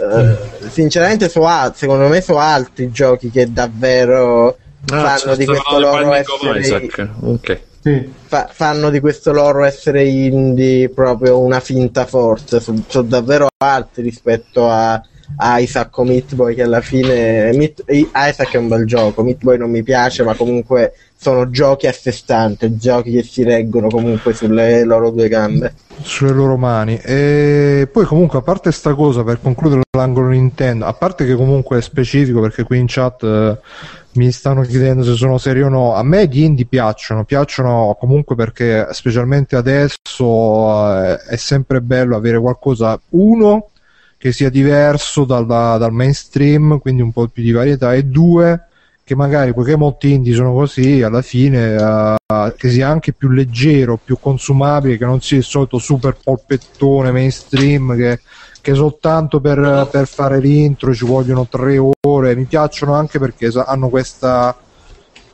Uh, 0.05 0.69
sinceramente, 0.69 1.29
so, 1.29 1.47
secondo 1.75 2.09
me 2.09 2.21
sono 2.21 2.39
altri 2.39 2.91
giochi 2.91 3.31
che 3.31 3.53
davvero 3.53 4.57
ah, 4.93 5.17
fanno 5.17 5.37
di 5.37 5.45
questo 5.45 5.79
loro 5.79 6.13
essere. 6.13 7.11
Okay. 7.21 7.61
Sì. 7.81 8.13
Fa, 8.27 8.49
fanno 8.51 8.89
di 8.89 8.99
questo 8.99 9.31
loro 9.33 9.63
essere 9.63 10.05
indie 10.05 10.89
proprio 10.89 11.41
una 11.41 11.61
finta 11.61 12.07
forza. 12.07 12.59
Sono 12.59 12.83
so 12.89 13.03
davvero 13.03 13.49
altri 13.59 14.03
rispetto 14.03 14.69
a 14.69 15.01
Isaac 15.39 15.97
o 15.99 16.05
Meat 16.05 16.35
Boy 16.35 16.55
che 16.55 16.63
alla 16.63 16.81
fine 16.81 17.53
Meat, 17.53 17.85
Isaac 17.87 18.53
è 18.53 18.57
un 18.57 18.69
bel 18.69 18.85
gioco 18.87 19.23
Meat 19.23 19.43
Boy 19.43 19.59
non 19.59 19.71
mi 19.71 19.83
piace 19.83 20.23
ma 20.23 20.35
comunque 20.35 20.95
sono 21.17 21.51
giochi 21.51 21.87
a 21.87 21.93
sé 21.93 22.13
stante 22.13 22.77
giochi 22.77 23.13
che 23.13 23.23
si 23.23 23.43
reggono 23.43 23.89
comunque 23.89 24.35
sulle 24.35 24.85
loro 24.85 25.11
due 25.11 25.29
gambe 25.29 25.75
sulle 26.03 26.33
loro 26.33 26.57
mani 26.57 26.99
e 27.03 27.89
poi 27.91 28.05
comunque 28.05 28.39
a 28.39 28.43
parte 28.43 28.73
sta 28.73 28.95
cosa 28.95 29.23
per 29.23 29.41
concludere 29.41 29.83
l'angolo 29.97 30.29
Nintendo 30.29 30.85
a 30.85 30.93
parte 30.93 31.25
che 31.25 31.35
comunque 31.35 31.79
è 31.79 31.83
specifico 31.83 32.41
perché 32.41 32.65
qui 32.65 32.79
in 32.79 32.87
chat 32.89 33.23
eh, 33.23 33.59
mi 34.15 34.31
stanno 34.31 34.63
chiedendo 34.63 35.03
se 35.03 35.15
sono 35.15 35.39
serio 35.39 35.67
o 35.67 35.71
no. 35.71 35.95
A 35.95 36.03
me 36.03 36.27
gli 36.27 36.43
indie 36.43 36.67
piacciono, 36.67 37.25
piacciono 37.25 37.97
comunque 37.99 38.35
perché 38.37 38.89
specialmente 38.91 39.57
adesso 39.57 41.03
eh, 41.03 41.17
è 41.17 41.37
sempre 41.37 41.81
bello 41.81 42.17
avere 42.17 42.39
qualcosa, 42.39 42.99
uno, 43.11 43.71
che 44.25 44.33
sia 44.33 44.49
diverso 44.49 45.27
dal, 45.27 45.45
dal 45.45 45.93
mainstream, 45.93 46.79
quindi 46.79 47.03
un 47.03 47.13
po' 47.13 47.29
più 47.29 47.43
di 47.43 47.53
varietà, 47.53 47.93
e 47.93 48.05
due, 48.05 48.69
che 49.05 49.15
magari 49.15 49.53
poiché 49.53 49.77
molti 49.77 50.13
indie 50.13 50.33
sono 50.33 50.55
così, 50.55 51.03
alla 51.03 51.21
fine 51.21 51.77
uh, 51.77 52.55
che 52.57 52.71
sia 52.71 52.89
anche 52.89 53.13
più 53.13 53.29
leggero, 53.29 54.01
più 54.03 54.17
consumabile, 54.19 54.97
che 54.97 55.05
non 55.05 55.21
sia 55.21 55.37
il 55.37 55.45
solito 55.45 55.77
super 55.77 56.17
polpettone 56.25 57.11
mainstream 57.11 57.95
che, 57.97 58.21
che 58.63 58.73
soltanto 58.73 59.41
per, 59.43 59.89
per, 59.91 60.07
fare 60.07 60.41
l'intro 60.41 60.95
ci 60.95 61.05
vogliono 61.05 61.47
tre 61.47 61.79
ore. 62.01 62.35
Mi 62.35 62.45
piacciono 62.45 62.95
anche 62.95 63.19
perché 63.19 63.51
hanno 63.55 63.91
questa 63.91 64.57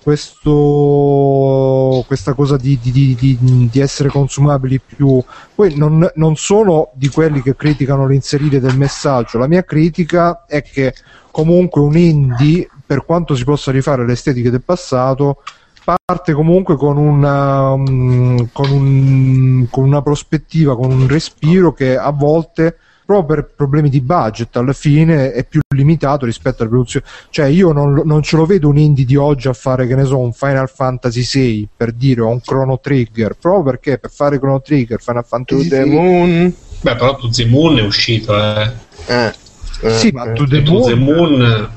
questo, 0.03 2.05
questa 2.07 2.35
cosa 2.35 2.57
di, 2.57 2.79
di, 2.81 3.17
di, 3.19 3.69
di, 3.71 3.81
essere 3.81 4.09
consumabili 4.09 4.81
più. 4.81 5.23
Poi 5.55 5.77
non, 5.77 6.11
non, 6.15 6.37
sono 6.37 6.91
di 6.95 7.09
quelli 7.09 7.43
che 7.43 7.57
criticano 7.57 8.07
l'inserire 8.07 8.61
del 8.61 8.77
messaggio. 8.77 9.39
La 9.39 9.47
mia 9.47 9.65
critica 9.65 10.45
è 10.47 10.63
che 10.63 10.95
comunque 11.31 11.81
un 11.81 11.97
indie, 11.97 12.69
per 12.85 13.05
quanto 13.05 13.35
si 13.35 13.45
possa 13.45 13.71
rifare 13.71 14.07
le 14.07 14.13
estetiche 14.13 14.51
del 14.51 14.63
passato, 14.63 15.43
parte 15.85 16.33
comunque 16.33 16.77
con 16.77 16.97
una, 16.97 17.73
um, 17.73 18.49
con, 18.53 18.71
un, 18.71 19.67
con 19.71 19.85
una 19.85 20.03
prospettiva, 20.03 20.77
con 20.77 20.91
un 20.91 21.09
respiro 21.09 21.73
che 21.73 21.97
a 21.97 22.11
volte 22.11 22.77
proprio 23.11 23.25
per 23.25 23.53
problemi 23.57 23.89
di 23.89 24.01
budget 24.01 24.57
alla 24.57 24.73
fine 24.73 25.33
è 25.33 25.45
più 25.45 25.61
limitato 25.75 26.27
rispetto 26.27 26.63
alle 26.63 26.71
produzioni 26.71 27.05
cioè 27.31 27.47
io 27.47 27.73
non, 27.73 28.03
non, 28.05 28.23
ce 28.23 28.37
lo 28.37 28.47
vedo 28.47 28.69
un 28.69 28.79
indie 28.79 29.05
di 29.05 29.17
oggi 29.17 29.49
a 29.49 29.53
fare 29.53 29.89
che 29.89 29.97
ne 29.97 30.05
so 30.05 30.19
un 30.19 30.33
Final 30.33 30.71
Fantasy 30.73 31.23
6 31.23 31.69
per 31.77 31.91
dire 31.91 32.21
o 32.21 32.29
un 32.29 32.41
Chrono 32.41 32.79
Trigger. 32.79 33.37
Proprio 33.41 33.65
perché 33.65 33.99
per 33.99 34.11
fare 34.11 34.39
Chrono 34.39 34.63
Trigger 34.63 35.01
Final 35.01 35.25
Fantasy 35.27 35.69
to 35.69 35.75
the 35.75 35.85
Moon? 35.87 36.55
Beh 36.83 36.95
però 36.95 37.17
To 37.17 37.29
the 37.29 37.47
Moon 37.47 37.79
è 37.79 37.83
uscito 37.83 38.37
eh, 38.39 38.71
eh, 39.07 39.35
eh. 39.83 39.91
Sì 39.91 40.11
ma 40.13 40.31
To 40.31 40.47
the, 40.47 40.63
to 40.63 40.85
the 40.85 40.95
Moon, 40.95 41.71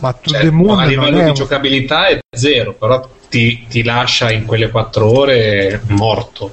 ma 0.00 0.12
To 0.12 0.30
cioè, 0.30 0.40
the 0.40 0.50
Moon 0.50 0.78
a 0.78 0.84
livello 0.84 1.18
di 1.18 1.28
un... 1.28 1.34
giocabilità 1.34 2.08
è 2.08 2.18
zero 2.36 2.74
però 2.74 3.08
ti, 3.30 3.64
ti, 3.68 3.82
lascia 3.82 4.30
in 4.30 4.44
quelle 4.44 4.70
quattro 4.70 5.06
ore 5.06 5.80
morto 5.88 6.52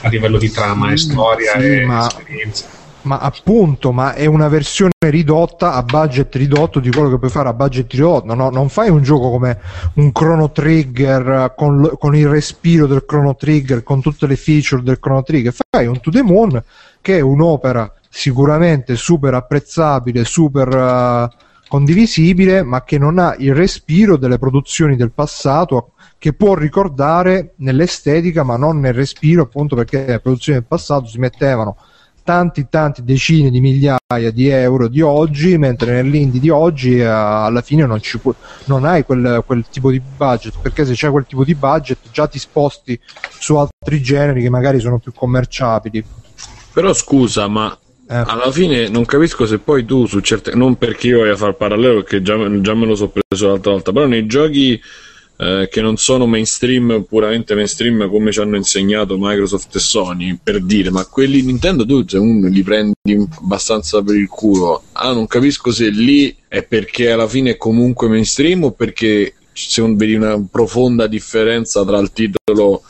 a 0.00 0.08
livello 0.08 0.38
di 0.38 0.50
trama 0.50 0.88
sì, 0.88 0.92
e 0.94 0.96
storia 0.96 1.52
sì, 1.58 1.66
e 1.66 1.84
ma... 1.84 2.06
esperienza 2.06 2.76
ma 3.02 3.18
appunto, 3.18 3.92
ma 3.92 4.14
è 4.14 4.26
una 4.26 4.48
versione 4.48 4.92
ridotta 4.98 5.74
a 5.74 5.82
budget 5.82 6.34
ridotto 6.34 6.80
di 6.80 6.90
quello 6.90 7.10
che 7.10 7.18
puoi 7.18 7.30
fare 7.30 7.48
a 7.48 7.54
budget 7.54 7.92
ridotto. 7.92 8.34
No, 8.34 8.50
non 8.50 8.68
fai 8.68 8.90
un 8.90 9.02
gioco 9.02 9.30
come 9.30 9.58
un 9.94 10.12
Chrono 10.12 10.50
Trigger 10.50 11.54
con, 11.56 11.96
con, 11.98 12.16
il 12.16 12.28
respiro 12.28 12.86
del 12.86 13.04
Chrono 13.04 13.36
Trigger, 13.36 13.82
con 13.82 14.00
tutte 14.00 14.26
le 14.26 14.36
feature 14.36 14.82
del 14.82 14.98
Chrono 14.98 15.22
Trigger. 15.22 15.54
Fai 15.70 15.86
un 15.86 16.00
To 16.00 16.10
The 16.10 16.22
Moon 16.22 16.62
che 17.00 17.18
è 17.18 17.20
un'opera 17.20 17.92
sicuramente 18.08 18.96
super 18.96 19.34
apprezzabile, 19.34 20.24
super, 20.24 20.68
uh, 20.68 21.28
condivisibile, 21.68 22.62
ma 22.62 22.82
che 22.82 22.98
non 22.98 23.18
ha 23.18 23.34
il 23.38 23.54
respiro 23.54 24.16
delle 24.16 24.38
produzioni 24.38 24.96
del 24.96 25.12
passato 25.12 25.92
che 26.18 26.32
può 26.32 26.54
ricordare 26.54 27.52
nell'estetica, 27.56 28.42
ma 28.42 28.56
non 28.56 28.80
nel 28.80 28.94
respiro, 28.94 29.42
appunto 29.42 29.76
perché 29.76 30.04
le 30.04 30.20
produzioni 30.20 30.58
del 30.58 30.66
passato 30.66 31.06
si 31.06 31.18
mettevano 31.18 31.76
tanti 32.28 32.66
tanti 32.68 33.02
decine 33.04 33.48
di 33.48 33.58
migliaia 33.58 34.30
di 34.30 34.48
euro 34.48 34.86
di 34.86 35.00
oggi, 35.00 35.56
mentre 35.56 35.94
nell'indie 35.94 36.38
di 36.38 36.50
oggi 36.50 36.98
eh, 36.98 37.04
alla 37.04 37.62
fine 37.62 37.86
non, 37.86 38.02
ci 38.02 38.18
pu- 38.18 38.34
non 38.66 38.84
hai 38.84 39.02
quel, 39.02 39.42
quel, 39.46 39.64
tipo 39.70 39.90
di 39.90 39.98
budget, 39.98 40.56
perché 40.60 40.84
se 40.84 40.92
c'è 40.92 41.10
quel 41.10 41.24
tipo 41.26 41.42
di 41.42 41.54
budget 41.54 42.00
già 42.12 42.26
ti 42.26 42.38
sposti 42.38 43.00
su 43.30 43.56
altri 43.56 44.02
generi 44.02 44.42
che 44.42 44.50
magari 44.50 44.78
sono 44.78 44.98
più 44.98 45.10
commerciabili. 45.14 46.04
Però 46.74 46.92
scusa, 46.92 47.48
ma 47.48 47.74
eh. 48.06 48.14
alla 48.14 48.50
fine 48.50 48.90
non 48.90 49.06
capisco 49.06 49.46
se 49.46 49.58
poi 49.58 49.86
tu 49.86 50.04
su 50.04 50.20
certe... 50.20 50.54
non 50.54 50.76
perché 50.76 51.06
io 51.06 51.20
voglio 51.20 51.34
fare 51.34 51.54
parallelo, 51.54 52.02
perché 52.02 52.20
già, 52.20 52.36
già 52.60 52.74
me 52.74 52.84
lo 52.84 52.94
so 52.94 53.08
preso 53.08 53.48
l'altra 53.48 53.70
volta, 53.72 53.90
però 53.90 54.04
nei 54.04 54.26
giochi 54.26 54.78
eh, 55.40 55.68
che 55.70 55.80
non 55.80 55.96
sono 55.96 56.26
mainstream, 56.26 57.04
puramente 57.08 57.54
mainstream 57.54 58.10
come 58.10 58.32
ci 58.32 58.40
hanno 58.40 58.56
insegnato 58.56 59.16
Microsoft 59.18 59.76
e 59.76 59.78
Sony, 59.78 60.36
per 60.42 60.60
dire, 60.60 60.90
ma 60.90 61.04
quelli 61.06 61.42
Nintendo 61.42 61.86
tu 61.86 62.04
se 62.06 62.18
uno 62.18 62.48
li 62.48 62.62
prendi 62.64 62.94
abbastanza 63.40 64.02
per 64.02 64.16
il 64.16 64.26
culo, 64.26 64.82
ah 64.92 65.12
non 65.12 65.28
capisco 65.28 65.70
se 65.70 65.90
lì 65.90 66.34
è 66.48 66.64
perché 66.64 67.12
alla 67.12 67.28
fine 67.28 67.50
è 67.50 67.56
comunque 67.56 68.08
mainstream 68.08 68.64
o 68.64 68.72
perché 68.72 69.34
se 69.52 69.82
vedi 69.94 70.14
una 70.14 70.44
profonda 70.50 71.06
differenza 71.06 71.84
tra 71.84 71.98
il 71.98 72.12
titolo 72.12 72.82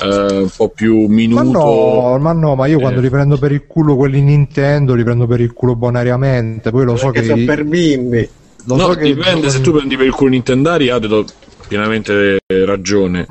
Uh, 0.00 0.42
un 0.42 0.50
po' 0.56 0.70
più 0.70 1.06
minuto. 1.06 1.42
Ma 1.44 1.50
no, 1.50 2.18
ma, 2.18 2.32
no, 2.32 2.54
ma 2.56 2.66
io 2.66 2.78
eh. 2.78 2.80
quando 2.80 3.00
li 3.00 3.08
prendo 3.08 3.36
per 3.36 3.52
il 3.52 3.64
culo 3.66 3.94
quelli 3.96 4.20
Nintendo 4.20 4.94
li 4.94 5.04
prendo 5.04 5.26
per 5.26 5.40
il 5.40 5.52
culo 5.52 5.76
bonariamente. 5.76 6.70
Poi 6.70 6.84
lo 6.84 6.96
so 6.96 7.10
che. 7.10 7.22
sono 7.22 7.44
per 7.44 7.64
bimbi. 7.64 8.28
Lo 8.64 8.76
no, 8.76 8.86
so 8.86 8.94
dipende 8.96 9.42
che... 9.42 9.50
se 9.50 9.60
tu 9.60 9.72
prendi 9.72 9.96
per 9.96 10.06
il 10.06 10.12
culo 10.12 10.30
Nintendari, 10.30 10.88
ah, 10.88 10.98
pienamente 11.68 12.38
ragione. 12.64 13.26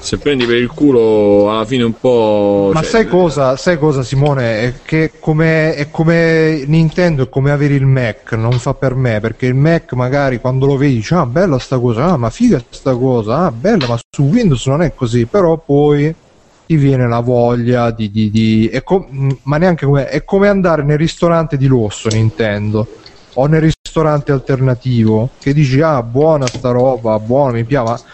Se 0.00 0.16
prendi 0.16 0.46
per 0.46 0.56
il 0.56 0.68
culo, 0.68 1.50
alla 1.52 1.64
fine 1.66 1.84
un 1.84 1.92
po'. 1.92 2.70
Ma 2.72 2.80
cioè... 2.80 2.90
sai 2.90 3.06
cosa, 3.06 3.56
sai 3.56 3.78
cosa, 3.78 4.02
Simone? 4.02 4.62
È 4.62 4.74
che 4.82 5.12
come, 5.20 5.74
è 5.74 5.90
come 5.90 6.64
Nintendo, 6.66 7.24
è 7.24 7.28
come 7.28 7.50
avere 7.50 7.74
il 7.74 7.84
Mac, 7.84 8.32
non 8.32 8.52
fa 8.52 8.72
per 8.72 8.94
me. 8.94 9.20
Perché 9.20 9.46
il 9.46 9.54
Mac, 9.54 9.92
magari 9.92 10.40
quando 10.40 10.64
lo 10.64 10.78
vedi, 10.78 10.96
dici, 10.96 11.12
ah, 11.12 11.26
bella 11.26 11.58
sta 11.58 11.78
cosa, 11.78 12.06
ah, 12.06 12.16
ma 12.16 12.30
figa 12.30 12.62
sta 12.70 12.94
cosa, 12.94 13.44
ah, 13.44 13.52
bella, 13.52 13.86
ma 13.86 13.98
su 14.10 14.22
Windows 14.22 14.66
non 14.66 14.82
è 14.82 14.94
così. 14.94 15.26
Però 15.26 15.58
poi 15.58 16.12
ti 16.66 16.76
viene 16.76 17.06
la 17.06 17.20
voglia 17.20 17.90
di. 17.90 18.10
di, 18.10 18.30
di... 18.30 18.80
Com- 18.82 19.36
ma 19.42 19.58
neanche 19.58 19.84
come. 19.84 20.08
È 20.08 20.24
come 20.24 20.48
andare 20.48 20.82
nel 20.82 20.98
ristorante 20.98 21.58
di 21.58 21.66
lusso, 21.66 22.08
Nintendo 22.08 22.88
o 23.34 23.46
nel 23.46 23.60
ristorante 23.60 24.32
alternativo 24.32 25.30
che 25.38 25.52
dici 25.52 25.80
ah 25.80 26.02
buona 26.02 26.46
sta 26.46 26.70
roba, 26.70 27.18
buona, 27.18 27.52
mi 27.52 27.64
piace, 27.64 28.04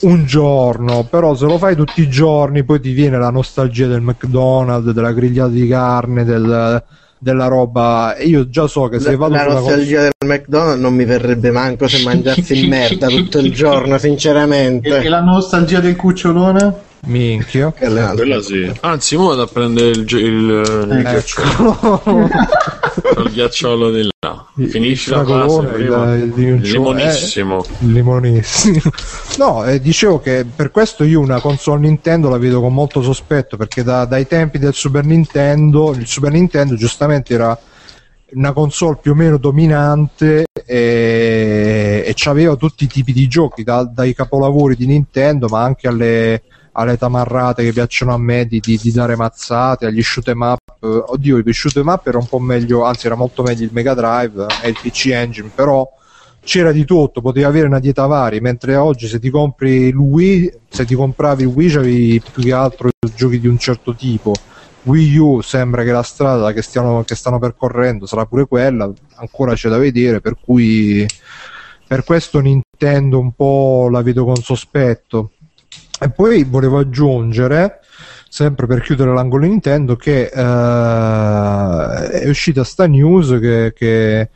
un 0.00 0.24
giorno, 0.24 1.04
però 1.08 1.34
se 1.34 1.46
lo 1.46 1.58
fai 1.58 1.74
tutti 1.74 2.02
i 2.02 2.08
giorni 2.08 2.62
poi 2.62 2.80
ti 2.80 2.92
viene 2.92 3.18
la 3.18 3.30
nostalgia 3.30 3.86
del 3.86 4.00
McDonald's, 4.00 4.92
della 4.92 5.12
grigliata 5.12 5.50
di 5.50 5.66
carne, 5.66 6.24
del, 6.24 6.82
della 7.18 7.46
roba. 7.46 8.14
E 8.14 8.26
io 8.26 8.48
già 8.48 8.66
so 8.66 8.88
che 8.88 9.00
se 9.00 9.16
vado 9.16 9.34
la 9.34 9.44
nostalgia 9.44 9.96
cosa... 9.96 10.10
del 10.18 10.28
McDonald's 10.28 10.80
non 10.80 10.94
mi 10.94 11.04
verrebbe 11.04 11.50
manco 11.50 11.88
se 11.88 12.02
mangiassi 12.04 12.66
merda 12.68 13.08
tutto 13.08 13.38
il 13.38 13.52
giorno 13.52 13.98
sinceramente. 13.98 15.00
E 15.00 15.08
la 15.08 15.20
nostalgia 15.20 15.80
del 15.80 15.96
cucciolone? 15.96 16.86
Minchia. 17.06 17.72
Eh, 17.78 17.88
quella 18.14 18.40
sì. 18.40 18.70
Anzi, 18.80 19.14
ora 19.14 19.28
vado 19.28 19.42
a 19.42 19.46
prendere 19.46 19.88
il, 19.90 19.98
il, 20.00 20.16
il, 20.16 20.92
ecco. 20.92 21.10
ghiacciolo. 21.10 22.00
il 23.24 23.30
ghiacciolo 23.32 23.90
di 23.90 24.08
là. 24.20 24.46
Finisce 24.68 25.10
la 25.10 25.24
fase 25.24 25.66
prima. 25.66 26.14
limonissimo. 26.14 27.64
Eh, 27.64 27.68
limonissimo. 27.80 28.80
no, 29.38 29.64
eh, 29.64 29.80
dicevo 29.80 30.20
che 30.20 30.44
per 30.44 30.70
questo 30.70 31.04
io 31.04 31.20
una 31.20 31.40
console 31.40 31.80
Nintendo 31.80 32.28
la 32.28 32.38
vedo 32.38 32.60
con 32.60 32.74
molto 32.74 33.00
sospetto 33.02 33.56
perché 33.56 33.82
da, 33.82 34.04
dai 34.04 34.26
tempi 34.26 34.58
del 34.58 34.74
Super 34.74 35.04
Nintendo, 35.04 35.92
il 35.92 36.06
Super 36.06 36.32
Nintendo 36.32 36.74
giustamente 36.74 37.34
era 37.34 37.58
una 38.30 38.52
console 38.52 38.98
più 39.00 39.12
o 39.12 39.14
meno 39.14 39.38
dominante 39.38 40.44
e, 40.66 42.04
e 42.06 42.14
aveva 42.24 42.56
tutti 42.56 42.84
i 42.84 42.88
tipi 42.88 43.12
di 43.12 43.26
giochi, 43.26 43.62
da, 43.62 43.84
dai 43.84 44.14
capolavori 44.14 44.76
di 44.76 44.86
Nintendo 44.86 45.46
ma 45.48 45.62
anche 45.62 45.88
alle 45.88 46.42
alle 46.78 46.96
tamarrate 46.96 47.64
che 47.64 47.72
piacciono 47.72 48.14
a 48.14 48.18
me 48.18 48.46
di, 48.46 48.60
di, 48.60 48.78
di 48.80 48.92
dare 48.92 49.16
mazzate, 49.16 49.86
agli 49.86 50.02
shoot 50.02 50.28
em 50.28 50.40
up. 50.40 50.60
Oddio, 50.80 51.38
il 51.38 51.54
shoot 51.54 51.76
em 51.76 51.88
up 51.88 52.06
era 52.06 52.18
un 52.18 52.26
po' 52.26 52.38
meglio, 52.38 52.84
anzi 52.84 53.06
era 53.06 53.16
molto 53.16 53.42
meglio 53.42 53.64
il 53.64 53.70
Mega 53.72 53.94
Drive 53.94 54.46
e 54.62 54.68
il 54.68 54.78
PC 54.80 55.06
Engine, 55.06 55.50
però 55.52 55.86
c'era 56.40 56.70
di 56.70 56.84
tutto, 56.84 57.20
potevi 57.20 57.44
avere 57.44 57.66
una 57.66 57.80
dieta 57.80 58.06
varia, 58.06 58.40
mentre 58.40 58.76
oggi 58.76 59.08
se 59.08 59.18
ti 59.18 59.28
compri 59.28 59.88
il 59.88 59.96
Wii, 59.96 60.52
se 60.68 60.84
ti 60.84 60.94
compravi 60.94 61.42
il 61.42 61.48
Wii 61.48 61.68
c'avevi 61.68 62.22
più 62.32 62.42
che 62.42 62.52
altro 62.52 62.90
giochi 63.14 63.40
di 63.40 63.48
un 63.48 63.58
certo 63.58 63.94
tipo. 63.94 64.32
Wii 64.84 65.16
U 65.18 65.40
sembra 65.40 65.82
che 65.82 65.90
la 65.90 66.02
strada 66.02 66.52
che, 66.52 66.62
stiano, 66.62 67.02
che 67.02 67.16
stanno 67.16 67.40
percorrendo 67.40 68.06
sarà 68.06 68.24
pure 68.24 68.46
quella, 68.46 68.90
ancora 69.16 69.54
c'è 69.54 69.68
da 69.68 69.78
vedere, 69.78 70.20
per 70.20 70.36
cui 70.40 71.04
per 71.88 72.04
questo 72.04 72.38
Nintendo 72.38 73.18
un 73.18 73.32
po' 73.32 73.88
la 73.90 74.00
vedo 74.02 74.24
con 74.24 74.36
sospetto 74.36 75.32
e 76.00 76.10
poi 76.10 76.44
volevo 76.44 76.78
aggiungere, 76.78 77.80
sempre 78.28 78.66
per 78.66 78.80
chiudere 78.80 79.12
l'angolo 79.12 79.46
Nintendo, 79.46 79.96
che 79.96 80.30
uh, 80.32 80.38
è 80.38 82.28
uscita 82.28 82.64
sta 82.64 82.86
news 82.86 83.38
che, 83.40 83.72
che, 83.74 84.28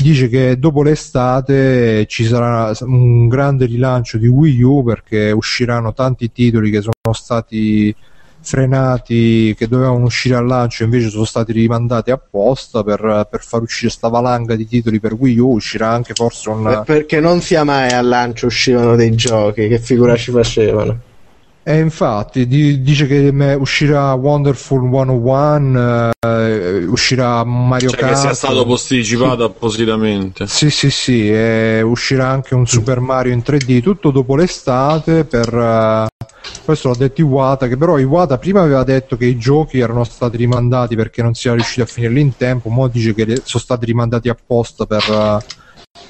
dice 0.00 0.28
che 0.28 0.58
dopo 0.58 0.82
l'estate 0.82 2.06
ci 2.06 2.24
sarà 2.24 2.72
un 2.82 3.26
grande 3.26 3.66
rilancio 3.66 4.16
di 4.16 4.28
Wii 4.28 4.62
U 4.62 4.84
perché 4.84 5.32
usciranno 5.32 5.92
tanti 5.92 6.30
titoli 6.30 6.70
che 6.70 6.82
sono 6.82 7.14
stati 7.14 7.92
frenati 8.40 9.54
che 9.58 9.66
dovevano 9.66 10.04
uscire 10.04 10.36
al 10.36 10.46
lancio 10.46 10.84
invece 10.84 11.08
sono 11.08 11.24
stati 11.24 11.50
rimandati 11.50 12.12
apposta 12.12 12.84
per, 12.84 13.26
per 13.28 13.42
far 13.42 13.62
uscire 13.62 13.90
sta 13.90 14.06
valanga 14.06 14.54
di 14.54 14.68
titoli 14.68 15.00
per 15.00 15.14
Wii 15.14 15.38
U. 15.38 15.48
Uscirà 15.54 15.90
anche 15.90 16.14
forse 16.14 16.48
un 16.48 16.82
perché 16.86 17.18
non 17.18 17.40
sia 17.40 17.64
mai 17.64 17.90
al 17.90 18.06
lancio 18.06 18.46
uscivano 18.46 18.94
dei 18.94 19.14
giochi 19.16 19.66
che 19.66 19.80
figura 19.80 20.14
ci 20.14 20.30
facevano 20.30 21.06
e 21.68 21.80
infatti 21.80 22.46
di, 22.46 22.80
dice 22.80 23.06
che 23.06 23.28
uscirà 23.58 24.14
Wonderful 24.14 24.90
101, 24.90 26.10
eh, 26.18 26.84
uscirà 26.86 27.44
Mario 27.44 27.90
cioè 27.90 27.98
Kart. 27.98 28.12
che 28.14 28.18
sia 28.20 28.32
stato 28.32 28.64
posticipato 28.64 29.44
appositamente. 29.44 30.46
Sì, 30.46 30.70
sì, 30.70 30.90
sì, 30.90 31.30
e 31.30 31.82
uscirà 31.82 32.26
anche 32.26 32.54
un 32.54 32.66
Super 32.66 33.00
Mario 33.00 33.34
in 33.34 33.42
3D, 33.44 33.82
tutto 33.82 34.10
dopo 34.10 34.34
l'estate 34.34 35.24
per... 35.26 35.52
Uh, 35.52 36.24
questo 36.64 36.88
l'ha 36.88 36.96
detto 36.96 37.20
Iwata, 37.20 37.68
che 37.68 37.76
però 37.76 37.98
Iwata 37.98 38.38
prima 38.38 38.62
aveva 38.62 38.82
detto 38.82 39.18
che 39.18 39.26
i 39.26 39.36
giochi 39.36 39.78
erano 39.78 40.04
stati 40.04 40.38
rimandati 40.38 40.96
perché 40.96 41.20
non 41.20 41.34
si 41.34 41.48
era 41.48 41.56
riusciti 41.56 41.82
a 41.82 41.86
finirli 41.86 42.22
in 42.22 42.34
tempo, 42.34 42.72
ora 42.74 42.90
dice 42.90 43.12
che 43.12 43.42
sono 43.44 43.62
stati 43.62 43.84
rimandati 43.84 44.30
apposta 44.30 44.86
per... 44.86 45.44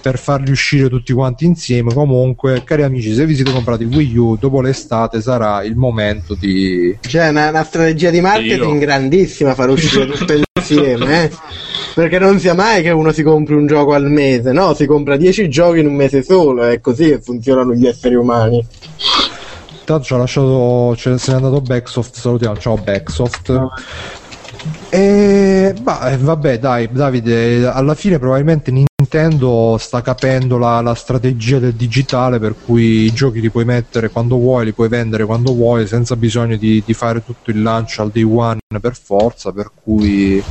Per 0.01 0.19
farli 0.19 0.51
uscire 0.51 0.89
tutti 0.89 1.12
quanti 1.12 1.44
insieme. 1.44 1.93
Comunque, 1.93 2.62
cari 2.65 2.82
amici, 2.82 3.12
se 3.15 3.27
vi 3.27 3.35
siete 3.35 3.52
comprati 3.52 3.82
il 3.82 3.94
Wii 3.94 4.16
U 4.16 4.36
dopo 4.36 4.60
l'estate 4.60 5.20
sarà 5.20 5.62
il 5.65 5.77
momento 5.77 6.35
di. 6.35 6.97
Cioè, 7.01 7.28
una, 7.28 7.48
una 7.48 7.65
strategia 7.65 8.10
di 8.10 8.20
marketing 8.20 8.74
Io. 8.74 8.78
grandissima 8.78 9.55
far 9.55 9.70
uscire 9.70 10.06
tutto 10.10 10.35
insieme, 10.59 11.24
eh? 11.24 11.31
Perché 11.94 12.19
non 12.19 12.39
sia 12.39 12.55
mai 12.55 12.82
che 12.82 12.90
uno 12.90 13.12
si 13.12 13.23
compri 13.23 13.55
un 13.55 13.66
gioco 13.66 13.93
al 13.93 14.09
mese, 14.10 14.52
no? 14.52 14.73
Si 14.74 14.86
compra 14.86 15.16
10 15.16 15.48
giochi 15.48 15.81
in 15.81 15.86
un 15.86 15.94
mese 15.94 16.23
solo, 16.23 16.62
è 16.62 16.81
così 16.81 17.09
che 17.09 17.20
funzionano 17.20 17.74
gli 17.74 17.86
esseri 17.86 18.15
umani. 18.15 18.65
Intanto 19.81 20.05
ci 20.05 20.12
ha 20.12 20.19
lasciato, 20.19 20.94
se 20.97 21.10
n'è 21.10 21.35
andato 21.35 21.60
Backsoft, 21.60 22.15
salutiamo, 22.15 22.59
ciao 22.59 22.77
Backsoft. 22.77 23.51
No. 23.51 23.73
E 24.90 25.74
bah, 25.80 26.16
vabbè, 26.16 26.59
dai, 26.59 26.89
Davide, 26.90 27.66
alla 27.66 27.94
fine 27.94 28.18
probabilmente 28.18 28.70
Nintendo 28.70 29.76
sta 29.78 30.01
capendo 30.01 30.56
la, 30.56 30.80
la, 30.80 30.94
strategia 30.94 31.59
del 31.59 31.74
digitale 31.74 32.39
per 32.39 32.55
cui 32.64 33.05
i 33.05 33.12
giochi 33.12 33.40
li 33.40 33.51
puoi 33.51 33.64
mettere 33.64 34.09
quando 34.10 34.36
vuoi, 34.36 34.64
li 34.64 34.72
puoi 34.72 34.89
vendere 34.89 35.24
quando 35.24 35.52
vuoi, 35.52 35.86
senza 35.86 36.16
bisogno 36.16 36.56
di, 36.56 36.82
di 36.85 36.94
fare 36.94 37.22
tutto 37.22 37.51
il 37.51 37.62
lancio 37.62 38.02
al 38.02 38.10
day 38.10 38.22
one 38.22 38.59
per 38.80 38.97
forza, 38.97 39.52
per 39.52 39.70
cui... 39.82 40.43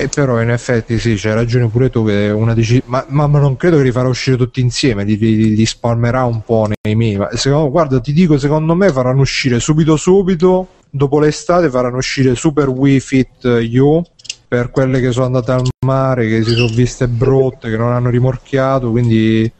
E 0.00 0.06
però 0.06 0.40
in 0.40 0.50
effetti 0.50 0.96
sì, 0.96 1.16
c'hai 1.16 1.34
ragione 1.34 1.66
pure 1.66 1.90
tu 1.90 2.04
dec- 2.04 2.82
ma, 2.84 3.04
ma, 3.08 3.26
ma, 3.26 3.40
non 3.40 3.56
credo 3.56 3.78
che 3.78 3.82
li 3.82 3.90
farà 3.90 4.06
uscire 4.06 4.36
tutti 4.36 4.60
insieme, 4.60 5.02
li, 5.02 5.18
li, 5.18 5.56
li 5.56 5.66
spalmerà 5.66 6.22
un 6.22 6.42
po' 6.44 6.68
nei 6.82 6.94
miei. 6.94 7.18
Secondo, 7.32 7.68
guarda, 7.68 7.98
ti 7.98 8.12
dico, 8.12 8.38
secondo 8.38 8.76
me 8.76 8.92
faranno 8.92 9.22
uscire 9.22 9.58
subito 9.58 9.96
subito 9.96 10.68
dopo 10.88 11.18
l'estate 11.18 11.68
faranno 11.68 11.96
uscire 11.96 12.34
Super 12.34 12.68
Wii 12.68 13.00
Fit 13.00 13.44
U 13.74 14.02
per 14.46 14.70
quelle 14.70 15.00
che 15.00 15.10
sono 15.10 15.26
andate 15.26 15.50
al 15.50 15.66
mare, 15.84 16.28
che 16.28 16.44
si 16.44 16.54
sono 16.54 16.68
viste 16.68 17.08
brutte, 17.08 17.68
che 17.68 17.76
non 17.76 17.92
hanno 17.92 18.08
rimorchiato, 18.08 18.90
quindi 18.90 19.50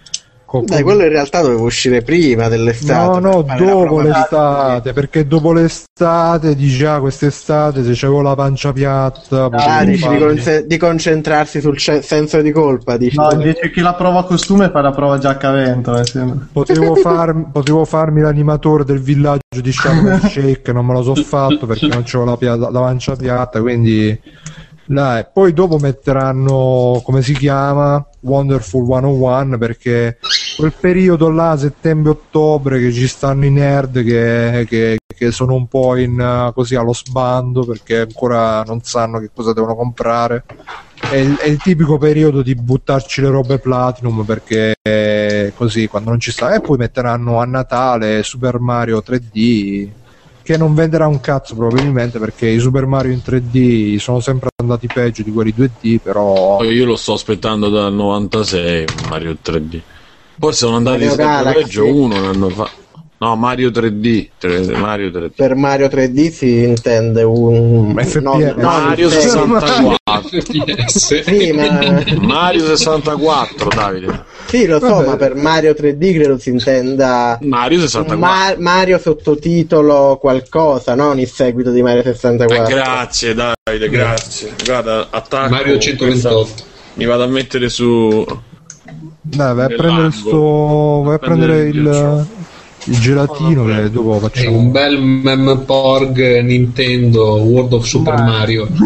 Co- 0.48 0.62
Dai, 0.64 0.82
quello 0.82 1.02
in 1.02 1.10
realtà 1.10 1.42
doveva 1.42 1.60
uscire 1.60 2.00
prima 2.00 2.48
dell'estate. 2.48 3.20
No, 3.20 3.42
no, 3.42 3.42
dopo 3.58 4.00
l'estate, 4.00 4.94
perché 4.94 5.26
dopo 5.26 5.52
l'estate 5.52 6.54
dici 6.54 6.86
ah 6.86 7.00
quest'estate 7.00 7.84
se 7.84 7.92
c'avevo 7.92 8.22
la 8.22 8.34
pancia 8.34 8.72
piatta 8.72 9.50
Ah, 9.52 9.84
dici 9.84 10.08
di, 10.08 10.16
conce- 10.16 10.66
di 10.66 10.78
concentrarsi 10.78 11.60
sul 11.60 11.76
ce- 11.76 12.00
senso 12.00 12.40
di 12.40 12.50
colpa, 12.50 12.96
dici. 12.96 13.16
No, 13.16 13.30
invece 13.30 13.70
chi 13.70 13.82
la 13.82 13.92
prova 13.92 14.24
costume 14.24 14.70
fa 14.70 14.80
la 14.80 14.90
prova 14.92 15.18
giacca 15.18 15.50
a 15.50 15.52
vento, 15.52 15.98
eh, 15.98 16.06
potevo, 16.50 16.94
far- 16.94 17.50
potevo 17.52 17.84
farmi 17.84 18.22
l'animatore 18.22 18.84
del 18.84 19.00
villaggio 19.00 19.60
di 19.60 19.70
Sharm 19.70 20.18
Sheikh 20.18 20.66
non 20.70 20.86
me 20.86 20.94
lo 20.94 21.02
so 21.02 21.14
fatto 21.14 21.66
perché 21.66 21.88
non 21.88 22.04
c'avevo 22.06 22.30
la, 22.30 22.36
pia- 22.38 22.56
la 22.56 22.80
pancia 22.80 23.14
piatta 23.16 23.60
quindi 23.60 24.18
dai. 24.86 25.26
poi 25.30 25.52
dopo 25.52 25.78
metteranno 25.78 27.02
come 27.04 27.20
si 27.20 27.34
chiama 27.34 28.02
Wonderful 28.20 28.86
101 28.86 29.58
perché 29.58 30.16
quel 30.58 30.74
periodo 30.80 31.30
là 31.30 31.56
settembre-ottobre 31.56 32.80
che 32.80 32.90
ci 32.90 33.06
stanno 33.06 33.44
i 33.44 33.50
nerd 33.50 34.02
che, 34.02 34.64
che- 34.66 34.98
che 35.06 35.30
sono 35.30 35.54
un 35.54 35.68
po' 35.68 35.94
in 35.94 36.18
uh, 36.18 36.52
così 36.52 36.74
allo 36.74 36.92
sbando 36.92 37.64
perché 37.64 38.00
ancora 38.00 38.62
non 38.64 38.80
sanno 38.82 39.20
che 39.20 39.30
cosa 39.32 39.52
devono 39.52 39.76
comprare 39.76 40.44
è 41.08 41.14
il, 41.14 41.36
è 41.36 41.46
il 41.46 41.60
tipico 41.60 41.96
periodo 41.96 42.42
di 42.42 42.56
buttarci 42.56 43.20
le 43.20 43.28
robe 43.28 43.60
Platinum 43.60 44.24
perché 44.24 44.74
eh, 44.82 45.52
così 45.54 45.86
quando 45.86 46.10
non 46.10 46.18
ci 46.18 46.32
sta 46.32 46.52
e 46.52 46.60
poi 46.60 46.76
metteranno 46.76 47.38
a 47.38 47.44
Natale 47.44 48.24
Super 48.24 48.58
Mario 48.58 49.00
3D 49.00 49.88
che 50.42 50.56
non 50.56 50.74
venderà 50.74 51.06
un 51.06 51.20
cazzo 51.20 51.54
probabilmente 51.54 52.18
perché 52.18 52.48
i 52.48 52.58
Super 52.58 52.86
Mario 52.86 53.12
in 53.12 53.22
3D 53.24 53.96
sono 53.98 54.18
sempre 54.18 54.48
andati 54.60 54.88
peggio 54.88 55.22
di 55.22 55.30
quelli 55.30 55.54
2D 55.56 56.00
però 56.02 56.62
io 56.64 56.84
lo 56.84 56.96
sto 56.96 57.12
aspettando 57.12 57.68
dal 57.68 57.92
96 57.92 58.88
Mario 59.06 59.36
3D. 59.40 59.80
Poi 60.38 60.52
sono 60.52 60.76
andati 60.76 60.98
Mario 61.04 61.08
sempre 61.14 61.24
Galaxy. 61.26 61.62
peggio 61.62 61.86
uno 61.94 62.16
un 62.16 62.24
anno 62.24 62.48
fa. 62.50 62.70
No, 63.20 63.34
Mario 63.34 63.70
3D. 63.70 64.28
tre- 64.38 64.60
Mario 64.76 65.08
3D. 65.10 65.30
Per 65.34 65.54
Mario 65.56 65.88
3D 65.88 66.30
si 66.30 66.62
intende 66.62 67.24
un 67.24 67.92
FPS. 67.98 68.14
no, 68.22 68.38
no, 68.38 68.54
Mario 68.56 69.06
il- 69.08 69.12
64. 69.12 69.98
FPS. 70.40 71.22
Sì, 71.22 71.50
ma 71.52 72.04
Mario 72.22 72.64
64, 72.64 73.68
Davide. 73.74 74.24
sì, 74.46 74.66
lo 74.66 74.78
so, 74.78 74.86
Vabbè. 74.86 75.06
ma 75.06 75.16
per 75.16 75.34
Mario 75.34 75.72
3D 75.72 76.14
credo 76.14 76.38
si 76.38 76.50
intenda 76.50 77.36
Mario 77.42 77.78
un 77.78 77.84
64. 77.88 78.16
Ma- 78.18 78.54
Mario 78.58 78.98
sottotitolo 79.00 80.16
qualcosa, 80.20 80.94
non 80.94 81.18
il 81.18 81.28
seguito 81.28 81.72
di 81.72 81.82
Mario 81.82 82.02
Eh, 82.02 82.14
64. 82.14 82.72
grazie 82.72 83.34
Davide, 83.34 83.88
grazie. 83.88 84.52
Guarda, 84.64 85.08
attacco. 85.10 85.50
Mario 85.50 85.76
128. 85.76 86.62
Mi 86.94 87.04
vado 87.04 87.24
a 87.24 87.26
mettere 87.28 87.68
su. 87.68 88.24
Dai 89.28 89.54
vai 89.54 89.64
a 89.72 89.76
prendere 89.76 90.10
sto 90.10 91.02
vai 91.04 91.14
a 91.14 91.18
Prendere 91.18 91.68
il 91.68 91.76
il, 91.76 92.26
il 92.84 92.98
gelatino 93.00 93.64
che 93.64 93.90
dopo 93.90 94.16
È 94.16 94.20
facciamo. 94.20 94.56
Un 94.58 94.70
bel 94.70 95.00
mem 95.02 95.62
porg 95.66 96.40
Nintendo 96.40 97.36
World 97.42 97.72
of 97.74 97.84
Super 97.84 98.14
Ma- 98.14 98.22
Mario. 98.24 98.68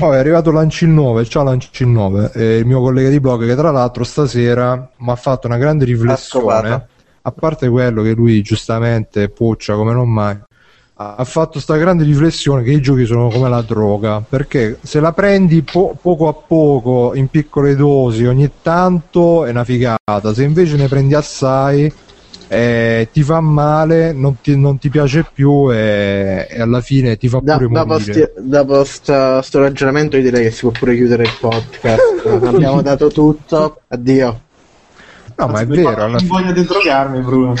Oh, 0.00 0.12
è 0.12 0.18
arrivato 0.18 0.50
Lancil 0.50 0.88
9, 0.88 1.24
ciao 1.26 1.44
Lancil 1.44 1.86
9, 1.86 2.32
eh, 2.34 2.56
il 2.56 2.66
mio 2.66 2.80
collega 2.80 3.08
di 3.08 3.20
blog 3.20 3.46
che 3.46 3.54
tra 3.54 3.70
l'altro 3.70 4.02
stasera 4.02 4.90
mi 4.96 5.10
ha 5.10 5.14
fatto 5.14 5.46
una 5.46 5.58
grande 5.58 5.84
riflessione, 5.84 6.44
scopato. 6.66 6.86
a 7.22 7.30
parte 7.30 7.68
quello 7.68 8.02
che 8.02 8.10
lui 8.12 8.42
giustamente 8.42 9.28
puccia 9.28 9.76
come 9.76 9.92
non 9.92 10.08
mai, 10.10 10.36
ha 11.16 11.24
fatto 11.24 11.60
sta 11.60 11.76
grande 11.76 12.04
riflessione 12.04 12.62
che 12.62 12.70
i 12.72 12.80
giochi 12.80 13.04
sono 13.04 13.28
come 13.28 13.48
la 13.48 13.62
droga, 13.62 14.22
perché 14.26 14.78
se 14.82 15.00
la 15.00 15.12
prendi 15.12 15.62
po- 15.62 15.96
poco 16.00 16.28
a 16.28 16.32
poco, 16.34 17.12
in 17.14 17.28
piccole 17.28 17.74
dosi, 17.76 18.24
ogni 18.24 18.50
tanto 18.62 19.44
è 19.44 19.50
una 19.50 19.64
figata, 19.64 20.32
se 20.34 20.44
invece 20.44 20.76
ne 20.76 20.88
prendi 20.88 21.14
assai 21.14 21.92
eh, 22.48 23.08
ti 23.12 23.22
fa 23.22 23.40
male, 23.40 24.12
non 24.12 24.36
ti, 24.42 24.56
non 24.58 24.78
ti 24.78 24.90
piace 24.90 25.24
più 25.32 25.72
e, 25.72 26.46
e 26.50 26.60
alla 26.60 26.80
fine 26.82 27.16
ti 27.16 27.26
fa 27.28 27.40
Da- 27.42 27.56
pure 27.56 27.68
dopo, 27.68 27.86
morire. 27.86 28.12
sti- 28.12 28.30
dopo 28.48 28.84
sta- 28.84 29.40
sto 29.40 29.58
ragionamento 29.60 30.16
io 30.16 30.22
direi 30.22 30.44
che 30.44 30.50
si 30.50 30.60
può 30.60 30.70
pure 30.70 30.94
chiudere 30.94 31.22
il 31.22 31.32
podcast. 31.40 32.26
Abbiamo 32.44 32.82
dato 32.82 33.08
tutto. 33.08 33.80
Addio. 33.88 34.40
No, 35.34 35.46
ma 35.48 35.60
è 35.60 35.66
vero, 35.66 36.04
alla 36.04 36.18
fine- 36.18 36.28
voglia 36.30 36.52
di 36.52 36.62
drogarmi, 36.64 37.20
Bruno. 37.20 37.54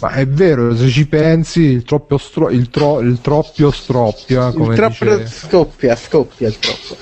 Ma 0.00 0.10
è 0.12 0.26
vero, 0.28 0.76
se 0.76 0.88
ci 0.88 1.06
pensi, 1.06 1.60
il 1.62 1.82
troppio, 1.82 2.18
stro- 2.18 2.50
il 2.50 2.70
tro- 2.70 3.00
il 3.00 3.20
troppio 3.20 3.72
stroppia, 3.72 4.52
come 4.52 4.74
il 4.74 4.80
troppo 4.80 5.16
dice... 5.16 5.26
scoppia, 5.26 5.96
scoppia 5.96 6.46
il 6.46 6.58
troppo. 6.58 6.96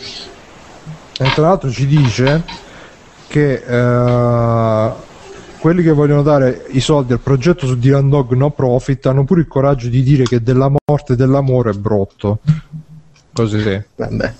E 1.20 1.30
tra 1.34 1.42
l'altro 1.42 1.70
ci 1.70 1.86
dice 1.86 2.42
che 3.26 3.62
eh, 3.66 4.92
quelli 5.58 5.82
che 5.82 5.92
vogliono 5.92 6.22
dare 6.22 6.64
i 6.70 6.80
soldi 6.80 7.12
al 7.12 7.20
progetto 7.20 7.66
su 7.66 7.76
Dylan 7.76 8.08
Dog 8.08 8.32
no 8.32 8.50
profit 8.50 9.04
hanno 9.06 9.24
pure 9.24 9.40
il 9.40 9.46
coraggio 9.46 9.88
di 9.88 10.02
dire 10.02 10.24
che 10.24 10.42
della 10.42 10.70
morte 10.86 11.12
e 11.12 11.16
dell'amore 11.16 11.72
è 11.72 11.74
brutto. 11.74 12.38
Così 13.34 13.60
sì. 13.60 13.82
Vabbè, 13.94 14.34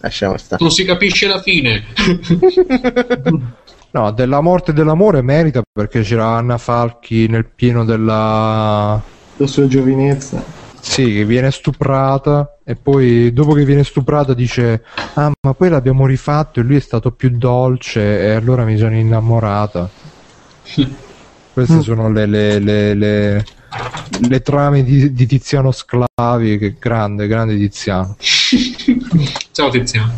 lasciamo 0.00 0.36
stare. 0.36 0.62
Non 0.62 0.70
si 0.70 0.84
capisce 0.84 1.26
la 1.26 1.40
fine. 1.40 1.84
No, 3.90 4.10
della 4.12 4.40
morte 4.40 4.72
e 4.72 4.74
dell'amore 4.74 5.22
merita 5.22 5.62
perché 5.72 6.02
c'era 6.02 6.26
Anna 6.26 6.58
Falchi 6.58 7.28
nel 7.28 7.46
pieno 7.46 7.84
della... 7.84 9.00
La 9.36 9.46
sua 9.46 9.66
giovinezza. 9.66 10.42
Sì, 10.80 11.12
che 11.12 11.24
viene 11.24 11.50
stuprata 11.50 12.58
e 12.64 12.76
poi 12.76 13.32
dopo 13.32 13.54
che 13.54 13.64
viene 13.64 13.82
stuprata 13.82 14.34
dice 14.34 14.84
ah 15.14 15.32
ma 15.40 15.52
poi 15.52 15.68
l'abbiamo 15.68 16.06
rifatto 16.06 16.60
e 16.60 16.62
lui 16.62 16.76
è 16.76 16.80
stato 16.80 17.10
più 17.10 17.30
dolce 17.30 18.20
e 18.20 18.30
allora 18.30 18.64
mi 18.64 18.76
sono 18.76 18.94
innamorata. 18.94 19.88
Queste 21.52 21.80
sono 21.80 22.10
le, 22.10 22.26
le, 22.26 22.58
le, 22.58 22.94
le, 22.94 23.44
le 24.28 24.42
trame 24.42 24.84
di, 24.84 25.12
di 25.12 25.26
Tiziano 25.26 25.72
Sclavi, 25.72 26.58
che 26.58 26.76
grande, 26.78 27.26
grande 27.26 27.56
Tiziano. 27.56 28.14
Ciao 29.52 29.70
Tiziano. 29.70 30.12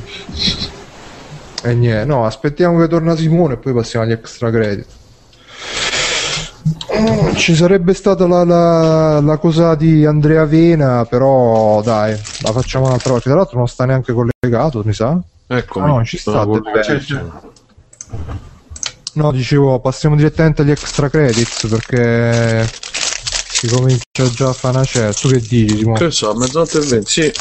E 1.68 1.74
niente, 1.74 2.04
no, 2.06 2.24
aspettiamo 2.24 2.78
che 2.78 2.88
torna 2.88 3.14
Simone 3.14 3.54
e 3.54 3.56
poi 3.58 3.74
passiamo 3.74 4.06
agli 4.06 4.12
extra 4.12 4.50
credit. 4.50 4.86
Mm, 6.98 7.34
Ci 7.34 7.54
sarebbe 7.54 7.92
stata 7.94 8.26
la, 8.26 8.44
la- 8.44 9.20
la 9.20 9.36
cosa 9.38 9.74
di 9.74 10.04
Andrea 10.04 10.44
Vena, 10.46 11.04
però 11.04 11.82
dai, 11.82 12.18
la 12.40 12.52
facciamo 12.52 12.86
un'altra 12.86 13.12
volta. 13.12 13.28
Tra 13.28 13.38
l'altro 13.38 13.58
non 13.58 13.68
sta 13.68 13.84
neanche 13.84 14.12
collegato, 14.12 14.82
mi 14.84 14.92
sa. 14.92 15.20
Eccomi. 15.46 15.90
Ah, 15.90 15.94
no, 15.98 16.04
ci 16.04 16.16
sta. 16.16 16.46
No, 19.12 19.32
dicevo, 19.32 19.80
passiamo 19.80 20.16
direttamente 20.16 20.62
agli 20.62 20.70
extra 20.70 21.08
credits 21.10 21.66
perché 21.68 22.70
si 23.48 23.68
comincia 23.68 24.30
già 24.32 24.48
a 24.50 24.52
fare 24.52 24.76
una 24.76 24.84
certa. 24.84 25.18
Tu 25.18 25.28
che 25.30 25.40
dici, 25.40 25.76
Simone? 25.78 25.98
Che 25.98 26.10
so, 26.10 26.34
mezzanotte 26.34 26.78
e 26.78 26.82
venti, 26.82 27.10
sì. 27.10 27.32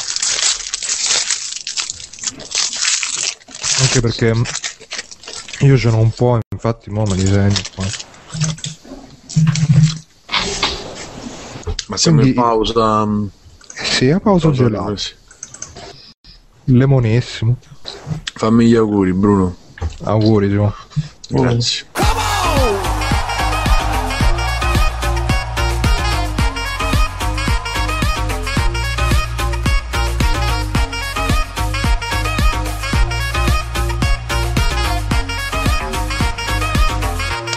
Anche 3.80 4.00
perché 4.00 4.34
io 5.60 5.76
ce 5.78 5.90
n'ho 5.90 5.98
un 5.98 6.10
po', 6.10 6.38
infatti, 6.50 6.90
mo 6.90 7.04
me 7.04 7.14
li 7.14 7.26
segno 7.26 7.60
qua. 7.74 7.84
Ma 11.86 11.96
siamo 11.96 12.18
Quindi- 12.20 12.36
in 12.36 12.42
pausa. 12.42 13.06
mm, 13.06 13.26
Sì, 13.72 14.10
a 14.10 14.20
pausa 14.20 14.50
gelato. 14.50 14.96
sì. 14.96 15.12
Lemonissimo. 16.64 17.56
Fammi 18.34 18.66
gli 18.66 18.74
auguri, 18.74 19.12
Bruno. 19.12 19.56
Auguri, 20.04 20.48
Simone. 20.48 20.74
Grazie. 21.54 21.86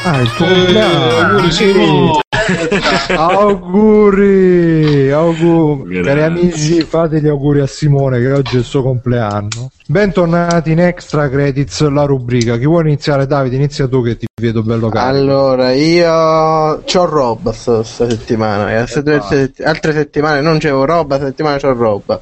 Ah, 0.03 0.19
il 0.21 0.33
tuo 0.33 0.45
Eh, 0.47 0.53
compleanno. 0.53 1.17
auguri 1.17 1.51
Simone. 1.51 2.19
auguri, 3.15 5.11
auguri. 5.11 6.01
Grazie. 6.01 6.03
Cari 6.03 6.21
amici, 6.23 6.81
fate 6.81 7.21
gli 7.21 7.27
auguri 7.27 7.59
a 7.61 7.67
Simone 7.67 8.19
che 8.19 8.31
oggi 8.31 8.55
è 8.55 8.59
il 8.59 8.65
suo 8.65 8.81
compleanno. 8.81 9.69
Bentornati 9.85 10.71
in 10.71 10.79
Extra 10.79 11.29
Credits, 11.29 11.87
la 11.89 12.03
rubrica. 12.05 12.57
Chi 12.57 12.65
vuole 12.65 12.87
iniziare? 12.89 13.27
Davide, 13.27 13.55
inizia 13.57 13.87
tu 13.87 14.01
che 14.03 14.17
ti 14.17 14.25
vedo 14.41 14.63
bello 14.63 14.89
caro. 14.89 15.07
Allora, 15.07 15.71
io 15.71 16.81
c'ho 16.83 17.05
roba 17.05 17.51
sta, 17.53 17.83
sta 17.83 18.09
settimana. 18.09 18.71
E 18.71 18.75
altre, 18.77 19.03
due 19.03 19.21
sett- 19.21 19.61
altre 19.61 19.93
settimane 19.93 20.41
non 20.41 20.57
c'avevo 20.57 20.85
roba, 20.85 21.17
questa 21.17 21.27
settimana 21.27 21.57
c'ho 21.57 21.73
roba. 21.73 22.19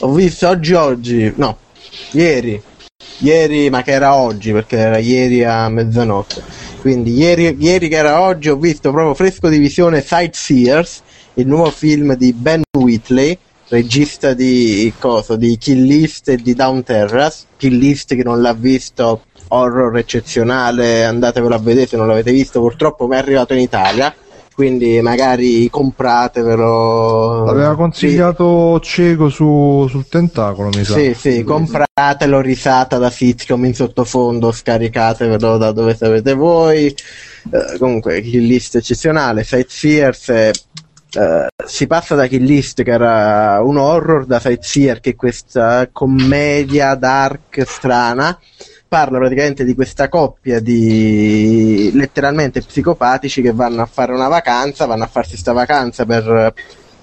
Ho 0.00 0.12
visto 0.12 0.48
oggi 0.48 0.74
oggi, 0.74 1.32
no, 1.36 1.56
ieri. 2.12 2.62
Ieri, 3.22 3.70
ma 3.70 3.82
che 3.82 3.92
era 3.92 4.16
oggi, 4.16 4.50
perché 4.50 4.76
era 4.76 4.98
ieri 4.98 5.44
a 5.44 5.68
mezzanotte. 5.68 6.42
Quindi 6.80 7.14
ieri, 7.14 7.56
ieri 7.56 7.88
che 7.88 7.94
era 7.94 8.20
oggi 8.20 8.48
ho 8.48 8.56
visto 8.56 8.90
proprio 8.90 9.14
fresco 9.14 9.48
di 9.48 9.58
visione 9.58 10.02
Sightseers, 10.02 11.02
il 11.34 11.46
nuovo 11.46 11.70
film 11.70 12.16
di 12.16 12.32
Ben 12.32 12.62
Whitley, 12.76 13.38
regista 13.68 14.34
di, 14.34 14.92
cosa, 14.98 15.36
di 15.36 15.56
Kill 15.56 15.84
List 15.84 16.30
e 16.30 16.36
di 16.36 16.54
Down 16.54 16.82
Terrace. 16.82 17.44
Kill 17.56 17.78
List 17.78 18.16
che 18.16 18.24
non 18.24 18.42
l'ha 18.42 18.54
visto, 18.54 19.22
horror 19.48 19.96
eccezionale, 19.98 21.04
andatevelo 21.04 21.54
a 21.54 21.58
vedere 21.58 21.86
se 21.86 21.96
non 21.96 22.08
l'avete 22.08 22.32
visto, 22.32 22.58
purtroppo 22.58 23.06
mi 23.06 23.14
è 23.14 23.18
arrivato 23.18 23.52
in 23.52 23.60
Italia 23.60 24.12
quindi 24.54 25.00
magari 25.00 25.68
compratevelo. 25.70 27.44
Aveva 27.44 27.74
consigliato 27.74 28.80
sì. 28.82 28.90
cieco 28.90 29.28
su, 29.28 29.86
sul 29.88 30.06
tentacolo, 30.08 30.68
mi 30.68 30.84
sa. 30.84 30.94
Sì, 30.94 31.14
sì, 31.14 31.42
compratelo 31.42 32.40
risata 32.40 32.98
da 32.98 33.10
sitcom 33.10 33.64
in 33.64 33.74
sottofondo, 33.74 34.52
scaricatevelo 34.52 35.56
da 35.56 35.72
dove 35.72 35.96
sapete 35.96 36.34
voi. 36.34 36.94
Uh, 37.50 37.78
comunque, 37.78 38.20
Kill 38.20 38.46
List 38.46 38.76
eccezionale, 38.76 39.44
Sightseers 39.44 40.28
è 40.28 40.50
Uh, 41.14 41.44
si 41.66 41.86
passa 41.86 42.14
da 42.14 42.26
Kill 42.26 42.42
List 42.42 42.82
che 42.82 42.90
era 42.90 43.60
un 43.62 43.76
horror 43.76 44.24
da 44.24 44.40
Sightseer 44.40 44.98
che 45.00 45.10
è 45.10 45.14
questa 45.14 45.90
commedia 45.92 46.94
dark 46.94 47.64
strana 47.66 48.38
parla 48.92 49.16
praticamente 49.16 49.64
di 49.64 49.74
questa 49.74 50.10
coppia 50.10 50.60
di 50.60 51.90
letteralmente 51.94 52.60
psicopatici 52.60 53.40
che 53.40 53.50
vanno 53.52 53.80
a 53.80 53.86
fare 53.86 54.12
una 54.12 54.28
vacanza, 54.28 54.84
vanno 54.84 55.04
a 55.04 55.06
farsi 55.06 55.30
questa 55.30 55.52
vacanza 55.52 56.04
per 56.04 56.52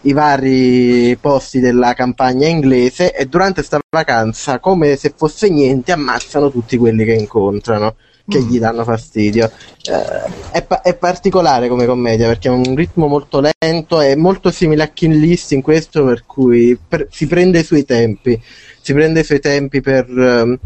i 0.02 0.14
vari 0.14 1.18
posti 1.20 1.60
della 1.60 1.96
campagna 1.96 2.48
inglese 2.48 3.12
e 3.12 3.26
durante 3.26 3.56
questa 3.56 3.80
vacanza, 3.90 4.60
come 4.60 4.98
se 4.98 5.16
fosse 5.18 5.50
niente, 5.50 5.92
ammazzano 5.92 6.52
tutti 6.52 6.78
quelli 6.78 7.04
che 7.06 7.14
incontrano 7.14 7.96
che 8.28 8.44
gli 8.44 8.60
danno 8.60 8.84
fastidio. 8.84 9.52
Eh, 9.82 10.32
è, 10.52 10.62
pa- 10.62 10.84
è, 10.84 10.96
particolare 10.96 11.70
come 11.70 11.88
commedia 11.88 12.28
perché 12.28 12.50
ha 12.50 12.52
un 12.52 12.76
ritmo 12.76 13.08
molto 13.08 13.42
lento, 13.42 14.00
è 14.00 14.14
molto 14.14 14.52
simile 14.52 14.84
a 14.84 14.90
King 14.90 15.16
List 15.16 15.54
in 15.54 15.64
questo, 15.64 16.06
per 16.06 16.24
cui 16.28 16.78
per- 16.88 17.08
si 17.10 17.26
prende 17.26 17.62
i 17.62 17.64
suoi 17.64 17.84
tempi, 17.84 18.40
si 18.80 18.94
prende 18.94 19.22
i 19.22 19.24
suoi 19.24 19.40
tempi 19.40 19.82
per. 19.82 20.60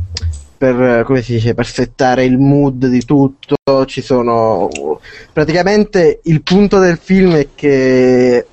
Per, 0.63 1.03
come 1.03 1.21
si 1.21 1.33
dice, 1.33 1.53
per 1.53 1.65
settare 1.65 2.23
il 2.23 2.37
mood 2.37 2.87
di 2.87 3.03
tutto. 3.03 3.55
Ci 3.85 4.01
sono 4.01 4.69
praticamente 5.33 6.21
il 6.23 6.41
punto 6.41 6.79
del 6.79 6.97
film 6.97 7.35
è 7.35 7.49
che 7.53 8.45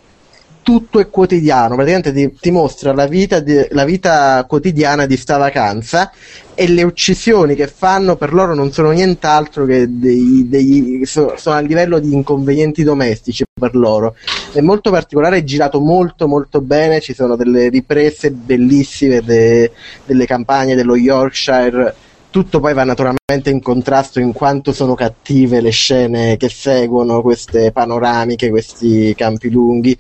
tutto 0.71 1.01
è 1.01 1.11
quotidiano, 1.11 1.75
praticamente 1.75 2.13
ti, 2.13 2.33
ti 2.39 2.53
mostra 2.53 2.93
la 2.93 3.09
vita, 3.09 3.41
di, 3.41 3.67
la 3.71 3.85
vita, 3.85 4.45
quotidiana 4.47 5.05
di 5.05 5.17
sta 5.17 5.37
vacanza 5.37 6.13
e 6.55 6.69
le 6.69 6.85
uccisioni 6.85 7.57
che 7.57 7.67
fanno 7.67 8.15
per 8.15 8.33
loro 8.33 8.55
non 8.55 8.71
sono 8.71 8.93
nient'altro 8.93 9.65
che 9.65 9.87
dei, 9.89 10.47
dei 10.49 11.03
sono, 11.07 11.35
sono 11.37 11.57
a 11.57 11.61
livello 11.61 11.99
di 11.99 12.13
inconvenienti 12.13 12.85
domestici 12.85 13.43
per 13.53 13.75
loro. 13.75 14.15
È 14.53 14.61
molto 14.61 14.93
particolare, 14.93 15.39
è 15.39 15.43
girato 15.43 15.81
molto 15.81 16.29
molto 16.29 16.61
bene, 16.61 17.01
ci 17.01 17.15
sono 17.15 17.35
delle 17.35 17.69
riprese 17.69 18.31
bellissime 18.31 19.23
de, 19.23 19.73
delle 20.07 20.25
campagne 20.25 20.77
dello 20.77 20.95
Yorkshire 20.95 21.97
tutto 22.31 22.61
poi 22.61 22.75
va 22.75 22.85
naturalmente 22.85 23.51
in 23.51 23.61
contrasto 23.61 24.21
in 24.21 24.33
quanto 24.33 24.73
sono 24.73 24.95
cattive 24.95 25.61
le 25.61 25.71
scene 25.71 26.37
che 26.37 26.49
seguono 26.49 27.23
queste 27.23 27.73
panoramiche, 27.73 28.51
questi 28.51 29.13
campi 29.17 29.51
lunghi. 29.51 29.99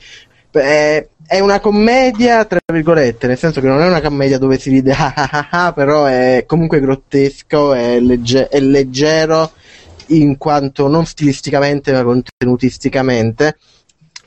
È 0.50 1.38
una 1.38 1.60
commedia, 1.60 2.44
tra 2.44 2.58
virgolette, 2.72 3.28
nel 3.28 3.38
senso 3.38 3.60
che 3.60 3.68
non 3.68 3.80
è 3.80 3.86
una 3.86 4.00
commedia 4.00 4.38
dove 4.38 4.58
si 4.58 4.70
ride, 4.70 4.92
ah, 4.98 5.14
ah, 5.14 5.48
ah, 5.50 5.72
però 5.72 6.06
è 6.06 6.44
comunque 6.46 6.80
grottesco, 6.80 7.72
è, 7.72 8.00
legge- 8.00 8.48
è 8.48 8.58
leggero 8.58 9.52
in 10.08 10.36
quanto 10.38 10.88
non 10.88 11.06
stilisticamente 11.06 11.92
ma 11.92 12.02
contenutisticamente 12.02 13.56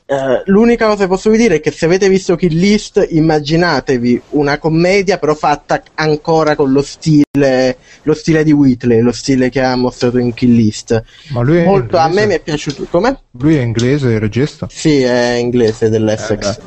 Uh, 0.05 0.41
l'unica 0.45 0.87
cosa 0.87 1.03
che 1.03 1.07
posso 1.07 1.29
dire 1.29 1.55
è 1.55 1.59
che 1.61 1.71
se 1.71 1.85
avete 1.85 2.09
visto 2.09 2.35
Kill 2.35 2.57
List, 2.57 3.05
immaginatevi 3.09 4.21
una 4.31 4.57
commedia 4.57 5.17
però 5.17 5.33
fatta 5.33 5.81
ancora 5.95 6.55
con 6.55 6.73
lo 6.73 6.81
stile, 6.81 7.77
lo 8.03 8.13
stile 8.13 8.43
di 8.43 8.51
Whitley, 8.51 8.99
lo 8.99 9.13
stile 9.13 9.49
che 9.49 9.61
ha 9.61 9.75
mostrato 9.75 10.17
in 10.17 10.33
Kill 10.33 10.53
List. 10.53 11.01
Ma 11.29 11.41
lui 11.41 11.59
è 11.59 11.63
Molto, 11.63 11.97
a 11.97 12.09
me 12.09 12.25
mi 12.25 12.33
è 12.33 12.39
piaciuto. 12.39 12.85
Come? 12.89 13.17
Lui 13.31 13.55
è 13.55 13.61
inglese, 13.61 14.09
il 14.09 14.19
regista? 14.19 14.67
Sì, 14.69 15.01
è 15.01 15.35
inglese 15.35 15.89
dell'Essex. 15.89 16.59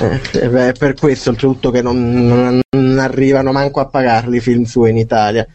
Eh, 0.00 0.20
eh, 0.32 0.68
è 0.68 0.72
per 0.72 0.94
questo 0.94 1.30
oltretutto 1.30 1.70
che 1.70 1.82
non, 1.82 2.60
non 2.70 2.98
arrivano 2.98 3.52
manco 3.52 3.80
a 3.80 3.86
pagarli 3.86 4.38
i 4.38 4.40
film 4.40 4.64
su 4.64 4.84
in 4.84 4.96
Italia. 4.96 5.46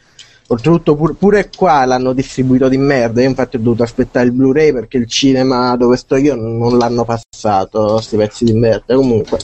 Oltretutto 0.50 0.96
pur, 0.96 1.16
pure 1.16 1.50
qua 1.54 1.84
l'hanno 1.84 2.14
distribuito 2.14 2.70
di 2.70 2.78
merda, 2.78 3.22
io 3.22 3.28
infatti 3.28 3.58
ho 3.58 3.60
dovuto 3.60 3.84
aspettare 3.84 4.28
il 4.28 4.32
Blu-ray 4.32 4.72
perché 4.72 4.98
il 4.98 5.08
cinema 5.08 5.76
dove 5.76 5.98
sto 5.98 6.16
io 6.16 6.36
non 6.36 6.78
l'hanno 6.78 7.04
passato, 7.04 7.94
questi 7.96 8.16
pezzi 8.16 8.46
di 8.46 8.54
merda. 8.54 8.96
Comunque, 8.96 9.40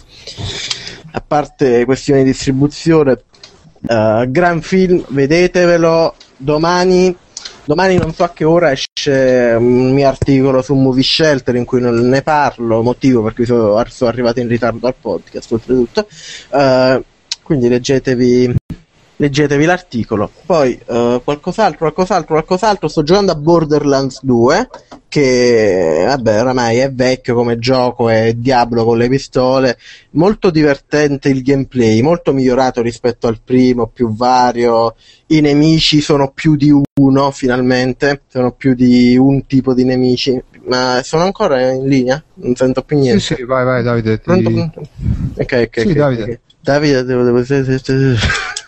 a 1.11 1.21
parte 1.25 1.83
questioni 1.83 2.23
di 2.23 2.31
distribuzione, 2.31 3.21
uh, 3.81 4.29
gran 4.29 4.61
film, 4.61 5.03
vedetevelo 5.09 6.15
domani. 6.37 7.13
Domani 7.65 7.97
non 7.97 8.13
so 8.13 8.23
a 8.23 8.29
che 8.29 8.45
ora 8.45 8.71
esce 8.71 9.55
un 9.57 9.93
mio 9.93 10.07
articolo 10.07 10.61
su 10.61 10.73
Movie 10.73 11.03
Shelter 11.03 11.55
in 11.55 11.65
cui 11.65 11.79
non 11.79 11.95
ne 11.95 12.21
parlo, 12.21 12.81
motivo 12.81 13.23
perché 13.23 13.45
sono, 13.45 13.81
sono 13.87 14.09
arrivato 14.09 14.39
in 14.39 14.47
ritardo 14.47 14.87
al 14.87 14.95
podcast 14.99 15.51
oltretutto. 15.51 16.07
Uh, 16.49 17.03
quindi 17.41 17.67
leggetevi 17.67 18.55
leggetevi 19.23 19.63
l'articolo. 19.63 20.29
Poi 20.45 20.77
uh, 20.85 21.21
qualcos'altro, 21.23 21.77
qualcos'altro, 21.79 22.33
qualcos'altro. 22.33 22.87
Sto 22.89 23.03
giocando 23.03 23.31
a 23.31 23.35
Borderlands 23.35 24.19
2, 24.21 24.69
che 25.07 26.03
vabbè, 26.05 26.41
oramai 26.41 26.79
è 26.79 26.91
vecchio 26.91 27.33
come 27.33 27.57
gioco, 27.57 28.09
è 28.09 28.33
Diablo 28.33 28.83
con 28.83 28.97
le 28.97 29.07
pistole. 29.07 29.77
Molto 30.11 30.49
divertente 30.49 31.29
il 31.29 31.41
gameplay, 31.41 32.01
molto 32.01 32.33
migliorato 32.33 32.81
rispetto 32.81 33.27
al 33.27 33.39
primo, 33.41 33.87
più 33.87 34.13
vario. 34.13 34.95
I 35.27 35.39
nemici 35.39 36.01
sono 36.01 36.31
più 36.31 36.55
di 36.57 36.71
uno, 36.99 37.31
finalmente. 37.31 38.23
Sono 38.27 38.51
più 38.51 38.73
di 38.73 39.15
un 39.15 39.45
tipo 39.45 39.73
di 39.73 39.85
nemici. 39.85 40.41
Ma 40.65 41.01
sono 41.03 41.23
ancora 41.23 41.71
in 41.71 41.87
linea? 41.87 42.21
Non 42.35 42.55
sento 42.55 42.83
più 42.83 42.97
niente. 42.97 43.21
Sì, 43.21 43.35
sì, 43.35 43.43
vai, 43.43 43.63
vai, 43.63 43.83
Davide. 43.83 44.19
Ti... 44.19 44.29
Ok, 44.29 45.67
ok. 45.67 45.79
Sì, 45.79 45.79
okay, 45.79 45.93
Davide. 45.93 46.23
Okay. 46.23 46.39
Davide, 46.59 47.03
devo, 47.03 47.23
devo... 47.23 47.43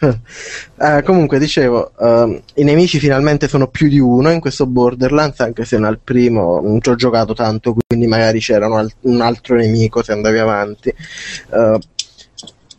uh, 0.07 1.01
comunque 1.03 1.39
dicevo, 1.39 1.91
uh, 1.97 2.41
i 2.55 2.63
nemici 2.63 2.99
finalmente 2.99 3.47
sono 3.47 3.67
più 3.67 3.87
di 3.87 3.99
uno 3.99 4.31
in 4.31 4.39
questo 4.39 4.65
Borderlands, 4.65 5.39
anche 5.39 5.65
se 5.65 5.77
nel 5.77 5.99
primo 6.03 6.61
non 6.61 6.81
ci 6.81 6.89
ho 6.89 6.95
giocato 6.95 7.33
tanto, 7.33 7.75
quindi 7.87 8.07
magari 8.07 8.39
c'era 8.39 8.67
un, 8.67 8.77
al- 8.77 8.93
un 9.01 9.21
altro 9.21 9.55
nemico 9.55 10.03
se 10.03 10.11
andavi 10.11 10.37
avanti. 10.37 10.93
Uh, 11.49 11.79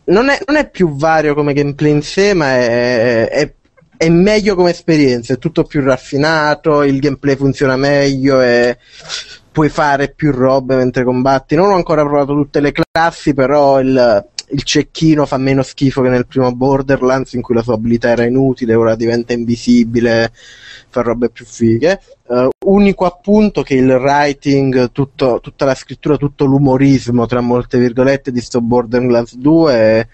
non, 0.05 0.29
è, 0.29 0.39
non, 0.45 0.55
è, 0.55 0.69
più 0.69 0.95
vario 0.95 1.33
come 1.33 1.53
gameplay 1.53 1.91
in 1.91 2.01
sé, 2.01 2.33
ma 2.33 2.55
è, 2.55 3.29
è, 3.29 3.53
è, 3.97 4.09
meglio 4.09 4.55
come 4.55 4.71
esperienza, 4.71 5.33
è 5.33 5.37
tutto 5.37 5.63
più 5.63 5.81
raffinato, 5.81 6.83
il 6.83 6.99
gameplay 6.99 7.35
funziona 7.35 7.75
meglio 7.75 8.41
e 8.41 8.77
puoi 9.57 9.69
fare 9.69 10.13
più 10.15 10.31
robe 10.31 10.75
mentre 10.75 11.03
combatti. 11.03 11.55
Non 11.55 11.71
ho 11.71 11.73
ancora 11.73 12.03
provato 12.03 12.35
tutte 12.35 12.59
le 12.59 12.71
classi, 12.71 13.33
però 13.33 13.79
il 13.79 14.23
il 14.49 14.63
cecchino 14.63 15.25
fa 15.25 15.35
meno 15.35 15.61
schifo 15.61 16.01
che 16.01 16.07
nel 16.07 16.25
primo 16.25 16.53
Borderlands 16.55 17.33
in 17.33 17.41
cui 17.41 17.53
la 17.53 17.61
sua 17.61 17.73
abilità 17.73 18.09
era 18.09 18.23
inutile, 18.23 18.75
ora 18.75 18.95
diventa 18.95 19.33
invisibile, 19.33 20.31
fa 20.87 21.01
robe 21.01 21.29
più 21.29 21.43
fighe. 21.43 21.99
Uh, 22.27 22.47
unico 22.65 23.03
appunto 23.03 23.61
che 23.61 23.73
il 23.73 23.89
writing, 23.89 24.91
tutto, 24.93 25.39
tutta 25.41 25.65
la 25.65 25.75
scrittura, 25.75 26.15
tutto 26.15 26.45
l'umorismo 26.45 27.25
tra 27.25 27.41
molte 27.41 27.77
virgolette 27.77 28.31
di 28.31 28.39
sto 28.39 28.61
Borderlands 28.61 29.35
2 29.35 29.73
è, 29.73 30.07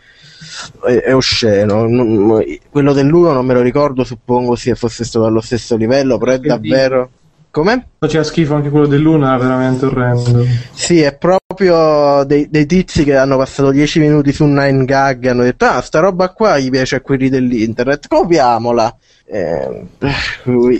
è, 0.87 0.95
è 1.01 1.13
osceno. 1.13 1.87
Non, 1.87 2.43
quello 2.71 2.93
dell'1 2.93 3.33
non 3.33 3.45
me 3.45 3.53
lo 3.53 3.61
ricordo, 3.61 4.03
suppongo 4.03 4.55
sia 4.55 4.73
fosse 4.73 5.03
stato 5.03 5.25
allo 5.25 5.41
stesso 5.41 5.75
livello, 5.75 6.17
però 6.17 6.31
è 6.31 6.39
davvero... 6.39 7.09
Come? 7.53 7.89
Faceva 7.99 8.23
schifo 8.23 8.55
anche 8.55 8.71
quello 8.71 8.87
dell'una, 8.87 9.37
veramente 9.37 9.85
orrendo. 9.85 10.43
Sì, 10.71 11.01
è 11.01 11.15
proprio 11.15 12.23
dei, 12.23 12.49
dei 12.49 12.65
tizi 12.65 13.03
che 13.03 13.15
hanno 13.15 13.37
passato 13.37 13.69
10 13.69 13.99
minuti 13.99 14.33
su 14.33 14.43
9gag 14.45 15.23
e 15.23 15.29
hanno 15.29 15.43
detto 15.43 15.65
ah, 15.65 15.79
sta 15.79 15.99
roba 15.99 16.29
qua 16.29 16.57
gli 16.57 16.71
piace 16.71 16.95
a 16.95 17.01
quelli 17.01 17.29
dell'internet, 17.29 18.07
copiamola. 18.07 18.97
Eh, 19.25 19.85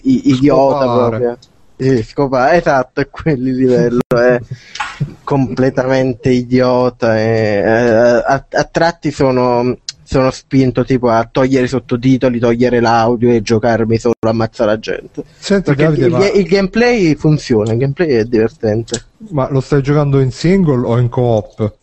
idiota 0.01 0.79
Scopare. 0.79 1.17
proprio. 1.17 1.37
Sì, 1.77 2.03
scopare, 2.03 2.57
esatto, 2.57 3.01
è 3.01 3.09
quel 3.09 3.39
livello, 3.39 4.01
è 4.09 4.39
completamente 5.23 6.31
idiota. 6.31 7.19
E, 7.19 7.61
eh, 7.63 8.23
a, 8.25 8.45
a 8.49 8.63
tratti 8.63 9.11
sono 9.11 9.77
sono 10.03 10.31
spinto 10.31 10.83
tipo 10.83 11.09
a 11.09 11.27
togliere 11.29 11.65
i 11.65 11.69
sottotitoli, 11.69 12.39
togliere 12.39 12.79
l'audio 12.79 13.31
e 13.31 13.41
giocarmi 13.41 13.97
solo 13.97 14.13
a 14.19 14.29
ammazzare 14.29 14.71
la 14.71 14.79
gente. 14.79 15.23
Senti, 15.37 15.73
Perché 15.73 15.83
Davide, 15.83 16.05
il, 16.05 16.11
ma... 16.11 16.29
il, 16.29 16.43
gameplay 16.45 17.15
funziona, 17.15 17.71
il 17.71 17.77
gameplay 17.79 18.09
è 18.09 18.25
divertente. 18.25 19.03
Ma 19.29 19.49
lo 19.49 19.59
stai 19.61 19.81
giocando 19.81 20.19
in 20.19 20.31
single 20.31 20.85
o 20.85 20.97
in 20.97 21.09
co-op? 21.09 21.73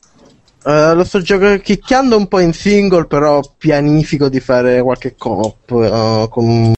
Uh, 0.63 0.95
lo 0.95 1.05
sto 1.05 1.23
giocando 1.23 1.59
chicchiando 1.63 2.17
un 2.17 2.29
po' 2.29 2.41
in 2.41 2.53
single, 2.53 3.07
però 3.07 3.41
pianifico 3.57 4.29
di 4.29 4.41
fare 4.41 4.83
qualche 4.83 5.15
co-op 5.17 5.71
uh, 5.71 6.29
con... 6.29 6.73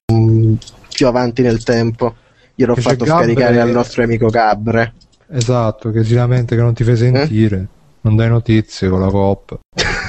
più 0.88 1.06
avanti 1.06 1.42
nel 1.42 1.62
tempo. 1.62 2.14
Gliel'ho 2.54 2.76
fatto 2.76 3.04
scaricare 3.04 3.60
al 3.60 3.70
nostro 3.70 4.02
amico 4.02 4.28
Gabre. 4.28 4.94
Esatto, 5.30 5.90
che 5.90 6.04
si 6.04 6.14
lamenta 6.14 6.54
che 6.54 6.60
non 6.60 6.74
ti 6.74 6.84
fai 6.84 6.96
sentire. 6.96 7.56
Eh? 7.56 7.80
non 8.02 8.16
dai 8.16 8.28
notizie 8.28 8.88
con 8.88 9.00
la 9.00 9.10
coppa. 9.10 9.58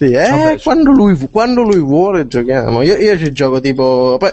sì, 0.00 0.12
eh, 0.12 0.30
Vabbè, 0.30 0.60
quando, 0.62 0.92
lui, 0.92 1.28
quando, 1.30 1.60
lui, 1.60 1.78
vuole 1.78 2.26
giochiamo. 2.26 2.80
Io, 2.80 2.96
io 2.96 3.18
ci 3.18 3.32
gioco 3.32 3.60
tipo... 3.60 4.16
Poi, 4.18 4.32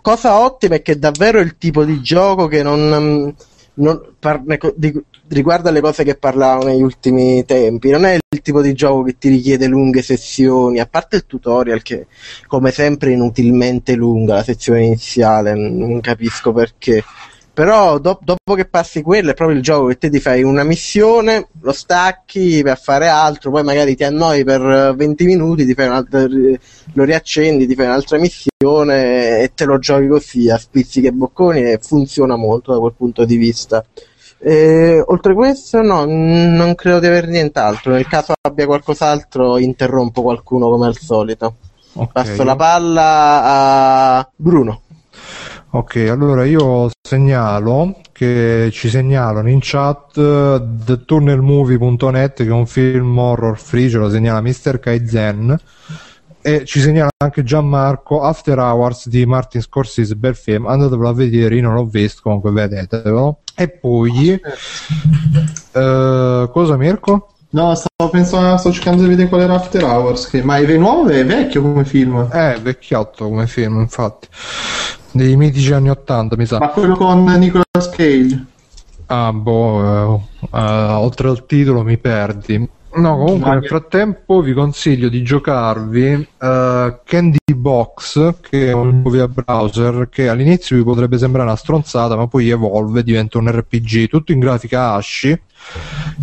cosa 0.00 0.38
ottima 0.38 0.76
è 0.76 0.82
che 0.82 1.00
davvero 1.00 1.40
il 1.40 1.58
tipo 1.58 1.84
di 1.84 2.00
gioco 2.00 2.46
che 2.46 2.62
non... 2.62 3.34
non 3.74 4.02
parne, 4.20 4.56
di, 4.76 5.02
riguardo 5.26 5.68
alle 5.68 5.80
cose 5.80 6.04
che 6.04 6.14
parlavo 6.14 6.64
negli 6.64 6.82
ultimi 6.82 7.44
tempi, 7.44 7.90
non 7.90 8.04
è 8.04 8.18
il 8.28 8.40
tipo 8.40 8.60
di 8.60 8.72
gioco 8.72 9.02
che 9.02 9.16
ti 9.18 9.30
richiede 9.30 9.66
lunghe 9.66 10.00
sessioni, 10.00 10.78
a 10.78 10.86
parte 10.86 11.16
il 11.16 11.26
tutorial 11.26 11.82
che 11.82 12.06
come 12.46 12.70
sempre 12.70 13.10
è 13.10 13.14
inutilmente 13.14 13.94
lunga 13.94 14.34
la 14.34 14.42
sezione 14.44 14.84
iniziale, 14.84 15.54
non 15.54 16.00
capisco 16.00 16.52
perché. 16.52 17.02
Però 17.54 17.98
do- 17.98 18.18
dopo 18.20 18.54
che 18.54 18.64
passi 18.64 19.00
quello 19.00 19.30
è 19.30 19.34
proprio 19.34 19.56
il 19.56 19.62
gioco 19.62 19.86
che 19.86 19.96
te 19.96 20.10
ti 20.10 20.18
fai 20.18 20.42
una 20.42 20.64
missione, 20.64 21.46
lo 21.60 21.70
stacchi 21.70 22.60
per 22.64 22.76
fare 22.80 23.06
altro, 23.06 23.52
poi 23.52 23.62
magari 23.62 23.94
ti 23.94 24.02
annoi 24.02 24.42
per 24.42 24.92
20 24.96 25.24
minuti, 25.24 25.64
ti 25.64 25.72
fai 25.72 25.86
lo 25.86 27.04
riaccendi, 27.04 27.68
ti 27.68 27.76
fai 27.76 27.86
un'altra 27.86 28.18
missione 28.18 29.38
e 29.40 29.52
te 29.54 29.64
lo 29.66 29.78
giochi 29.78 30.08
così 30.08 30.50
a 30.50 30.58
spizzichi 30.58 31.06
e 31.06 31.12
bocconi 31.12 31.60
e 31.62 31.78
funziona 31.80 32.34
molto 32.34 32.72
da 32.72 32.80
quel 32.80 32.94
punto 32.96 33.24
di 33.24 33.36
vista. 33.36 33.84
E, 34.38 35.00
oltre 35.06 35.32
a 35.32 35.34
questo, 35.36 35.80
no, 35.80 36.04
non 36.04 36.74
credo 36.74 36.98
di 36.98 37.06
avere 37.06 37.28
nient'altro. 37.28 37.92
Nel 37.92 38.08
caso 38.08 38.34
abbia 38.40 38.66
qualcos'altro, 38.66 39.58
interrompo 39.58 40.22
qualcuno 40.22 40.68
come 40.68 40.86
al 40.86 40.98
solito. 40.98 41.54
Okay. 41.94 42.08
Passo 42.12 42.42
la 42.42 42.56
palla 42.56 43.42
a 44.18 44.28
Bruno. 44.34 44.82
Ok, 45.76 45.96
allora 46.08 46.44
io 46.44 46.88
segnalo 47.02 47.96
che 48.12 48.68
ci 48.70 48.88
segnalano 48.88 49.50
in 49.50 49.58
chat 49.60 50.12
thetunnelmovie.net 50.14 52.44
che 52.44 52.44
è 52.44 52.52
un 52.52 52.66
film 52.66 53.18
horror 53.18 53.58
free, 53.58 53.88
ce 53.88 53.98
lo 53.98 54.08
segnala 54.08 54.40
Mr. 54.40 54.78
Kaizen 54.78 55.58
e 56.40 56.64
ci 56.64 56.78
segnala 56.78 57.08
anche 57.16 57.42
Gianmarco 57.42 58.22
After 58.22 58.56
Hours 58.56 59.08
di 59.08 59.26
Martin 59.26 59.62
Scorsese 59.62 60.14
bel 60.14 60.36
film 60.36 60.66
andatevelo 60.66 61.08
a 61.08 61.12
vedere 61.12 61.56
io 61.56 61.62
non 61.62 61.74
l'ho 61.74 61.86
visto 61.86 62.20
comunque 62.22 62.52
vedetevelo 62.52 63.40
e 63.56 63.68
poi 63.68 64.40
uh, 65.72 65.72
cosa 66.54 66.76
Mirko? 66.76 67.30
No, 67.50 67.74
stavo 67.74 68.10
pensando, 68.10 68.58
sto 68.58 68.70
cercando 68.70 69.02
di 69.02 69.08
vedere 69.08 69.28
qual 69.28 69.40
era 69.40 69.54
After 69.54 69.82
Hours. 69.84 70.28
Che... 70.28 70.42
Ma 70.42 70.58
è 70.58 70.76
nuovo 70.76 71.08
è 71.08 71.24
vecchio 71.24 71.62
come 71.62 71.84
film? 71.84 72.28
Eh, 72.32 72.58
vecchiotto 72.60 73.28
come 73.28 73.46
film, 73.46 73.78
infatti. 73.78 74.26
Dei 75.14 75.36
mitici 75.36 75.72
anni 75.72 75.90
80, 75.90 76.36
mi 76.36 76.44
sa. 76.44 76.58
Ma 76.58 76.70
quello 76.70 76.96
con 76.96 77.22
Nicolas 77.22 77.88
Cage. 77.92 78.46
Ah, 79.06 79.32
boh, 79.32 79.76
uh, 79.78 80.46
uh, 80.50 80.98
oltre 80.98 81.28
al 81.28 81.46
titolo 81.46 81.84
mi 81.84 81.98
perdi. 81.98 82.68
No, 82.96 83.16
comunque 83.16 83.50
nel 83.50 83.64
frattempo 83.64 84.40
vi 84.40 84.52
consiglio 84.52 85.08
di 85.08 85.22
giocarvi 85.22 86.14
uh, 86.14 86.98
Candy 87.04 87.38
Box, 87.54 88.34
che 88.40 88.70
è 88.70 88.72
un 88.72 89.04
via 89.04 89.28
browser 89.28 90.08
che 90.08 90.28
all'inizio 90.28 90.76
vi 90.76 90.82
potrebbe 90.82 91.16
sembrare 91.16 91.46
una 91.46 91.56
stronzata, 91.56 92.16
ma 92.16 92.26
poi 92.26 92.50
evolve, 92.50 93.04
diventa 93.04 93.38
un 93.38 93.52
RPG 93.52 94.08
tutto 94.08 94.32
in 94.32 94.40
grafica 94.40 94.94
ASCII. 94.94 95.40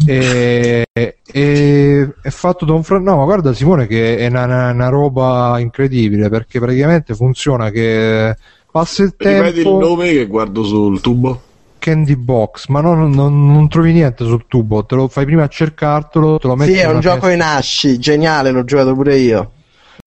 E, 0.05 0.85
e, 0.93 2.13
è 2.21 2.29
fatto 2.29 2.65
da 2.65 2.73
un 2.73 2.83
fratello. 2.83 3.11
No, 3.11 3.17
ma 3.17 3.23
guarda 3.23 3.53
Simone, 3.53 3.87
che 3.87 4.17
è 4.17 4.27
una, 4.27 4.71
una, 4.71 4.87
roba 4.89 5.59
incredibile 5.59 6.29
perché 6.29 6.59
praticamente 6.59 7.15
funziona 7.15 7.69
che 7.69 8.35
passa 8.71 9.03
il 9.03 9.15
tempo. 9.15 9.43
Ripeti 9.43 9.67
il 9.67 9.75
nome 9.75 10.11
che 10.11 10.25
guardo 10.25 10.63
sul 10.63 11.01
tubo? 11.01 11.41
Candy 11.81 12.15
Box, 12.15 12.67
ma 12.67 12.79
non, 12.79 13.09
non, 13.09 13.47
non, 13.47 13.67
trovi 13.67 13.91
niente 13.91 14.23
sul 14.23 14.45
tubo, 14.47 14.85
te 14.85 14.93
lo 14.93 15.07
fai 15.07 15.25
prima 15.25 15.43
a 15.43 15.47
cercartelo, 15.47 16.37
te 16.37 16.47
lo 16.47 16.55
metti 16.55 16.73
Sì, 16.73 16.77
è 16.77 16.85
un 16.85 16.99
gioco 16.99 17.27
in 17.27 17.41
asci, 17.41 17.97
geniale, 17.97 18.51
l'ho 18.51 18.63
giocato 18.63 18.93
pure 18.93 19.17
io. 19.17 19.51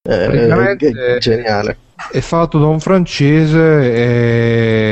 Eh, 0.00 0.48
è 0.48 1.18
geniale. 1.18 1.78
È 2.12 2.20
fatto 2.20 2.58
da 2.60 2.66
un 2.66 2.78
francese, 2.78 3.92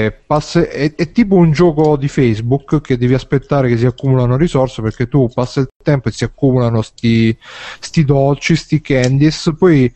è, 0.07 0.13
passa, 0.27 0.69
è, 0.69 0.95
è, 0.97 1.13
tipo 1.13 1.37
un 1.37 1.53
gioco 1.53 1.97
di 1.97 2.09
Facebook 2.09 2.81
che 2.81 2.97
devi 2.99 3.15
aspettare 3.15 3.69
che 3.69 3.77
si 3.77 3.87
accumulano 3.87 4.37
risorse 4.37 4.83
perché 4.83 5.07
tu 5.09 5.29
passa 5.33 5.61
il 5.61 5.69
tempo 5.81 6.09
e 6.09 6.13
si 6.13 6.25
accumulano 6.25 6.83
sti, 6.83 7.37
sti 7.79 8.05
dolci, 8.05 8.57
sti 8.57 8.81
candies, 8.81 9.53
poi 9.57 9.93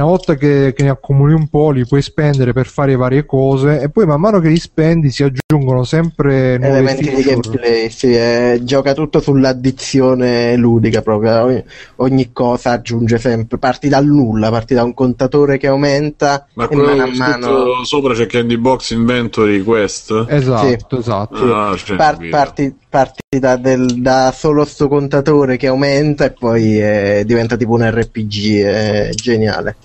una 0.00 0.08
volta 0.08 0.34
che, 0.34 0.72
che, 0.74 0.82
ne 0.82 0.88
accumuli 0.88 1.34
un 1.34 1.48
po' 1.48 1.70
li 1.70 1.86
puoi 1.86 2.00
spendere 2.00 2.54
per 2.54 2.66
fare 2.66 2.96
varie 2.96 3.26
cose 3.26 3.80
e 3.80 3.90
poi 3.90 4.06
man 4.06 4.18
mano 4.18 4.40
che 4.40 4.48
li 4.48 4.56
spendi 4.56 5.10
si 5.10 5.22
aggiungono 5.22 5.84
sempre 5.84 6.56
nuovi 6.56 6.72
elementi 6.72 7.14
di 7.14 7.22
gameplay 7.22 7.90
sì, 7.90 8.14
eh, 8.14 8.60
gioca 8.62 8.94
tutto 8.94 9.20
sull'addizione 9.20 10.56
ludica 10.56 11.02
proprio. 11.02 11.42
Ogni, 11.42 11.64
ogni, 11.96 12.32
cosa 12.32 12.70
aggiunge 12.72 13.18
sempre 13.18 13.58
parti 13.58 13.88
dal 13.88 14.06
nulla 14.06 14.50
parti 14.50 14.74
da 14.74 14.82
un 14.82 14.94
contatore 14.94 15.58
che 15.58 15.66
aumenta 15.66 16.46
ma 16.54 16.66
e 16.68 16.76
mano 16.76 17.02
a 17.02 17.10
mano 17.14 17.84
sopra 17.84 18.14
c'è 18.14 18.26
Candy 18.26 18.56
Box 18.56 18.90
Inventory 18.92 19.62
Quest? 19.62 20.26
Esatto 20.28 20.66
sì. 20.66 20.96
esatto. 20.98 21.54
Ah, 21.54 21.76
Par- 21.96 22.28
parti, 22.28 22.74
parti 22.88 23.38
da, 23.38 23.56
del, 23.56 24.00
da, 24.00 24.32
solo 24.34 24.64
sto 24.64 24.88
contatore 24.88 25.56
che 25.56 25.66
aumenta 25.66 26.24
e 26.24 26.32
poi 26.32 26.80
eh, 26.80 27.22
diventa 27.26 27.56
tipo 27.56 27.72
un 27.72 27.88
RPG 27.88 28.62
è 28.62 29.10
geniale 29.14 29.76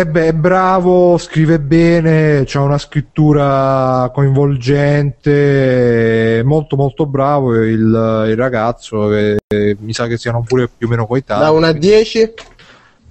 e 0.00 0.06
beh, 0.06 0.28
è 0.28 0.32
bravo, 0.32 1.18
scrive 1.18 1.60
bene, 1.60 2.46
ha 2.50 2.60
una 2.60 2.78
scrittura 2.78 4.10
coinvolgente, 4.14 6.40
molto 6.42 6.76
molto 6.76 7.04
bravo 7.04 7.62
il, 7.62 8.24
il 8.28 8.36
ragazzo, 8.36 9.14
e, 9.14 9.36
e, 9.46 9.76
mi 9.78 9.92
sa 9.92 10.06
che 10.06 10.16
siano 10.16 10.42
pure 10.42 10.70
più 10.74 10.86
o 10.86 10.90
meno 10.90 11.06
coetanei. 11.06 11.44
Da 11.44 11.50
1 11.50 11.66
a 11.66 11.72
10? 11.72 12.32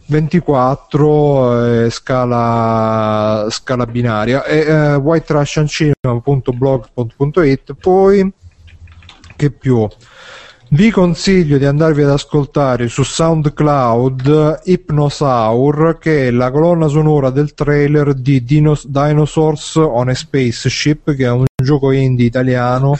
24 0.07 1.83
eh, 1.85 1.91
scala, 1.91 3.45
scala 3.51 3.85
binaria 3.85 4.43
e 4.43 4.57
eh, 4.57 4.95
whiterussiancinema.blog.it 4.95 7.75
poi 7.79 8.33
che 9.35 9.51
più 9.51 9.87
vi 10.71 10.91
consiglio 10.91 11.57
di 11.57 11.65
andarvi 11.65 12.03
ad 12.03 12.11
ascoltare 12.11 12.87
su 12.89 13.03
SoundCloud 13.03 14.61
Hypnosaur, 14.65 15.97
che 15.99 16.27
è 16.27 16.31
la 16.31 16.51
colonna 16.51 16.87
sonora 16.87 17.31
del 17.31 17.55
trailer 17.55 18.13
di 18.13 18.43
Dinos- 18.43 18.85
Dinosaurs 18.87 19.75
on 19.75 20.09
a 20.09 20.13
Spaceship, 20.13 21.15
che 21.15 21.25
è 21.25 21.31
un 21.31 21.45
gioco 21.61 21.91
indie 21.91 22.27
italiano 22.27 22.97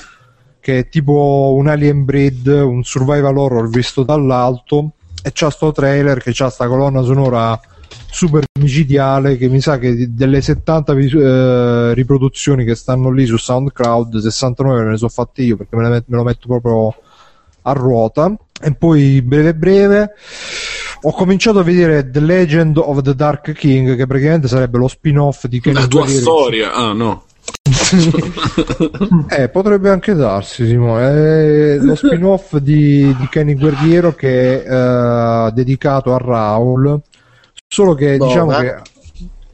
che 0.60 0.80
è 0.80 0.90
tipo 0.90 1.54
un 1.56 1.68
Alien 1.68 2.06
Breed, 2.06 2.48
un 2.48 2.84
survival 2.84 3.38
horror 3.38 3.70
visto 3.70 4.04
dall'alto. 4.04 4.94
E 5.22 5.32
c'ha 5.32 5.50
sto 5.50 5.72
trailer 5.72 6.22
che 6.22 6.32
c'ha 6.34 6.50
sta 6.50 6.68
colonna 6.68 7.04
sonora 7.04 7.60
super 8.12 8.44
micidiale 8.60 9.38
che 9.38 9.48
mi 9.48 9.62
sa 9.62 9.78
che 9.78 10.14
delle 10.14 10.42
70 10.42 10.94
eh, 10.94 11.94
riproduzioni 11.94 12.66
che 12.66 12.74
stanno 12.74 13.12
lì 13.12 13.26
su 13.26 13.38
SoundCloud 13.38 14.18
69 14.18 14.84
me 14.84 14.90
ne 14.92 14.98
sono 14.98 15.10
fatte 15.10 15.44
io 15.44 15.58
perché 15.58 15.76
me, 15.76 15.90
met- 15.90 16.06
me 16.08 16.18
lo 16.18 16.24
metto 16.24 16.48
proprio 16.48 16.96
a 17.62 17.72
ruota. 17.74 18.34
E 18.62 18.74
poi 18.74 19.22
breve 19.22 19.56
breve 19.56 20.14
ho 21.02 21.14
cominciato 21.14 21.60
a 21.60 21.64
vedere 21.64 22.10
The 22.10 22.20
Legend 22.20 22.78
of 22.78 23.02
the 23.02 23.16
Dark 23.16 23.54
King 23.54 23.96
che 23.96 24.06
praticamente 24.06 24.50
sarebbe 24.50 24.78
lo 24.78 24.88
spin-off 24.90 25.46
di 25.46 25.62
Kenny 25.62 25.80
la 25.80 25.88
tua 25.88 26.02
Guerrieri. 26.02 26.22
storia. 26.22 26.74
Ah 26.74 26.94
no. 26.94 27.24
Eh, 29.30 29.50
potrebbe 29.50 29.90
anche 29.90 30.14
darsi 30.14 30.68
Simone. 30.68 31.76
È 31.76 31.78
lo 31.78 31.96
spin-off 31.96 32.58
di, 32.58 33.16
di 33.18 33.28
Kenny 33.30 33.56
Guerriero 33.56 34.14
che 34.14 34.64
è 34.64 35.46
uh, 35.48 35.52
dedicato 35.52 36.14
a 36.14 36.18
Raul 36.18 37.00
solo 37.68 37.94
che 37.94 38.18
Boh, 38.18 38.28
diciamo 38.28 38.52
che 38.58 38.76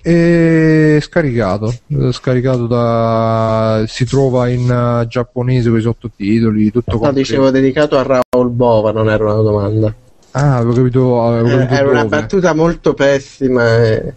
è 0.06 1.00
scaricato, 1.02 1.74
scaricato 2.12 2.68
da 2.68 3.84
si 3.88 4.06
trova 4.06 4.48
in 4.48 4.70
uh, 4.70 5.08
giapponese 5.08 5.70
con 5.70 5.80
i 5.80 5.82
sottotitoli, 5.82 6.70
tutto 6.70 7.00
No, 7.02 7.12
dicevo 7.12 7.50
dedicato 7.50 7.98
a 7.98 8.04
Raul 8.04 8.50
Bova, 8.50 8.92
non 8.92 9.10
era 9.10 9.24
una 9.24 9.42
domanda. 9.42 9.92
Ah, 10.32 10.58
avevo 10.58 10.74
capito, 10.74 11.24
avevo 11.24 11.48
Eh, 11.48 11.58
capito 11.58 11.74
Era 11.74 11.90
una 11.90 12.06
battuta 12.06 12.54
molto 12.54 12.94
pessima 12.94 13.84
e 13.84 14.14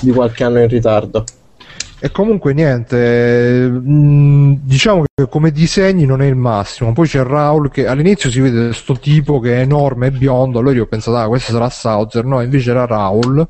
di 0.00 0.10
qualche 0.10 0.44
anno 0.44 0.60
in 0.60 0.68
ritardo. 0.68 1.24
E 1.98 2.10
comunque 2.10 2.52
niente, 2.52 3.68
mh, 3.68 4.58
diciamo 4.64 5.04
che 5.14 5.28
come 5.30 5.50
disegni 5.50 6.04
non 6.04 6.20
è 6.20 6.26
il 6.26 6.36
massimo. 6.36 6.92
Poi 6.92 7.06
c'è 7.08 7.22
Raul 7.22 7.70
che 7.70 7.86
all'inizio 7.86 8.28
si 8.28 8.40
vede 8.40 8.74
sto 8.74 8.98
tipo 8.98 9.40
che 9.40 9.54
è 9.54 9.60
enorme 9.60 10.08
e 10.08 10.10
biondo, 10.10 10.58
allora 10.58 10.74
io 10.74 10.82
ho 10.82 10.86
pensato, 10.86 11.16
ah, 11.16 11.28
questo 11.28 11.52
sarà 11.52 11.70
Sauzer, 11.70 12.26
no, 12.26 12.42
invece 12.42 12.70
era 12.70 12.84
Raul. 12.84 13.48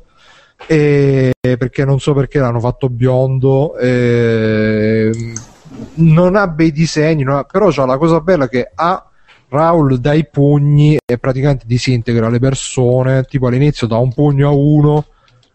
E 0.67 1.31
perché 1.41 1.85
non 1.85 1.99
so 1.99 2.13
perché 2.13 2.39
l'hanno 2.39 2.59
fatto 2.59 2.89
biondo, 2.89 3.77
e 3.77 5.11
non 5.95 6.35
ha 6.35 6.47
bei 6.47 6.71
disegni, 6.71 7.23
ha- 7.25 7.43
però 7.43 7.69
c'ha 7.69 7.85
la 7.85 7.97
cosa 7.97 8.19
bella 8.21 8.47
che 8.47 8.71
ha 8.73 9.05
Raul 9.49 9.99
dai 9.99 10.27
pugni 10.27 10.97
e 11.05 11.17
praticamente 11.19 11.65
disintegra 11.67 12.29
le 12.29 12.39
persone, 12.39 13.23
tipo 13.23 13.47
all'inizio 13.47 13.85
da 13.85 13.97
un 13.97 14.11
pugno 14.11 14.47
a 14.47 14.51
uno 14.51 15.05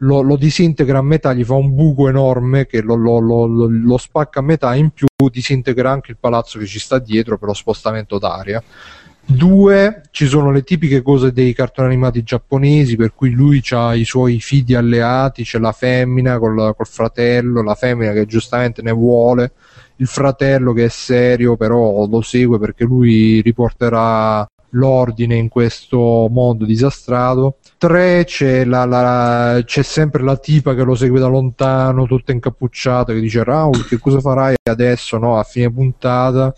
lo, 0.02 0.20
lo 0.20 0.36
disintegra 0.36 0.98
a 0.98 1.02
metà, 1.02 1.32
gli 1.32 1.42
fa 1.42 1.54
un 1.54 1.74
buco 1.74 2.08
enorme 2.08 2.66
che 2.66 2.80
lo- 2.82 2.94
lo- 2.94 3.46
lo 3.66 3.96
spacca 3.98 4.38
a 4.38 4.42
metà, 4.42 4.74
in 4.76 4.90
più 4.90 5.08
disintegra 5.32 5.90
anche 5.90 6.12
il 6.12 6.18
palazzo 6.20 6.60
che 6.60 6.66
ci 6.66 6.78
sta 6.78 7.00
dietro 7.00 7.38
per 7.38 7.48
lo 7.48 7.54
spostamento 7.54 8.18
d'aria. 8.18 8.62
Due, 9.30 10.04
ci 10.10 10.26
sono 10.26 10.50
le 10.50 10.62
tipiche 10.62 11.02
cose 11.02 11.32
dei 11.32 11.52
cartoni 11.52 11.88
animati 11.88 12.22
giapponesi, 12.22 12.96
per 12.96 13.12
cui 13.14 13.30
lui 13.30 13.62
ha 13.72 13.94
i 13.94 14.04
suoi 14.04 14.40
fidi 14.40 14.74
alleati, 14.74 15.44
c'è 15.44 15.58
la 15.58 15.72
femmina 15.72 16.38
col, 16.38 16.74
col 16.74 16.86
fratello, 16.86 17.62
la 17.62 17.74
femmina 17.74 18.12
che 18.12 18.24
giustamente 18.24 18.80
ne 18.80 18.90
vuole, 18.90 19.52
il 19.96 20.06
fratello 20.06 20.72
che 20.72 20.86
è 20.86 20.88
serio 20.88 21.56
però 21.56 22.06
lo 22.06 22.22
segue 22.22 22.58
perché 22.58 22.84
lui 22.84 23.42
riporterà 23.42 24.48
l'ordine 24.70 25.34
in 25.34 25.48
questo 25.48 26.28
mondo 26.30 26.64
disastrato. 26.64 27.56
3 27.76 28.24
c'è, 28.24 28.64
la- 28.64 28.86
la- 28.86 29.60
c'è 29.62 29.82
sempre 29.82 30.22
la 30.22 30.36
tipa 30.38 30.74
che 30.74 30.82
lo 30.84 30.94
segue 30.94 31.20
da 31.20 31.26
lontano, 31.26 32.06
tutta 32.06 32.32
incappucciata, 32.32 33.12
che 33.12 33.20
dice 33.20 33.44
Raul, 33.44 33.86
che 33.86 33.98
cosa 33.98 34.20
farai 34.20 34.54
adesso, 34.70 35.18
no? 35.18 35.38
A 35.38 35.42
fine 35.42 35.70
puntata. 35.70 36.54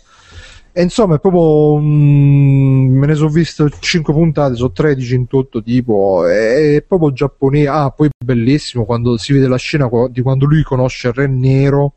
E 0.73 0.81
insomma, 0.83 1.15
è 1.15 1.19
proprio. 1.19 1.77
mm, 1.79 2.97
me 2.97 3.07
ne 3.07 3.15
sono 3.15 3.29
viste 3.29 3.69
5 3.79 4.13
puntate, 4.13 4.55
sono 4.55 4.71
13 4.71 5.15
in 5.15 5.27
tutto. 5.27 5.61
Tipo, 5.61 6.25
è, 6.25 6.75
è 6.75 6.81
proprio 6.81 7.11
giapponese. 7.11 7.67
Ah, 7.67 7.89
poi 7.89 8.09
bellissimo 8.23 8.85
quando 8.85 9.17
si 9.17 9.33
vede 9.33 9.47
la 9.47 9.57
scena 9.57 9.89
di 10.09 10.21
quando 10.21 10.45
lui 10.45 10.63
conosce 10.63 11.11
Re 11.13 11.27
Nero. 11.27 11.93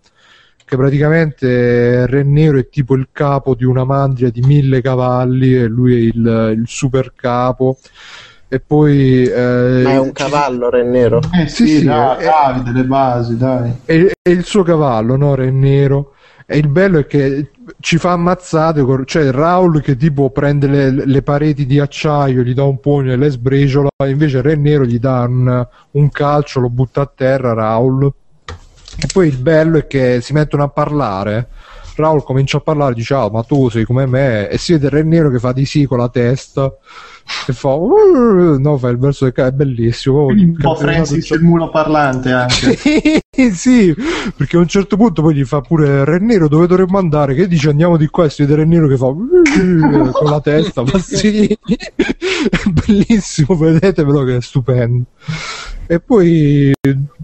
Che 0.67 0.77
praticamente 0.77 2.07
Re 2.07 2.23
Nero 2.23 2.59
è 2.59 2.69
tipo 2.69 2.95
il 2.95 3.09
capo 3.13 3.55
di 3.55 3.65
una 3.65 3.85
mandria 3.85 4.31
di 4.31 4.41
mille 4.41 4.81
cavalli 4.81 5.55
e 5.55 5.67
lui 5.67 5.95
è 5.95 5.99
il, 5.99 6.55
il 6.57 6.65
super 6.67 7.13
capo. 7.15 7.77
E 8.49 8.61
poi. 8.61 9.25
eh, 9.25 9.81
Ma 9.85 9.91
è 9.93 9.99
un 9.99 10.13
cavallo, 10.13 10.71
Re 10.71 10.83
Nero. 10.85 11.21
Eh 11.33 11.47
sì, 11.49 11.67
Sì, 11.67 11.79
sì, 11.79 11.85
dai, 11.85 12.19
eh. 12.19 12.25
Davide, 12.25 12.73
le 12.73 12.85
basi, 12.85 13.37
dai. 13.37 13.73
è, 13.85 14.11
è 14.23 14.31
il 14.31 14.45
suo 14.45 14.63
cavallo, 14.63 15.17
no? 15.17 15.35
Re 15.35 15.51
Nero. 15.51 16.14
E 16.47 16.59
il 16.59 16.69
bello 16.69 16.99
è 16.99 17.07
che 17.07 17.51
ci 17.81 17.97
fa 17.97 18.13
ammazzate, 18.13 18.85
cioè 19.07 19.31
Raul 19.31 19.81
che 19.81 19.97
tipo 19.97 20.29
prende 20.31 20.67
le, 20.67 20.91
le 20.91 21.23
pareti 21.23 21.65
di 21.65 21.81
acciaio, 21.81 22.43
gli 22.43 22.53
dà 22.53 22.65
un 22.65 22.81
pugno 22.81 23.13
e 23.13 23.17
le 23.17 23.31
sbriciola, 23.31 23.89
invece 24.07 24.43
Re 24.43 24.55
Nero 24.55 24.85
gli 24.85 24.99
dà 24.99 25.23
un, 25.23 25.67
un 25.93 26.11
calcio, 26.11 26.61
lo 26.61 26.69
butta 26.69 27.01
a 27.01 27.11
terra 27.13 27.55
Raul. 27.55 28.13
E 28.97 29.07
poi 29.13 29.29
il 29.29 29.39
bello 29.39 29.79
è 29.79 29.87
che 29.87 30.21
si 30.21 30.33
mettono 30.35 30.65
a 30.65 30.69
parlare. 30.69 31.49
Raul 31.97 32.23
comincia 32.25 32.59
a 32.59 32.61
parlare, 32.61 32.95
dice: 32.95 33.15
Ah, 33.15 33.31
ma 33.31 33.43
tu 33.43 33.69
sei 33.69 33.85
come 33.85 34.07
me. 34.07 34.49
E 34.49 34.59
si 34.59 34.73
vede 34.73 34.89
Re 34.89 35.03
Nero 35.03 35.31
che 35.31 35.39
fa 35.39 35.53
di 35.53 35.65
sì 35.65 35.85
con 35.87 35.99
la 35.99 36.09
testa. 36.09 36.73
E 37.47 37.53
fa, 37.53 37.69
"Uh", 37.71 38.59
no, 38.61 38.77
fa 38.77 38.89
il 38.89 38.99
verso 38.99 39.25
del 39.25 39.33
ca- 39.33 39.47
è 39.47 39.53
bellissimo. 39.53 40.27
Quindi 40.27 40.45
un 40.45 40.57
po' 40.57 40.75
Francis 40.75 41.31
il 41.31 41.43
mulo 41.43 41.71
parlante 41.71 42.33
anche. 42.33 42.77
sì, 43.53 43.95
perché 44.37 44.57
a 44.57 44.61
un 44.61 44.69
certo 44.69 44.97
punto 44.97 45.23
poi 45.23 45.35
gli 45.35 45.45
fa 45.45 45.61
pure 45.61 46.05
Re 46.05 46.19
Nero 46.19 46.49
dove 46.49 46.67
dovremmo 46.67 46.99
andare? 46.99 47.35
Che 47.35 47.49
dice 47.49 47.71
andiamo 47.71 47.97
di 47.97 48.09
qua 48.09 48.27
e 48.27 48.31
si 48.31 48.43
vede 48.43 48.57
Re 48.57 48.65
Nero 48.67 48.89
che 48.89 48.97
fa 48.97 49.07
con 49.07 50.31
la 50.31 50.41
testa, 50.41 50.83
ma 50.83 50.99
sì, 51.01 51.47
è 51.47 52.69
bellissimo, 52.71 53.57
vedetevelo 53.57 54.23
che 54.25 54.37
è 54.37 54.41
stupendo. 54.41 55.05
E 55.87 56.01
poi 56.01 56.73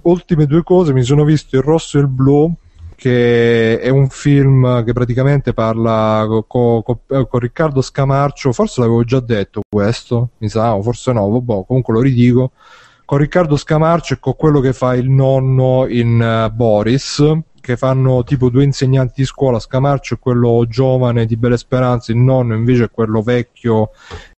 ultime 0.03 0.47
due 0.47 0.63
cose, 0.63 0.93
mi 0.93 1.03
sono 1.03 1.25
visto 1.25 1.57
Il 1.57 1.63
Rosso 1.63 1.99
e 1.99 2.03
il 2.03 2.09
Blu 2.09 2.55
che 3.01 3.81
è 3.81 3.89
un 3.89 4.11
film 4.11 4.85
che 4.85 4.93
praticamente 4.93 5.55
parla 5.55 6.27
con 6.47 6.83
Riccardo 7.31 7.81
Scamarcio, 7.81 8.53
forse 8.53 8.83
l'avevo 8.83 9.05
già 9.05 9.21
detto 9.21 9.63
questo, 9.67 10.33
mi 10.37 10.51
sa, 10.51 10.75
o 10.75 10.83
forse 10.83 11.11
no, 11.15 11.27
vabbè, 11.31 11.65
comunque 11.67 11.95
lo 11.95 12.03
ridico, 12.03 12.53
con 13.07 13.17
Riccardo 13.17 13.57
Scamarcio 13.57 14.13
e 14.13 14.19
con 14.21 14.37
quello 14.37 14.61
che 14.61 14.75
fa 14.75 14.95
il 14.97 15.09
nonno 15.09 15.87
in 15.89 16.21
eh, 16.21 16.51
Boris, 16.51 17.25
che 17.59 17.79
fanno 17.79 18.23
tipo 18.23 18.51
due 18.51 18.65
insegnanti 18.65 19.15
di 19.17 19.25
scuola, 19.25 19.59
Scamarcio 19.59 20.17
è 20.17 20.19
quello 20.19 20.67
giovane 20.69 21.25
di 21.25 21.39
Belle 21.39 21.57
Speranze, 21.57 22.13
il 22.13 22.19
nonno 22.19 22.55
invece 22.55 22.85
è 22.85 22.91
quello 22.91 23.23
vecchio 23.23 23.93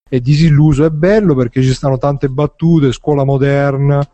e 0.08 0.22
disilluso, 0.22 0.86
è 0.86 0.92
bello 0.92 1.34
perché 1.34 1.64
ci 1.64 1.74
stanno 1.74 1.98
tante 1.98 2.30
battute, 2.30 2.92
scuola 2.92 3.24
moderna, 3.24 4.08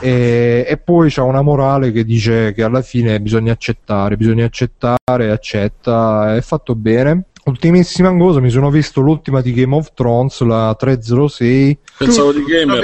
e, 0.00 0.64
e 0.66 0.76
poi 0.78 1.10
c'è 1.10 1.20
una 1.20 1.42
morale 1.42 1.92
che 1.92 2.04
dice 2.04 2.52
che 2.52 2.62
alla 2.62 2.82
fine 2.82 3.20
bisogna 3.20 3.52
accettare, 3.52 4.16
bisogna 4.16 4.46
accettare, 4.46 5.30
accetta, 5.30 6.34
è 6.36 6.40
fatto 6.40 6.74
bene. 6.74 7.24
Ultimissima 7.44 8.14
cosa, 8.16 8.38
mi 8.40 8.50
sono 8.50 8.70
visto 8.70 9.00
l'ultima 9.00 9.40
di 9.40 9.52
Game 9.52 9.74
of 9.74 9.92
Thrones, 9.94 10.40
la 10.40 10.74
306, 10.78 11.78
Pensavo 11.96 12.32
di 12.32 12.40
L'ho 12.40 12.46
gamer. 12.46 12.78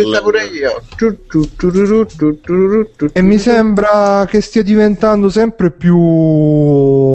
e 3.13 3.23
mi 3.23 3.39
sembra 3.39 4.27
che 4.27 4.41
stia 4.41 4.63
diventando 4.63 5.29
sempre 5.29 5.71
più... 5.71 7.13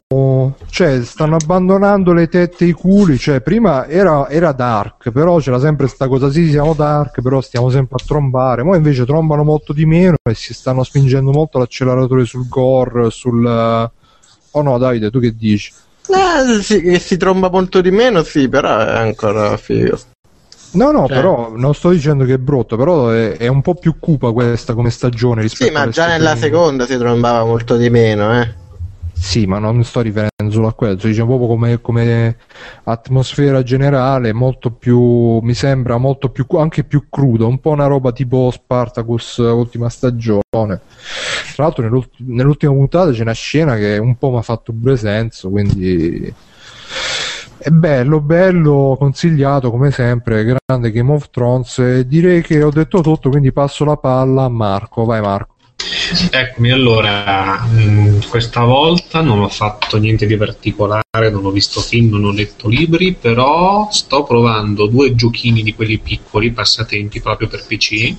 cioè 0.70 1.04
stanno 1.04 1.36
abbandonando 1.36 2.14
le 2.14 2.28
tette 2.28 2.66
e 2.66 2.70
i 2.70 2.72
culi, 2.74 3.18
cioè 3.18 3.42
prima 3.42 3.88
era, 3.88 4.30
era 4.30 4.52
dark, 4.52 5.12
però 5.12 5.38
c'era 5.40 5.60
sempre 5.60 5.88
sta 5.88 6.08
cosa, 6.08 6.32
sì 6.32 6.50
siamo 6.50 6.74
dark, 6.74 7.22
però 7.22 7.42
stiamo 7.42 7.70
sempre 7.70 7.98
a 8.00 8.06
trombare, 8.06 8.62
ora 8.62 8.78
invece 8.78 9.06
trombano 9.06 9.44
molto 9.44 9.74
di 9.74 9.86
meno 9.86 10.16
e 10.24 10.34
si 10.36 10.54
stanno 10.54 10.84
spingendo 10.84 11.32
molto 11.32 11.58
l'acceleratore 11.60 12.26
sul 12.26 12.48
gore, 12.48 13.10
sul... 13.10 13.92
Oh 14.54 14.62
no 14.62 14.78
Davide, 14.78 15.10
tu 15.10 15.20
che 15.20 15.36
dici? 15.36 15.72
Eh, 16.14 16.62
sì, 16.62 16.82
che 16.82 17.00
si 17.00 17.18
tromba 17.18 17.50
molto 17.50 17.82
di 17.82 17.92
meno, 17.92 18.24
sì, 18.24 18.50
però 18.50 18.80
è 18.80 18.98
ancora 18.98 19.56
figo. 19.58 20.00
No, 20.74 20.92
no, 20.92 21.08
Cioè- 21.08 21.16
però 21.18 21.52
non 21.56 21.74
sto 21.74 21.90
dicendo 21.90 22.24
che 22.24 22.36
è 22.36 22.38
brutto, 22.38 22.78
però 22.78 23.10
è, 23.10 23.38
è 23.38 23.48
un 23.48 23.62
po' 23.62 23.76
più 23.76 23.96
cupa 24.00 24.32
questa 24.32 24.74
come 24.74 24.90
stagione 24.90 25.42
rispetto 25.42 25.66
Sì, 25.66 25.72
ma 25.72 25.90
già 25.90 26.08
nella 26.08 26.36
seconda 26.36 26.86
si 26.86 26.98
trombava 26.98 27.44
molto 27.44 27.76
di 27.76 27.90
meno, 27.90 28.40
eh. 28.40 28.54
Sì, 29.14 29.46
ma 29.46 29.60
non 29.60 29.84
sto 29.84 30.00
riferendo 30.02 30.31
solo 30.52 30.68
a 30.68 30.74
quello, 30.74 30.96
dicendo 30.96 31.26
proprio 31.26 31.48
come, 31.48 31.82
come 31.82 32.38
atmosfera 32.84 33.64
generale, 33.64 34.34
molto 34.34 34.72
più, 34.72 35.40
mi 35.40 35.54
sembra 35.54 35.98
molto 35.98 36.30
più, 36.30 36.46
anche 36.58 36.84
più 36.84 37.06
crudo, 37.10 37.48
un 37.48 37.60
po' 37.60 37.72
una 37.72 37.88
roba 37.88 38.12
tipo 38.12 38.50
Spartacus 38.52 39.38
ultima 39.38 39.90
stagione. 39.90 40.42
Tra 41.56 41.64
l'altro 41.64 41.84
nell'ult- 41.84 42.20
nell'ultima 42.20 42.74
puntata 42.74 43.12
c'è 43.12 43.22
una 43.22 43.32
scena 43.34 43.76
che 43.76 43.98
un 43.98 44.16
po' 44.18 44.32
mi 44.32 44.38
ha 44.38 44.42
fatto 44.42 44.74
pure 44.74 44.98
senso, 44.98 45.50
quindi 45.50 46.34
è 47.64 47.70
bello, 47.70 48.22
bello, 48.22 48.96
consigliato 48.98 49.70
come 49.70 49.92
sempre, 49.92 50.44
grande 50.44 50.92
Game 50.92 51.12
of 51.14 51.30
Thrones. 51.30 52.00
Direi 52.02 52.42
che 52.42 52.64
ho 52.64 52.72
detto 52.72 53.02
tutto, 53.02 53.30
quindi 53.30 53.52
passo 53.52 53.86
la 53.86 53.98
palla 53.98 54.46
a 54.46 54.50
Marco, 54.50 55.06
vai 55.06 55.22
Marco. 55.22 55.51
Eccomi, 56.32 56.72
allora, 56.72 57.58
mh, 57.58 58.28
questa 58.30 58.64
volta 58.64 59.22
non 59.22 59.42
ho 59.42 59.50
fatto 59.50 59.98
niente 59.98 60.26
di 60.26 60.38
particolare, 60.38 61.30
non 61.30 61.46
ho 61.46 61.52
visto 61.52 61.82
film, 61.82 62.12
non 62.12 62.26
ho 62.26 62.32
letto 62.32 62.70
libri, 62.70 63.14
però 63.14 63.90
sto 63.92 64.24
provando 64.24 64.88
due 64.88 65.16
giochini 65.16 65.64
di 65.64 65.76
quelli 65.76 65.98
piccoli, 65.98 66.52
passatempi 66.52 67.20
proprio 67.20 67.48
per 67.48 67.66
PC. 67.66 68.16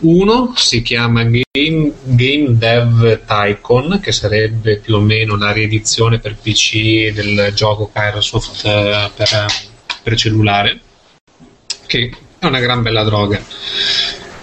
Uno 0.00 0.52
si 0.56 0.82
chiama 0.82 1.24
Game, 1.24 1.92
Game 2.04 2.56
Dev 2.56 3.20
Tycoon, 3.26 4.00
che 4.00 4.12
sarebbe 4.12 4.78
più 4.78 4.96
o 4.96 5.00
meno 5.00 5.36
la 5.36 5.52
riedizione 5.52 6.18
per 6.18 6.36
PC 6.36 7.12
del 7.12 7.52
gioco 7.54 7.90
Kairosoft 7.92 8.64
eh, 8.64 9.10
per, 9.14 9.46
per 10.02 10.16
cellulare, 10.16 10.80
che 11.86 12.10
è 12.38 12.46
una 12.46 12.60
gran 12.60 12.82
bella 12.82 13.04
droga. 13.04 13.42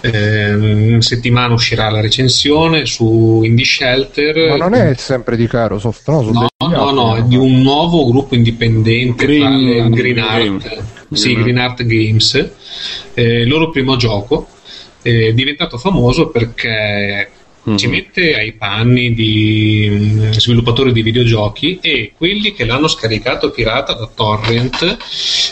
Eh, 0.00 0.50
in 0.50 1.00
settimana 1.02 1.54
uscirà 1.54 1.90
la 1.90 2.00
recensione 2.00 2.86
su 2.86 3.40
Indie 3.42 3.64
Shelter. 3.64 4.50
Ma 4.50 4.56
non 4.56 4.74
è 4.74 4.94
sempre 4.94 5.36
di 5.36 5.46
Carosoft, 5.46 6.08
no? 6.08 6.22
Sono 6.22 6.46
No, 6.60 6.68
no, 6.68 6.80
altri, 6.82 6.94
no, 6.94 7.16
è 7.16 7.22
di 7.22 7.36
un 7.36 7.62
nuovo 7.62 8.06
gruppo 8.08 8.34
indipendente 8.34 9.24
Green- 9.26 9.40
tra 9.40 9.48
le- 9.88 9.90
Green 9.90 10.18
Art, 10.18 10.42
Game. 10.44 10.84
sì, 11.12 11.34
Green 11.34 11.58
Art 11.58 11.82
Games, 11.84 12.50
eh, 13.14 13.40
il 13.42 13.48
loro 13.48 13.70
primo 13.70 13.96
gioco 13.96 14.48
è 15.02 15.32
diventato 15.32 15.78
famoso 15.78 16.28
perché. 16.28 17.30
Ci 17.76 17.86
mette 17.88 18.36
ai 18.36 18.52
panni 18.52 19.12
di 19.12 19.88
mm, 19.90 20.30
sviluppatori 20.30 20.92
di 20.92 21.02
videogiochi 21.02 21.78
e 21.80 22.12
quelli 22.16 22.52
che 22.52 22.64
l'hanno 22.64 22.88
scaricato 22.88 23.50
pirata 23.50 23.94
da 23.94 24.08
torrent 24.14 24.96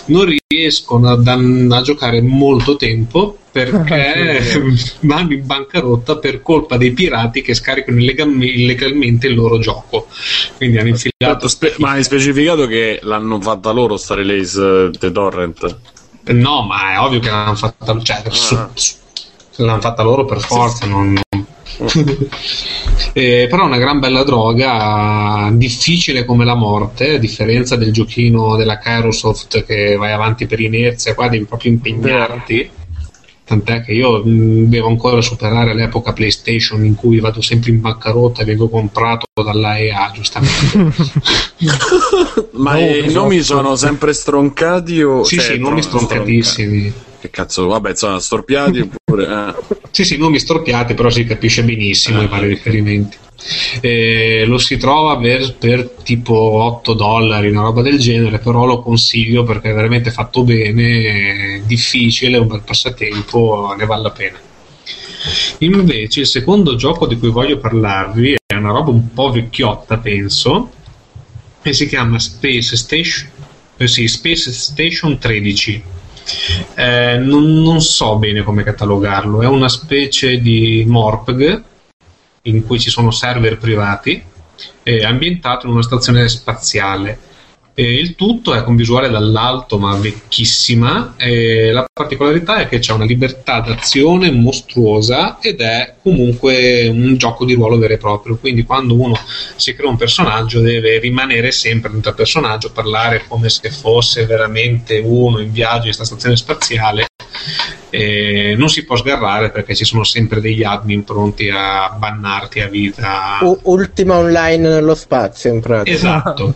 non 0.06 0.36
riescono 0.48 1.10
a, 1.10 1.76
a 1.76 1.82
giocare 1.82 2.22
molto 2.22 2.76
tempo 2.76 3.38
perché 3.50 4.42
vanno 5.00 5.32
in 5.32 5.46
bancarotta 5.46 6.18
per 6.18 6.42
colpa 6.42 6.76
dei 6.76 6.92
pirati 6.92 7.40
che 7.40 7.54
scaricano 7.54 7.98
illegalmente 8.00 9.28
il 9.28 9.34
loro 9.34 9.58
gioco. 9.58 10.08
Quindi 10.58 10.78
hanno 10.78 10.88
infilato. 10.88 11.48
Spe- 11.48 11.74
ma 11.78 11.92
hai 11.92 12.04
specificato 12.04 12.66
che 12.66 13.00
l'hanno 13.02 13.40
fatta 13.40 13.70
loro 13.70 13.96
sta 13.96 14.14
release 14.14 14.60
uh, 14.60 14.90
The 14.90 15.10
Torrent? 15.10 15.78
No, 16.24 16.62
ma 16.62 16.92
è 16.92 16.98
ovvio 16.98 17.20
che 17.20 17.30
l'hanno 17.30 17.54
fatta, 17.54 17.98
cioè, 18.02 18.22
ah. 18.26 18.30
su, 18.30 18.58
su, 18.74 18.94
l'hanno 19.58 19.80
fatta 19.80 20.02
loro 20.02 20.24
per 20.24 20.40
forza. 20.40 20.86
Non, 20.86 21.18
eh, 23.12 23.46
però 23.50 23.62
è 23.62 23.66
una 23.66 23.78
gran 23.78 23.98
bella 23.98 24.24
droga, 24.24 25.50
difficile 25.52 26.24
come 26.24 26.44
la 26.44 26.54
morte, 26.54 27.14
a 27.14 27.18
differenza 27.18 27.76
del 27.76 27.92
giochino 27.92 28.56
della 28.56 28.78
Kairosoft 28.78 29.64
che 29.64 29.96
vai 29.96 30.12
avanti 30.12 30.46
per 30.46 30.60
inerzia, 30.60 31.14
qua 31.14 31.28
devi 31.28 31.44
proprio 31.44 31.72
impegnarti. 31.72 32.70
Tant'è 33.46 33.84
che 33.84 33.92
io 33.92 34.24
mh, 34.24 34.64
devo 34.64 34.88
ancora 34.88 35.20
superare 35.20 35.72
l'epoca 35.72 36.12
PlayStation 36.12 36.84
in 36.84 36.96
cui 36.96 37.20
vado 37.20 37.40
sempre 37.40 37.70
in 37.70 37.80
bancarotta 37.80 38.42
e 38.42 38.44
vengo 38.44 38.68
comprato 38.68 39.26
dalla 39.40 39.78
EA, 39.78 40.10
giustamente. 40.12 40.92
Ma 42.54 42.72
no, 42.72 42.80
i 42.80 43.12
nomi 43.12 43.42
sono 43.42 43.76
sempre 43.76 44.14
stroncati 44.14 45.00
o... 45.00 45.22
Sì, 45.22 45.36
cioè, 45.36 45.52
sì, 45.52 45.58
nomi 45.60 45.80
stroncatissimi. 45.80 46.88
Stroncati. 46.88 47.05
Che 47.26 47.30
cazzo, 47.30 47.66
vabbè, 47.66 47.96
sono 47.96 48.20
storpiati 48.20 48.78
oppure... 48.78 49.26
Eh. 49.26 49.76
Sì, 49.90 50.04
sì, 50.04 50.16
nomi 50.16 50.38
storpiati, 50.38 50.94
però 50.94 51.10
si 51.10 51.24
capisce 51.24 51.64
benissimo 51.64 52.20
eh. 52.20 52.24
i 52.24 52.28
vari 52.28 52.46
riferimenti. 52.46 53.16
Eh, 53.80 54.44
lo 54.46 54.58
si 54.58 54.76
trova 54.76 55.16
per, 55.18 55.56
per, 55.56 55.90
tipo 56.04 56.34
8 56.34 56.94
dollari, 56.94 57.50
una 57.50 57.62
roba 57.62 57.82
del 57.82 57.98
genere, 57.98 58.38
però 58.38 58.64
lo 58.64 58.80
consiglio 58.80 59.42
perché 59.42 59.70
è 59.70 59.74
veramente 59.74 60.12
fatto 60.12 60.44
bene, 60.44 61.56
è 61.56 61.60
difficile, 61.64 62.36
è 62.36 62.40
un 62.40 62.46
bel 62.46 62.62
passatempo, 62.62 63.74
ne 63.76 63.86
vale 63.86 64.02
la 64.02 64.10
pena. 64.10 64.38
Invece 65.58 66.20
il 66.20 66.26
secondo 66.26 66.76
gioco 66.76 67.06
di 67.06 67.18
cui 67.18 67.30
voglio 67.30 67.58
parlarvi 67.58 68.36
è 68.46 68.54
una 68.54 68.70
roba 68.70 68.90
un 68.90 69.12
po' 69.12 69.30
vecchiotta, 69.30 69.98
penso, 69.98 70.70
e 71.60 71.72
si 71.72 71.88
chiama 71.88 72.20
Space 72.20 72.76
Station, 72.76 73.28
eh 73.76 73.88
sì, 73.88 74.06
Space 74.06 74.52
Station 74.52 75.18
13 75.18 75.94
eh, 76.74 77.18
non, 77.18 77.62
non, 77.62 77.80
so 77.80 78.16
bene 78.16 78.42
come 78.42 78.62
catalogarlo, 78.62 79.42
è 79.42 79.46
una 79.46 79.68
specie 79.68 80.40
di 80.40 80.84
Morpg 80.86 81.62
in 82.42 82.64
cui 82.64 82.78
ci 82.78 82.90
sono 82.90 83.10
server 83.10 83.58
privati, 83.58 84.22
eh, 84.82 85.04
ambientato 85.04 85.66
in 85.66 85.72
una 85.72 85.82
stazione 85.82 86.28
spaziale. 86.28 87.18
E 87.78 87.92
il 87.92 88.14
tutto 88.14 88.54
è 88.54 88.64
con 88.64 88.74
visuale 88.74 89.10
dall'alto 89.10 89.78
ma 89.78 89.94
vecchissima 89.96 91.12
e 91.18 91.70
la 91.72 91.84
particolarità 91.92 92.56
è 92.56 92.68
che 92.68 92.78
c'è 92.78 92.94
una 92.94 93.04
libertà 93.04 93.60
d'azione 93.60 94.30
mostruosa 94.30 95.36
ed 95.42 95.60
è 95.60 95.96
comunque 96.02 96.88
un 96.88 97.18
gioco 97.18 97.44
di 97.44 97.52
ruolo 97.52 97.76
vero 97.76 97.92
e 97.92 97.98
proprio. 97.98 98.38
Quindi 98.38 98.64
quando 98.64 98.98
uno 98.98 99.14
si 99.56 99.74
crea 99.74 99.90
un 99.90 99.98
personaggio 99.98 100.60
deve 100.60 100.98
rimanere 100.98 101.52
sempre 101.52 101.90
dentro 101.90 102.12
il 102.12 102.16
personaggio 102.16 102.72
parlare 102.72 103.24
come 103.28 103.50
se 103.50 103.70
fosse 103.70 104.24
veramente 104.24 104.96
uno 105.04 105.40
in 105.40 105.52
viaggio 105.52 105.88
in 105.88 105.94
questa 105.94 106.06
stazione 106.06 106.36
spaziale 106.36 107.08
e 107.90 108.54
non 108.56 108.70
si 108.70 108.86
può 108.86 108.96
sgarrare 108.96 109.50
perché 109.50 109.74
ci 109.74 109.84
sono 109.84 110.02
sempre 110.02 110.40
degli 110.40 110.64
admin 110.64 111.04
pronti 111.04 111.50
a 111.52 111.90
bannarti 111.90 112.60
a 112.60 112.68
vita. 112.68 113.36
U- 113.42 113.58
ultima 113.64 114.16
online 114.16 114.66
nello 114.66 114.94
spazio 114.94 115.52
in 115.52 115.60
pratica. 115.60 115.94
Esatto 115.94 116.54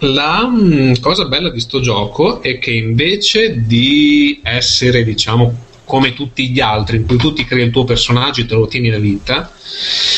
la 0.00 0.46
mh, 0.46 1.00
cosa 1.00 1.26
bella 1.26 1.50
di 1.50 1.60
sto 1.60 1.80
gioco 1.80 2.42
è 2.42 2.58
che 2.58 2.72
invece 2.72 3.64
di 3.64 4.40
essere, 4.42 5.04
diciamo, 5.04 5.56
come 5.84 6.14
tutti 6.14 6.50
gli 6.50 6.60
altri, 6.60 6.96
in 6.96 7.06
cui 7.06 7.16
tu 7.16 7.32
ti 7.32 7.44
crei 7.44 7.66
il 7.66 7.70
tuo 7.70 7.84
personaggio 7.84 8.40
e 8.40 8.46
te 8.46 8.54
lo 8.54 8.66
tieni 8.66 8.90
la 8.90 8.98
vita, 8.98 9.52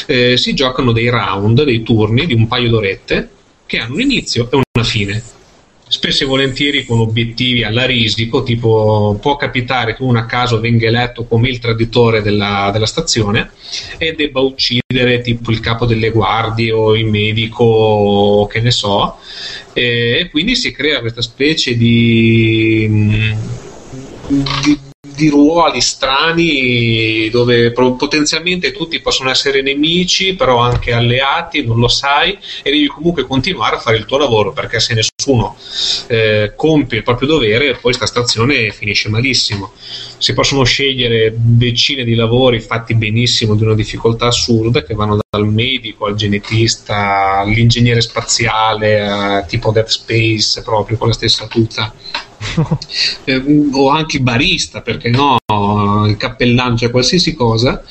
eh, 0.06 0.36
si 0.36 0.54
giocano 0.54 0.92
dei 0.92 1.08
round, 1.08 1.64
dei 1.64 1.82
turni 1.82 2.26
di 2.26 2.34
un 2.34 2.46
paio 2.46 2.70
d'orette 2.70 3.30
che 3.66 3.78
hanno 3.78 3.94
un 3.94 4.00
inizio 4.00 4.48
e 4.50 4.60
una 4.72 4.84
fine 4.84 5.22
spesso 5.88 6.24
e 6.24 6.26
volentieri 6.26 6.84
con 6.84 6.98
obiettivi 6.98 7.62
alla 7.62 7.86
risico, 7.86 8.42
tipo 8.42 9.18
può 9.20 9.36
capitare 9.36 9.94
che 9.94 10.02
uno 10.02 10.18
a 10.18 10.26
caso 10.26 10.60
venga 10.60 10.86
eletto 10.86 11.24
come 11.26 11.48
il 11.48 11.58
traditore 11.58 12.22
della, 12.22 12.70
della 12.72 12.86
stazione 12.86 13.50
e 13.98 14.14
debba 14.14 14.40
uccidere 14.40 15.20
tipo 15.20 15.50
il 15.50 15.60
capo 15.60 15.86
delle 15.86 16.10
guardie 16.10 16.72
o 16.72 16.96
il 16.96 17.06
medico 17.06 17.64
o 17.64 18.46
che 18.46 18.60
ne 18.60 18.70
so, 18.70 19.16
e 19.72 20.28
quindi 20.30 20.56
si 20.56 20.72
crea 20.72 21.00
questa 21.00 21.22
specie 21.22 21.76
di, 21.76 23.34
di 24.28 24.85
di 25.16 25.28
ruoli 25.28 25.80
strani 25.80 27.28
dove 27.30 27.72
potenzialmente 27.72 28.70
tutti 28.70 29.00
possono 29.00 29.30
essere 29.30 29.62
nemici, 29.62 30.34
però 30.34 30.58
anche 30.58 30.92
alleati, 30.92 31.64
non 31.64 31.78
lo 31.78 31.88
sai, 31.88 32.38
e 32.62 32.70
devi 32.70 32.86
comunque 32.86 33.26
continuare 33.26 33.76
a 33.76 33.78
fare 33.80 33.96
il 33.96 34.04
tuo 34.04 34.18
lavoro 34.18 34.52
perché 34.52 34.78
se 34.78 34.94
nessuno 34.94 35.56
eh, 36.08 36.52
compie 36.54 36.98
il 36.98 37.04
proprio 37.04 37.28
dovere, 37.28 37.76
poi 37.76 37.94
sta 37.94 38.06
stazione 38.06 38.70
finisce 38.70 39.08
malissimo. 39.08 39.72
Si 40.18 40.34
possono 40.34 40.64
scegliere 40.64 41.32
decine 41.34 42.04
di 42.04 42.14
lavori 42.14 42.60
fatti 42.60 42.94
benissimo 42.94 43.54
di 43.54 43.62
una 43.62 43.74
difficoltà 43.74 44.26
assurda 44.26 44.82
che 44.82 44.94
vanno 44.94 45.18
dal 45.28 45.46
medico 45.46 46.06
al 46.06 46.14
genetista 46.14 47.38
all'ingegnere 47.38 48.00
spaziale, 48.00 49.00
a, 49.00 49.42
tipo 49.42 49.72
Death 49.72 49.88
Space, 49.88 50.62
proprio 50.62 50.96
con 50.98 51.08
la 51.08 51.14
stessa 51.14 51.46
tuta 51.46 51.92
eh, 53.24 53.42
o 53.72 53.88
anche 53.88 54.16
il 54.16 54.22
barista, 54.22 54.80
perché 54.80 55.10
no, 55.10 55.38
il 56.06 56.16
cappellano, 56.16 56.76
cioè 56.76 56.90
qualsiasi 56.90 57.34
cosa. 57.34 57.82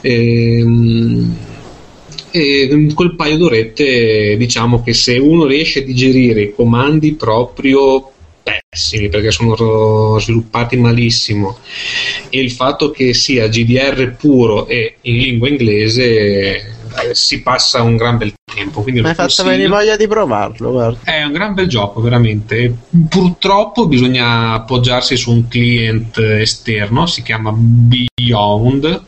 Ehm, 0.00 1.36
e 2.30 2.92
quel 2.94 3.14
paio 3.14 3.38
d'orette 3.38 4.36
diciamo 4.36 4.82
che 4.82 4.92
se 4.92 5.16
uno 5.16 5.46
riesce 5.46 5.80
a 5.80 5.82
digerire 5.82 6.42
i 6.42 6.54
comandi 6.54 7.14
proprio 7.14 8.12
pessimi 8.42 9.08
perché 9.08 9.30
sono 9.30 10.18
sviluppati 10.18 10.76
malissimo 10.76 11.58
e 12.28 12.40
il 12.40 12.50
fatto 12.50 12.90
che 12.90 13.14
sia 13.14 13.48
GDR 13.48 14.14
puro 14.16 14.66
e 14.66 14.96
in 15.02 15.16
lingua 15.16 15.48
inglese 15.48 16.77
eh, 17.02 17.14
si 17.14 17.42
passa 17.42 17.82
un 17.82 17.96
gran 17.96 18.16
bel 18.16 18.32
tempo. 18.44 18.82
Quindi 18.82 19.00
Mi 19.00 19.08
hai 19.08 19.14
fatto 19.14 19.44
venire 19.44 19.68
voglia 19.68 19.96
di 19.96 20.06
provarlo. 20.06 20.70
Guarda. 20.72 20.98
È 21.04 21.22
un 21.22 21.32
gran 21.32 21.54
bel 21.54 21.68
gioco, 21.68 22.00
veramente. 22.00 22.74
Purtroppo 23.08 23.86
bisogna 23.86 24.52
appoggiarsi 24.52 25.16
su 25.16 25.30
un 25.30 25.48
client 25.48 26.18
esterno, 26.18 27.06
si 27.06 27.22
chiama 27.22 27.52
Beyond, 27.52 29.02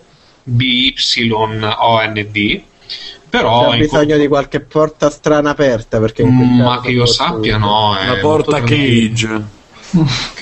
B-Y-O-N-D. 0.45 1.43
Però 3.29 3.71
c'è 3.71 3.79
bisogno 3.79 4.17
di 4.17 4.27
qualche 4.27 4.61
porta 4.61 5.09
strana 5.09 5.51
aperta 5.51 6.01
perché 6.01 6.25
ma 6.25 6.81
che 6.81 6.91
io 6.91 7.07
sappia 7.07 7.59
no 7.59 7.95
la 8.05 8.17
porta 8.17 8.61
cage 8.61 9.59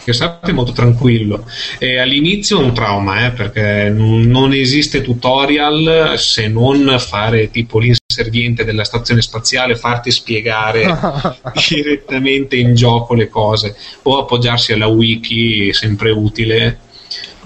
che 0.04 0.12
sapete 0.12 0.52
molto 0.52 0.72
tranquillo. 0.72 1.46
E 1.78 1.98
all'inizio 1.98 2.58
un 2.58 2.74
trauma 2.74 3.26
eh, 3.26 3.30
perché 3.30 3.90
non 3.90 4.52
esiste 4.52 5.02
tutorial 5.02 6.14
se 6.16 6.48
non 6.48 6.96
fare 6.98 7.50
tipo 7.50 7.78
l'inserviente 7.78 8.64
della 8.64 8.84
stazione 8.84 9.22
spaziale 9.22 9.76
farti 9.76 10.10
spiegare 10.10 10.86
direttamente 11.68 12.56
in 12.56 12.74
gioco 12.74 13.14
le 13.14 13.28
cose. 13.28 13.76
O 14.02 14.18
appoggiarsi 14.18 14.72
alla 14.72 14.86
wiki 14.86 15.72
sempre 15.72 16.10
utile 16.10 16.80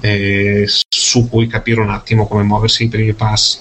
eh, 0.01 0.67
su 1.13 1.29
cui 1.29 1.47
capire 1.47 1.83
un 1.83 1.91
attimo 1.91 2.27
come 2.27 2.43
muoversi 2.43 2.85
i 2.85 2.89
primi 2.89 3.13
passi. 3.13 3.59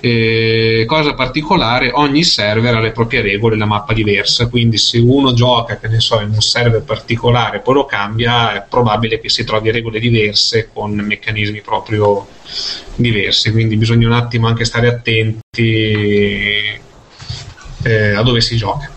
Eh, 0.00 0.84
cosa 0.86 1.14
particolare, 1.14 1.90
ogni 1.90 2.22
server 2.22 2.74
ha 2.74 2.80
le 2.80 2.90
proprie 2.90 3.22
regole, 3.22 3.56
la 3.56 3.64
mappa 3.64 3.94
diversa, 3.94 4.48
quindi 4.48 4.76
se 4.76 4.98
uno 4.98 5.32
gioca, 5.32 5.78
che 5.78 5.88
ne 5.88 6.00
so, 6.00 6.20
in 6.20 6.32
un 6.34 6.42
server 6.42 6.82
particolare, 6.82 7.60
poi 7.60 7.74
lo 7.76 7.86
cambia, 7.86 8.52
è 8.54 8.66
probabile 8.68 9.20
che 9.20 9.30
si 9.30 9.42
trovi 9.44 9.70
regole 9.70 10.00
diverse 10.00 10.68
con 10.70 10.92
meccanismi 10.92 11.62
proprio 11.62 12.26
diversi, 12.96 13.50
quindi 13.52 13.76
bisogna 13.78 14.08
un 14.08 14.12
attimo 14.12 14.48
anche 14.48 14.66
stare 14.66 14.88
attenti 14.88 15.70
eh, 17.84 18.14
a 18.14 18.22
dove 18.22 18.42
si 18.42 18.56
gioca. 18.56 18.90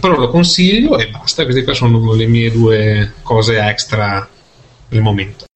Però 0.00 0.16
lo 0.16 0.28
consiglio 0.28 0.96
e 0.98 1.08
basta, 1.08 1.42
queste 1.42 1.64
qua 1.64 1.74
sono 1.74 2.14
le 2.14 2.26
mie 2.28 2.52
due 2.52 3.14
cose 3.22 3.58
extra 3.58 4.28
del 4.88 5.02
momento. 5.02 5.47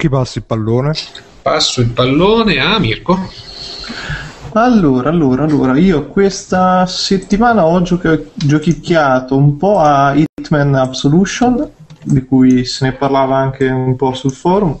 Chi 0.00 0.08
passa 0.08 0.38
il 0.38 0.46
pallone? 0.46 0.94
Passo 1.42 1.82
il 1.82 1.88
pallone 1.88 2.58
a 2.58 2.78
Mirko. 2.78 3.18
Allora, 4.52 5.10
allora, 5.10 5.44
allora, 5.44 5.76
io 5.76 6.06
questa 6.06 6.86
settimana 6.86 7.66
ho 7.66 7.82
giochi- 7.82 8.30
giochicchiato 8.32 9.36
un 9.36 9.58
po' 9.58 9.78
a 9.78 10.14
Hitman 10.14 10.74
Absolution 10.74 11.70
di 12.02 12.24
cui 12.24 12.64
se 12.64 12.86
ne 12.86 12.92
parlava 12.92 13.36
anche 13.36 13.68
un 13.68 13.94
po' 13.96 14.14
sul 14.14 14.32
forum. 14.32 14.78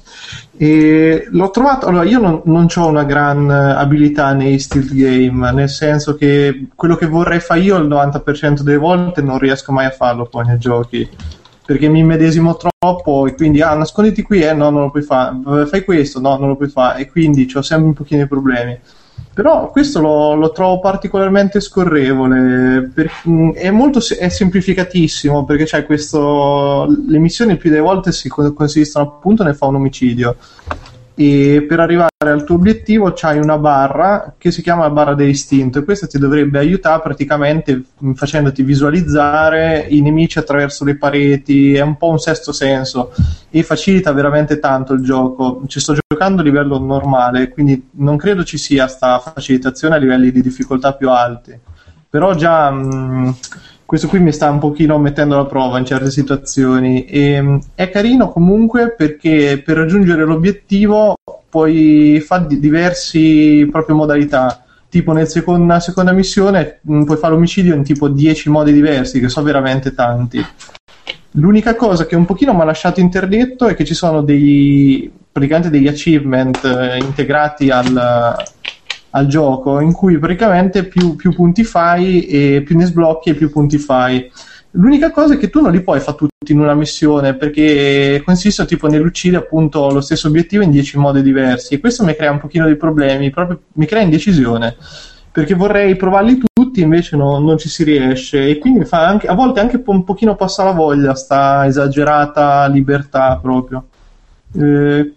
E 0.56 1.26
l'ho 1.28 1.50
trovato. 1.50 1.84
Allora, 1.84 2.04
io 2.04 2.18
non, 2.18 2.40
non 2.46 2.66
ho 2.74 2.86
una 2.86 3.04
gran 3.04 3.50
abilità 3.50 4.32
nei 4.32 4.58
stealth 4.58 4.94
game, 4.94 5.52
nel 5.52 5.68
senso 5.68 6.14
che 6.14 6.68
quello 6.74 6.96
che 6.96 7.04
vorrei 7.04 7.40
fare 7.40 7.60
io 7.60 7.76
il 7.76 7.88
90% 7.88 8.62
delle 8.62 8.78
volte 8.78 9.20
non 9.20 9.38
riesco 9.38 9.70
mai 9.70 9.84
a 9.84 9.90
farlo 9.90 10.24
poi 10.24 10.46
nei 10.46 10.58
giochi 10.58 11.06
perché 11.70 11.88
mi 11.88 12.00
immedesimo 12.00 12.56
troppo 12.56 13.28
e 13.28 13.34
quindi 13.36 13.62
ah 13.62 13.74
nasconditi 13.74 14.22
qui 14.22 14.42
eh 14.42 14.52
no 14.52 14.70
non 14.70 14.82
lo 14.82 14.90
puoi 14.90 15.04
fare 15.04 15.66
fai 15.66 15.84
questo 15.84 16.18
no 16.18 16.36
non 16.36 16.48
lo 16.48 16.56
puoi 16.56 16.68
fare 16.68 17.02
e 17.02 17.08
quindi 17.08 17.48
ho 17.54 17.62
sempre 17.62 17.86
un 17.86 17.94
pochino 17.94 18.22
di 18.22 18.28
problemi. 18.28 18.76
Però 19.32 19.70
questo 19.70 20.00
lo, 20.00 20.34
lo 20.34 20.50
trovo 20.50 20.80
particolarmente 20.80 21.60
scorrevole 21.60 22.90
per, 22.92 23.08
è 23.54 23.70
molto 23.70 24.00
è 24.18 24.28
semplificatissimo 24.28 25.44
perché 25.44 25.62
c'è 25.62 25.86
questo 25.86 26.88
le 27.06 27.18
missioni 27.18 27.56
più 27.56 27.70
delle 27.70 27.82
volte 27.82 28.10
si 28.10 28.28
consistono 28.28 29.04
appunto 29.04 29.44
nel 29.44 29.54
fare 29.54 29.70
un 29.70 29.78
omicidio 29.78 30.36
e 31.20 31.66
per 31.68 31.80
arrivare 31.80 32.08
al 32.16 32.44
tuo 32.44 32.54
obiettivo 32.54 33.12
c'hai 33.14 33.36
una 33.36 33.58
barra 33.58 34.36
che 34.38 34.50
si 34.50 34.62
chiama 34.62 34.88
barra 34.88 35.12
dell'istinto 35.12 35.78
e 35.78 35.84
questa 35.84 36.06
ti 36.06 36.18
dovrebbe 36.18 36.58
aiutare 36.58 37.02
praticamente 37.02 37.82
facendoti 38.14 38.62
visualizzare 38.62 39.86
i 39.90 40.00
nemici 40.00 40.38
attraverso 40.38 40.82
le 40.86 40.96
pareti, 40.96 41.74
è 41.74 41.82
un 41.82 41.98
po' 41.98 42.08
un 42.08 42.18
sesto 42.18 42.52
senso 42.52 43.12
e 43.50 43.62
facilita 43.62 44.12
veramente 44.12 44.58
tanto 44.58 44.94
il 44.94 45.02
gioco. 45.02 45.60
Ci 45.66 45.78
sto 45.78 45.94
giocando 46.08 46.40
a 46.40 46.44
livello 46.44 46.78
normale, 46.78 47.50
quindi 47.50 47.90
non 47.96 48.16
credo 48.16 48.42
ci 48.42 48.56
sia 48.56 48.88
sta 48.88 49.18
facilitazione 49.18 49.96
a 49.96 49.98
livelli 49.98 50.30
di 50.30 50.40
difficoltà 50.40 50.94
più 50.94 51.10
alti. 51.10 51.54
Però 52.08 52.32
già 52.34 52.70
mh, 52.70 53.34
questo 53.90 54.06
qui 54.06 54.20
mi 54.20 54.30
sta 54.30 54.48
un 54.48 54.60
pochino 54.60 55.00
mettendo 55.00 55.34
alla 55.34 55.46
prova 55.46 55.76
in 55.76 55.84
certe 55.84 56.12
situazioni. 56.12 57.06
E 57.06 57.42
mm, 57.42 57.56
è 57.74 57.90
carino 57.90 58.30
comunque 58.30 58.94
perché 58.94 59.60
per 59.64 59.78
raggiungere 59.78 60.24
l'obiettivo 60.24 61.16
puoi 61.48 62.22
fare 62.24 62.46
diverse 62.60 63.66
proprie 63.68 63.96
modalità. 63.96 64.62
Tipo 64.88 65.10
nel 65.10 65.26
seconda, 65.26 65.80
seconda 65.80 66.12
missione 66.12 66.78
mm, 66.88 67.02
puoi 67.02 67.16
fare 67.16 67.32
l'omicidio 67.32 67.74
in 67.74 67.82
tipo 67.82 68.08
10 68.08 68.48
modi 68.48 68.72
diversi 68.72 69.18
che 69.18 69.28
sono 69.28 69.46
veramente 69.46 69.92
tanti. 69.92 70.40
L'unica 71.32 71.74
cosa 71.74 72.06
che 72.06 72.14
un 72.14 72.26
pochino 72.26 72.54
mi 72.54 72.60
ha 72.60 72.64
lasciato 72.66 73.00
interdetto 73.00 73.66
è 73.66 73.74
che 73.74 73.84
ci 73.84 73.94
sono 73.94 74.22
dei 74.22 75.10
praticamente 75.32 75.68
degli 75.68 75.88
achievement 75.88 76.64
eh, 76.64 76.98
integrati 76.98 77.70
al, 77.70 78.36
al 79.10 79.26
gioco 79.26 79.80
in 79.80 79.92
cui 79.92 80.18
praticamente 80.18 80.84
più, 80.84 81.16
più 81.16 81.34
punti 81.34 81.64
fai 81.64 82.26
e 82.26 82.62
più 82.64 82.76
ne 82.76 82.84
sblocchi 82.84 83.30
e 83.30 83.34
più 83.34 83.50
punti 83.50 83.78
fai. 83.78 84.30
L'unica 84.72 85.10
cosa 85.10 85.34
è 85.34 85.36
che 85.36 85.50
tu 85.50 85.60
non 85.60 85.72
li 85.72 85.82
puoi 85.82 85.98
fare 85.98 86.16
tutti 86.16 86.52
in 86.52 86.60
una 86.60 86.74
missione 86.74 87.34
perché 87.34 88.22
consiste 88.24 88.64
tipo 88.66 88.86
nell'uccidere 88.86 89.42
appunto 89.42 89.90
lo 89.90 90.00
stesso 90.00 90.28
obiettivo 90.28 90.62
in 90.62 90.70
10 90.70 90.98
modi 90.98 91.22
diversi 91.22 91.74
e 91.74 91.80
questo 91.80 92.04
mi 92.04 92.14
crea 92.14 92.30
un 92.30 92.38
pochino 92.38 92.66
di 92.66 92.76
problemi, 92.76 93.30
proprio 93.30 93.60
mi 93.72 93.86
crea 93.86 94.02
indecisione 94.02 94.76
perché 95.32 95.54
vorrei 95.54 95.96
provarli 95.96 96.40
tutti 96.52 96.80
invece 96.80 97.16
no, 97.16 97.38
non 97.38 97.56
ci 97.56 97.68
si 97.68 97.84
riesce 97.84 98.48
e 98.48 98.58
quindi 98.58 98.84
anche, 98.90 99.28
a 99.28 99.34
volte 99.34 99.60
anche 99.60 99.82
un 99.84 100.04
pochino 100.04 100.34
passa 100.34 100.64
la 100.64 100.72
voglia 100.72 101.14
sta 101.14 101.66
esagerata 101.66 102.66
libertà 102.66 103.38
proprio. 103.40 103.86
Eh, 104.52 105.14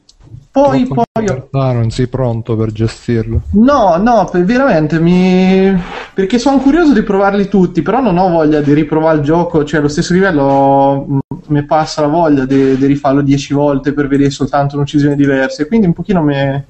poi, 0.53 0.85
poi... 0.85 1.25
Ah, 1.53 1.71
non 1.71 1.89
sei 1.89 2.07
pronto 2.07 2.55
per 2.55 2.71
gestirlo? 2.71 3.41
No, 3.53 3.97
no, 3.97 4.29
veramente 4.31 4.99
mi... 4.99 5.75
perché 6.13 6.37
sono 6.37 6.59
curioso 6.59 6.93
di 6.93 7.01
provarli 7.01 7.47
tutti, 7.47 7.81
però 7.81 7.99
non 7.99 8.19
ho 8.19 8.29
voglia 8.29 8.61
di 8.61 8.71
riprovare 8.73 9.17
il 9.17 9.23
gioco, 9.23 9.63
cioè 9.63 9.79
allo 9.79 9.89
stesso 9.89 10.13
livello 10.13 11.07
mm, 11.09 11.19
mi 11.47 11.65
passa 11.65 12.01
la 12.01 12.07
voglia 12.07 12.45
di, 12.45 12.77
di 12.77 12.85
rifarlo 12.85 13.21
dieci 13.21 13.51
volte 13.55 13.93
per 13.93 14.07
vedere 14.07 14.29
soltanto 14.29 14.75
un'uccisione 14.75 15.15
diversa, 15.15 15.63
e 15.63 15.67
quindi 15.67 15.87
un 15.87 15.93
pochino 15.93 16.21
mi 16.21 16.63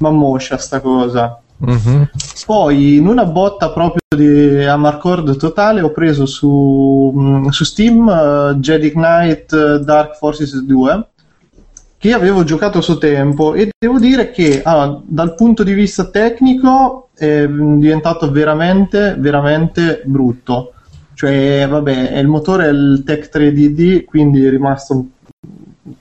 ammoscia 0.00 0.58
sta 0.58 0.80
cosa. 0.80 1.40
Mm-hmm. 1.64 2.02
Poi 2.44 2.96
in 2.96 3.06
una 3.06 3.24
botta 3.24 3.70
proprio 3.70 4.02
di 4.16 4.64
Amarcord 4.64 5.36
totale 5.36 5.80
ho 5.80 5.92
preso 5.92 6.26
su, 6.26 7.14
mm, 7.16 7.46
su 7.50 7.62
Steam 7.62 8.04
uh, 8.08 8.54
Jedi 8.58 8.90
Knight 8.90 9.52
uh, 9.52 9.78
Dark 9.78 10.16
Forces 10.16 10.60
2 10.60 11.06
che 12.02 12.12
avevo 12.12 12.42
giocato 12.42 12.78
a 12.78 12.82
suo 12.82 12.98
tempo 12.98 13.54
e 13.54 13.70
devo 13.78 14.00
dire 14.00 14.32
che 14.32 14.60
allora, 14.64 15.00
dal 15.04 15.36
punto 15.36 15.62
di 15.62 15.72
vista 15.72 16.10
tecnico 16.10 17.10
è 17.14 17.46
diventato 17.46 18.28
veramente, 18.32 19.14
veramente 19.16 20.02
brutto. 20.04 20.72
Cioè, 21.14 21.64
vabbè, 21.68 22.18
il 22.18 22.26
motore 22.26 22.66
è 22.66 22.70
il 22.70 23.04
Tech 23.06 23.30
3DD, 23.32 24.04
quindi 24.04 24.44
è 24.44 24.50
rimasto 24.50 25.10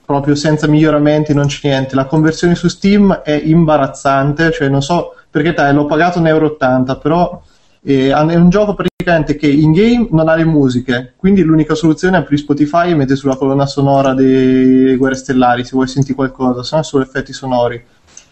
proprio 0.03 0.33
senza 0.33 0.65
miglioramenti, 0.65 1.35
non 1.35 1.45
c'è 1.45 1.69
niente. 1.69 1.93
La 1.93 2.05
conversione 2.05 2.55
su 2.55 2.67
Steam 2.67 3.21
è 3.23 3.39
imbarazzante, 3.39 4.51
cioè 4.51 4.69
non 4.69 4.81
so 4.81 5.13
perché 5.29 5.53
dai, 5.53 5.71
l'ho 5.71 5.85
pagato 5.85 6.19
1,80 6.19 6.27
euro, 6.27 6.57
però 6.99 7.43
eh, 7.83 8.09
è 8.09 8.35
un 8.35 8.49
gioco 8.49 8.75
praticamente 8.75 9.35
che 9.35 9.47
in 9.47 9.71
game 9.71 10.07
non 10.11 10.27
ha 10.27 10.35
le 10.35 10.45
musiche, 10.45 11.13
quindi 11.17 11.41
l'unica 11.41 11.73
soluzione 11.73 12.17
è 12.17 12.19
aprire 12.19 12.41
Spotify 12.41 12.91
e 12.91 12.95
mettere 12.95 13.15
sulla 13.15 13.35
colonna 13.35 13.65
sonora 13.65 14.13
dei 14.13 14.95
Guerre 14.95 15.15
Stellari 15.15 15.63
se 15.63 15.71
vuoi 15.73 15.87
sentire 15.87 16.15
qualcosa, 16.15 16.63
se 16.63 16.75
no 16.75 16.83
solo 16.83 17.03
effetti 17.03 17.33
sonori. 17.33 17.83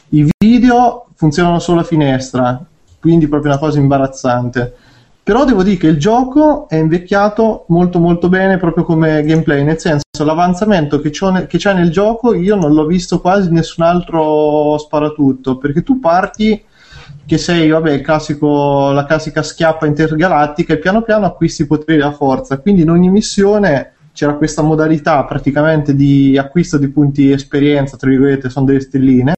I 0.09 0.30
video 0.38 1.07
funzionano 1.15 1.59
solo 1.59 1.81
a 1.81 1.84
finestra, 1.84 2.63
quindi 2.99 3.27
proprio 3.27 3.51
una 3.51 3.59
cosa 3.59 3.80
imbarazzante. 3.80 4.76
Però 5.21 5.45
devo 5.45 5.61
dire 5.61 5.77
che 5.77 5.88
il 5.88 5.99
gioco 5.99 6.67
è 6.67 6.76
invecchiato 6.76 7.65
molto 7.67 7.99
molto 7.99 8.30
bene 8.30 8.57
proprio 8.57 8.84
come 8.84 9.21
gameplay, 9.23 9.63
nel 9.63 9.77
senso 9.77 10.03
l'avanzamento 10.23 10.99
che, 10.99 11.11
ne- 11.31 11.45
che 11.45 11.57
c'è 11.59 11.73
nel 11.73 11.91
gioco 11.91 12.34
io 12.34 12.55
non 12.55 12.73
l'ho 12.73 12.85
visto 12.85 13.21
quasi 13.21 13.47
in 13.47 13.53
nessun 13.53 13.84
altro 13.84 14.76
sparatutto, 14.80 15.57
perché 15.57 15.84
tu 15.84 15.99
parti 15.99 16.63
che 17.30 17.38
sei, 17.38 17.69
vabbè, 17.69 18.01
classico, 18.01 18.89
la 18.89 19.06
classica 19.06 19.43
schiappa 19.43 19.85
intergalattica 19.85 20.73
e 20.73 20.80
piano 20.80 21.03
piano 21.03 21.27
acquisti 21.27 21.68
poteri 21.68 21.99
della 21.99 22.11
forza. 22.11 22.57
Quindi 22.57 22.81
in 22.81 22.89
ogni 22.89 23.07
missione 23.07 23.93
c'era 24.14 24.34
questa 24.34 24.64
modalità 24.64 25.23
praticamente 25.26 25.93
di 25.93 26.39
acquisto 26.39 26.80
di 26.80 26.88
punti 26.88 27.30
esperienza, 27.30 27.97
tra 27.97 28.10
virgolette, 28.10 28.49
sono 28.49 28.65
delle 28.65 28.80
stelline, 28.80 29.35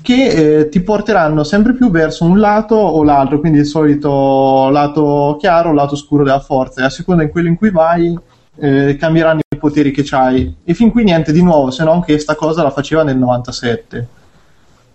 che 0.00 0.60
eh, 0.60 0.68
ti 0.70 0.80
porteranno 0.80 1.44
sempre 1.44 1.74
più 1.74 1.90
verso 1.90 2.24
un 2.24 2.38
lato 2.38 2.76
o 2.76 3.04
l'altro, 3.04 3.40
quindi 3.40 3.58
il 3.58 3.66
solito 3.66 4.70
lato 4.70 5.36
chiaro 5.38 5.74
lato 5.74 5.96
scuro 5.96 6.24
della 6.24 6.40
forza, 6.40 6.80
e 6.80 6.84
a 6.84 6.90
seconda 6.90 7.24
in 7.24 7.28
quello 7.28 7.48
in 7.48 7.56
cui 7.56 7.70
vai 7.70 8.18
eh, 8.58 8.96
cambieranno 8.98 9.40
i 9.46 9.58
poteri 9.58 9.90
che 9.90 10.06
hai. 10.12 10.56
E 10.64 10.72
fin 10.72 10.90
qui 10.90 11.04
niente 11.04 11.30
di 11.30 11.42
nuovo, 11.42 11.70
se 11.70 11.84
non 11.84 12.00
che 12.00 12.14
questa 12.14 12.36
cosa 12.36 12.62
la 12.62 12.70
faceva 12.70 13.02
nel 13.02 13.18
97 13.18 14.08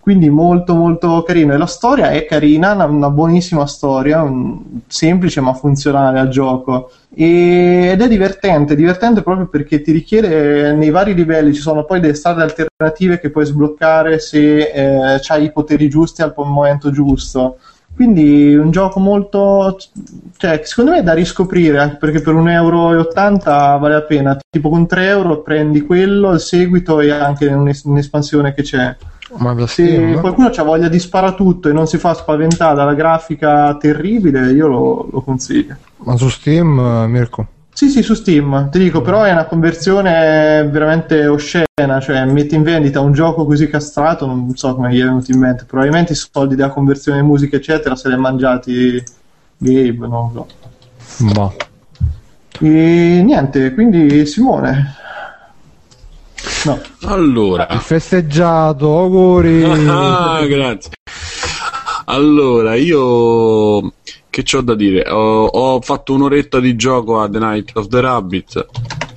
quindi 0.01 0.29
molto 0.29 0.73
molto 0.73 1.23
carino. 1.23 1.53
E 1.53 1.57
la 1.57 1.67
storia 1.67 2.09
è 2.09 2.25
carina 2.25 2.73
una, 2.73 2.85
una 2.85 3.09
buonissima 3.09 3.65
storia 3.67 4.21
un, 4.21 4.59
semplice 4.87 5.39
ma 5.41 5.53
funzionale 5.53 6.19
al 6.19 6.27
gioco. 6.27 6.91
E, 7.13 7.89
ed 7.93 8.01
è 8.01 8.07
divertente 8.07 8.75
divertente 8.75 9.21
proprio 9.21 9.47
perché 9.47 9.81
ti 9.81 9.91
richiede 9.91 10.73
nei 10.73 10.89
vari 10.89 11.13
livelli 11.13 11.53
ci 11.53 11.61
sono 11.61 11.85
poi 11.85 11.99
delle 11.99 12.15
strade 12.15 12.41
alternative 12.41 13.19
che 13.19 13.29
puoi 13.29 13.45
sbloccare 13.45 14.19
se 14.19 14.71
eh, 14.71 15.21
hai 15.27 15.43
i 15.43 15.51
poteri 15.51 15.87
giusti 15.87 16.21
al 16.21 16.33
momento 16.35 16.89
giusto. 16.91 17.57
Quindi 17.93 18.55
un 18.55 18.71
gioco 18.71 18.99
molto 18.99 19.77
cioè 20.37 20.61
secondo 20.63 20.91
me 20.91 20.99
è 20.99 21.03
da 21.03 21.13
riscoprire 21.13 21.77
anche 21.77 21.97
perché 21.97 22.21
per 22.21 22.33
1,80 22.33 22.49
euro 22.51 23.79
vale 23.79 23.93
la 23.93 24.01
pena. 24.01 24.37
Tipo 24.49 24.69
con 24.69 24.87
3 24.87 25.05
euro 25.07 25.41
prendi 25.41 25.81
quello 25.81 26.31
il 26.31 26.39
seguito 26.39 26.99
e 27.01 27.11
anche 27.11 27.45
un'espansione 27.45 28.55
che 28.55 28.63
c'è 28.63 28.95
ma 29.37 29.55
se 29.59 29.67
Steam, 29.67 30.19
qualcuno 30.19 30.47
ha 30.47 30.63
voglia 30.63 30.87
di 30.87 30.99
spara 30.99 31.33
tutto 31.33 31.69
e 31.69 31.73
non 31.73 31.87
si 31.87 31.97
fa 31.97 32.13
spaventare 32.13 32.75
dalla 32.75 32.93
grafica 32.93 33.75
terribile, 33.77 34.51
io 34.51 34.67
lo, 34.67 35.07
lo 35.11 35.21
consiglio. 35.21 35.75
Ma 35.97 36.15
su 36.17 36.29
Steam, 36.29 36.79
Mirko? 37.07 37.47
Sì, 37.73 37.89
sì, 37.89 38.03
su 38.03 38.13
Steam, 38.13 38.69
ti 38.69 38.79
dico, 38.79 39.01
però 39.01 39.23
è 39.23 39.31
una 39.31 39.45
conversione 39.45 40.67
veramente 40.69 41.25
oscena, 41.25 41.99
cioè 42.01 42.25
metti 42.25 42.53
in 42.53 42.63
vendita 42.63 42.99
un 42.99 43.13
gioco 43.13 43.45
così 43.45 43.69
castrato, 43.69 44.25
non 44.25 44.55
so 44.55 44.75
come 44.75 44.93
gli 44.93 44.99
è 44.99 45.05
venuto 45.05 45.31
in 45.31 45.39
mente, 45.39 45.63
probabilmente 45.65 46.11
i 46.11 46.15
soldi 46.15 46.55
della 46.55 46.69
conversione 46.69 47.21
musica 47.21 47.55
eccetera 47.55 47.95
se 47.95 48.09
li 48.09 48.13
ha 48.15 48.19
mangiati 48.19 49.03
Gabe, 49.57 50.07
non 50.07 50.31
lo 50.33 50.47
so. 50.47 51.23
Ma. 51.33 51.51
E 52.59 53.21
niente, 53.23 53.73
quindi 53.73 54.25
Simone, 54.25 54.95
No. 56.63 56.79
Allora, 57.05 57.67
il 57.71 57.79
festeggiato, 57.79 58.97
auguri. 58.97 59.63
Ah, 59.89 60.45
grazie. 60.45 60.91
Allora, 62.05 62.75
io 62.75 63.93
che 64.29 64.43
ho 64.55 64.61
da 64.61 64.75
dire? 64.75 65.09
Ho, 65.09 65.45
ho, 65.45 65.81
fatto 65.81 66.13
un'oretta 66.13 66.59
di 66.59 66.75
gioco 66.75 67.19
a 67.19 67.29
The 67.29 67.39
Night 67.39 67.71
of 67.75 67.87
the 67.87 67.99
Rabbit. 67.99 68.67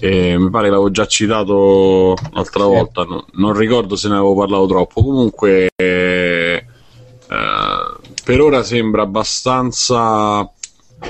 E 0.00 0.38
mi 0.38 0.50
pare 0.50 0.64
che 0.64 0.70
l'avevo 0.70 0.90
già 0.90 1.06
citato 1.06 2.16
l'altra 2.32 2.64
sì. 2.64 2.68
volta. 2.68 3.04
No, 3.04 3.26
non 3.34 3.52
ricordo 3.56 3.94
se 3.96 4.08
ne 4.08 4.14
avevo 4.14 4.34
parlato 4.34 4.66
troppo. 4.66 5.02
Comunque, 5.02 5.70
eh, 5.76 6.64
per 8.24 8.40
ora 8.40 8.62
sembra 8.62 9.02
abbastanza. 9.02 10.50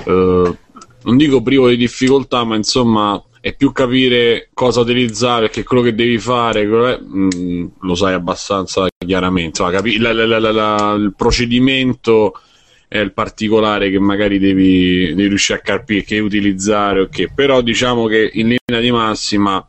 Eh, 0.05 0.59
non 1.03 1.17
dico 1.17 1.43
privo 1.43 1.69
di 1.69 1.77
difficoltà, 1.77 2.45
ma 2.45 2.57
insomma 2.57 3.23
è 3.45 3.55
più 3.55 3.73
capire 3.73 4.49
cosa 4.55 4.81
utilizzare 4.81 5.49
perché 5.49 5.65
quello 5.65 5.83
che 5.83 5.95
devi 5.95 6.17
fare 6.17 6.65
mh, 6.65 7.29
mm, 7.37 7.67
lo 7.81 7.95
sai 7.95 8.15
abbastanza 8.15 8.89
chiaramente 8.97 9.61
Insomma, 9.61 9.71
capi- 9.71 9.99
la, 9.99 10.15
la, 10.15 10.39
la, 10.51 10.95
il 10.99 11.13
procedimento 11.15 12.41
è 12.89 12.97
il 12.97 13.13
particolare 13.13 13.91
che 13.91 13.99
magari 13.99 14.39
devi, 14.39 15.09
devi 15.09 15.29
riuscire 15.29 15.59
a 15.59 15.61
capire 15.61 16.05
che 16.05 16.21
utilizzare 16.21 17.01
okay. 17.01 17.29
però 17.35 17.61
diciamo 17.61 18.07
che 18.07 18.31
in 18.33 18.57
linea 18.67 18.81
di 18.81 18.91
massima 18.91 19.63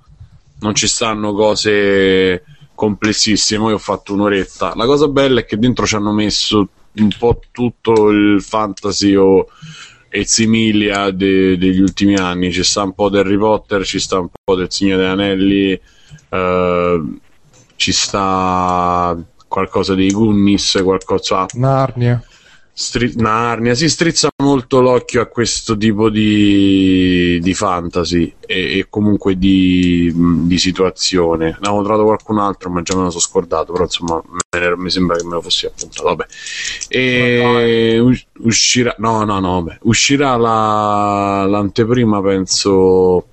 non 0.61 0.73
ci 0.73 0.87
stanno 0.87 1.33
cose 1.33 2.45
complessissime 2.75 3.67
io 3.67 3.73
ho 3.73 3.77
fatto 3.77 4.13
un'oretta 4.13 4.71
la 4.77 4.85
cosa 4.85 5.09
bella 5.09 5.41
è 5.41 5.45
che 5.45 5.57
dentro 5.57 5.85
ci 5.85 5.95
hanno 5.95 6.13
messo 6.13 6.69
un 6.93 7.09
po' 7.19 7.41
tutto 7.51 8.09
il 8.09 8.41
fantasy 8.41 9.15
o 9.15 9.49
e 10.15 10.23
similia 10.23 11.11
de, 11.11 11.57
degli 11.57 11.81
ultimi 11.81 12.15
anni. 12.15 12.49
Ci 12.49 12.63
sta 12.63 12.83
un 12.83 12.93
po' 12.93 13.09
di 13.09 13.17
Harry 13.17 13.37
Potter, 13.37 13.83
ci 13.83 13.99
sta 13.99 14.19
un 14.19 14.29
po' 14.29 14.55
del 14.55 14.71
Signore 14.71 15.01
degli 15.01 15.11
Anelli, 15.11 15.81
uh, 16.29 17.19
ci 17.75 17.91
sta 17.91 19.17
qualcosa 19.45 19.93
dei 19.93 20.09
Gunnis, 20.11 20.79
qualcosa. 20.81 21.47
Narnia. 21.55 22.23
Stri- 22.77 23.13
Narnia 23.15 23.73
si 23.73 23.87
strizza 23.87 24.27
molto 24.43 24.81
l'occhio 24.81 25.21
a 25.21 25.27
questo 25.27 25.77
tipo 25.77 26.09
di, 26.09 27.39
di 27.41 27.53
fantasy 27.53 28.33
e, 28.45 28.79
e 28.79 28.87
comunque 28.89 29.37
di, 29.37 30.11
di, 30.13 30.57
situazione. 30.57 31.57
Ne 31.61 31.67
avevo 31.69 31.83
trovato 31.83 32.03
qualcun 32.03 32.37
altro, 32.39 32.69
ma 32.69 32.81
già 32.81 32.97
me 32.97 33.03
lo 33.03 33.09
sono 33.11 33.21
scordato. 33.21 33.71
Però 33.71 33.85
insomma, 33.85 34.21
me, 34.29 34.75
mi 34.75 34.89
sembra 34.89 35.15
che 35.15 35.23
me 35.23 35.35
lo 35.35 35.41
fossi 35.41 35.67
appuntato. 35.67 36.03
Vabbè, 36.03 36.25
e 36.89 37.95
no, 37.97 38.13
uscirà, 38.39 38.93
no, 38.97 39.23
no, 39.23 39.39
no, 39.39 39.61
vabbè. 39.61 39.77
uscirà 39.83 40.35
la, 40.35 41.45
l'anteprima, 41.47 42.21
penso. 42.21 43.27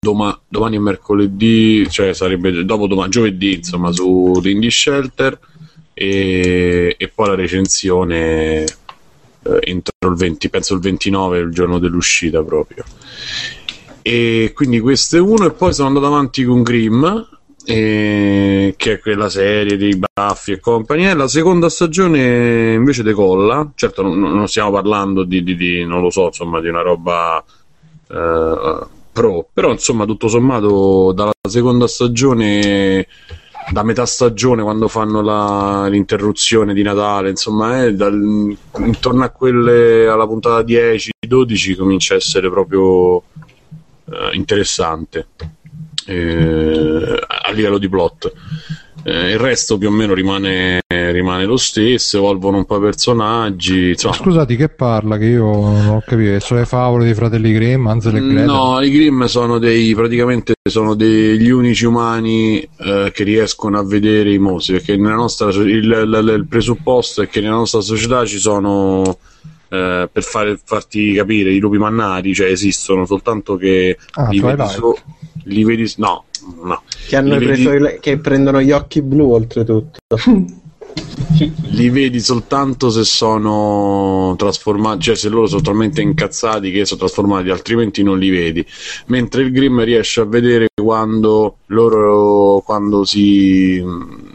Doma, 0.00 0.38
domani 0.48 0.76
è 0.76 0.80
mercoledì, 0.80 1.86
cioè 1.90 2.14
sarebbe 2.14 2.64
dopo 2.64 2.86
domani, 2.86 3.10
giovedì, 3.10 3.56
insomma, 3.56 3.92
su 3.92 4.40
Indie 4.42 4.70
Shelter 4.70 5.38
e, 5.94 6.94
e 6.98 7.08
poi 7.08 7.28
la 7.28 7.34
recensione 7.34 8.64
eh, 8.64 9.58
entro 9.60 9.92
il 10.08 10.14
20, 10.14 10.48
penso 10.48 10.74
il 10.74 10.80
29 10.80 11.38
il 11.38 11.50
giorno 11.50 11.78
dell'uscita 11.78 12.42
proprio. 12.42 12.84
E 14.02 14.52
quindi 14.54 14.80
questo 14.80 15.16
è 15.16 15.20
uno, 15.20 15.46
e 15.46 15.52
poi 15.52 15.72
sono 15.72 15.88
andato 15.88 16.06
avanti 16.06 16.44
con 16.44 16.62
Grimm, 16.62 17.04
eh, 17.64 18.74
che 18.76 18.92
è 18.92 18.98
quella 18.98 19.28
serie 19.28 19.76
dei 19.76 19.96
baffi 19.96 20.52
e 20.52 20.60
compagnia. 20.60 21.14
La 21.14 21.28
seconda 21.28 21.68
stagione 21.68 22.74
invece 22.74 23.02
decolla. 23.02 23.70
Certo, 23.74 24.02
non, 24.02 24.18
non 24.18 24.48
stiamo 24.48 24.72
parlando 24.72 25.22
di, 25.24 25.42
di, 25.42 25.56
di, 25.56 25.84
non 25.84 26.02
lo 26.02 26.10
so, 26.10 26.26
insomma, 26.26 26.60
di 26.60 26.68
una 26.68 26.82
roba 26.82 27.42
eh, 28.08 28.86
pro, 29.12 29.48
però 29.52 29.70
insomma, 29.70 30.04
tutto 30.04 30.28
sommato, 30.28 31.12
dalla 31.12 31.32
seconda 31.48 31.86
stagione 31.86 33.06
da 33.70 33.82
metà 33.82 34.06
stagione 34.06 34.62
quando 34.62 34.88
fanno 34.88 35.20
la, 35.20 35.86
l'interruzione 35.88 36.74
di 36.74 36.82
Natale, 36.82 37.30
insomma, 37.30 37.84
eh, 37.84 37.94
dal, 37.94 38.56
intorno 38.78 39.24
a 39.24 39.30
quelle 39.30 40.08
alla 40.08 40.26
puntata 40.26 40.64
10-12 40.64 41.76
comincia 41.76 42.14
a 42.14 42.16
essere 42.16 42.50
proprio 42.50 43.18
eh, 43.18 44.30
interessante 44.32 45.28
eh, 46.06 47.24
a 47.26 47.50
livello 47.52 47.78
di 47.78 47.88
plot. 47.88 48.32
Eh, 49.04 49.30
il 49.30 49.38
resto 49.38 49.78
più 49.78 49.88
o 49.88 49.90
meno 49.90 50.14
rimane, 50.14 50.82
rimane, 50.86 51.44
lo 51.44 51.56
stesso, 51.56 52.18
evolvono 52.18 52.58
un 52.58 52.64
po' 52.64 52.76
i 52.76 52.80
personaggi. 52.80 53.90
Insomma. 53.90 54.14
Scusati, 54.14 54.54
che 54.54 54.68
parla? 54.68 55.18
Che 55.18 55.24
io 55.24 55.44
non 55.44 55.88
ho 55.88 56.02
capito. 56.06 56.38
Sono 56.40 56.60
le 56.60 56.66
favole 56.66 57.04
dei 57.04 57.14
fratelli 57.14 57.52
Grimm, 57.52 57.86
Hansel 57.86 58.16
e 58.16 58.20
Gretel? 58.20 58.44
No, 58.44 58.80
i 58.80 58.90
Grimm 58.90 59.24
sono 59.24 59.58
dei 59.58 59.94
praticamente 59.94 60.54
sono 60.62 60.94
degli 60.94 61.50
unici 61.50 61.84
umani 61.84 62.60
eh, 62.60 63.10
che 63.12 63.24
riescono 63.24 63.78
a 63.78 63.84
vedere 63.84 64.32
i 64.32 64.38
mostri. 64.38 64.74
Perché 64.74 64.96
nella 64.96 65.16
nostra, 65.16 65.48
il, 65.48 65.66
il, 65.66 66.34
il 66.36 66.46
presupposto 66.48 67.22
è 67.22 67.28
che 67.28 67.40
nella 67.40 67.56
nostra 67.56 67.80
società 67.80 68.24
ci 68.24 68.38
sono. 68.38 69.18
Eh, 69.68 70.06
per 70.12 70.22
fare, 70.22 70.60
farti 70.62 71.14
capire 71.14 71.50
i 71.50 71.58
lupi 71.58 71.78
mannari, 71.78 72.34
cioè 72.34 72.48
esistono 72.48 73.06
soltanto 73.06 73.56
che 73.56 73.96
ah, 74.16 74.28
li, 74.28 74.38
vedi 74.38 74.68
so, 74.68 74.98
li 75.44 75.64
vedi 75.64 75.92
no, 75.96 76.24
no. 76.62 76.82
Che, 77.08 77.16
hanno 77.16 77.36
preso 77.36 77.70
vedi... 77.70 77.84
il, 77.84 77.98
che 78.00 78.18
prendono 78.18 78.60
gli 78.60 78.72
occhi 78.72 79.02
blu 79.02 79.32
oltretutto. 79.32 80.00
li 81.70 81.88
vedi 81.88 82.20
soltanto 82.20 82.90
se 82.90 83.04
sono 83.04 84.34
trasformati, 84.36 85.00
cioè 85.00 85.16
se 85.16 85.28
loro 85.28 85.46
sono 85.46 85.62
talmente 85.62 86.02
incazzati 86.02 86.70
che 86.70 86.84
sono 86.84 87.00
trasformati, 87.00 87.50
altrimenti 87.50 88.02
non 88.02 88.18
li 88.18 88.30
vedi. 88.30 88.64
Mentre 89.06 89.42
il 89.42 89.52
Grimm 89.52 89.80
riesce 89.80 90.20
a 90.20 90.24
vedere 90.24 90.68
quando 90.74 91.56
loro 91.66 92.60
quando 92.64 93.04
si 93.04 93.82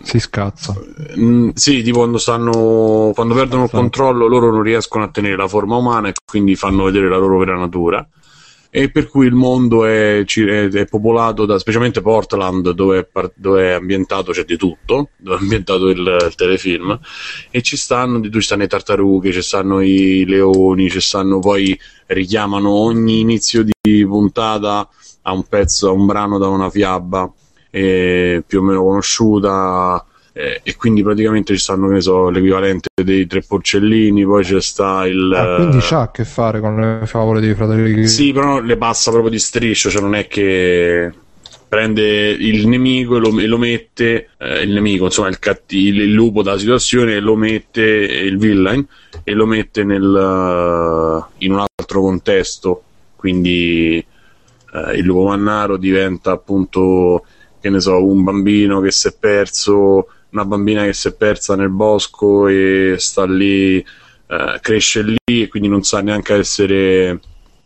si 0.01 0.19
scazza. 0.19 0.75
Mm, 1.17 1.49
sì, 1.53 1.83
tipo 1.83 1.99
quando 1.99 2.17
stanno 2.17 3.11
quando 3.13 3.33
perdono 3.33 3.65
il 3.65 3.69
controllo, 3.69 4.27
loro 4.27 4.51
non 4.51 4.63
riescono 4.63 5.03
a 5.03 5.09
tenere 5.09 5.35
la 5.35 5.47
forma 5.47 5.75
umana 5.75 6.09
e 6.09 6.13
quindi 6.25 6.55
fanno 6.55 6.85
vedere 6.85 7.09
la 7.09 7.17
loro 7.17 7.37
vera 7.37 7.57
natura 7.57 8.07
e 8.79 8.91
per 8.91 9.07
cui 9.07 9.25
il 9.25 9.33
mondo 9.33 9.85
è, 9.85 10.23
è, 10.23 10.85
popolato 10.85 11.47
da 11.47 11.57
specialmente 11.57 11.99
Portland 12.01 12.69
dove 12.73 13.09
è, 13.11 13.31
dove 13.33 13.71
è, 13.71 13.73
ambientato 13.73 14.31
c'è 14.31 14.45
di 14.45 14.55
tutto 14.55 15.09
dove 15.17 15.37
è 15.37 15.39
ambientato 15.41 15.89
il, 15.89 15.97
il 15.97 16.35
telefilm. 16.35 16.99
E 17.49 17.63
ci 17.63 17.75
stanno 17.75 18.21
ci 18.29 18.39
stanno 18.39 18.61
i 18.61 18.67
tartarughe 18.67 19.31
ci 19.31 19.41
stanno 19.41 19.81
i 19.81 20.25
leoni 20.27 20.91
ci 20.91 20.99
stanno 20.99 21.39
poi 21.39 21.75
richiamano 22.05 22.69
ogni 22.69 23.21
inizio 23.21 23.63
di 23.63 24.05
puntata 24.05 24.87
a 25.23 25.33
un 25.33 25.47
pezzo 25.47 25.89
a 25.89 25.93
un 25.93 26.05
brano 26.05 26.37
da 26.37 26.47
una 26.47 26.69
fiaba 26.69 27.33
eh, 27.71 28.43
più 28.45 28.59
o 28.59 28.61
meno 28.61 28.83
conosciuta 28.83 30.05
eh, 30.37 30.59
e 30.61 30.75
quindi 30.75 31.01
praticamente 31.01 31.55
ci 31.55 31.59
stanno, 31.59 31.87
che 31.87 31.95
ne 31.95 32.01
so, 32.01 32.29
l'equivalente 32.29 32.89
dei 33.03 33.25
tre 33.25 33.41
porcellini, 33.41 34.23
poi 34.23 34.43
c'è 34.43 34.61
sta 34.61 35.07
il... 35.07 35.33
Ah, 35.33 35.55
quindi 35.55 35.79
c'ha 35.81 36.01
a 36.01 36.11
che 36.11 36.25
fare 36.25 36.59
con 36.59 36.99
le 36.99 37.07
favole 37.07 37.39
dei 37.39 37.55
fratelli 37.55 38.05
Sì, 38.05 38.31
però 38.33 38.59
le 38.59 38.77
passa 38.77 39.09
proprio 39.09 39.31
di 39.31 39.39
striscio, 39.39 39.89
cioè 39.89 39.99
non 39.99 40.13
è 40.13 40.27
che 40.27 41.11
prende 41.67 42.29
il 42.29 42.67
nemico 42.67 43.17
e 43.17 43.19
lo, 43.19 43.39
e 43.39 43.47
lo 43.47 43.57
mette, 43.57 44.29
eh, 44.37 44.61
il 44.61 44.73
nemico, 44.73 45.05
insomma 45.05 45.29
il, 45.29 45.39
cattivo, 45.39 46.03
il 46.03 46.11
lupo 46.11 46.43
della 46.43 46.59
situazione, 46.59 47.15
e 47.15 47.19
lo 47.19 47.35
mette, 47.35 47.81
il 47.81 48.37
villain, 48.37 48.85
e 49.23 49.33
lo 49.33 49.47
mette 49.47 49.83
nel, 49.83 51.25
in 51.39 51.51
un 51.51 51.65
altro 51.65 52.01
contesto, 52.01 52.83
quindi 53.15 53.97
eh, 53.97 54.97
il 54.97 55.03
lupo 55.03 55.29
mannaro 55.29 55.77
diventa 55.77 56.29
appunto, 56.29 57.25
che 57.59 57.71
ne 57.71 57.79
so, 57.79 58.05
un 58.05 58.23
bambino 58.23 58.81
che 58.81 58.91
si 58.91 59.07
è 59.07 59.15
perso 59.19 60.09
una 60.31 60.45
bambina 60.45 60.83
che 60.83 60.93
si 60.93 61.07
è 61.07 61.13
persa 61.13 61.55
nel 61.55 61.69
bosco 61.69 62.47
e 62.47 62.95
sta 62.97 63.25
lì, 63.25 63.77
eh, 63.77 64.59
cresce 64.61 65.03
lì 65.03 65.43
e 65.43 65.47
quindi 65.47 65.69
non 65.69 65.83
sa 65.83 66.01
neanche 66.01 66.33
essere 66.33 67.19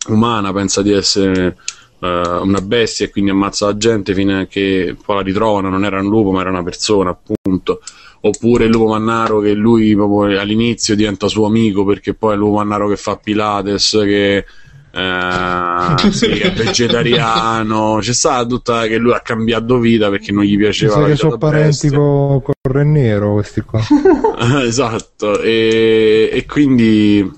umana, 0.08 0.54
pensa 0.54 0.82
di 0.82 0.92
essere 0.92 1.58
eh, 2.00 2.08
una 2.42 2.62
bestia 2.62 3.06
e 3.06 3.10
quindi 3.10 3.32
ammazza 3.32 3.68
la 3.68 3.78
gente 3.78 4.14
fino 4.14 4.40
a 4.40 4.46
che 4.46 4.96
poi 5.04 5.16
la 5.18 5.22
ritrovano, 5.22 5.70
non 5.70 5.86
era 5.86 6.00
un 6.00 6.10
lupo 6.10 6.32
ma 6.32 6.42
era 6.42 6.50
una 6.50 6.64
persona 6.64 7.12
appunto. 7.12 7.82
Oppure 8.24 8.66
il 8.66 8.72
lupo 8.72 8.88
mannaro 8.88 9.40
che 9.40 9.54
lui 9.54 9.94
all'inizio 9.94 10.96
diventa 10.96 11.28
suo 11.28 11.48
amico 11.48 11.84
perché 11.86 12.14
poi 12.14 12.32
è 12.32 12.34
il 12.34 12.40
lupo 12.40 12.58
mannaro 12.58 12.88
che 12.88 12.96
fa 12.96 13.18
Pilates, 13.18 13.98
che 14.04 14.46
eh, 14.94 16.12
sì, 16.12 16.26
è 16.40 16.52
vegetariano. 16.54 17.98
C'è 18.02 18.14
stata 18.14 18.46
tutta 18.46 18.88
che 18.88 18.98
lui 18.98 19.14
ha 19.14 19.22
cambiato 19.22 19.80
vita 19.80 20.10
perché 20.10 20.32
non 20.32 20.44
gli 20.44 20.58
piaceva. 20.58 20.94
Sai 20.94 21.06
che 21.06 21.16
sono 21.16 21.38
parenti 21.38 21.90
con 21.90 22.42
co 22.42 22.52
Re 22.62 22.84
Nero 22.84 23.34
questi 23.34 23.62
qua. 23.62 23.82
esatto, 24.64 25.42
e, 25.42 26.30
e, 26.32 26.46
quindi 26.46 27.30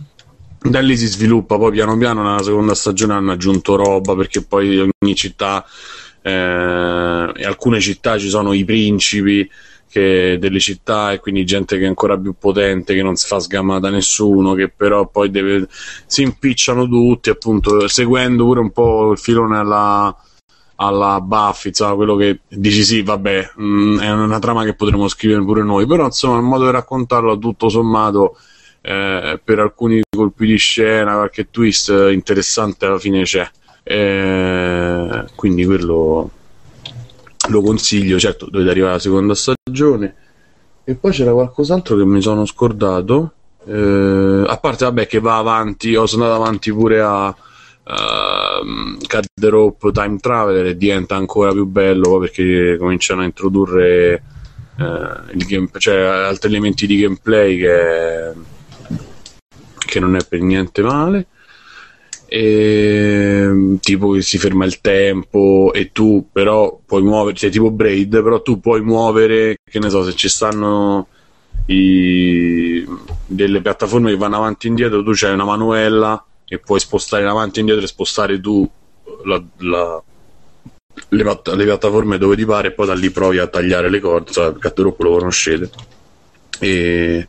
da 0.62 0.80
lì 0.80 0.98
si 0.98 1.08
sviluppa. 1.08 1.58
Poi 1.58 1.72
piano 1.72 1.96
piano 1.98 2.24
nella 2.24 2.44
seconda 2.44 2.74
stagione 2.74 3.14
hanno 3.14 3.32
aggiunto 3.32 3.76
roba 3.76 4.16
perché 4.16 4.42
poi 4.44 4.80
ogni 4.80 5.16
città, 5.16 5.64
eh, 6.22 6.32
in 6.32 7.46
alcune 7.46 7.80
città 7.80 8.18
ci 8.18 8.30
sono 8.30 8.54
i 8.54 8.66
principi 8.66 9.48
che 9.94 10.38
delle 10.40 10.60
città 10.60 11.12
e 11.12 11.20
quindi 11.20 11.46
gente 11.46 11.78
che 11.78 11.84
è 11.84 11.88
ancora 11.88 12.18
più 12.18 12.34
potente, 12.36 12.96
che 12.96 13.04
non 13.04 13.16
si 13.16 13.28
fa 13.28 13.40
sgamare 13.40 13.80
da 13.80 13.92
nessuno, 13.92 14.56
che 14.56 14.68
però 14.68 15.08
poi 15.08 15.30
deve, 15.30 15.68
si 16.08 16.24
impicciano 16.24 16.88
tutti, 16.88 17.30
appunto, 17.30 17.88
seguendo 17.88 18.44
pure 18.46 18.60
un 18.60 18.72
po' 18.72 19.12
il 19.12 19.20
filone 19.20 19.58
alla, 19.60 20.16
alla 20.78 21.22
Buffy, 21.22 21.70
insomma, 21.70 21.94
quello 21.94 22.16
che 22.16 22.40
dici 22.48 22.84
sì, 22.84 23.04
vabbè, 23.04 23.52
mh, 23.56 23.64
mm, 23.64 24.00
è 24.00 24.12
una 24.12 24.40
trama 24.40 24.64
che 24.64 24.74
potremmo 24.74 25.08
scrivere 25.08 25.44
pure 25.44 25.62
noi, 25.62 25.86
però 25.86 26.06
insomma 26.06 26.38
il 26.38 26.44
modo 26.44 26.66
di 26.66 26.72
raccontarlo 26.72 27.38
tutto 27.38 27.70
sommato 27.70 28.36
eh, 28.82 29.40
per 29.44 29.60
alcuni 29.60 30.02
colpi 30.10 30.48
di 30.48 30.58
scena, 30.58 31.14
qualche 31.14 31.52
twist 31.52 31.90
interessante 32.12 32.88
alla 32.88 32.98
fine 32.98 33.22
c'è. 33.24 33.48
Eh, 33.84 35.26
quindi 35.36 35.66
quello 35.66 36.32
lo 37.50 37.62
consiglio, 37.62 38.20
certo 38.20 38.50
dovete 38.50 38.70
arrivare 38.70 38.94
alla 38.94 39.02
seconda 39.02 39.36
stagione. 39.36 40.16
E 40.84 40.96
poi 40.96 41.12
c'era 41.12 41.32
qualcos'altro 41.32 41.96
che 41.96 42.06
mi 42.06 42.22
sono 42.22 42.46
scordato. 42.46 43.34
Eh, 43.66 44.44
a 44.46 44.58
parte, 44.58 44.86
vabbè, 44.86 45.08
che 45.08 45.20
va 45.20 45.38
avanti, 45.38 45.96
ho 45.96 46.06
sono 46.06 46.24
andato 46.24 46.42
avanti 46.42 46.72
pure 46.72 47.02
a, 47.02 47.28
uh, 47.84 48.98
Cut 49.08 49.26
the 49.34 49.50
Rope 49.50 49.92
Time 49.92 50.18
Traveler 50.18 50.68
e 50.68 50.78
diventa 50.78 51.16
ancora 51.16 51.52
più 51.52 51.66
bello 51.66 52.20
perché 52.20 52.78
cominciano 52.78 53.22
a 53.22 53.26
introdurre 53.26 54.24
uh, 54.78 55.38
game, 55.48 55.70
cioè, 55.78 55.96
altri 55.96 56.50
elementi 56.50 56.88
di 56.88 56.98
gameplay 56.98 57.58
che, 57.58 58.34
che 59.78 60.00
non 60.00 60.16
è 60.16 60.26
per 60.28 60.42
niente 60.42 60.82
male 60.82 61.28
e, 62.36 63.78
tipo 63.80 64.10
che 64.10 64.24
si 64.24 64.40
ferma 64.40 64.66
il 64.66 64.82
tempo 64.82 65.72
e 65.72 65.92
tu 65.92 66.30
però 66.32 66.80
puoi 66.84 67.04
muovere, 67.04 67.38
cioè 67.38 67.52
tipo 67.52 67.70
Braid, 67.70 68.24
però 68.24 68.42
tu 68.42 68.60
puoi 68.60 68.82
muovere, 68.82 69.58
che 69.64 69.78
ne 69.78 69.92
so, 69.92 70.04
se 70.04 70.16
ci 70.16 70.28
stanno 70.30 71.10
i, 71.68 72.84
delle 73.28 73.62
piattaforme 73.62 74.10
che 74.10 74.18
vanno 74.18 74.38
avanti 74.38 74.66
e 74.66 74.70
indietro, 74.72 75.04
tu 75.04 75.12
c'hai 75.14 75.34
una 75.34 75.46
manuella 75.46 76.26
e 76.48 76.58
puoi 76.58 76.80
spostare 76.80 77.22
in 77.22 77.30
avanti 77.30 77.58
e 77.58 77.60
indietro 77.60 77.86
e 77.86 77.88
spostare 77.88 78.42
tu 78.42 78.68
la, 79.26 79.44
la, 79.58 80.02
le, 81.10 81.24
le, 81.24 81.64
piattaforme 81.66 82.18
dove 82.18 82.36
ti 82.36 82.46
pare 82.46 82.70
e 82.70 82.72
poi 82.72 82.88
da 82.88 82.96
lì 82.96 83.12
provi 83.12 83.38
a 83.38 83.46
tagliare 83.46 83.92
le 83.92 84.00
corde, 84.00 84.32
cioè, 84.32 84.54
Gatteroppo 84.54 85.04
lo 85.04 85.18
conoscete. 85.20 85.70
E, 86.58 87.28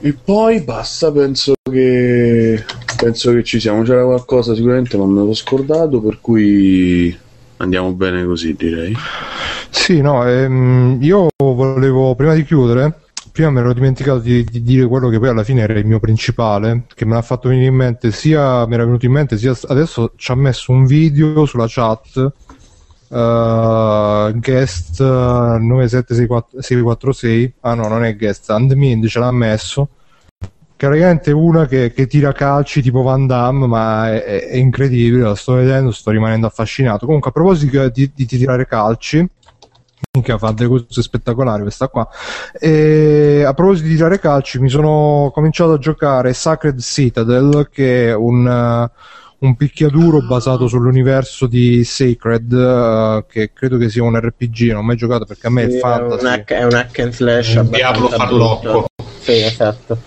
e 0.00 0.12
poi 0.12 0.60
basta, 0.60 1.10
penso 1.10 1.54
che 1.68 2.62
penso 3.04 3.32
che 3.32 3.44
ci 3.44 3.60
siamo. 3.60 3.82
C'era 3.82 4.04
qualcosa 4.04 4.54
sicuramente, 4.54 4.96
ma 4.96 5.04
me 5.04 5.20
l'ho 5.20 5.34
scordato, 5.34 6.00
per 6.00 6.20
cui 6.20 7.14
andiamo 7.58 7.92
bene 7.92 8.24
così, 8.24 8.54
direi. 8.54 8.96
Sì, 9.68 10.00
no, 10.00 10.26
ehm, 10.26 10.98
io 11.02 11.28
volevo 11.36 12.14
prima 12.14 12.32
di 12.34 12.44
chiudere. 12.44 13.00
Prima 13.30 13.50
mi 13.50 13.58
ero 13.58 13.72
dimenticato 13.72 14.20
di, 14.20 14.44
di, 14.44 14.62
dire 14.62 14.86
quello 14.86 15.08
che 15.08 15.18
poi 15.18 15.28
alla 15.28 15.42
fine 15.42 15.62
era 15.62 15.72
il 15.74 15.84
mio 15.84 15.98
principale, 15.98 16.84
che 16.94 17.04
me 17.04 17.14
l'ha 17.14 17.22
fatto 17.22 17.48
venire 17.48 17.66
in 17.66 17.74
mente, 17.74 18.12
sia 18.12 18.64
mi 18.66 18.74
era 18.74 18.84
venuto 18.84 19.06
in 19.06 19.12
mente, 19.12 19.36
sia 19.36 19.52
adesso 19.66 20.12
ci 20.14 20.30
ha 20.30 20.36
messo 20.36 20.72
un 20.72 20.86
video 20.86 21.44
sulla 21.44 21.66
chat 21.68 22.32
Uh, 23.06 24.32
guest 24.40 24.98
uh, 24.98 25.58
97646 25.60 27.52
ah 27.60 27.74
no 27.74 27.86
non 27.86 28.02
è 28.02 28.16
guest 28.16 28.50
Andmind 28.50 29.06
ce 29.06 29.18
l'ha 29.20 29.30
messo 29.30 29.88
praticamente 30.86 31.30
è 31.30 31.34
una 31.34 31.66
che, 31.66 31.92
che, 31.92 32.06
tira 32.06 32.32
calci 32.32 32.82
tipo 32.82 33.02
Van 33.02 33.26
Damme 33.26 33.66
ma 33.66 34.12
è, 34.12 34.22
è, 34.22 34.48
è, 34.48 34.56
incredibile 34.56 35.22
la 35.22 35.34
sto 35.34 35.54
vedendo 35.54 35.90
sto 35.90 36.10
rimanendo 36.10 36.46
affascinato 36.46 37.06
comunque 37.06 37.30
a 37.30 37.32
proposito 37.32 37.88
di, 37.88 38.10
di 38.14 38.26
tirare 38.26 38.66
calci 38.66 39.26
che 40.22 40.38
fa 40.38 40.52
delle 40.52 40.68
cose 40.68 41.02
spettacolari 41.02 41.62
questa 41.62 41.88
qua 41.88 42.08
e 42.58 43.42
a 43.44 43.52
proposito 43.54 43.88
di 43.88 43.94
tirare 43.94 44.18
calci 44.18 44.60
mi 44.60 44.68
sono 44.68 45.30
cominciato 45.34 45.72
a 45.72 45.78
giocare 45.78 46.32
Sacred 46.32 46.78
Citadel 46.80 47.68
che 47.70 48.08
è 48.08 48.14
un 48.14 48.90
un 49.44 49.56
picchiaduro 49.56 50.22
basato 50.22 50.66
sull'universo 50.66 51.46
di 51.46 51.84
Sacred, 51.84 52.50
uh, 52.50 53.26
che 53.28 53.52
credo 53.52 53.76
che 53.76 53.90
sia 53.90 54.02
un 54.02 54.18
RPG, 54.18 54.68
non 54.68 54.78
ho 54.78 54.82
mai 54.82 54.96
giocato 54.96 55.26
perché 55.26 55.46
a 55.46 55.50
me 55.50 55.68
sì, 55.68 55.76
è 55.76 55.80
fantasy. 55.80 56.24
È 56.24 56.26
un 56.26 56.32
hack, 56.32 56.52
è 56.52 56.64
un 56.64 56.74
hack 56.74 56.98
and 57.00 57.12
slash. 57.12 57.54
Un 57.56 57.68
diavolo 57.68 58.08
farlocco. 58.08 58.86
Sì, 59.20 59.42
esatto. 59.42 59.98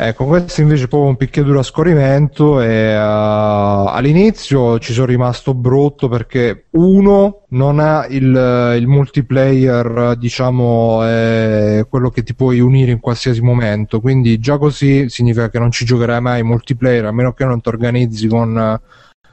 Ecco, 0.00 0.26
questo 0.26 0.60
invece 0.60 0.84
è 0.84 0.86
proprio 0.86 1.10
un 1.10 1.16
picchiaduro 1.16 1.58
a 1.58 1.64
scorrimento 1.64 2.60
e 2.60 2.96
uh, 2.96 3.88
all'inizio 3.88 4.78
ci 4.78 4.92
sono 4.92 5.06
rimasto 5.06 5.54
brutto 5.54 6.08
perché 6.08 6.66
uno 6.70 7.46
non 7.48 7.80
ha 7.80 8.06
il, 8.06 8.76
il 8.78 8.86
multiplayer, 8.86 10.16
diciamo, 10.16 11.02
è 11.02 11.84
quello 11.88 12.10
che 12.10 12.22
ti 12.22 12.36
puoi 12.36 12.60
unire 12.60 12.92
in 12.92 13.00
qualsiasi 13.00 13.40
momento, 13.40 14.00
quindi 14.00 14.38
già 14.38 14.56
così 14.56 15.08
significa 15.08 15.50
che 15.50 15.58
non 15.58 15.72
ci 15.72 15.84
giocherai 15.84 16.20
mai 16.20 16.44
multiplayer 16.44 17.06
a 17.06 17.12
meno 17.12 17.32
che 17.32 17.44
non 17.44 17.60
ti 17.60 17.68
organizzi 17.68 18.28
con 18.28 18.54
uh, 18.54 18.88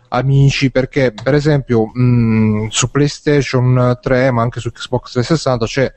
amici 0.07 0.71
perché 0.71 1.13
per 1.13 1.35
esempio 1.35 1.91
mh, 1.93 2.69
su 2.69 2.89
PlayStation 2.89 3.99
3 4.01 4.31
ma 4.31 4.41
anche 4.41 4.59
su 4.59 4.71
Xbox 4.71 5.11
360 5.11 5.65
c'è 5.67 5.93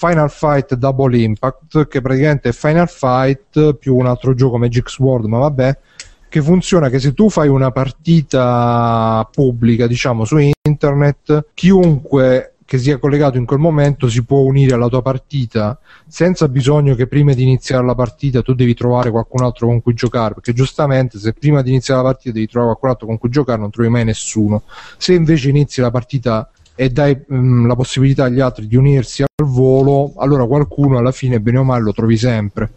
Final 0.00 0.30
Fight 0.30 0.76
Double 0.76 1.14
Impact, 1.14 1.86
che 1.86 2.00
praticamente 2.00 2.48
è 2.48 2.52
Final 2.52 2.88
Fight 2.88 3.74
più 3.74 3.96
un 3.96 4.06
altro 4.06 4.32
gioco 4.32 4.56
Magic 4.56 4.88
Sword, 4.88 5.26
ma 5.26 5.36
vabbè, 5.40 5.78
che 6.26 6.40
funziona 6.40 6.88
che 6.88 6.98
se 6.98 7.12
tu 7.12 7.28
fai 7.28 7.48
una 7.48 7.70
partita 7.70 9.28
pubblica, 9.30 9.86
diciamo, 9.86 10.24
su 10.24 10.38
internet, 10.62 11.48
chiunque 11.52 12.54
che 12.64 12.78
sia 12.78 12.96
collegato 12.98 13.36
in 13.36 13.44
quel 13.44 13.58
momento 13.58 14.08
si 14.08 14.24
può 14.24 14.38
unire 14.38 14.74
alla 14.74 14.88
tua 14.88 15.02
partita 15.02 15.76
senza 16.06 16.48
bisogno 16.48 16.94
che 16.94 17.08
prima 17.08 17.34
di 17.34 17.42
iniziare 17.42 17.84
la 17.84 17.96
partita 17.96 18.42
tu 18.42 18.54
devi 18.54 18.74
trovare 18.74 19.10
qualcun 19.10 19.42
altro 19.42 19.66
con 19.66 19.82
cui 19.82 19.92
giocare 19.92 20.34
perché 20.34 20.52
giustamente 20.52 21.18
se 21.18 21.32
prima 21.32 21.62
di 21.62 21.70
iniziare 21.70 22.00
la 22.00 22.10
partita 22.10 22.30
devi 22.32 22.46
trovare 22.46 22.70
qualcun 22.70 22.90
altro 22.90 23.06
con 23.08 23.18
cui 23.18 23.28
giocare 23.28 23.58
non 23.58 23.70
trovi 23.70 23.88
mai 23.88 24.04
nessuno. 24.04 24.62
Se 24.98 25.12
invece 25.14 25.48
inizi 25.48 25.80
la 25.80 25.90
partita 25.90 26.48
e 26.80 26.88
dai 26.88 27.14
mh, 27.14 27.36
mm, 27.36 27.66
la 27.66 27.74
possibilità 27.76 28.24
agli 28.24 28.40
altri 28.40 28.66
di 28.66 28.74
unirsi 28.74 29.20
al 29.22 29.46
volo, 29.46 30.14
allora 30.16 30.46
qualcuno 30.46 30.96
alla 30.96 31.12
fine, 31.12 31.38
bene 31.38 31.58
o 31.58 31.62
male, 31.62 31.82
lo 31.82 31.92
trovi 31.92 32.16
sempre. 32.16 32.70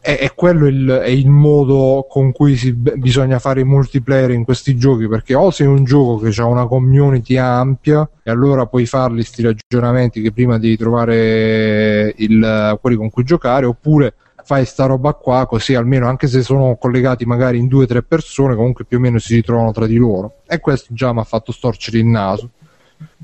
E, 0.00 0.18
e 0.20 0.32
quello 0.34 0.66
il, 0.66 0.88
è 0.88 1.08
il 1.08 1.30
modo 1.30 2.04
con 2.08 2.32
cui 2.32 2.56
si, 2.56 2.72
bisogna 2.72 3.38
fare 3.38 3.60
i 3.60 3.64
multiplayer 3.64 4.32
in 4.32 4.42
questi 4.42 4.76
giochi, 4.76 5.06
perché 5.06 5.36
o 5.36 5.52
sei 5.52 5.68
un 5.68 5.84
gioco 5.84 6.18
che 6.18 6.40
ha 6.40 6.46
una 6.46 6.66
community 6.66 7.36
ampia, 7.36 8.08
e 8.24 8.30
allora 8.32 8.66
puoi 8.66 8.86
farli 8.86 9.18
questi 9.18 9.42
ragionamenti 9.42 10.20
che 10.20 10.32
prima 10.32 10.58
devi 10.58 10.76
trovare 10.76 12.12
il, 12.16 12.76
quelli 12.80 12.96
con 12.96 13.08
cui 13.08 13.22
giocare, 13.22 13.66
oppure 13.66 14.14
fai 14.42 14.64
sta 14.64 14.86
roba 14.86 15.14
qua 15.14 15.46
così 15.46 15.76
almeno 15.76 16.08
anche 16.08 16.26
se 16.26 16.42
sono 16.42 16.76
collegati 16.76 17.24
magari 17.24 17.56
in 17.56 17.66
due 17.66 17.84
o 17.84 17.86
tre 17.86 18.02
persone 18.02 18.54
comunque 18.54 18.84
più 18.84 18.98
o 18.98 19.00
meno 19.00 19.18
si 19.18 19.36
ritrovano 19.36 19.72
tra 19.72 19.86
di 19.86 19.96
loro 19.96 20.40
e 20.46 20.60
questo 20.60 20.92
già 20.92 21.14
mi 21.14 21.20
ha 21.20 21.24
fatto 21.24 21.50
storcere 21.50 21.96
il 21.96 22.04
naso 22.04 22.50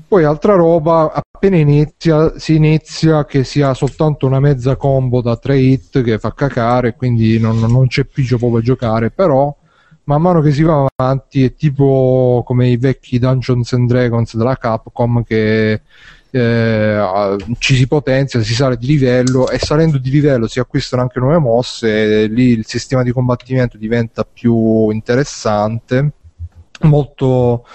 poi 0.07 0.23
altra 0.25 0.55
roba, 0.55 1.11
appena 1.13 1.55
inizia, 1.55 2.37
si 2.37 2.55
inizia 2.55 3.25
che 3.25 3.43
sia 3.43 3.73
soltanto 3.73 4.25
una 4.25 4.39
mezza 4.39 4.75
combo 4.75 5.21
da 5.21 5.37
3 5.37 5.57
hit 5.57 6.03
che 6.03 6.19
fa 6.19 6.33
cacare, 6.33 6.95
quindi 6.95 7.39
non, 7.39 7.59
non 7.59 7.87
c'è 7.87 8.03
piccio 8.03 8.37
proprio 8.37 8.61
giocare, 8.61 9.09
però 9.09 9.55
man 10.03 10.21
mano 10.21 10.41
che 10.41 10.51
si 10.51 10.63
va 10.63 10.85
avanti 10.95 11.45
è 11.45 11.53
tipo 11.53 12.43
come 12.45 12.67
i 12.67 12.77
vecchi 12.77 13.19
Dungeons 13.19 13.71
and 13.73 13.87
Dragons 13.87 14.35
della 14.35 14.57
Capcom 14.57 15.23
che 15.23 15.81
eh, 16.31 17.35
ci 17.59 17.75
si 17.75 17.87
potenzia, 17.87 18.41
si 18.41 18.53
sale 18.53 18.77
di 18.77 18.87
livello 18.87 19.49
e 19.49 19.59
salendo 19.59 19.97
di 19.97 20.09
livello 20.09 20.47
si 20.47 20.59
acquistano 20.59 21.01
anche 21.01 21.19
nuove 21.19 21.37
mosse 21.37 22.23
e 22.23 22.27
lì 22.27 22.49
il 22.49 22.65
sistema 22.65 23.03
di 23.03 23.11
combattimento 23.11 23.77
diventa 23.77 24.25
più 24.25 24.89
interessante 24.89 26.11
molto, 26.83 27.65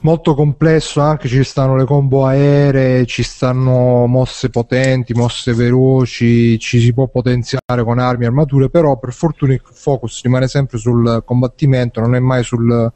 molto 0.00 0.34
complesso 0.34 1.00
anche 1.00 1.28
ci 1.28 1.42
stanno 1.44 1.76
le 1.76 1.84
combo 1.84 2.26
aeree 2.26 3.06
ci 3.06 3.22
stanno 3.22 4.06
mosse 4.06 4.50
potenti 4.50 5.14
mosse 5.14 5.54
veloci 5.54 6.58
ci 6.58 6.80
si 6.80 6.92
può 6.92 7.08
potenziare 7.08 7.82
con 7.84 7.98
armi 7.98 8.24
e 8.24 8.26
armature 8.28 8.68
però 8.68 8.98
per 8.98 9.12
fortuna 9.12 9.52
il 9.52 9.62
focus 9.62 10.22
rimane 10.22 10.48
sempre 10.48 10.78
sul 10.78 11.22
combattimento 11.24 12.00
non 12.00 12.14
è 12.14 12.20
mai 12.20 12.42
sul, 12.42 12.92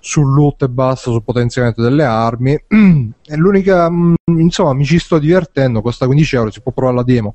sul 0.00 0.32
loot 0.32 0.62
e 0.62 0.68
basta 0.68 1.10
sul 1.10 1.22
potenziamento 1.22 1.82
delle 1.82 2.04
armi 2.04 2.58
e 3.30 3.36
l'unica 3.36 3.90
mm, 3.90 4.14
insomma 4.38 4.72
mi 4.72 4.84
ci 4.84 4.98
sto 4.98 5.18
divertendo 5.18 5.82
costa 5.82 6.06
15 6.06 6.36
euro 6.36 6.50
si 6.50 6.60
può 6.60 6.72
provare 6.72 6.96
la 6.96 7.02
demo. 7.02 7.34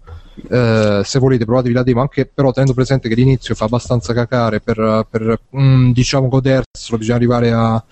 Eh, 0.49 1.01
se 1.03 1.19
volete 1.19 1.45
provatevi 1.45 1.75
la 1.75 1.83
demo 1.83 2.01
anche 2.01 2.25
però 2.25 2.51
tenendo 2.51 2.73
presente 2.73 3.07
che 3.07 3.13
l'inizio 3.13 3.53
fa 3.53 3.65
abbastanza 3.65 4.13
cacare 4.13 4.61
per, 4.61 5.05
per 5.07 5.39
mm, 5.55 5.91
diciamo 5.91 6.27
goderselo 6.27 6.97
bisogna 6.97 7.17
arrivare 7.17 7.51
a 7.51 7.83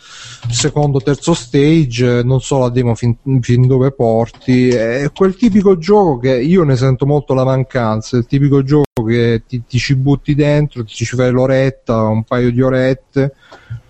secondo 0.50 1.00
terzo 1.00 1.36
stage 1.36 2.24
non 2.24 2.42
so 2.42 2.58
la 2.58 2.70
demo 2.70 2.96
fin, 2.96 3.16
fin, 3.42 3.68
dove 3.68 3.92
porti. 3.92 4.70
È 4.70 5.12
quel 5.14 5.36
tipico 5.36 5.78
gioco 5.78 6.18
che 6.18 6.36
io 6.42 6.64
ne 6.64 6.76
sento 6.76 7.06
molto 7.06 7.36
la 7.36 7.44
mancanza 7.44 8.18
il 8.18 8.26
tipico 8.26 8.64
gioco 8.64 9.04
che 9.06 9.44
ti, 9.48 9.64
ti 9.68 9.78
ci 9.78 9.96
butti 9.96 10.34
dentro 10.34 10.84
ti 10.84 10.94
ci 10.94 11.06
fai 11.06 11.32
l'oretta 11.32 12.02
un 12.04 12.24
paio 12.24 12.52
di 12.52 12.62
orette 12.62 13.36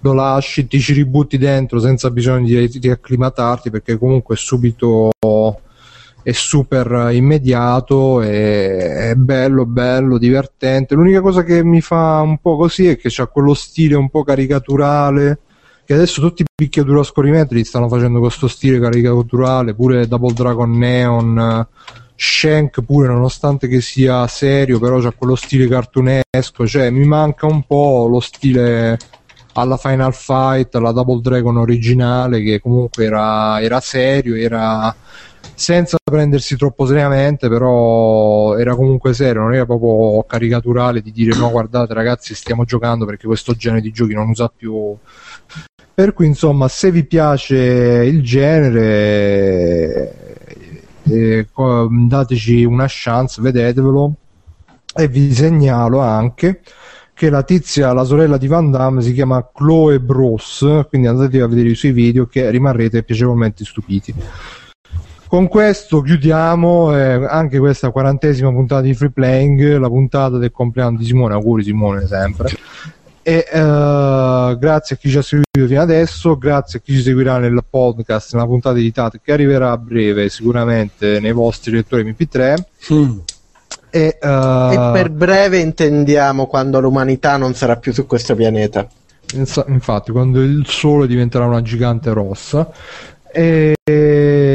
lo 0.01 0.13
lasci 0.13 0.67
ti 0.67 0.79
ci 0.79 0.93
ributti 0.93 1.37
dentro 1.37 1.79
senza 1.79 2.09
bisogno 2.09 2.45
di, 2.45 2.67
di 2.67 2.89
acclimatarti 2.89 3.69
perché 3.69 3.97
comunque 4.01 4.35
è 4.35 4.37
subito 4.37 5.11
è 6.23 6.31
super 6.33 7.09
immediato, 7.11 8.21
è, 8.21 9.09
è, 9.09 9.15
bello, 9.15 9.65
bello, 9.65 10.17
divertente. 10.17 10.95
L'unica 10.95 11.21
cosa 11.21 11.43
che 11.43 11.63
mi 11.63 11.81
fa 11.81 12.21
un 12.21 12.37
po' 12.39 12.57
così 12.57 12.87
è 12.87 12.97
che 12.97 13.09
c'ha 13.09 13.27
quello 13.27 13.53
stile 13.53 13.95
un 13.95 14.09
po' 14.09 14.23
caricaturale. 14.23 15.39
Che 15.83 15.93
adesso 15.93 16.21
tutti 16.21 16.43
i 16.43 16.45
picchiatura 16.53 17.01
a 17.01 17.03
scorrimento 17.03 17.61
stanno 17.63 17.89
facendo 17.89 18.19
questo 18.19 18.47
stile 18.47 18.79
caricaturale, 18.79 19.73
pure 19.73 20.07
Double 20.07 20.33
Dragon 20.33 20.77
Neon, 20.77 21.67
Shank 22.15 22.83
pure 22.83 23.07
nonostante 23.07 23.67
che 23.67 23.81
sia 23.81 24.27
serio, 24.27 24.79
però 24.79 24.99
c'ha 24.99 25.11
quello 25.11 25.35
stile 25.35 25.67
cartunesco, 25.67 26.67
cioè 26.67 26.91
mi 26.91 27.03
manca 27.03 27.47
un 27.47 27.63
po' 27.63 28.07
lo 28.07 28.19
stile 28.19 28.97
alla 29.53 29.77
Final 29.77 30.13
Fight, 30.13 30.73
la 30.75 30.91
Double 30.91 31.21
Dragon 31.21 31.57
originale 31.57 32.41
che 32.41 32.59
comunque 32.59 33.05
era, 33.05 33.61
era 33.61 33.79
serio, 33.79 34.35
era 34.35 34.95
senza 35.53 35.97
prendersi 36.03 36.55
troppo 36.55 36.85
seriamente, 36.85 37.47
però 37.49 38.55
era 38.57 38.75
comunque 38.75 39.13
serio, 39.13 39.41
non 39.41 39.53
era 39.53 39.65
proprio 39.65 40.23
caricaturale 40.23 41.01
di 41.01 41.11
dire 41.11 41.35
no, 41.37 41.51
guardate 41.51 41.93
ragazzi, 41.93 42.33
stiamo 42.33 42.63
giocando 42.63 43.05
perché 43.05 43.27
questo 43.27 43.53
genere 43.53 43.81
di 43.81 43.91
giochi 43.91 44.13
non 44.13 44.29
usa 44.29 44.51
più. 44.55 44.95
Per 45.93 46.13
cui, 46.13 46.25
insomma, 46.25 46.67
se 46.67 46.89
vi 46.91 47.05
piace 47.05 47.55
il 47.55 48.23
genere, 48.23 48.79
eh, 51.03 51.47
dateci 52.07 52.63
una 52.63 52.85
chance, 52.87 53.41
vedetevelo. 53.41 54.13
E 54.93 55.07
vi 55.07 55.33
segnalo 55.33 55.99
anche 55.99 56.61
che 57.21 57.29
la 57.29 57.43
tizia, 57.43 57.93
la 57.93 58.03
sorella 58.03 58.35
di 58.37 58.47
Van 58.47 58.71
Damme, 58.71 59.03
si 59.03 59.13
chiama 59.13 59.47
Chloe 59.53 59.99
Bros, 59.99 60.65
quindi 60.89 61.05
andate 61.05 61.39
a 61.39 61.45
vedere 61.45 61.69
i 61.69 61.75
suoi 61.75 61.91
video 61.91 62.25
che 62.25 62.49
rimarrete 62.49 63.03
piacevolmente 63.03 63.63
stupiti. 63.63 64.11
Con 65.27 65.47
questo 65.47 66.01
chiudiamo 66.01 66.97
eh, 66.97 67.23
anche 67.27 67.59
questa 67.59 67.91
quarantesima 67.91 68.49
puntata 68.49 68.81
di 68.81 68.95
Free 68.95 69.11
Playing, 69.11 69.77
la 69.77 69.87
puntata 69.87 70.39
del 70.39 70.51
compleanno 70.51 70.97
di 70.97 71.05
Simone, 71.05 71.35
auguri 71.35 71.61
Simone 71.61 72.07
sempre. 72.07 72.49
E 73.21 73.45
uh, 73.51 74.57
grazie 74.57 74.95
a 74.95 74.97
chi 74.97 75.11
ci 75.11 75.17
ha 75.19 75.21
seguito 75.21 75.67
fino 75.67 75.79
adesso, 75.79 76.35
grazie 76.39 76.79
a 76.79 76.81
chi 76.81 76.93
ci 76.93 77.03
seguirà 77.03 77.37
nel 77.37 77.63
podcast, 77.69 78.33
nella 78.33 78.47
puntata 78.47 78.79
editata 78.79 79.19
che 79.23 79.31
arriverà 79.31 79.69
a 79.69 79.77
breve 79.77 80.27
sicuramente 80.27 81.19
nei 81.19 81.33
vostri 81.33 81.71
lettori 81.73 82.03
MP3. 82.03 82.63
Mm. 82.91 83.19
E, 83.91 84.17
uh... 84.21 84.25
e, 84.25 84.89
per 84.93 85.09
breve 85.11 85.59
intendiamo 85.59 86.47
quando 86.47 86.79
l'umanità 86.79 87.37
non 87.37 87.53
sarà 87.53 87.75
più 87.75 87.93
su 87.93 88.05
questo 88.07 88.35
pianeta. 88.35 88.87
Infatti, 89.33 90.11
quando 90.11 90.41
il 90.41 90.65
sole 90.65 91.07
diventerà 91.07 91.45
una 91.45 91.61
gigante 91.61 92.11
rossa. 92.11 92.71
E 93.33 93.75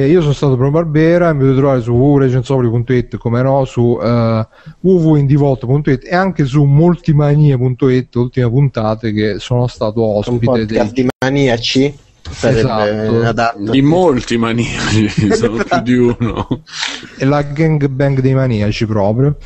io 0.06 0.20
sono 0.20 0.32
stato 0.34 0.56
Pro 0.56 0.70
Barbera, 0.70 1.32
mi 1.32 1.40
potete 1.40 1.56
trovare 1.56 1.80
su 1.80 1.92
www.recensopoli.it 1.92 3.16
come 3.16 3.42
no, 3.42 3.64
su 3.64 3.80
uh, 3.80 4.46
www.indivolt.it 4.80 6.04
e 6.04 6.14
anche 6.14 6.44
su 6.44 6.64
multimanie.it, 6.64 8.14
ultime 8.16 8.50
puntate 8.50 9.12
che 9.12 9.38
sono 9.38 9.66
stato 9.66 10.02
ospite 10.02 10.66
dei... 10.66 10.92
di 10.92 11.08
maniaci 11.24 12.04
esatto. 12.30 13.22
adatto. 13.22 13.70
Di 13.70 13.82
molti 13.82 14.36
maniaci, 14.36 15.08
sono 15.32 15.62
più 15.62 15.80
di 15.82 15.94
uno. 15.94 16.48
È 17.16 17.24
la 17.24 17.42
gangbang 17.42 18.20
dei 18.20 18.34
maniaci 18.34 18.86
proprio. 18.86 19.36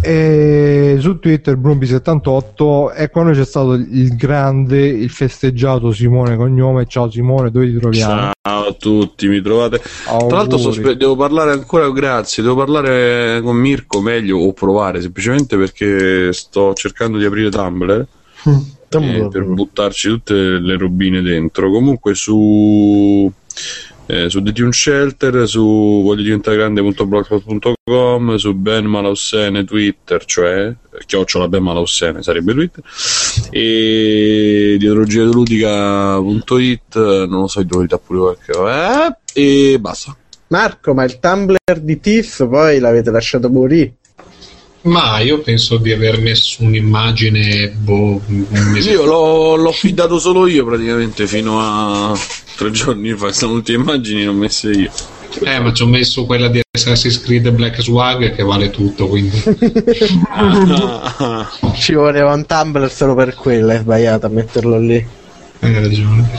E 0.00 0.96
su 1.00 1.18
Twitter 1.18 1.56
Brumbi78 1.56 2.94
e 2.96 3.10
quando 3.10 3.32
c'è 3.32 3.44
stato 3.44 3.72
il 3.74 4.16
grande, 4.16 4.86
il 4.86 5.10
festeggiato 5.10 5.92
Simone 5.92 6.36
Cognome. 6.36 6.86
Ciao 6.86 7.10
Simone, 7.10 7.50
dove 7.50 7.66
ti 7.66 7.78
troviamo? 7.78 8.30
Ciao 8.40 8.66
a 8.66 8.72
tutti, 8.72 9.28
mi 9.28 9.40
trovate. 9.40 9.80
Auguri. 10.06 10.28
Tra 10.28 10.36
l'altro 10.36 10.58
sospe- 10.58 10.96
devo 10.96 11.16
parlare 11.16 11.52
ancora, 11.52 11.90
grazie, 11.90 12.42
devo 12.42 12.56
parlare 12.56 13.40
con 13.42 13.56
Mirko 13.56 14.00
meglio 14.00 14.38
o 14.38 14.52
provare 14.52 15.00
semplicemente 15.00 15.56
perché 15.56 16.32
sto 16.32 16.72
cercando 16.74 17.18
di 17.18 17.24
aprire 17.24 17.50
Tumblr. 17.50 18.06
Mm 18.48 18.76
eh, 18.90 19.28
per 19.30 19.44
buttarci 19.44 20.08
tutte 20.08 20.34
le 20.34 20.76
robine 20.76 21.20
dentro. 21.20 21.70
Comunque 21.70 22.14
su 22.14 23.30
eh, 24.08 24.28
su 24.30 24.42
The 24.42 24.52
Tune 24.52 24.72
Shelter, 24.72 25.46
su 25.46 26.00
voglio 26.02 26.22
diventare 26.22 26.56
grande.blogspot.com, 26.56 28.36
su 28.36 28.54
Ben 28.54 28.86
Malaussene 28.86 29.64
Twitter, 29.64 30.24
cioè 30.24 30.74
chiocciola 31.04 31.46
Ben 31.46 31.62
Malaussene 31.62 32.22
sarebbe 32.22 32.54
Twitter, 32.54 32.82
e 33.50 34.76
dietologialudica.it, 34.78 36.96
non 36.96 37.40
lo 37.40 37.48
so, 37.48 37.62
dove 37.62 37.86
pure 38.02 38.18
qualche 38.18 38.52
eh, 39.34 39.72
e 39.72 39.78
basta. 39.78 40.16
Marco, 40.48 40.94
ma 40.94 41.04
il 41.04 41.18
Tumblr 41.18 41.78
di 41.78 42.00
Tiff 42.00 42.48
poi 42.48 42.78
l'avete 42.78 43.10
lasciato 43.10 43.50
morire? 43.50 43.92
Ma 44.82 45.18
io 45.18 45.40
penso 45.40 45.76
di 45.76 45.92
aver 45.92 46.20
messo 46.20 46.62
un'immagine. 46.62 47.72
Boh, 47.76 48.20
un 48.26 48.78
io 48.80 49.04
l'ho, 49.04 49.56
l'ho 49.56 49.70
affidato 49.70 50.18
solo 50.18 50.46
io 50.46 50.64
praticamente 50.64 51.26
fino 51.26 51.58
a 51.60 52.16
tre 52.56 52.70
giorni 52.70 53.12
fa. 53.14 53.32
Sono 53.32 53.54
tutte 53.54 53.72
immagini 53.72 54.24
non 54.24 54.36
messe 54.36 54.70
io. 54.70 54.90
Eh, 55.44 55.60
ma 55.60 55.72
ci 55.72 55.82
ho 55.82 55.86
messo 55.86 56.24
quella 56.24 56.48
di 56.48 56.60
Assassin's 56.70 57.20
Creed 57.20 57.50
Black 57.50 57.82
Swag 57.82 58.34
che 58.34 58.42
vale 58.42 58.70
tutto, 58.70 59.08
quindi. 59.08 59.36
Ci 61.74 61.94
voleva 61.94 62.32
un 62.32 62.46
Tumblr 62.46 62.90
solo 62.90 63.14
per 63.14 63.34
quello, 63.34 63.72
è 63.72 63.78
sbagliato 63.78 64.26
a 64.26 64.30
metterlo 64.30 64.78
lì. 64.78 65.06
Hai 65.60 65.74
ragione. 65.74 66.36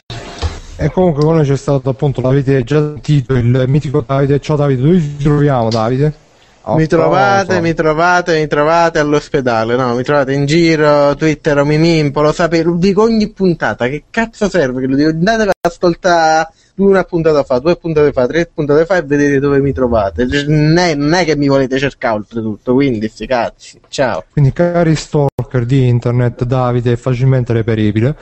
E 0.76 0.90
comunque 0.92 1.24
con 1.24 1.36
noi 1.36 1.46
c'è 1.46 1.58
stato 1.58 1.90
appunto, 1.90 2.22
l'avete 2.22 2.64
già 2.64 2.80
sentito, 2.80 3.34
il 3.34 3.66
mitico 3.68 4.04
Davide. 4.06 4.40
Ciao 4.40 4.56
Davide, 4.56 4.82
dove 4.82 5.00
ci 5.00 5.18
troviamo 5.18 5.70
Davide? 5.70 6.28
Mi 6.76 6.88
trovate, 6.88 7.62
mi 7.62 7.74
trovate, 7.74 8.40
mi 8.40 8.48
trovate 8.48 9.00
all'ospedale, 9.00 9.76
no, 9.76 9.96
mi 9.96 10.04
trovate 10.04 10.34
in 10.34 10.46
giro, 10.46 11.16
Twitter 11.16 11.58
o 11.60 11.66
Mimimpo, 11.66 12.22
lo 12.22 12.32
sapete, 12.32 12.70
dico 12.76 13.04
ogni 13.04 13.30
puntata, 13.30 13.88
che 13.88 14.06
cazzo 14.10 14.50
serve 14.50 14.82
che 14.82 14.88
lo 14.88 14.96
dico, 14.96 15.10
andate 15.10 15.46
ascoltare 15.62 16.50
una 16.76 17.04
puntata 17.04 17.44
fa, 17.44 17.60
due 17.60 17.76
puntate 17.76 18.14
fa, 18.14 18.26
tre 18.26 18.50
puntate 18.54 18.86
fa 18.86 18.96
e 18.96 19.02
vedete 19.02 19.40
dove 19.40 19.60
mi 19.60 19.74
trovate. 19.74 20.26
Non 20.48 20.78
è, 20.78 20.96
non 20.96 21.12
è 21.12 21.26
che 21.26 21.36
mi 21.36 21.50
volete 21.50 21.78
cercare 21.78 22.16
oltretutto, 22.16 22.76
quindi 22.76 23.10
sti 23.10 23.28
cazzi. 23.28 23.78
Ciao. 23.90 24.24
Quindi 24.32 24.54
cari 24.54 24.96
stalker 24.96 25.66
di 25.66 25.86
internet, 25.86 26.46
Davide 26.46 26.94
è 26.94 26.96
facilmente 26.96 27.52
reperibile. 27.52 28.16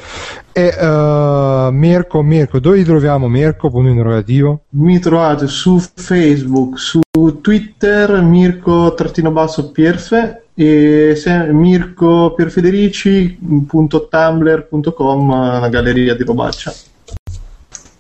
E 0.52 0.70
uh, 0.70 1.70
Mirko, 1.72 2.24
Mirko, 2.24 2.60
dove 2.60 2.78
ti 2.78 2.84
troviamo 2.86 3.28
Mirko? 3.28 3.70
Punto 3.70 3.90
interrogativo. 3.90 4.62
Mi 4.70 4.98
trovate 4.98 5.46
su 5.46 5.78
Facebook, 5.78 6.80
su 6.80 7.02
Twitter, 7.42 8.20
Mirko-Pierfe 8.24 10.46
e 10.56 11.14
se, 11.16 11.54
Mirko 11.54 12.34
Pierfederici.tumblr.com, 12.34 15.30
una 15.30 15.70
galleria 15.70 16.16
di 16.16 16.24
robaccia 16.24 16.74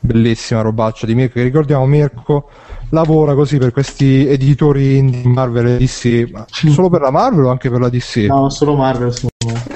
bellissima 0.08 0.62
robaccia 0.62 1.06
di 1.06 1.14
Mirko 1.14 1.34
che 1.34 1.44
ricordiamo 1.44 1.86
Mirko 1.86 2.50
lavora 2.90 3.36
così 3.36 3.58
per 3.58 3.72
questi 3.72 4.26
editori 4.28 4.98
indie 4.98 5.28
Marvel 5.28 5.68
e 5.68 5.78
DC 5.78 6.30
ma 6.32 6.46
solo 6.48 6.90
per 6.90 7.02
la 7.02 7.12
Marvel 7.12 7.46
o 7.46 7.50
anche 7.50 7.70
per 7.70 7.82
la 7.82 7.90
DC? 7.90 8.16
no 8.30 8.50
solo 8.50 8.76
Marvel 8.76 9.14
solo 9.14 9.30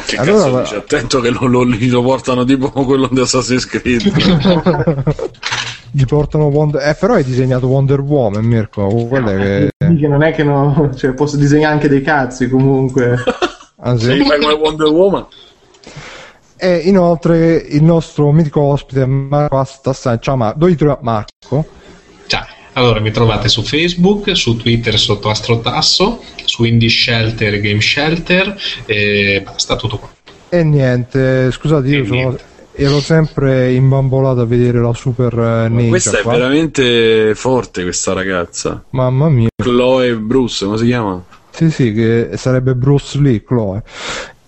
che 0.06 0.16
allora, 0.16 0.44
cazzo 0.44 0.60
dice? 0.62 0.76
attento 0.78 1.20
che 1.20 1.30
lo, 1.30 1.45
lo, 1.45 1.64
lo, 1.64 2.02
portano 2.02 2.45
tipo 2.45 2.70
quello 2.70 3.10
di 3.12 3.20
Assassin's 3.20 3.66
Creed 3.66 4.12
gli 5.91 6.06
portano 6.06 6.45
Wonder 6.45 6.88
eh 6.88 6.95
però 6.95 7.16
hai 7.16 7.24
disegnato 7.26 7.68
Wonder 7.68 7.99
Woman 7.99 8.45
Mirko 8.45 8.88
quello 8.88 9.32
no, 9.32 9.38
che... 9.38 9.72
che 9.78 10.08
non 10.08 10.24
è 10.24 10.32
che 10.32 10.44
no 10.44 10.90
cioè 10.95 11.14
posso 11.14 11.36
disegnare 11.36 11.74
anche 11.74 11.90
dei 11.90 12.02
cazzi 12.02 12.48
comunque 12.48 13.16
ah, 13.82 13.98
sì? 13.98 14.06
sei 14.06 14.26
fai 14.26 14.40
come 14.40 14.53
Wonder 14.53 14.88
Woman 14.88 15.26
e 16.63 16.77
inoltre 16.77 17.55
il 17.55 17.81
nostro 17.81 18.31
mitico 18.31 18.61
ospite 18.61 19.07
Marco 19.07 19.57
Astassan. 19.57 20.19
Ciao 20.21 20.35
Marco, 20.35 20.59
dove 20.59 20.71
ti 20.73 20.77
trovi 20.77 20.97
Marco? 21.01 21.65
Ciao, 22.27 22.45
allora 22.73 22.99
mi 22.99 23.09
trovate 23.09 23.49
su 23.49 23.63
Facebook, 23.63 24.35
su 24.38 24.55
Twitter 24.57 24.99
sotto 24.99 25.31
Astrotasso, 25.31 26.21
su 26.45 26.63
Indie 26.63 26.88
Shelter, 26.89 27.59
Game 27.59 27.81
Shelter 27.81 28.55
e 28.85 29.41
basta 29.43 29.75
tutto 29.75 29.97
qua. 29.97 30.09
E 30.49 30.63
niente, 30.63 31.49
scusate, 31.49 31.88
io 31.88 32.05
sono, 32.05 32.38
ero 32.73 32.99
sempre 32.99 33.73
imbambolato 33.73 34.41
a 34.41 34.45
vedere 34.45 34.79
la 34.81 34.93
super 34.93 35.33
eh, 35.33 35.67
ninja. 35.67 35.89
Questa 35.89 36.19
è 36.19 36.23
veramente 36.23 37.33
forte 37.33 37.81
questa 37.81 38.13
ragazza. 38.13 38.83
Mamma 38.91 39.29
mia. 39.29 39.47
Chloe 39.55 40.15
Bruce, 40.15 40.63
come 40.65 40.77
si 40.77 40.85
chiama? 40.85 41.23
Sì, 41.49 41.71
sì, 41.71 41.91
che 41.91 42.29
sarebbe 42.35 42.75
Bruce 42.75 43.19
Lee, 43.19 43.43
Chloe. 43.43 43.81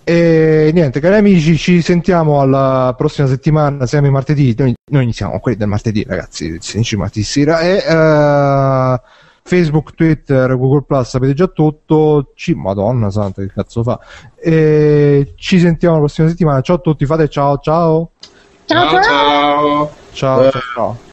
E 0.06 0.70
niente, 0.74 1.00
cari 1.00 1.16
amici, 1.16 1.56
ci 1.56 1.80
sentiamo 1.80 2.42
alla 2.42 2.94
prossima 2.94 3.26
settimana, 3.26 3.86
siamo 3.86 4.10
martedì, 4.10 4.54
noi, 4.58 4.74
noi 4.90 5.02
iniziamo 5.02 5.40
quelli 5.40 5.56
del 5.56 5.66
martedì, 5.66 6.04
ragazzi, 6.06 6.44
il 6.44 6.98
martedì 6.98 7.24
sera, 7.24 7.60
e 7.60 7.76
uh, 7.76 9.00
Facebook, 9.42 9.94
Twitter, 9.94 10.58
Google 10.58 10.82
Plus, 10.86 11.08
sapete 11.08 11.32
già 11.32 11.46
tutto, 11.46 12.32
ci, 12.34 12.54
madonna 12.54 13.08
santa 13.08 13.40
che 13.40 13.50
cazzo 13.50 13.82
fa, 13.82 13.98
e 14.38 15.32
ci 15.36 15.58
sentiamo 15.58 15.94
la 15.94 16.00
prossima 16.00 16.28
settimana, 16.28 16.60
ciao 16.60 16.76
a 16.76 16.80
tutti, 16.80 17.06
fate 17.06 17.28
ciao 17.28 17.56
ciao! 17.56 18.10
Ciao 18.66 18.90
ciao! 18.90 19.00
Ciao 19.00 19.90
ciao! 20.12 20.50
ciao, 20.50 20.60
ciao. 20.74 21.12